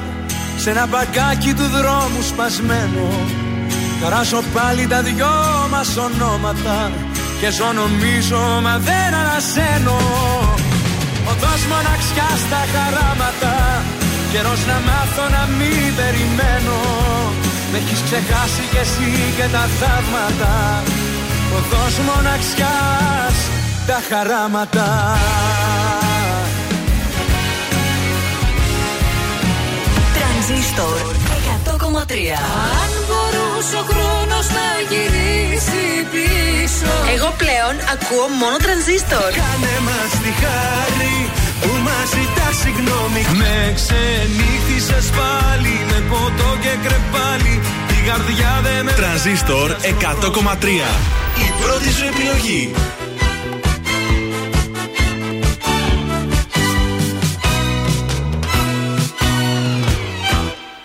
Σ' 0.61 0.68
ένα 0.68 0.86
μπαγκάκι 0.88 1.53
του 1.53 1.68
δρόμου 1.76 2.22
σπασμένο. 2.30 3.07
Καράσω 4.02 4.41
πάλι 4.53 4.88
τα 4.88 5.02
δυο 5.02 5.36
μας 5.72 5.90
ονόματα 6.07 6.91
Και 7.40 7.49
ζω 7.57 7.70
νομίζω 7.82 8.41
μα 8.65 8.76
δεν 8.88 9.10
ανασένω. 9.22 9.99
Οδός 11.32 11.61
μοναξιάς 11.72 12.40
στα 12.45 12.61
χαράματα 12.74 13.56
Καιρός 14.32 14.61
να 14.70 14.78
μάθω 14.88 15.26
να 15.36 15.44
μην 15.57 15.90
περιμένω. 15.99 16.80
Με 17.72 17.78
έχεις 17.82 18.02
ξεχάσει 18.07 18.64
κι 18.72 18.82
εσύ 18.86 19.11
και 19.38 19.48
τα 19.56 19.64
θαύματα. 19.80 20.53
Οδός 21.57 21.95
μοναξιάς 22.07 23.38
τα 23.88 23.99
χαράματα 24.10 24.88
Τρανζίστορ 30.48 30.99
100,3 31.65 32.15
Αν 32.82 32.91
μπορούσε 33.07 33.76
ο 33.82 33.86
χρόνος 33.91 34.48
να 34.57 34.68
γυρίσει 34.90 35.84
πίσω 36.14 36.91
Εγώ 37.15 37.30
πλέον 37.41 37.74
ακούω 37.94 38.28
μόνο 38.41 38.57
τρανζίστορ. 38.65 39.30
Κάνε 39.41 39.76
μας 39.88 40.11
τη 40.24 40.32
χάρη 40.41 41.18
που 41.61 41.72
μας 41.86 42.07
ζητά 42.15 42.48
συγγνώμη 42.61 43.22
Με 43.41 43.56
ξενύχτησες 43.78 45.07
πάλι 45.18 45.76
με 45.90 45.99
ποτό 46.11 46.49
και 46.64 46.74
κρεπάλι 46.86 47.56
Η 47.98 47.99
καρδιά 48.10 48.53
δεν 48.65 48.80
με 48.86 48.91
Τρανζίστορ 48.99 49.68
100,3. 49.72 50.90
Η 51.45 51.48
πρώτη 51.61 51.90
σου 51.98 52.06
επιλογή. 52.11 52.61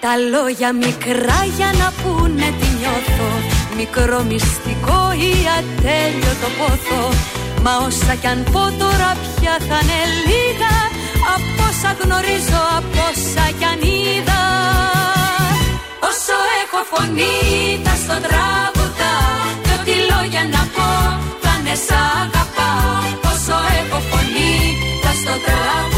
Τα 0.00 0.12
λόγια 0.32 0.72
μικρά 0.72 1.40
για 1.56 1.70
να 1.80 1.88
πούνε 2.00 2.46
τι 2.58 2.68
νιώθω. 2.78 3.30
Μικρό 3.76 4.22
μυστικό 4.30 5.00
ή 5.28 5.32
ατέλειωτο 5.58 6.48
πόθο. 6.58 7.02
Μα 7.62 7.72
όσα 7.86 8.14
κι 8.20 8.26
αν 8.26 8.40
πω 8.52 8.62
τώρα 8.82 9.10
πια 9.34 9.54
θα 9.68 9.78
είναι 9.82 10.00
λίγα. 10.28 10.74
Από 11.34 11.62
όσα 11.70 11.90
γνωρίζω, 12.00 12.62
από 12.78 13.00
όσα 13.10 13.44
κι 13.58 13.66
αν 13.72 13.80
είδα. 13.92 14.42
Όσο 16.08 16.36
έχω 16.62 16.80
φωνή 16.92 17.36
θα 17.84 17.94
στο 18.02 18.16
τραγουδάω 18.26 19.46
Κι 19.64 19.72
ό,τι 19.76 19.94
λόγια 20.10 20.42
να 20.54 20.62
πω 20.74 20.88
θα 21.42 21.52
είναι 21.58 21.74
σ' 21.86 21.94
αγαπάω 22.22 23.02
Όσο 23.30 23.56
έχω 23.80 23.98
φωνή 24.10 24.54
θα 25.02 25.10
στο 25.20 25.34
τραγουδάω 25.44 25.97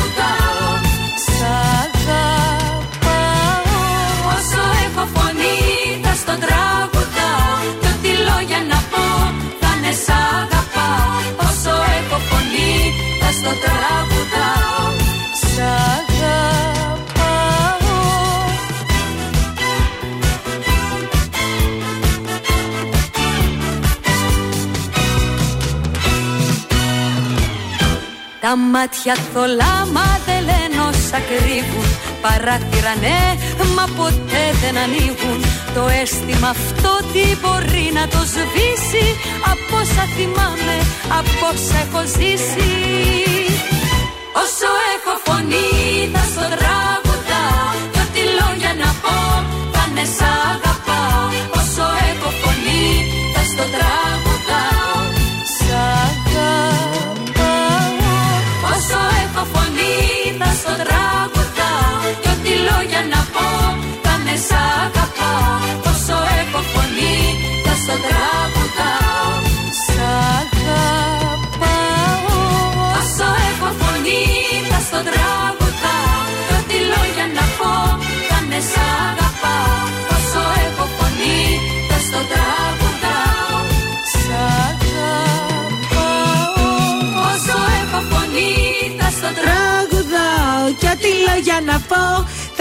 Τα 28.51 28.57
μάτια 28.57 29.15
θολά 29.33 29.77
μα 29.95 30.09
δεν 30.27 30.41
λένε 30.49 30.79
όσα 30.91 31.19
κρύβουν. 31.31 31.89
Παράθυρα 32.23 32.95
ναι, 33.05 33.21
μα 33.77 33.85
ποτέ 33.99 34.45
δεν 34.63 34.75
ανοίγουν. 34.85 35.41
Το 35.75 35.83
αίσθημα 36.01 36.49
αυτό 36.57 36.93
τι 37.13 37.25
μπορεί 37.41 37.87
να 37.99 38.05
το 38.15 38.21
σβήσει; 38.35 39.07
Από 39.53 39.75
όσα 39.83 40.05
θυμάμαι, 40.17 40.77
από 41.19 41.45
όσα 41.53 41.77
έχω 41.85 42.03
ζήσει. 42.17 42.71
Όσο 44.43 44.71
έχω 44.95 45.13
φωνή 45.27 45.71
θα 46.13 46.23
στο 46.33 46.47
τραγουδάω. 46.55 47.71
Κι 47.93 48.01
ό,τι 48.05 48.23
λόγια 48.39 48.73
να 48.83 48.91
πω 49.03 49.17
θα 49.73 49.83
είναι 49.89 50.05
σ' 50.17 50.25
κι 90.81 90.87
ό,τι 90.87 91.09
λόγια 91.27 91.61
να 91.69 91.77
πω 91.89 92.03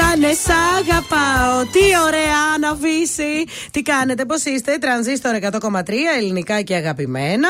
θα 0.02 0.14
είναι 0.16 0.34
σ' 0.34 0.50
αγαπάω. 0.80 1.66
Τι 1.74 1.80
ωραία 2.06 2.42
να 2.60 2.74
βύσει. 2.76 3.34
Τι 3.72 3.82
κάνετε, 3.82 4.26
πώς 4.26 4.44
είστε, 4.44 4.78
τρανζίστορ 4.82 5.34
100,3 5.36 5.82
ελληνικά 6.18 6.62
και 6.62 6.76
αγαπημένα. 6.76 7.48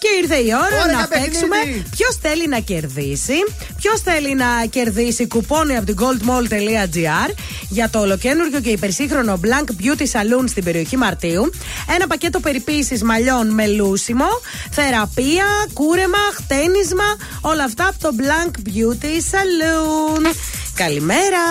Και 0.00 0.08
ήρθε 0.22 0.36
η 0.36 0.46
ώρα 0.66 0.82
Ωραία, 0.84 0.96
να 1.00 1.06
παιχνίδι. 1.08 1.30
παίξουμε 1.30 1.56
ποιος 1.90 2.18
θέλει 2.22 2.48
να 2.48 2.58
κερδίσει. 2.58 3.38
Ποιος 3.76 4.00
θέλει 4.00 4.34
να 4.34 4.46
κερδίσει 4.70 5.26
κουπόνι 5.26 5.76
από 5.76 5.86
την 5.86 5.96
goldmall.gr 6.02 7.30
για 7.68 7.88
το 7.90 7.98
ολοκένουργιο 8.00 8.60
και 8.60 8.70
υπερσύγχρονο 8.70 9.40
Blank 9.44 9.68
Beauty 9.82 10.02
Saloon 10.02 10.44
στην 10.48 10.64
περιοχή 10.64 10.96
Μαρτίου. 10.96 11.50
Ένα 11.94 12.06
πακέτο 12.06 12.40
περιποίησης 12.40 13.02
μαλλιών 13.02 13.48
με 13.54 13.66
λούσιμο, 13.66 14.28
θεραπεία, 14.70 15.46
κούρεμα, 15.72 16.18
χτένισμα. 16.34 17.16
Όλα 17.40 17.64
αυτά 17.64 17.86
από 17.88 17.98
το 17.98 18.10
Blank 18.18 18.50
Beauty 18.68 19.14
Saloon. 19.32 20.34
Καλημέρα. 20.78 21.44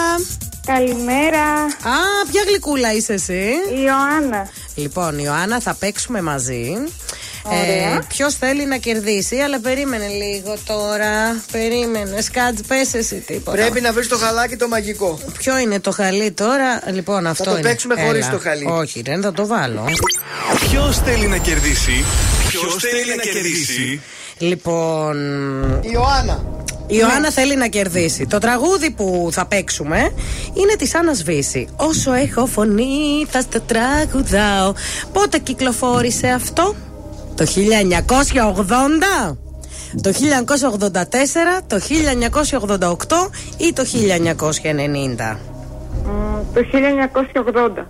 Καλημέρα. 0.66 1.44
Α, 1.64 2.26
ποια 2.32 2.42
γλυκούλα 2.48 2.94
είσαι 2.94 3.14
εσύ; 3.14 3.44
Η 3.76 3.82
Ιωάννα. 3.86 4.50
Λοιπόν, 4.76 5.18
Ιωάννα, 5.20 5.60
θα 5.60 5.74
παίξουμε 5.80 6.22
μαζί. 6.22 6.74
Ωραία. 7.44 8.04
Ποιος 8.08 8.36
θέλει 8.36 8.66
να 8.66 8.78
κερδίσει, 8.78 9.36
αλλά 9.36 9.60
περίμενε 9.60 10.08
λίγο 10.08 10.56
τώρα. 10.66 11.44
Περίμενε. 11.52 12.22
Σκάτζ, 12.22 12.60
πες 12.68 12.94
εσύ 12.94 13.16
τίποτα. 13.16 13.58
Πρέπει 13.58 13.82
να 13.82 13.94
βρεις 13.94 14.08
το 14.08 14.18
χαλάκι 14.18 14.56
το 14.56 14.68
μαγικό. 14.68 15.20
Ποιο 15.38 15.58
είναι 15.58 15.80
το 15.80 15.92
χαλί 15.92 16.32
τώρα, 16.32 16.82
λοιπόν, 16.92 17.28
αυτό 17.28 17.44
το 17.44 17.52
είναι. 17.52 17.62
παίξουμε 17.62 17.96
χωρίς 18.02 18.28
Έλα. 18.28 18.32
το 18.32 18.40
χαλί. 18.40 18.66
Όχι, 18.66 19.02
δεν 19.02 19.22
θα 19.22 19.32
το 19.32 19.48
βάλω. 19.48 19.86
Ποιος 20.70 20.98
θέλει 21.00 21.28
να 21.28 21.38
κερδίσει; 21.38 22.06
Ποιος 22.48 22.76
θέλει 22.76 23.16
να 23.16 23.24
κερδίσει; 23.24 24.02
Λοιπόν. 24.38 25.16
Η 25.82 25.90
Ιωάννα. 25.94 26.57
Η 26.90 26.96
Ιωάννα 27.00 27.32
θέλει 27.32 27.56
να 27.56 27.68
κερδίσει. 27.68 28.26
Το 28.28 28.38
τραγούδι 28.38 28.92
που 28.92 29.30
θα 29.32 29.46
παίξουμε 29.46 29.98
είναι 30.54 30.76
της 30.78 30.96
Άννας 30.96 31.24
Βύση. 31.24 31.68
Όσο 31.76 32.14
έχω 32.14 32.46
φωνή, 32.46 33.26
θα 33.30 33.42
στο 33.42 33.62
τραγουδάω. 33.62 34.74
Πότε 35.14 35.38
κυκλοφόρησε 35.38 36.28
αυτό, 36.28 36.76
το 37.36 37.46
1980, 37.46 39.38
το 40.02 40.12
1984, 40.12 41.62
το 41.68 41.80
1988 41.80 43.30
ή 43.58 43.74
το 43.74 43.84
1990. 43.86 45.40
Μ, 46.04 46.54
Το 46.54 46.62
1980. 46.72 47.88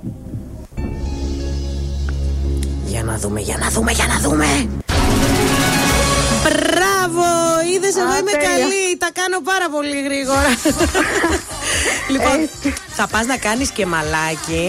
Για 2.86 3.04
να 3.04 3.18
δούμε, 3.18 3.40
για 3.40 3.58
να 3.58 3.70
δούμε, 3.70 3.92
για 3.92 4.06
να 4.06 4.20
δούμε. 4.20 4.46
Μπράβο! 7.18 7.70
Είδες, 7.74 7.96
εγώ 7.96 8.12
Α, 8.12 8.18
είμαι 8.18 8.32
τέλεια. 8.32 8.48
καλή. 8.50 8.98
Τα 8.98 9.10
κάνω 9.20 9.40
πάρα 9.52 9.70
πολύ 9.70 10.02
γρήγορα. 10.02 10.50
λοιπόν, 12.14 12.50
θα 12.88 13.08
πας 13.08 13.26
να 13.26 13.38
κάνεις 13.38 13.70
και 13.70 13.86
μαλάκι. 13.86 14.66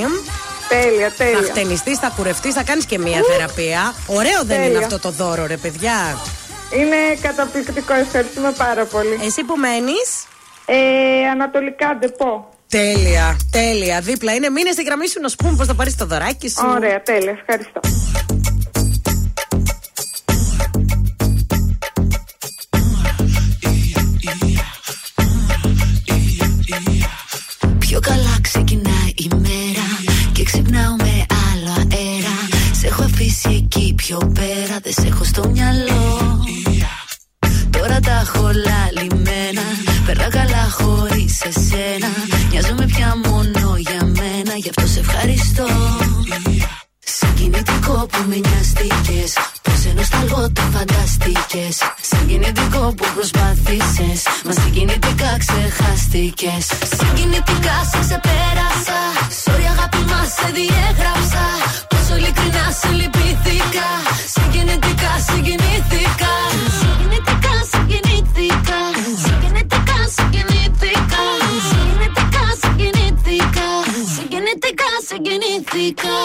Τέλεια, 0.68 1.10
τέλεια. 1.16 1.38
Θα 1.38 1.42
χτενιστείς, 1.50 1.98
θα 1.98 2.12
κουρευτείς, 2.16 2.54
θα 2.54 2.62
κάνεις 2.62 2.84
και 2.84 2.98
μία 2.98 3.20
θεραπεία. 3.30 3.94
Ωραίο 4.06 4.40
δεν 4.44 4.56
είναι 4.56 4.66
Τέλεια. 4.66 4.78
αυτό 4.86 4.98
το 4.98 5.10
δώρο, 5.10 5.46
ρε 5.46 5.56
παιδιά. 5.56 6.18
Είναι 6.78 6.96
καταπληκτικό, 7.20 7.94
ευχαριστούμε 7.94 8.52
πάρα 8.56 8.84
πολύ. 8.84 9.18
Εσύ 9.26 9.42
που 9.44 9.56
μένεις. 9.56 10.08
Ε, 10.66 10.76
ανατολικά 11.32 11.96
ντεπό. 11.98 12.48
Τέλεια, 12.68 13.36
τέλεια. 13.50 14.00
Δίπλα 14.00 14.34
είναι. 14.34 14.50
Μείνε 14.50 14.70
στη 14.70 14.82
γραμμή 14.82 15.08
σου 15.08 15.20
να 15.20 15.28
σου 15.28 15.36
πούμε 15.36 15.56
πώς 15.56 15.66
θα 15.66 15.74
πάρεις 15.74 15.96
το 15.96 16.06
δωράκι 16.06 16.48
σου. 16.48 16.66
Ωραία, 16.76 17.02
τέλεια, 17.02 17.36
ευχαριστώ. 17.40 17.80
Έχω 33.38 33.48
αφήσει 33.48 33.64
εκεί 33.64 33.94
πιο 33.94 34.18
πέρα 34.34 34.78
Δεν 34.82 34.92
σε 34.92 35.06
έχω 35.06 35.24
στο 35.24 35.48
μυαλό. 35.48 36.44
Τώρα 37.70 38.00
τα 38.00 38.20
έχω 38.20 38.50
λαλημένα. 38.66 39.62
Περνά 40.06 40.28
καλά 40.28 40.70
χωρίς 40.70 41.40
εσένα. 41.40 42.08
Νοιάζομαι 42.50 42.86
πια 42.86 43.16
μόνο 43.26 43.76
για 43.76 44.04
μένα 44.04 44.54
Γι' 44.56 44.68
αυτό 44.68 44.86
σε 44.86 44.98
ευχαριστώ. 44.98 45.66
Συγκινητικό 47.18 48.06
που 48.10 48.18
με 48.28 48.36
νοιαστήκες 48.36 49.32
Πως 49.62 49.84
ενώ 49.90 50.02
σταλγό 50.02 50.52
το 50.52 50.62
φανταστήκες 50.72 51.76
Συγκινητικό 52.10 52.94
που 52.96 53.04
προσπάθησες. 53.14 54.20
Μα 54.44 54.52
συγκινητικά 54.52 55.30
ξεχάστηκες. 55.44 56.64
Συγκινητικά 56.98 57.76
σε 57.90 57.98
ξεπέρασα. 58.04 59.00
Sorry 59.44 59.66
αγάπη 59.72 60.02
μας 60.10 60.28
σε 60.38 60.48
διέγραψα 60.56 61.44
Πόσο 62.08 62.20
ειλικρινά 62.20 62.70
σε 62.80 62.88
λυπήθηκα. 62.92 63.88
Συγκινητικά 64.34 65.12
συγκινήθηκα. 65.26 66.32
Συγκινητικά 66.80 67.54
συγκινήθηκα. 67.70 68.78
Συγκινητικά 69.24 69.98
συγκινήθηκα. 70.16 71.22
Συγκινητικά 71.68 72.44
συγκινήθηκα. 72.60 73.68
Συγκινητικά 74.14 74.90
συγκινήθηκα 75.08 76.16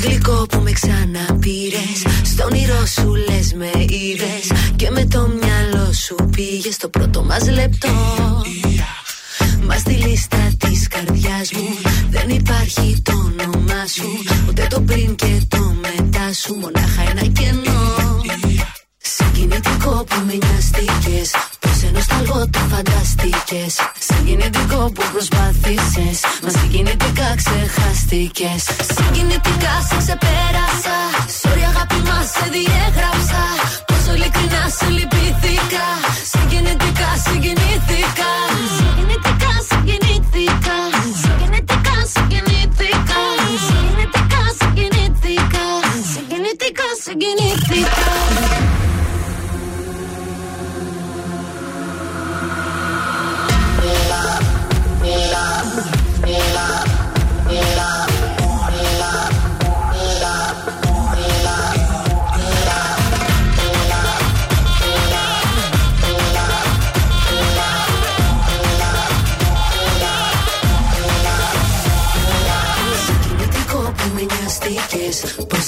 γλυκό 0.00 0.46
που 0.48 0.60
με 0.60 0.72
ξαναπήρες 0.72 1.98
Στο 2.22 2.48
σου 2.86 3.14
λες 3.14 3.52
με 3.52 3.70
είδε. 3.76 4.54
Και 4.76 4.90
με 4.90 5.04
το 5.04 5.28
μυαλό 5.28 5.92
σου 5.92 6.14
πήγες 6.30 6.74
στο 6.74 6.88
πρώτο 6.88 7.22
μας 7.22 7.50
λεπτό. 7.50 7.88
Μα 9.66 9.76
στη 9.76 9.92
λίστα 9.92 10.50
της 10.58 10.88
καρδιάς 10.88 11.52
μου 11.52 11.68
δεν 12.10 12.28
υπάρχει 12.28 13.02
το 13.02 13.12
όνομά 13.12 13.86
σου. 13.94 14.08
Ούτε 14.48 14.66
το 14.70 14.80
πριν 14.80 15.14
και 15.14 15.40
το 15.48 15.74
μετά 15.80 16.32
σου, 16.32 16.54
μονάχα 16.54 17.02
ένα 17.10 17.26
κενό. 17.26 18.47
Συγκινητικό 19.18 19.92
που 20.08 20.16
με 20.26 20.34
νοιαστήκε. 20.42 21.18
Πώ 21.62 21.70
ενό 21.88 22.00
σταλγό 22.06 22.40
το 22.54 22.60
φανταστήκε. 22.70 23.62
Συγκινητικό 24.08 24.80
που 24.94 25.02
προσπάθησε. 25.12 26.06
Μα 26.42 26.50
συγκινητικά 26.58 27.28
ξεχάστηκε. 27.40 28.50
Συγκινητικά 28.96 29.74
σε 29.88 29.96
ξεπέρασα. 30.02 30.96
Sorry 31.40 31.64
αγάπη 31.70 31.98
μα 32.08 32.18
σε 32.34 32.44
διέγραψα. 32.54 33.42
Πόσο 33.88 34.10
ειλικρινά 34.16 34.62
σε 34.76 34.86
λυπήθηκα. 34.96 35.86
Συγκινητικά 36.32 37.10
συγκινήθηκα. 37.24 38.30
Συγκινητικά 38.78 39.52
συγκινήθηκα. 39.68 40.76
Συγκινητικά 41.22 41.96
συγκινήθηκα. 42.14 43.20
Συγκινητικά 43.66 44.42
συγκινήθηκα. 44.58 45.64
Συγκινητικά 46.12 46.88
συγκινήθηκα. 47.04 48.77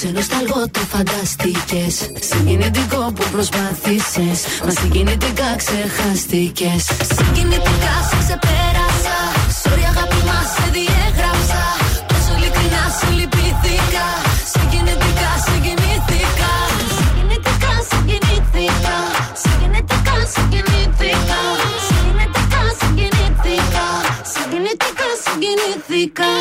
Πώ 0.01 0.07
ενό 0.07 0.21
σταλγό 0.21 0.63
το 0.71 0.79
φανταστήκες. 0.91 1.95
Συγκινητικό 2.29 3.01
που 3.15 3.23
προσπάθησες. 3.31 4.37
Μα 4.65 4.71
συγκινητικά 4.79 5.49
ξεχάστηκες. 5.61 6.81
Συγκινητικά 7.17 7.93
σε 8.09 8.17
ξεπέρασα. 8.23 9.17
Sorry 9.61 9.83
αγάπη 9.91 10.19
μας 10.29 10.47
σε 10.55 10.65
διέγραψα. 10.75 11.63
Πόσο 12.09 12.31
ειλικρινά 12.37 12.83
σε 12.97 13.07
λυπήθηκα. 13.17 14.07
Συγκινητικά 14.53 15.29
συγκινήθηκα. 15.45 16.51
Συγκινητικά 16.97 17.73
συγκινήθηκα. 17.89 18.97
Συγκινητικά 19.43 20.15
συγκινήθηκα. 20.33 21.41
Συγκινητικά 21.87 22.61
συγκινήθηκα. 22.79 23.85
Συγκινητικά 24.33 25.07
συγκινήθηκα. 25.23 26.31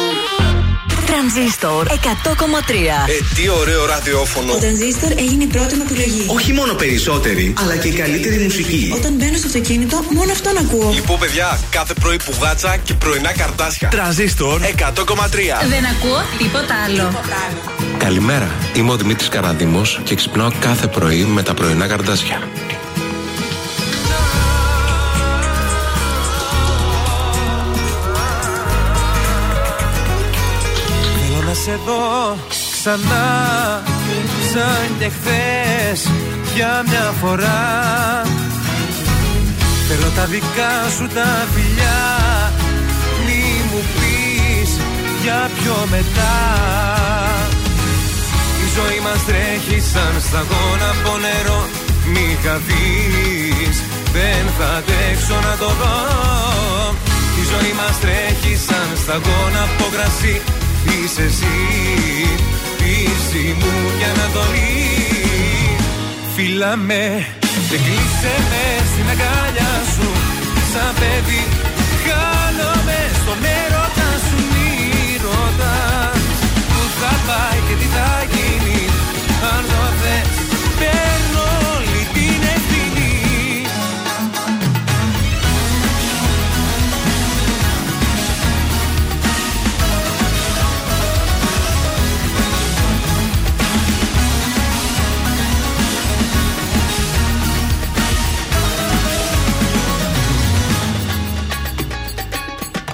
Τρανζίστορ 1.11 1.87
100,3. 1.87 1.93
Ε, 3.09 3.35
τι 3.35 3.49
ωραίο 3.49 3.87
ραδιόφωνο. 3.87 4.53
Ο 4.53 4.57
Τρανζίστορ 4.57 5.11
έγινε 5.11 5.45
η 5.45 5.47
πρώτη 5.47 5.75
μου 5.75 5.83
επιλογή. 5.87 6.25
Όχι 6.27 6.53
μόνο 6.53 6.73
περισσότερη, 6.75 7.55
αλλά 7.59 7.77
και 7.77 7.89
η 7.89 7.93
καλύτερη 7.93 8.39
μουσική. 8.43 8.93
Όταν 8.97 9.13
μπαίνω 9.13 9.37
στο 9.37 9.47
αυτοκίνητο, 9.47 10.05
μόνο 10.11 10.33
αυτόν 10.33 10.57
ακούω. 10.57 10.91
Λοιπόν, 10.95 11.19
παιδιά, 11.19 11.61
κάθε 11.71 11.95
πρωί 11.95 12.17
που 12.17 12.33
γάτσα 12.41 12.77
και 12.77 12.95
πρωινά 12.95 13.33
καρτάσια. 13.33 13.89
Τρανζίστορ 13.89 14.61
100,3. 14.61 14.67
Δεν 15.69 15.85
ακούω 15.87 16.23
τίποτα 16.39 16.75
άλλο. 16.87 17.21
Καλημέρα. 17.99 18.51
Είμαι 18.77 18.91
ο 18.91 18.97
Δημήτρης 18.97 19.29
Καραδίμος 19.29 20.01
και 20.05 20.15
ξυπνάω 20.15 20.51
κάθε 20.61 20.87
πρωί 20.87 21.23
με 21.23 21.43
τα 21.43 21.55
πρωινά 21.55 21.87
καρδάσια. 21.87 22.43
Σε 31.65 31.81
δω 31.87 32.37
ξανά 32.49 33.83
σαν 34.53 34.89
και 34.99 35.09
χθες 35.17 36.11
για 36.55 36.85
μια 36.89 37.13
φορά. 37.21 37.63
Θέλω 39.89 40.11
τα 40.17 40.25
δικά 40.25 40.75
σου 40.97 41.07
τα 41.15 41.29
φιλιά 41.55 42.03
μη 43.25 43.45
μου 43.71 43.83
πεις 43.95 44.71
για 45.23 45.51
πιο 45.59 45.77
μετά. 45.91 46.37
Η 48.65 48.67
ζωή 48.77 49.01
μας 49.07 49.25
τρέχει 49.27 49.81
σαν 49.93 50.15
σταγόνα 50.29 50.89
από 50.95 51.13
νερό 51.25 51.63
μη 52.13 52.39
χαθείς 52.45 53.77
δεν 54.13 54.45
θα 54.59 54.69
αντέξω 54.79 55.37
να 55.49 55.55
το 55.63 55.71
δω. 55.81 55.99
Η 57.41 57.43
ζωή 57.53 57.73
μας 57.81 57.95
τρέχει 58.03 58.55
σαν 58.67 58.89
σταγόνα 59.03 59.61
από 59.69 59.85
κρασί 59.95 60.43
Είσαι 60.85 61.23
εσύ, 61.23 61.59
πίση 62.79 63.57
μου 63.59 63.73
και 63.99 64.05
ανατολή 64.05 64.71
Φίλα 66.35 66.77
με 66.77 67.27
και 67.69 67.77
κλείσε 67.77 68.35
με 68.51 68.65
στην 68.91 69.07
αγκάλια 69.13 69.73
σου. 69.95 70.09
Σαν 70.73 70.95
παιδί 70.99 71.43
χάνομαι 72.05 73.01
στον 73.21 73.41
έρωτα 73.61 74.11
σου. 74.27 74.39
Μη 74.53 74.71
ρωτάς 75.25 76.23
Πού 76.71 76.83
θα 77.01 77.13
πάει 77.27 77.59
και 77.67 77.75
τι 77.81 77.89
θα 77.95 78.11
γίνει. 78.33 78.81
Αν 79.53 79.63
το 79.71 79.83
θες 80.01 80.40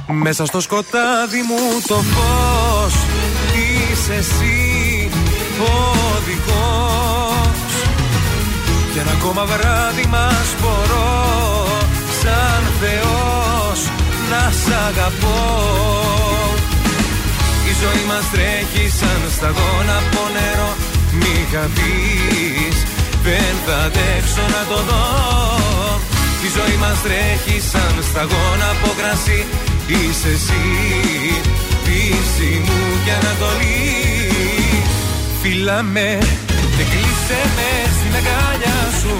Μέσα 0.08 0.44
στο 0.44 0.60
σκοτάδι 0.60 1.42
μου 1.48 1.80
το 1.86 1.94
φως 1.94 2.94
Είσαι 3.54 4.14
εσύ 4.14 5.10
ο 5.60 5.94
οδηγός 6.16 7.66
Και 8.92 9.00
ένα 9.00 9.10
ακόμα 9.10 9.44
βράδυ 9.44 10.06
μας 10.10 10.54
μπορώ 10.60 11.66
Σαν 12.22 12.62
Θεός 12.80 13.90
να 14.30 14.50
σ' 14.50 14.86
αγαπώ. 14.88 15.44
Η 17.68 17.72
ζωή 17.82 18.04
μας 18.08 18.30
τρέχει 18.32 18.88
σαν 18.98 19.30
σταγόνα 19.36 19.96
από 20.02 20.22
νερό. 20.34 20.70
Μη 21.12 21.46
χαθείς 21.52 22.76
δεν 23.22 23.54
θα 23.66 23.76
αντέξω 23.84 24.42
να 24.54 24.74
το 24.74 24.82
δω 24.88 26.15
η 26.46 26.48
ζωή 26.58 26.76
μας 26.84 26.98
τρέχει 27.04 27.56
σαν 27.70 27.94
σταγόνα 28.08 28.68
από 28.74 28.88
κρασί. 28.98 29.40
Είσαι 29.96 30.30
εσύ, 30.36 30.64
πίση 31.84 32.52
μου 32.66 32.80
και 33.04 33.12
ανατολή. 33.20 33.80
Φίλα 35.40 35.78
με 35.94 36.10
και 36.76 36.84
κλείσε 36.90 37.40
με 37.56 37.70
στην 37.96 38.12
αγκάλια 38.18 38.78
σου. 39.00 39.14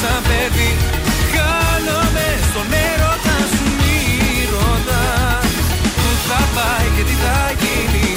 Σαν 0.00 0.20
παιδί 0.26 0.70
χάνομαι 1.32 2.28
στον 2.48 2.68
έρωτα 2.88 3.36
σου. 3.52 3.66
Μη 3.78 3.98
ρωτάς 4.52 5.52
που 5.96 6.08
θα 6.28 6.40
πάει 6.56 6.88
και 6.94 7.02
τι 7.08 7.14
θα 7.22 7.38
γίνει. 7.60 8.08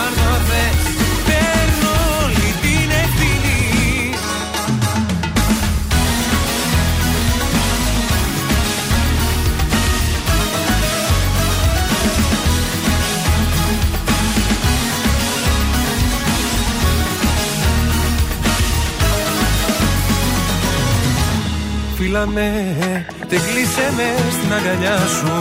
Αν 0.00 0.10
το 0.18 0.32
θες 0.48 1.07
Φίλα 22.10 22.26
με 22.26 22.50
και 23.28 23.38
κλείσε 23.46 23.92
με 23.96 24.08
στην 24.36 24.52
αγκαλιά 24.52 24.98
σου. 25.16 25.32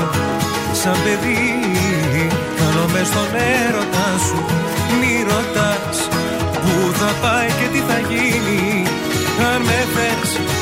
Σαν 0.81 0.97
παιδί 1.03 1.39
Κάνομαι 2.57 3.01
στον 3.11 3.29
έρωτα 3.55 4.07
σου. 4.27 4.39
Μη 4.99 5.13
ρωτάς 5.29 5.97
Πού 6.61 6.93
θα 6.99 7.11
πάει 7.21 7.47
και 7.47 7.67
τι 7.73 7.81
θα 7.89 7.99
γίνει. 8.09 8.83
Αν 9.53 9.61
με 9.61 9.79
θες 9.93 10.56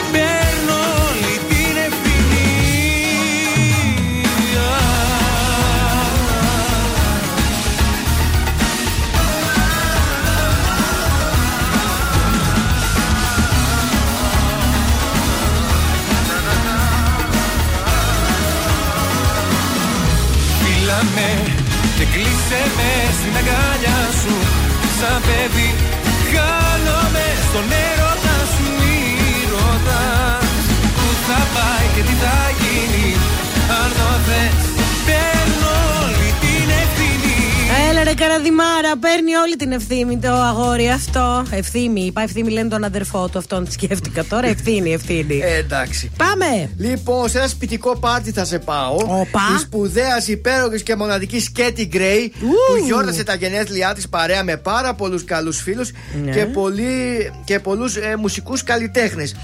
Είσαι 22.55 22.71
με 22.77 22.93
στην 23.17 23.35
αγκαλιά 23.41 23.99
σου 24.21 24.35
Σαν 24.99 25.21
παιδί. 25.25 25.69
Χάνομαι 26.31 27.27
στον 27.47 27.67
έρωτα 27.87 28.37
σου 28.53 28.65
Μη 28.79 28.97
ρωτάς. 29.51 30.63
Πού 30.95 31.07
θα 31.27 31.39
πάει 31.55 31.87
και 31.95 32.01
τι 32.07 32.15
θα 32.23 32.37
γίνει 32.59 33.07
Αν 33.79 33.89
το 33.97 34.09
θες 34.25 34.74
Έλα 37.95 38.03
ρε 38.03 38.13
καραδιμάρα, 38.13 38.97
παίρνει 38.99 39.35
όλη 39.35 39.55
την 39.55 39.71
ευθύνη 39.71 40.17
το 40.17 40.31
αγόρι 40.31 40.89
αυτό. 40.89 41.45
Ευθύμη, 41.51 42.01
είπα 42.01 42.21
ευθύμη 42.21 42.51
λένε 42.51 42.69
τον 42.69 42.83
αδερφό 42.83 43.27
του, 43.29 43.37
αυτόν 43.37 43.67
σκέφτηκα 43.71 44.23
τώρα. 44.23 44.47
Ευθύνη, 44.47 44.93
ευθύνη. 44.93 45.39
Ε, 45.43 45.55
εντάξει. 45.57 46.11
Πάμε! 46.17 46.69
Λοιπόν, 46.77 47.29
σε 47.29 47.37
ένα 47.37 47.47
σπιτικό 47.47 47.97
πάρτι 47.99 48.31
θα 48.31 48.45
σε 48.45 48.59
πάω. 48.59 48.95
Οπα. 48.95 49.39
Της 49.53 49.61
σπουδαίας, 49.61 50.27
υπέροχης 50.27 50.83
και 50.83 50.95
μοναδικής 50.95 51.43
Σκέτη 51.43 51.85
Γκρέι 51.85 52.33
που 52.39 52.85
γιόρτασε 52.85 53.23
τα 53.23 53.35
γενέθλιά 53.35 53.93
της 53.93 54.09
παρέα 54.09 54.43
με 54.43 54.57
πάρα 54.57 54.93
πολλούς 54.93 55.23
καλούς 55.23 55.61
φίλους 55.61 55.91
Ναι. 56.23 56.31
και, 56.31 56.45
πολλοί- 56.45 57.31
και 57.43 57.59
πολλούς 57.59 57.95
ε, 57.95 58.15
μουσικούς 58.19 58.63
καλλιτέχνες. 58.63 59.35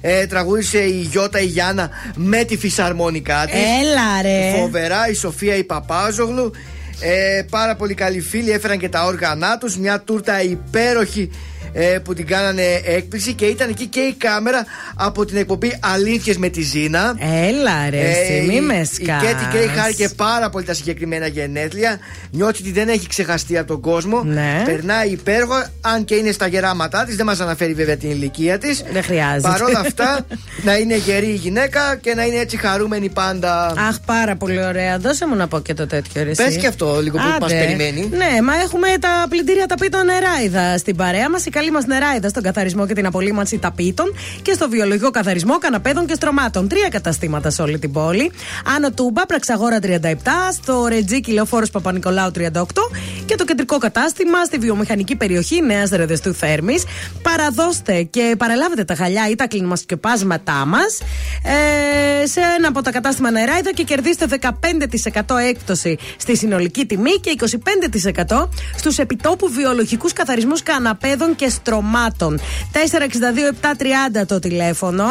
Ε, 0.00 0.26
τραγούδισε 0.26 0.78
η 0.78 1.08
Γιώτα 1.10 1.40
η 1.40 1.46
Γιάννα 1.46 1.90
με 2.16 2.44
τη 2.44 2.56
φυσαρμόνικά 2.56 3.44
της. 3.46 3.54
Έλα, 3.54 4.22
ρε. 4.22 4.58
Φοβερά 4.58 5.08
η 5.08 5.14
Σοφία 5.14 5.56
η 5.56 5.64
Παπάζογλου. 5.64 6.50
Ε, 7.02 7.42
πάρα 7.50 7.76
πολύ 7.76 7.94
καλοί 7.94 8.20
φίλοι 8.20 8.50
έφεραν 8.50 8.78
και 8.78 8.88
τα 8.88 9.04
όργανά 9.04 9.58
τους 9.58 9.76
Μια 9.76 10.00
τούρτα 10.00 10.42
υπέροχη 10.42 11.30
ε, 11.72 11.98
που 12.04 12.14
την 12.14 12.26
κάνανε 12.26 12.62
έκπληξη 12.84 13.32
και 13.32 13.44
ήταν 13.46 13.68
εκεί 13.68 13.86
και 13.86 14.00
η 14.00 14.14
κάμερα 14.18 14.64
από 14.94 15.24
την 15.24 15.36
εκπομπή 15.36 15.78
Αλήθειες 15.80 16.36
με 16.36 16.48
τη 16.48 16.62
Ζήνα. 16.62 17.14
Έλα 17.48 17.90
ρε, 17.90 18.00
εσύ, 18.10 18.44
μη 18.46 18.54
η- 18.54 18.60
με 18.60 18.74
Η 18.74 18.84
σκάς. 18.84 19.22
Κέτι 19.22 19.46
Γκρέι 19.50 19.66
χάρηκε 19.66 20.08
πάρα 20.16 20.50
πολύ 20.50 20.64
τα 20.64 20.74
συγκεκριμένα 20.74 21.26
γενέθλια. 21.26 21.98
Νιώθει 22.30 22.60
ότι 22.62 22.72
δεν 22.72 22.88
έχει 22.88 23.06
ξεχαστεί 23.06 23.58
από 23.58 23.66
τον 23.66 23.80
κόσμο. 23.80 24.22
Ναι. 24.24 24.62
Περνάει 24.64 25.08
υπέροχα, 25.08 25.70
αν 25.80 26.04
και 26.04 26.14
είναι 26.14 26.32
στα 26.32 26.46
γεράματά 26.46 27.04
της. 27.04 27.16
Δεν 27.16 27.26
μας 27.26 27.40
αναφέρει 27.40 27.74
βέβαια 27.74 27.96
την 27.96 28.10
ηλικία 28.10 28.58
της. 28.58 28.82
Δεν 28.92 29.02
χρειάζεται. 29.02 29.48
Παρ' 29.48 29.62
όλα 29.62 29.78
αυτά, 29.86 30.26
να 30.62 30.76
είναι 30.76 30.96
γερή 30.96 31.26
η 31.28 31.34
γυναίκα 31.34 31.96
και 32.00 32.14
να 32.14 32.24
είναι 32.24 32.36
έτσι 32.36 32.56
χαρούμενη 32.56 33.08
πάντα. 33.08 33.66
Αχ, 33.88 34.00
πάρα 34.06 34.36
πολύ 34.36 34.64
ωραία. 34.64 34.98
Δώσε 34.98 35.26
μου 35.26 35.34
να 35.34 35.48
πω 35.48 35.60
και 35.60 35.74
το 35.74 35.86
τέτοιο 35.86 36.22
ρε. 36.22 36.30
εσύ. 36.30 36.44
Πες 36.44 36.56
και 36.56 36.66
αυτό 36.66 37.00
λίγο 37.02 37.16
που 37.16 37.22
Άντε. 37.28 37.38
μας 37.40 37.52
περιμένει. 37.52 38.08
Ναι, 38.10 38.42
μα 38.42 38.54
έχουμε 38.64 38.88
τα 39.00 39.26
πλυντήρια 39.28 39.66
ταπίτων 39.66 40.00
νεράιδα 40.04 40.78
στην 40.78 40.96
παρέα 40.96 41.30
μας. 41.30 41.44
Η 41.46 41.50
καλή 41.60 41.72
μας 41.72 41.86
νεράιδα 41.86 42.28
στον 42.28 42.42
καθαρισμό 42.42 42.86
και 42.86 42.94
την 42.94 43.06
απολύμανση 43.06 43.58
ταπίτων 43.58 44.14
και 44.42 44.52
στο 44.52 44.68
βιολογικό 44.68 45.10
καθαρισμό 45.10 45.58
καναπέδων 45.58 46.06
και 46.06 46.14
στρωμάτων. 46.14 46.68
Τρία 46.68 46.88
καταστήματα 46.88 47.50
σε 47.50 47.62
όλη 47.62 47.78
την 47.78 47.92
πόλη. 47.92 48.32
Άνω 48.76 48.90
Τούμπα, 48.90 49.26
Πραξαγόρα 49.26 49.78
37, 49.82 50.12
στο 50.52 50.86
Ρετζίκι 50.88 51.32
Λεωφόρο 51.32 51.66
Παπα-Νικολάου 51.72 52.30
38 52.36 52.62
και 53.24 53.34
το 53.34 53.44
κεντρικό 53.44 53.78
κατάστημα 53.78 54.44
στη 54.44 54.58
βιομηχανική 54.58 55.16
περιοχή 55.16 55.62
Νέας 55.62 55.90
Ρεδεστού 55.90 56.34
Θέρμης. 56.34 56.84
Παραδώστε 57.22 58.02
και 58.02 58.34
παραλάβετε 58.38 58.84
τα 58.84 58.94
χαλιά 58.94 59.28
ή 59.30 59.34
τα 59.34 59.46
κλινομασκεπάσματά 59.46 60.64
μας 60.66 61.00
ε, 62.22 62.26
σε 62.26 62.40
ένα 62.58 62.68
από 62.68 62.82
τα 62.82 62.90
κατάστημα 62.90 63.30
νεράιδα 63.30 63.72
και 63.72 63.82
κερδίστε 63.82 64.26
15% 64.40 65.36
έκπτωση 65.48 65.98
στη 66.16 66.36
συνολική 66.36 66.86
τιμή 66.86 67.12
και 67.20 67.36
25% 68.28 68.48
στους 68.76 68.98
επιτόπου 68.98 69.48
βιολογικούς 69.48 70.12
καθαρισμούς 70.12 70.62
καναπέδων 70.62 71.36
και 71.36 71.49
στρωμάτων. 71.50 72.40
462-730 72.72 74.26
το 74.26 74.38
τηλέφωνο. 74.38 75.04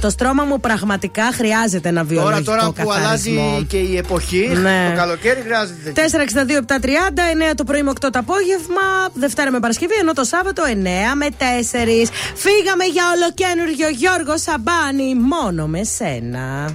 Το 0.00 0.10
στρώμα 0.10 0.44
μου 0.44 0.60
πραγματικά 0.60 1.22
χρειάζεται 1.32 1.88
ένα 1.88 2.06
Τώρα, 2.06 2.14
βιολογικό 2.22 2.50
τώρα 2.52 2.66
που 2.66 2.72
καθαρισμό. 2.72 3.40
αλλάζει 3.42 3.64
και 3.68 3.76
η 3.76 3.96
εποχή, 3.96 4.50
Ναι. 4.62 4.86
το 4.90 4.96
καλοκαίρι 4.96 5.40
χρειάζεται. 5.40 5.92
462-730, 5.94 7.22
9 7.52 7.54
το 7.54 7.64
πρωί 7.64 7.82
με 7.82 7.90
8 7.90 8.10
το 8.10 8.18
απόγευμα, 8.18 8.82
Δευτέρα 9.14 9.50
με 9.50 9.60
Παρασκευή, 9.60 9.94
ενώ 10.00 10.12
το 10.12 10.24
Σάββατο 10.24 10.62
9 10.66 11.14
με 11.14 11.26
4. 11.38 12.10
Φύγαμε 12.34 12.84
για 12.84 13.04
ολοκένουργιο 13.14 13.88
Γιώργο 13.88 14.38
Σαμπάνη, 14.38 15.14
μόνο 15.14 15.66
με 15.66 15.84
σένα. 15.84 16.74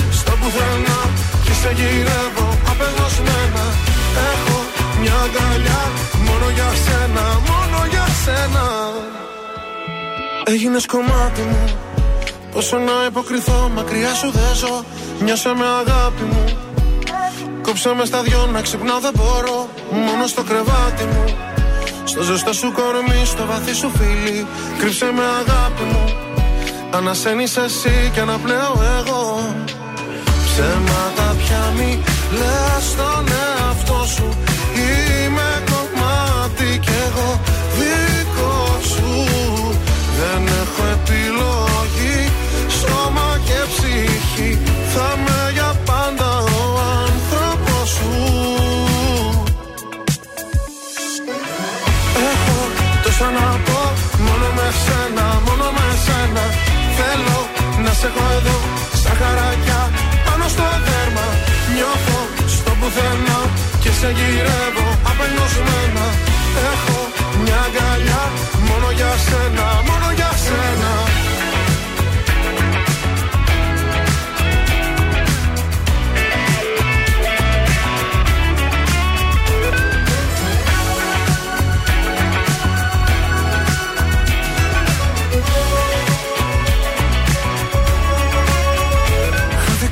πουθενά 0.41 0.99
Και 1.45 1.53
σε 1.61 1.69
γυρεύω 1.77 2.47
απεγνωσμένα. 2.71 3.65
Έχω 4.31 4.57
μια 4.99 5.15
αγκαλιά 5.25 5.81
Μόνο 6.27 6.47
για 6.57 6.69
σένα, 6.83 7.25
μόνο 7.49 7.79
για 7.93 8.05
σένα. 8.23 8.65
Έγινες 10.43 10.85
κομμάτι 10.85 11.41
μου 11.41 11.65
Πόσο 12.51 12.77
να 12.77 13.05
υποκριθώ 13.07 13.71
μακριά 13.75 14.13
σου 14.13 14.31
δεν 14.31 14.55
ζω. 14.55 14.83
Νιώσε 15.19 15.49
με 15.49 15.65
αγάπη 15.65 16.23
μου. 16.23 16.45
Κόψε 17.61 17.93
με 17.97 18.05
στα 18.05 18.21
δυο 18.21 18.49
να 18.53 18.61
ξυπνάω 18.61 18.99
δεν 18.99 19.11
μπορώ. 19.15 19.69
Μόνο 19.91 20.27
στο 20.27 20.43
κρεβάτι 20.43 21.03
μου. 21.03 21.25
Στο 22.03 22.21
ζεστό 22.21 22.53
σου 22.53 22.71
κορμί, 22.71 23.25
στο 23.25 23.45
βαθύ 23.45 23.73
σου 23.73 23.91
φίλι. 23.97 24.47
Κρύψε 24.79 25.11
με 25.15 25.23
αγάπη 25.23 25.83
μου. 25.91 26.05
Ανασένεις 26.91 27.57
εσύ 27.57 28.11
και 28.13 28.19
αναπνέω 28.19 28.73
εγώ 28.99 29.53
Ψέματα 30.61 31.35
πια 31.37 31.73
μη 31.77 31.91
λες 32.39 32.83
στον 32.91 33.25
εαυτό 33.41 34.05
σου. 34.15 34.27
Είμαι 34.75 35.49
κομμάτι 35.71 36.79
κι 36.85 36.95
εγώ 37.05 37.29
δικό 37.77 38.59
σου 38.91 39.09
Δεν 40.19 40.41
έχω 40.61 40.83
επιλογή. 40.97 42.19
Σώμα 42.79 43.29
και 43.47 43.59
ψυχή. 43.71 44.59
Θα 44.93 45.09
με 45.23 45.51
για 45.53 45.71
πάντα 45.85 46.29
ο 46.37 46.63
άνθρωπος 47.07 47.89
σου. 47.95 48.13
Έχω 52.31 52.57
τόσα 53.03 53.29
να 53.37 53.47
πω 53.65 53.81
Μόνο 54.25 54.47
με 54.57 54.67
σένα, 54.83 55.25
μόνο 55.45 55.67
με 55.77 55.87
σένα. 56.05 56.43
Θέλω 56.97 57.39
να 57.83 57.93
σε 57.93 58.07
έχω 58.07 58.23
εδώ 58.37 58.57
Σαν 59.01 59.15
χαράκια 59.19 59.71
πάνω 59.71 59.80
στο 60.53 60.67
δέρμα. 60.85 61.27
Νιώθω 61.75 62.19
στο 62.55 62.71
πουθενά 62.79 63.39
Και 63.83 63.91
σε 63.99 64.09
γυρεύω 64.17 64.87
απελπισμένα. 65.09 66.05
Έχω 66.71 66.97
μια 67.43 67.59
αγκαλιά 67.67 68.23
Μόνο 68.67 68.87
για 68.99 69.13
σένα, 69.27 69.65
μόνο 69.87 70.07
για 70.15 70.31
σένα 70.45 71.10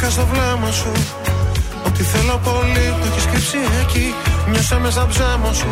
Χάθηκα 0.09 0.21
στο 0.21 0.33
βλέμμα 0.33 0.71
σου. 0.71 0.91
Ότι 1.87 2.03
θέλω 2.03 2.39
πολύ 2.43 2.85
το 2.99 3.05
έχεις 3.09 3.25
κρύψει 3.31 3.57
εκεί. 3.81 4.13
Νιώσε 4.49 4.77
με 4.83 4.89
σαν 4.91 5.07
ψέμα 5.07 5.51
σου. 5.53 5.71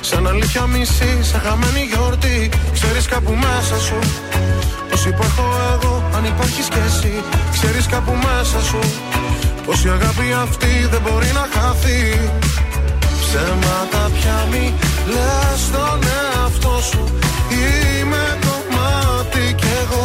Σαν 0.00 0.26
αλήθεια 0.26 0.66
μισή, 0.66 1.12
σαν 1.30 1.40
χαμένη 1.44 1.82
γιορτή. 1.90 2.50
Ξέρεις 2.72 3.06
κάπου 3.06 3.32
μέσα 3.46 3.76
σου. 3.86 3.98
Πως 4.90 5.04
υπάρχω 5.06 5.44
εγώ, 5.72 5.94
αν 6.16 6.24
υπάρχεις 6.24 6.68
κι 6.72 6.80
εσύ 6.88 7.14
Ξέρεις 7.54 7.86
κάπου 7.86 8.12
μέσα 8.26 8.60
σου. 8.68 8.80
Πως 9.66 9.84
η 9.84 9.88
αγάπη 9.88 10.26
αυτή 10.44 10.72
δεν 10.92 11.00
μπορεί 11.04 11.30
να 11.38 11.44
χαθεί. 11.54 12.00
Ψέματα 13.20 14.02
πια 14.16 14.38
μη 14.50 14.64
λες 15.14 15.58
στον 15.66 15.98
εαυτό 16.18 16.74
σου. 16.90 17.02
Είμαι 17.62 18.24
κομμάτι 18.46 19.54
κι 19.60 19.70
εγώ 19.82 20.04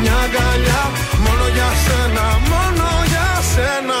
μια 0.00 0.16
αγκαλιά 0.24 0.82
μόνο 1.24 1.46
για 1.56 1.70
σένα, 1.84 2.26
μόνο 2.50 2.88
για 3.12 3.28
σένα 3.52 4.00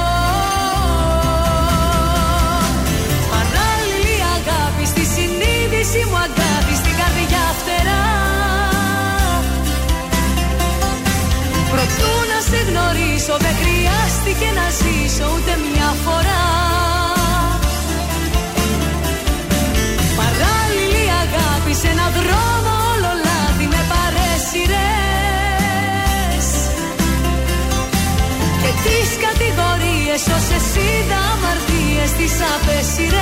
κατηγορίες 30.21 30.43
όσες 30.43 30.75
είδα 30.75 31.15
αμαρτίες 31.15 32.11
τις 32.17 32.33
απέσιρες 32.55 33.21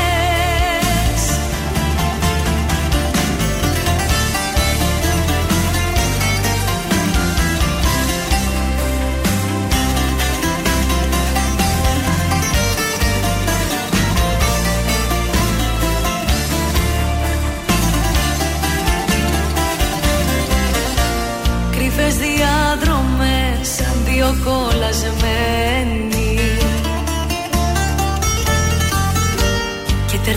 Κρυφές 21.71 22.15
διάδρομες 22.15 23.67
σαν 23.75 23.95
δύο 24.05 24.35
κολλασμένοι 24.43 26.08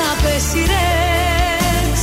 αμαρτίες 0.00 0.42
τις 0.42 0.52
απέσιρες 0.52 2.02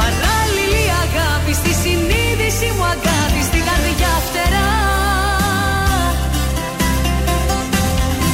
Παράλληλη 0.00 0.84
αγάπη 1.04 1.52
στη 1.60 1.72
συνείδηση 1.82 2.68
μου 2.76 2.84
αγάπη 2.84 3.42
στην 3.48 3.62
καρδιά 3.68 4.14
φτερά. 4.26 4.70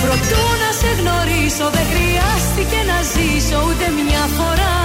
Προτού 0.02 0.44
να 0.62 0.70
σε 0.80 0.90
γνωρίσω 0.98 1.66
δεν 1.76 1.86
χρειάστηκε 1.92 2.78
να 2.90 2.98
ζήσω 3.12 3.58
ούτε 3.68 3.86
μια 3.98 4.24
φορά 4.36 4.81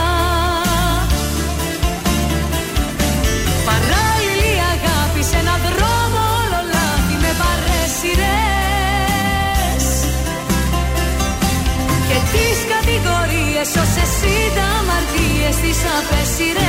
κατηγορίες 14.22 14.24
όσες 14.24 14.30
είδα 14.30 14.68
αμαρτίες 14.80 15.56
τις 15.56 15.80
απέσιρες 15.98 16.67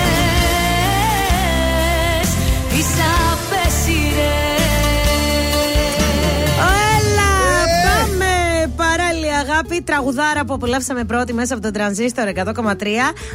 τραγουδάρα 9.93 10.45
που 10.45 10.55
απολαύσαμε 10.55 11.05
πρώτη 11.05 11.33
μέσα 11.35 11.55
από 11.55 11.63
τον 11.63 11.73
τρανζίστορ 11.73 12.25
100,3. 12.35 12.75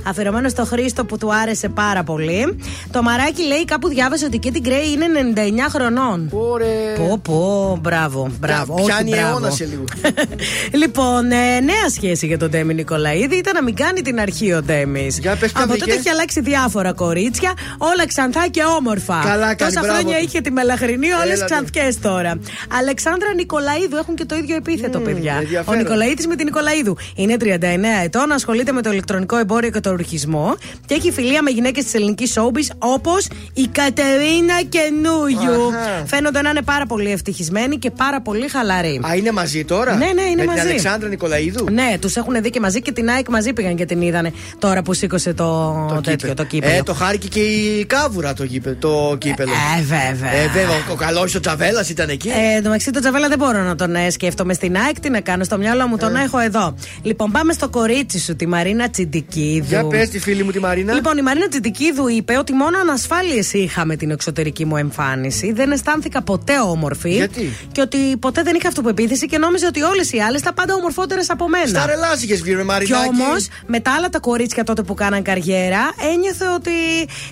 Αφιερωμένο 0.07 0.49
στο 0.49 0.65
Χρήστο 0.65 1.06
που 1.06 1.17
του 1.17 1.33
άρεσε 1.35 1.69
πάρα 1.69 2.03
πολύ. 2.03 2.59
Το 2.91 3.01
μαράκι 3.01 3.43
λέει 3.43 3.65
κάπου 3.65 3.88
διάβασε 3.88 4.25
ότι 4.25 4.38
και 4.38 4.51
την 4.51 4.61
Γκρέι 4.61 4.91
είναι 4.91 5.06
99 5.35 5.69
χρονών. 5.69 6.30
Ωραία. 6.32 6.95
Πω, 6.98 7.19
πω, 7.23 7.77
μπράβο, 7.82 8.32
μπράβο. 8.40 8.73
όχι, 8.73 8.85
Πιάνει 8.85 9.09
μπράβο. 9.09 9.27
αιώνα 9.27 9.49
σε 9.49 9.65
λίγο. 9.65 9.83
λοιπόν, 10.82 11.32
ε, 11.32 11.59
νέα 11.59 11.90
σχέση 11.95 12.25
για 12.27 12.38
τον 12.38 12.49
Ντέμι 12.49 12.73
Νικολαίδη 12.73 13.35
ήταν 13.35 13.53
να 13.56 13.64
μην 13.64 13.75
κάνει 13.75 14.01
την 14.01 14.19
αρχή 14.19 14.53
ο 14.53 14.61
Ντέμις. 14.61 15.19
Από 15.27 15.38
βρήκε. 15.67 15.80
τότε 15.80 15.93
έχει 15.93 16.09
αλλάξει 16.09 16.41
διάφορα 16.41 16.93
κορίτσια, 16.93 17.53
όλα 17.77 18.07
ξανθά 18.07 18.48
και 18.51 18.61
όμορφα. 18.77 19.22
Καλά 19.25 19.56
κάνει, 19.56 19.56
Τόσα 19.57 19.80
μπράβο 19.80 19.95
χρόνια 19.98 20.17
του. 20.17 20.23
είχε 20.25 20.41
τη 20.41 20.51
μελαχρινή, 20.51 21.11
όλες 21.11 21.23
Έλατε. 21.35 21.45
ξανθιές 21.45 21.99
τώρα. 21.99 22.40
Αλεξάνδρα 22.80 23.33
Νικολαίδου 23.35 23.95
έχουν 24.01 24.15
και 24.15 24.25
το 24.25 24.35
ίδιο 24.35 24.56
επίθετο, 24.56 24.99
παιδιά. 24.99 25.35
Ο 25.38 25.41
ενδιαφέρον. 25.41 25.77
Νικολαίδης 25.82 26.27
με 26.27 26.35
την 26.44 26.54
Νικολαίδου. 26.54 26.98
Είναι 27.16 27.36
39 27.40 28.04
ετών, 28.04 28.32
ασχολείται 28.32 28.72
με 28.72 28.82
το 28.82 28.92
ηλεκτρονικό 28.92 29.38
εμπόριο 29.38 29.70
και 29.70 29.80
το 29.80 29.92
ρουχισμό 29.96 30.56
και 30.86 30.94
έχει 30.94 31.12
φιλία 31.12 31.42
με 31.42 31.50
γυναίκες 31.50 31.84
της 31.84 31.94
ελληνικής 31.94 32.34
showbiz 32.38 32.76
όπως 32.78 33.28
η 33.54 33.68
Κατερίνα 33.72 34.54
Καινούγιου. 34.70 35.68
Αχα. 35.68 36.06
Φαίνονται 36.06 36.42
να 36.42 36.50
είναι 36.50 36.62
πάρα 36.62 36.86
πολύ 36.86 37.12
ευτυχισμένοι 37.12 37.78
και 37.78 37.92
πάρα 37.92 38.22
πολύ 38.22 38.48
χαλαροί. 38.48 39.02
Α, 39.08 39.16
είναι 39.16 39.32
μαζί 39.32 39.66
τώρα; 39.66 39.96
Ναι, 39.96 40.06
ναι, 40.06 40.22
είναι 40.22 40.36
με 40.42 40.46
μαζί. 40.46 40.60
Την 40.60 40.70
Αλεξάνδρα 40.70 41.10
Νικολαίδου; 41.10 41.66
Ναι, 41.72 41.98
τους 42.02 42.16
έχουν 42.16 42.42
δει 42.42 42.50
και 42.50 42.60
μαζί 42.60 42.82
και 42.82 42.92
την 42.92 43.10
ΑΕΚ 43.10 43.30
μαζί 43.30 43.54
πήγαν 43.54 43.76
και 43.76 43.86
την 43.86 44.02
είδανε 44.02 44.34
τώρα 44.60 44.82
που 44.82 44.94
σήκωσε 44.94 45.34
το, 45.34 45.76
τέτοιο, 46.04 46.34
το 46.34 46.44
κύπελο. 46.44 46.74
Ε, 46.74 46.84
το 46.84 46.94
χάρηκε 46.94 47.28
και 47.28 47.40
η 47.40 47.86
κάβουρα 47.86 48.34
το, 48.34 48.44
γήπε, 48.44 48.78
το 48.80 49.16
κύπελο. 49.20 49.52
Ε, 49.52 49.82
βέβαια. 49.82 50.32
Ε, 50.34 50.48
βέβαια. 50.48 50.76
Ο, 50.90 50.92
ο 50.92 50.96
καλός 50.96 51.36
ο 51.36 51.40
Τσαβέλα 51.40 51.86
ήταν 51.90 52.10
εκεί. 52.10 52.30
Ε, 52.30 52.56
το 52.56 52.62
μεταξύ 52.64 52.92
τον 52.92 53.02
Τζαβέλα 53.02 53.28
δεν 53.28 53.38
μπορώ 53.38 53.62
να 53.64 53.76
τον 53.76 53.96
ε, 53.96 54.10
σκέφτομαι 54.10 54.54
στην 54.54 54.78
ΑΕΚ. 54.78 55.00
Τι 55.00 55.10
να 55.10 55.20
κάνω, 55.22 55.44
στο 55.44 55.58
μυαλό 55.58 55.88
μου 55.88 55.96
Ε. 55.96 55.98
τον 56.00 56.16
έχω 56.16 56.33
εδώ. 56.40 56.76
Λοιπόν, 57.02 57.32
πάμε 57.32 57.53
στο 57.53 57.70
κορίτσι 57.70 58.20
σου, 58.20 58.36
τη 58.36 58.48
Μαρίνα 58.48 58.90
Τσιντικίδου. 58.90 59.66
Για 59.68 59.86
πες 59.88 60.10
τη 60.10 60.20
φίλη 60.20 60.44
μου 60.44 60.52
τη 60.52 60.60
Μαρίνα. 60.60 60.94
Λοιπόν, 60.94 61.18
η 61.18 61.22
Μαρίνα 61.22 61.48
Τσιντικίδου 61.48 62.08
είπε 62.08 62.38
ότι 62.38 62.53
μόνο 62.53 62.78
ανασφάλειες 62.80 63.53
είχα 63.53 63.86
με 63.86 63.95
την 63.95 64.12
εξωτερική 64.12 64.66
μου 64.66 64.78
εμφάνιση. 64.78 65.52
Δεν 65.53 65.72
αισθάνθηκα 65.72 66.22
ποτέ 66.22 66.60
όμορφη. 66.60 67.10
Γιατί; 67.14 67.50
Και 67.72 67.82
ότι 67.82 67.98
ποτέ 68.20 68.42
δεν 68.44 68.56
είχα 68.56 68.68
αυτοπεποίθηση 68.68 69.26
και 69.26 69.38
νόμιζε 69.38 69.66
ότι 69.66 69.82
όλες 69.82 70.12
οι 70.12 70.20
άλλες 70.20 70.40
ήταν 70.42 70.53
πάντα 70.53 70.74
ομορφότερες 70.74 71.30
από 71.30 71.50
μένα. 71.50 71.68
Στα 71.68 71.86
ρελά 71.86 72.08
είχε 72.24 72.36
βγει, 72.36 72.52
ρε 72.53 72.60
Κι 72.60 72.66
Μαρινάκη. 72.66 73.08
όμως, 73.08 73.48
με 73.66 73.80
τα 73.80 73.92
άλλα 73.98 74.10
τα 74.10 74.20
κορίτσια 74.20 74.64
τότε 74.64 74.82
που 74.84 74.94
κάναν 74.94 75.22
καριέρα, 75.22 75.80
ένιωθε 76.14 76.45
ότι 76.56 76.72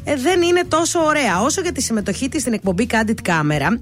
ε, 0.03 0.15
δεν 0.15 0.41
είναι 0.41 0.61
τόσο 0.67 0.99
ωραία. 0.99 1.41
Όσο 1.41 1.61
για 1.61 1.71
τη 1.71 1.81
συμμετοχή 1.81 2.29
της 2.29 2.41
στην 2.41 2.53
εκπομπή 2.53 2.87
Candid 2.91 3.29
Camera, 3.29 3.79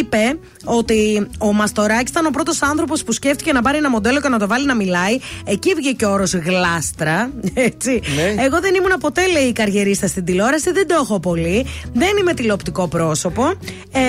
είπε 0.00 0.38
ότι 0.64 1.26
ο 1.38 1.52
Μαστοράκης 1.52 2.10
ήταν 2.10 2.26
ο 2.26 2.30
πρώτος 2.30 2.62
άνθρωπος 2.62 3.04
που 3.04 3.12
σκέφτηκε 3.12 3.52
να 3.52 3.62
πάρει 3.62 3.76
ένα 3.76 3.90
μοντέλο 3.90 4.20
και 4.20 4.28
να 4.28 4.38
το 4.38 4.45
βάλει 4.46 4.66
να 4.66 4.74
μιλάει. 4.74 5.18
Εκεί 5.44 5.74
βγήκε 5.74 6.04
ο 6.04 6.10
όρος 6.10 6.34
γλάστρα. 6.34 7.30
Έτσι. 7.54 8.00
Ναι. 8.16 8.42
Εγώ 8.42 8.60
δεν 8.60 8.74
ήμουν 8.74 8.92
ποτέ, 9.00 9.26
λέει, 9.26 9.52
καριερίστα 9.52 10.06
στην 10.06 10.24
τηλεόραση, 10.24 10.72
δεν 10.72 10.86
το 10.86 10.94
έχω 10.94 11.20
πολύ. 11.20 11.66
Δεν 11.92 12.16
είμαι 12.20 12.34
τηλεοπτικό 12.34 12.88
πρόσωπο. 12.88 13.52
Ε, 13.92 14.00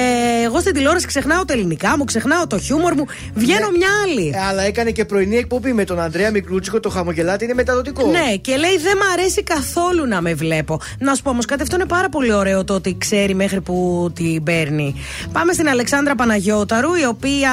εγώ 0.46 0.60
στην 0.60 0.74
τηλεόραση 0.74 1.08
ξεχνάω 1.08 1.46
τα 1.46 1.54
ελληνικά 1.54 1.98
μου, 1.98 2.04
ξεχνάω 2.04 2.48
το 2.48 2.60
χιούμορ 2.60 2.94
μου. 2.94 3.06
Βγαίνω 3.34 3.70
μια 3.78 3.88
άλλη. 4.04 4.32
Ε, 4.36 4.40
αλλά 4.48 4.62
έκανε 4.64 4.92
και 4.92 5.06
πρωινή 5.06 5.38
εκπομπή 5.38 5.74
με 5.74 5.84
τον 5.84 6.00
Ανδρέα 6.00 6.32
Μικρούτσικο, 6.32 6.80
το 6.80 6.90
χαμογελάτι 6.90 7.44
είναι 7.44 7.54
μεταδοτικό. 7.54 8.08
Ναι, 8.08 8.36
και 8.42 8.56
λέει 8.56 8.78
δεν 8.78 8.98
μ' 8.98 9.12
αρέσει 9.14 9.44
καθόλου 9.44 10.06
να 10.06 10.22
με 10.22 10.34
βλέπω. 10.34 10.80
Να 11.00 11.16
σου 11.16 11.22
πω 11.22 11.30
όμως 11.30 11.46
κάτι, 11.46 11.62
αυτό 11.62 11.76
είναι 11.76 11.86
πάρα 11.86 12.10
πολύ 12.10 12.34
ωραίο 12.34 12.64
το 12.64 12.74
ότι 12.74 12.96
ξέρει 12.98 13.36
μέχρι 13.36 13.62
που 13.62 14.10
την 14.16 14.44
παίρνει. 14.44 14.96
Πάμε 15.32 15.54
στην 15.54 15.70
Αλεξάνδρα 15.70 16.16
Παναγιώταρου, 16.16 16.96
η 16.96 17.06
οποία 17.06 17.52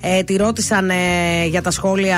ε, 0.00 0.22
τη 0.22 0.36
ρώτησαν 0.36 0.90
ε, 0.90 0.94
για 1.46 1.62
τα 1.62 1.70
σχόλια 1.70 2.11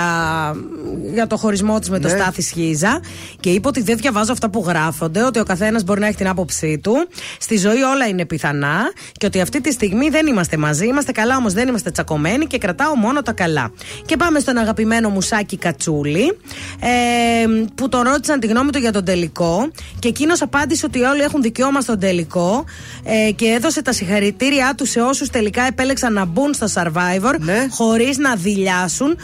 για 1.13 1.27
το 1.27 1.37
χωρισμό 1.37 1.79
της 1.79 1.91
με 1.91 1.99
τον 1.99 2.11
Ναι. 2.11 2.19
Στάθη 2.19 2.43
Σχίζα 2.43 3.01
και 3.41 3.51
είπε 3.51 3.69
ότι 3.69 3.83
δεν 3.83 3.97
διαβάζω 3.97 4.33
αυτά 4.33 4.51
που 4.51 4.65
γράφονται, 4.67 5.23
ότι 5.23 5.39
ο 5.39 5.45
καθένας 5.45 5.85
μπορεί 5.85 6.01
να 6.01 6.07
έχει 6.07 6.17
την 6.17 6.29
άποψή 6.29 6.79
του. 6.83 7.09
Στη 7.39 7.57
ζωή 7.57 7.83
όλα 7.83 8.07
είναι 8.09 8.25
πιθανά 8.27 8.81
και 9.13 9.27
ότι 9.27 9.41
αυτή 9.41 9.61
τη 9.61 9.73
στιγμή 9.73 10.09
δεν 10.09 10.27
είμαστε 10.27 10.57
μαζί. 10.57 10.87
Είμαστε 10.87 11.13
καλά, 11.13 11.37
όμως 11.37 11.53
δεν 11.53 11.69
είμαστε 11.69 11.91
τσακωμένοι 11.91 12.47
και 12.47 12.59
κρατάω 12.59 12.97
μόνο 12.97 13.23
τα 13.23 13.33
καλά. 13.33 13.73
Και 14.07 14.17
πάμε 14.17 14.39
στον 14.41 14.57
αγαπημένο 14.57 15.09
μου 15.09 15.21
Σάκη 15.21 15.57
Κατσούλη, 15.57 16.39
ε, 16.81 16.89
που 17.75 17.89
τον 17.89 18.03
ρώτησαν 18.03 18.41
τη 18.41 18.47
γνώμη 18.47 18.71
του 18.71 18.79
για 18.79 18.93
τον 18.93 19.05
τελικό. 19.05 19.71
Και 19.99 20.09
εκείνος 20.09 20.43
απάντησε 20.43 20.87
ότι 20.87 21.01
όλοι 21.03 21.21
έχουν 21.23 21.43
δικαίωμα 21.43 21.81
στον 21.81 21.99
τελικό 21.99 22.65
ε, 23.05 23.31
και 23.33 23.47
έδωσε 23.47 23.83
τα 23.83 23.93
συγχαρητήριά 23.93 24.75
του 24.77 24.87
σε 24.87 25.01
όσους 25.01 25.29
τελικά 25.31 25.63
επέλεξαν 25.63 26.13
να 26.13 26.25
μπουν 26.25 26.55
στο 26.55 26.67
survivor 26.75 27.35
Ναι. 27.39 27.67
χωρίς 27.71 28.19
να 28.19 28.35
δηλιάσουν, 28.35 29.17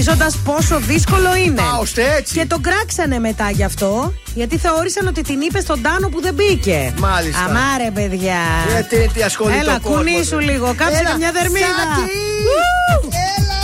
γνωρίζοντας 0.00 0.36
πόσο 0.44 0.78
δύσκολο 0.78 1.34
είναι. 1.36 1.60
Α, 1.60 1.76
ώστε 1.80 2.14
έτσι. 2.16 2.34
Και 2.34 2.46
τον 2.46 2.62
κράξανε 2.62 3.18
μετά 3.18 3.50
γι' 3.50 3.64
αυτό, 3.64 4.12
γιατί 4.34 4.58
θεώρησαν 4.58 5.06
ότι 5.06 5.22
την 5.22 5.40
είπε 5.40 5.60
στον 5.60 5.82
Τάνο 5.82 6.08
που 6.08 6.20
δεν 6.20 6.34
μπήκε. 6.34 6.94
Μάλιστα. 6.98 7.40
Αμάρε, 7.44 7.90
παιδιά. 7.94 8.38
Γιατί 8.70 9.10
τι 9.14 9.22
ασχολείται 9.22 9.58
Έλα, 9.58 9.74
ο 9.74 9.80
κόσμος, 9.80 9.96
κουνήσου 9.98 10.38
ρε. 10.38 10.44
λίγο, 10.44 10.74
κάψε 10.76 10.98
Έλα, 10.98 11.10
και 11.10 11.16
μια 11.16 11.32
δερμίδα. 11.32 11.66
Σάκη! 11.66 12.00
Ου! 12.46 13.08
Έλα! 13.38 13.59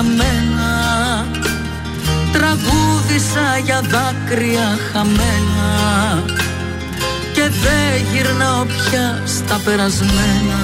Για 0.00 0.08
μένα. 0.08 1.26
Τραγούδισα 2.32 3.58
για 3.64 3.80
δάκρυα 3.80 4.78
χαμένα. 4.92 5.70
Και 7.32 7.40
δεν 7.40 8.06
γυρνάω 8.12 8.64
πια 8.64 9.22
στα 9.26 9.60
περασμένα. 9.64 10.60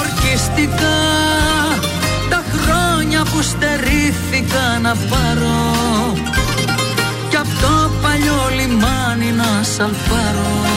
Ορκιστικά 0.00 1.00
τα 2.30 2.42
χρόνια 2.56 3.22
που 3.22 3.42
στερήθηκα 3.42 4.78
να 4.82 4.96
πάρω. 5.10 5.76
Κι 7.28 7.36
απ' 7.36 7.60
το 7.60 7.90
παλιό 8.02 8.48
λιμάνι 8.56 9.32
να 9.36 9.62
σαλπάρω 9.62 10.72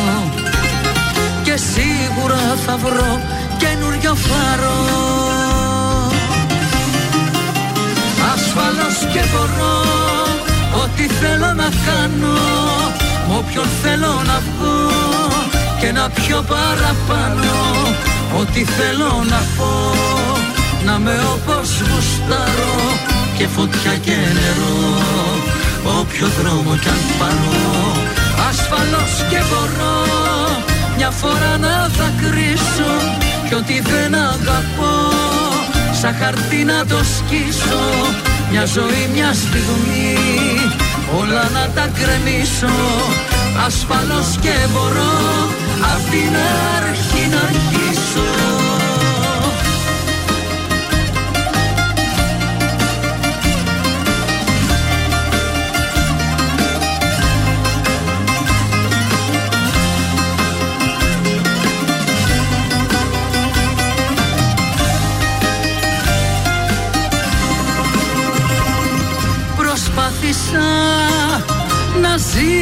και 1.44 1.58
σίγουρα 1.58 2.58
θα 2.66 2.78
βρω 2.78 3.22
καινούριο 3.58 4.16
φάρο. 4.16 4.80
Ασφαλώς 8.34 8.98
και 9.14 9.22
μπορώ 9.32 9.78
ό,τι 10.84 11.04
θέλω 11.20 11.54
να 11.54 11.70
κάνω 11.86 12.38
με 13.28 13.36
όποιον 13.38 13.66
θέλω 13.82 14.22
να 14.26 14.38
βγω 14.46 14.76
και 15.80 15.92
να 15.92 16.10
πιω 16.10 16.46
παραπάνω. 16.48 17.54
Ό,τι 18.40 18.64
θέλω 18.64 19.24
να 19.30 19.42
πω 19.58 19.72
να 20.86 21.00
με 21.00 21.16
όπως 21.36 21.70
γουστάρω 21.88 22.76
και 23.38 23.48
φωτιά 23.48 23.94
και 24.06 24.16
νερό 24.38 24.78
όποιο 26.00 26.28
δρόμο 26.40 26.78
κι 26.82 26.90
αν 26.90 27.02
πάρω. 27.20 27.58
Ασφαλώς 28.50 29.14
και 29.30 29.40
μπορώ 29.50 30.04
μια 30.98 31.12
φορά 31.12 31.58
να 31.58 31.90
δακρύσω 31.98 32.94
κι 33.56 33.62
ό,τι 33.62 33.80
δεν 33.80 34.16
αγαπώ 34.16 34.96
σαν 36.02 36.16
χαρτί 36.16 36.64
να 36.64 36.86
το 36.86 36.98
σκίσω. 36.98 37.84
Μια 38.52 38.66
ζωή 38.66 39.10
μια 39.14 39.34
στιγμή 39.34 40.18
όλα 41.20 41.50
να 41.54 41.70
τα 41.76 41.90
κρεμίσω. 42.00 42.76
Ασφαλώς 43.66 44.38
και 44.42 44.56
μπορώ 44.72 45.16
απ' 45.94 46.10
την 46.12 46.34
αρχή 46.78 47.28
να 47.30 47.38
αρχίσω 47.38 48.75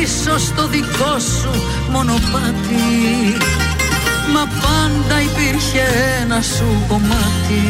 να 0.03 0.09
ζήσω 0.09 0.37
στο 0.37 0.67
δικό 0.67 1.19
σου 1.19 1.49
μονοπάτι. 1.91 3.37
Μα 4.33 4.47
πάντα 4.61 5.21
υπήρχε 5.21 5.83
ένα 6.21 6.41
σου 6.41 6.83
κομμάτι 6.87 7.63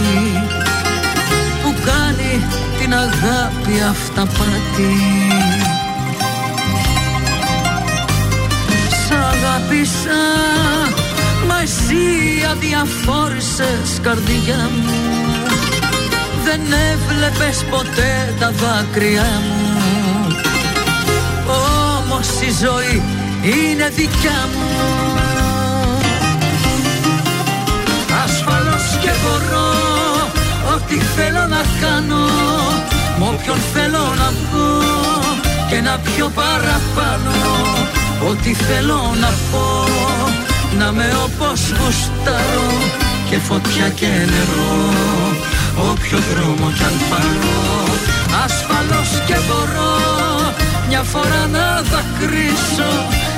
Που 1.63 1.73
κάνει 1.85 2.43
την 2.79 2.93
αγάπη 2.93 3.81
αυταπάτη. 3.89 4.95
Σ' 8.89 9.11
αγάπησα 9.11 10.21
Μα 11.47 11.61
εσύ 11.61 12.05
αδιαφόρησες 12.51 13.99
καρδιά 14.01 14.69
μου. 14.83 14.93
Δεν 16.43 16.61
έβλεπες 16.91 17.65
ποτέ 17.69 18.33
τα 18.39 18.51
δάκρυά 18.51 19.41
μου 19.47 19.62
Όμως 22.23 22.41
η 22.41 22.51
ζωή 22.65 23.01
είναι 23.41 23.91
δικιά 23.95 24.47
μου. 24.53 24.69
Ασφαλώς 28.23 28.85
και 29.01 29.11
μπορώ 29.21 29.71
Ό,τι 30.75 30.95
θέλω 31.15 31.47
να 31.47 31.61
κάνω 31.81 32.25
Μ' 33.17 33.23
όποιον 33.23 33.57
θέλω 33.73 34.03
να 34.21 34.31
βγω 34.39 34.81
Και 35.69 35.81
να 35.81 35.99
πιω 35.99 36.31
παραπάνω. 36.35 37.35
Ό,τι 38.29 38.53
θέλω 38.53 39.15
να 39.19 39.31
πω 39.51 39.87
Να 40.77 40.91
με 40.91 41.05
όπως 41.23 41.61
γουστάρω 41.69 42.71
Και 43.29 43.37
φωτιά 43.37 43.89
και 43.89 44.07
νερό 44.07 44.75
Όποιο 45.91 46.19
δρόμο 46.31 46.71
κι 46.77 46.83
αν 46.83 46.95
πάρω. 47.09 47.55
Ασφαλώς 48.43 49.09
και 49.25 49.35
μπορώ 49.47 50.32
Μια 50.87 51.03
φορά 51.03 51.47
να 51.51 51.81
δακρύσω 51.81 52.91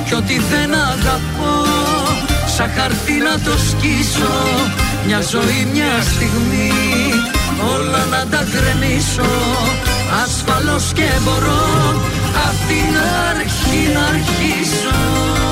Κι 0.06 0.14
ό,τι 0.14 0.38
δεν 0.38 0.74
αγαπώ 0.74 1.54
Σαν 2.56 2.70
χαρτί 2.76 3.12
να 3.12 3.34
το 3.44 3.58
σκίσω. 3.68 4.34
Μια 5.06 5.20
ζωή 5.20 5.68
μια 5.72 6.02
στιγμή 6.14 6.70
Όλα 7.74 8.04
να 8.10 8.26
τα 8.30 8.46
γκρεμίσω. 8.50 9.32
Ασφαλώς 10.24 10.92
και 10.94 11.08
μπορώ 11.24 11.64
Απ' 12.46 12.68
την 12.68 12.92
αρχή 13.30 13.92
να 13.94 14.04
αρχίσω 14.04 15.45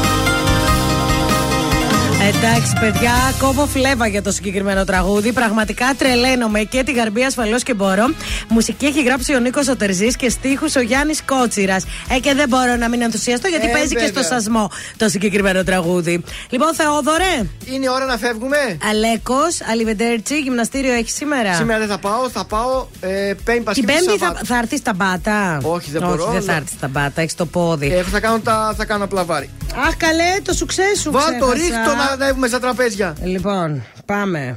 Εντάξει, 2.25 2.73
παιδιά, 2.81 3.13
κόβω 3.41 3.67
φλέβα 3.67 4.07
για 4.07 4.23
το 4.23 4.33
συγκεκριμένο 4.33 4.85
τραγούδι. 4.85 5.33
Πραγματικά 5.33 5.95
τρελαίνομαι 5.99 6.61
και 6.63 6.83
τη 6.83 6.93
γαρμπή 6.93 7.23
ασφαλώς 7.25 7.63
και 7.63 7.75
μπορώ. 7.75 8.05
Μουσική 8.49 8.87
έχει 8.87 9.03
γράψει 9.03 9.35
ο 9.35 9.39
Νίκος 9.39 9.69
Οτερζή 9.69 10.07
και 10.17 10.29
στίχους 10.31 10.77
ο 10.77 10.81
Γιάννης 10.81 11.23
Κότσιρας. 11.23 11.85
Ε, 12.09 12.19
και 12.19 12.35
δεν 12.35 12.49
μπορώ 12.49 12.77
να 12.77 12.89
μην 12.89 13.03
ενθουσιαστώ 13.03 13.49
γιατί 13.49 13.67
Ε, 13.67 13.73
παίζει 13.73 13.95
και 13.95 14.05
βέβαια. 14.05 14.23
στο 14.23 14.35
σασμό 14.35 14.71
το 14.97 15.09
συγκεκριμένο 15.09 15.63
τραγούδι. 15.65 16.25
Λοιπόν, 16.51 16.75
Θεόδωρε. 16.75 17.47
Είναι 17.65 17.89
ώρα 17.91 18.05
να 18.05 18.17
φεύγουμε. 18.17 18.57
Αλέκος, 18.91 19.61
Αλιβεντέρτσι, 19.71 20.39
γυμναστήριο 20.41 20.93
έχεις 20.93 21.15
σήμερα; 21.15 21.55
Σήμερα 21.55 21.79
δεν 21.79 21.89
θα 21.89 21.99
πάω, 21.99 22.31
θα 22.31 22.45
πάω 22.45 22.87
ε, 23.01 23.09
Πέμπτη 23.45 23.53
Την 23.55 23.63
Παρασκευή 23.65 23.87
Πέμπτη 23.93 24.19
θα, 24.19 24.27
Σαββάτο. 24.27 24.45
θα 24.45 24.57
έρθεις 24.59 24.79
στα 24.79 24.93
μπάτα; 24.95 25.59
Όχι, 25.63 25.91
δεν 25.91 26.03
Όχι, 26.03 26.11
μπορώ, 26.17 26.25
δεν 26.33 26.43
θα 26.43 26.47
αλλά- 26.51 26.57
έρθεις 26.57 26.77
στα 26.77 26.89
μπάτα, 26.89 27.21
έχεις 27.21 27.35
το 27.35 27.47
πόδι. 27.47 27.93
Ε, 27.95 28.03
θα 28.03 28.21
κάνω, 28.21 28.39
τα, 28.39 28.75
θα 28.77 28.85
κάνω 28.85 29.05
απλά 29.05 29.25
βάρη. 29.25 29.51
Αχ, 29.87 29.97
καλέ, 29.97 30.37
το 30.43 30.53
σουξέ 30.53 30.83
σου. 31.01 31.11
Βάλ 31.11 31.39
το 31.39 31.47
ξέχασα. 31.47 31.55
ρίχτο 31.55 31.95
να 31.95 32.14
ανέβουμε 32.15 32.47
στα 32.49 32.61
τραπέζια. 32.61 33.17
Λοιπόν, 33.23 33.83
πάμε. 34.07 34.57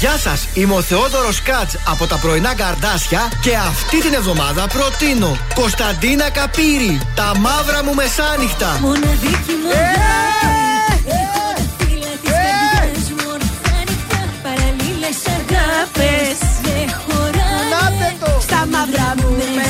Γεια 0.00 0.16
σας, 0.18 0.48
είμαι 0.54 0.74
ο 0.74 0.82
Θεόδωρος 0.82 1.42
Κάτς 1.42 1.76
από 1.88 2.06
τα 2.06 2.16
πρωινά 2.16 2.54
καρδάσια 2.54 3.20
και 3.42 3.56
αυτή 3.56 4.00
την 4.00 4.14
εβδομάδα 4.14 4.66
προτείνω 4.66 5.36
Κωνσταντίνα 5.54 6.30
Καπύρη, 6.30 7.00
τα 7.14 7.32
μαύρα 7.38 7.84
μου 7.84 7.94
μεσάνυχτα. 7.94 8.78
Μοναδική 8.80 9.54
μου 9.62 9.70
αγάπη 9.70 11.10
Έχω 11.20 11.46
τα 11.56 11.64
φύλλα 11.78 12.12
της 12.22 12.30
καρδιάς 12.30 13.10
μου 13.16 13.26
Ορθάνυχτα 13.36 14.20
παραλλήλες 14.42 15.20
αγάπες 15.38 16.38
Δεν 16.62 16.88
χωράνε 17.02 18.16
Στα 18.40 18.66
μαύρα 18.72 19.14
μου 19.16 19.30
μεσάνυχτα 19.36 19.69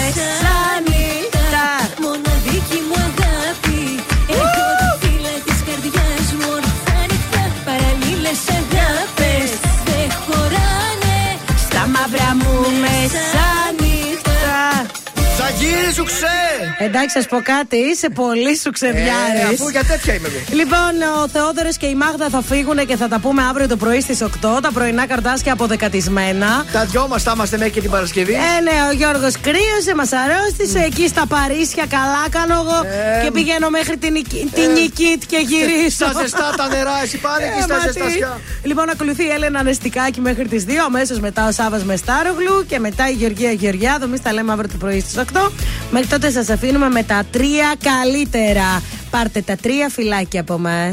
χωράνε 15.93 16.11
Στα 16.11 16.29
μαύρα 16.29 16.29
μου 16.29 16.50
μεσάνυχτα 16.79 16.79
Θα 16.79 16.79
πολύ 16.79 16.79
σου 16.79 16.79
ξέ! 16.79 16.85
Εντάξει, 16.85 17.15
σας 17.19 17.27
πω 17.27 17.39
κάτι, 17.43 17.77
είσαι 17.77 18.09
πολύ 18.11 18.59
σου 18.59 18.71
ξεδιάρης. 18.71 19.43
Ε, 19.51 19.55
αφού 19.55 19.69
για 19.69 19.85
τέτοια 19.85 20.15
είμαι 20.15 20.29
εγώ. 20.29 20.39
Λοιπόν, 20.61 20.93
ο 21.23 21.29
Θεόδωρο 21.29 21.69
και 21.79 21.87
η 21.87 21.95
Μάγδα 21.95 22.29
θα 22.29 22.43
φύγουν 22.43 22.87
και 22.87 22.97
θα 22.97 23.09
τα 23.09 23.19
πούμε 23.19 23.43
αύριο 23.51 23.69
το 23.69 23.77
πρωί 23.77 24.01
στις 24.01 24.19
8. 24.23 24.29
Τα 24.63 24.71
πρωινά 24.73 25.07
καρτάσια 25.07 25.53
αποδεκατισμένα. 25.53 26.65
Τα 26.73 26.85
δυο 26.85 27.07
μας 27.09 27.23
θα 27.23 27.33
είμαστε 27.35 27.57
μέχρι 27.57 27.73
και 27.73 27.81
την 27.81 27.91
Παρασκευή. 27.91 28.33
Ε, 28.33 28.61
ναι, 28.67 28.77
ο 28.91 28.93
Γιώργος 28.93 29.35
κρύωσε, 29.47 29.93
μας 29.97 30.11
αρρώστησε. 30.13 30.79
Εκεί 30.79 31.09
στα 31.09 31.27
Παρίσια, 31.27 31.85
καλά 31.97 32.23
κάνω 32.31 32.55
εγώ. 32.63 32.79
Ε, 33.21 33.25
και 33.25 33.31
πηγαίνω 33.31 33.69
μέχρι 33.71 33.97
την, 33.97 34.13
Νικ- 34.13 34.51
την 34.59 34.71
Νικήτ 34.79 35.21
και 35.27 35.39
γυρίσω. 35.51 36.05
Στα 36.11 36.13
ζεστά 36.21 36.53
τα 36.57 36.69
νερά, 36.69 36.97
εσύ 37.03 37.17
πάνε 37.19 37.45
εκεί 37.45 37.59
Ε, 37.59 37.63
στα 37.63 37.75
μα 37.75 37.81
τι. 37.81 37.87
ζεστασιά. 37.87 38.41
Λοιπόν, 38.63 38.91
ακολουθεί 38.91 39.25
η 39.25 39.31
Έλενα 39.37 39.63
Νεστικάκη 39.63 40.21
μέχρι 40.21 40.49
τις 40.49 40.65
2. 40.65 40.71
Αμέσως 40.87 41.19
μετά 41.21 41.47
ο 41.49 41.53
Σάβα 41.53 41.81
Μεστάρογλου 41.85 42.65
και 42.69 42.79
μετά 42.79 43.09
η 43.09 43.13
Γεωργία 43.13 43.53
Γεωργιάδου. 43.53 44.05
Εμείς 44.05 44.23
τα 44.23 44.33
λέμε 44.33 44.53
αύριο 44.53 44.69
το 44.69 44.77
πρωί 44.79 45.01
στις 45.01 45.17
8. 45.17 45.51
Μέχρι 45.91 46.09
τότε 46.09 46.31
σας 46.31 46.49
αφήνουμε 46.63 46.89
με 46.89 47.03
τα 47.03 47.25
τρία 47.31 47.75
καλύτερα. 47.83 48.83
Πάρτε 49.11 49.41
τα 49.41 49.57
τρία 49.57 49.89
φυλάκια 49.89 50.41
από 50.41 50.55
εμά. 50.55 50.93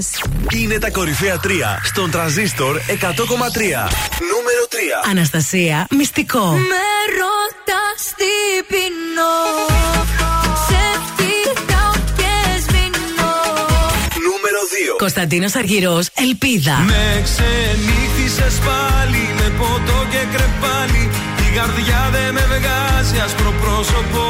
Είναι 0.53 0.77
τα 0.79 0.89
κορυφαία 0.89 1.37
τρία 1.37 1.81
στον 1.83 2.11
τραζίστορ 2.11 2.77
100,3. 2.77 2.81
Νούμερο 4.31 4.63
3. 5.05 5.09
Αναστασία, 5.09 5.87
μυστικό. 5.89 6.45
Με 6.51 6.87
ρωτάς 7.19 7.99
τι 8.19 8.33
πεινώ 8.67 9.35
Σε 10.67 10.83
κοιτάω 11.17 11.93
και 12.19 12.33
σβηνώ 12.63 13.35
Νούμερο 14.27 14.61
2. 14.93 14.97
Κωνσταντίνος 14.97 15.55
Αργυρός, 15.55 16.09
Ελπίδα. 16.13 16.77
Με 16.85 17.23
ξενύχτησες 17.23 18.55
πάλι 18.67 19.23
με 19.37 19.47
ποτό 19.59 19.99
και 20.11 20.23
κρεπάλι 20.33 21.09
Η 21.36 21.36
καρδιά 21.59 22.09
δεν 22.11 22.33
με 22.33 22.45
βγάζει 22.55 23.17
άσπρο 23.25 23.51
πρόσωπο 23.61 24.23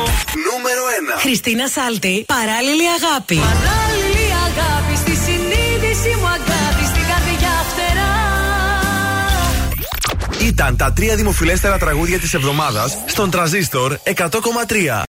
Νούμερο 0.47 0.83
1. 1.17 1.19
Χριστίνα 1.19 1.67
Σάλτη, 1.67 2.25
παράλληλη 2.27 2.87
αγάπη. 2.97 3.35
Παράλληλη 3.35 4.27
αγάπη 4.47 4.95
στη 5.03 5.13
συνείδηση 5.25 6.09
μου 6.19 6.27
αγάπη 6.37 6.83
Στην 6.91 7.05
καρδιά 7.11 7.53
φτερά 7.69 8.15
Ήταν 10.47 10.77
τα 10.77 10.93
τρία 10.93 11.15
δημοφιλέστερα 11.15 11.77
τραγούδια 11.77 12.19
της 12.19 12.33
εβδομάδας 12.33 12.97
στον 13.05 13.29
τραζίστορ 13.29 13.97
100,3. 14.03 15.05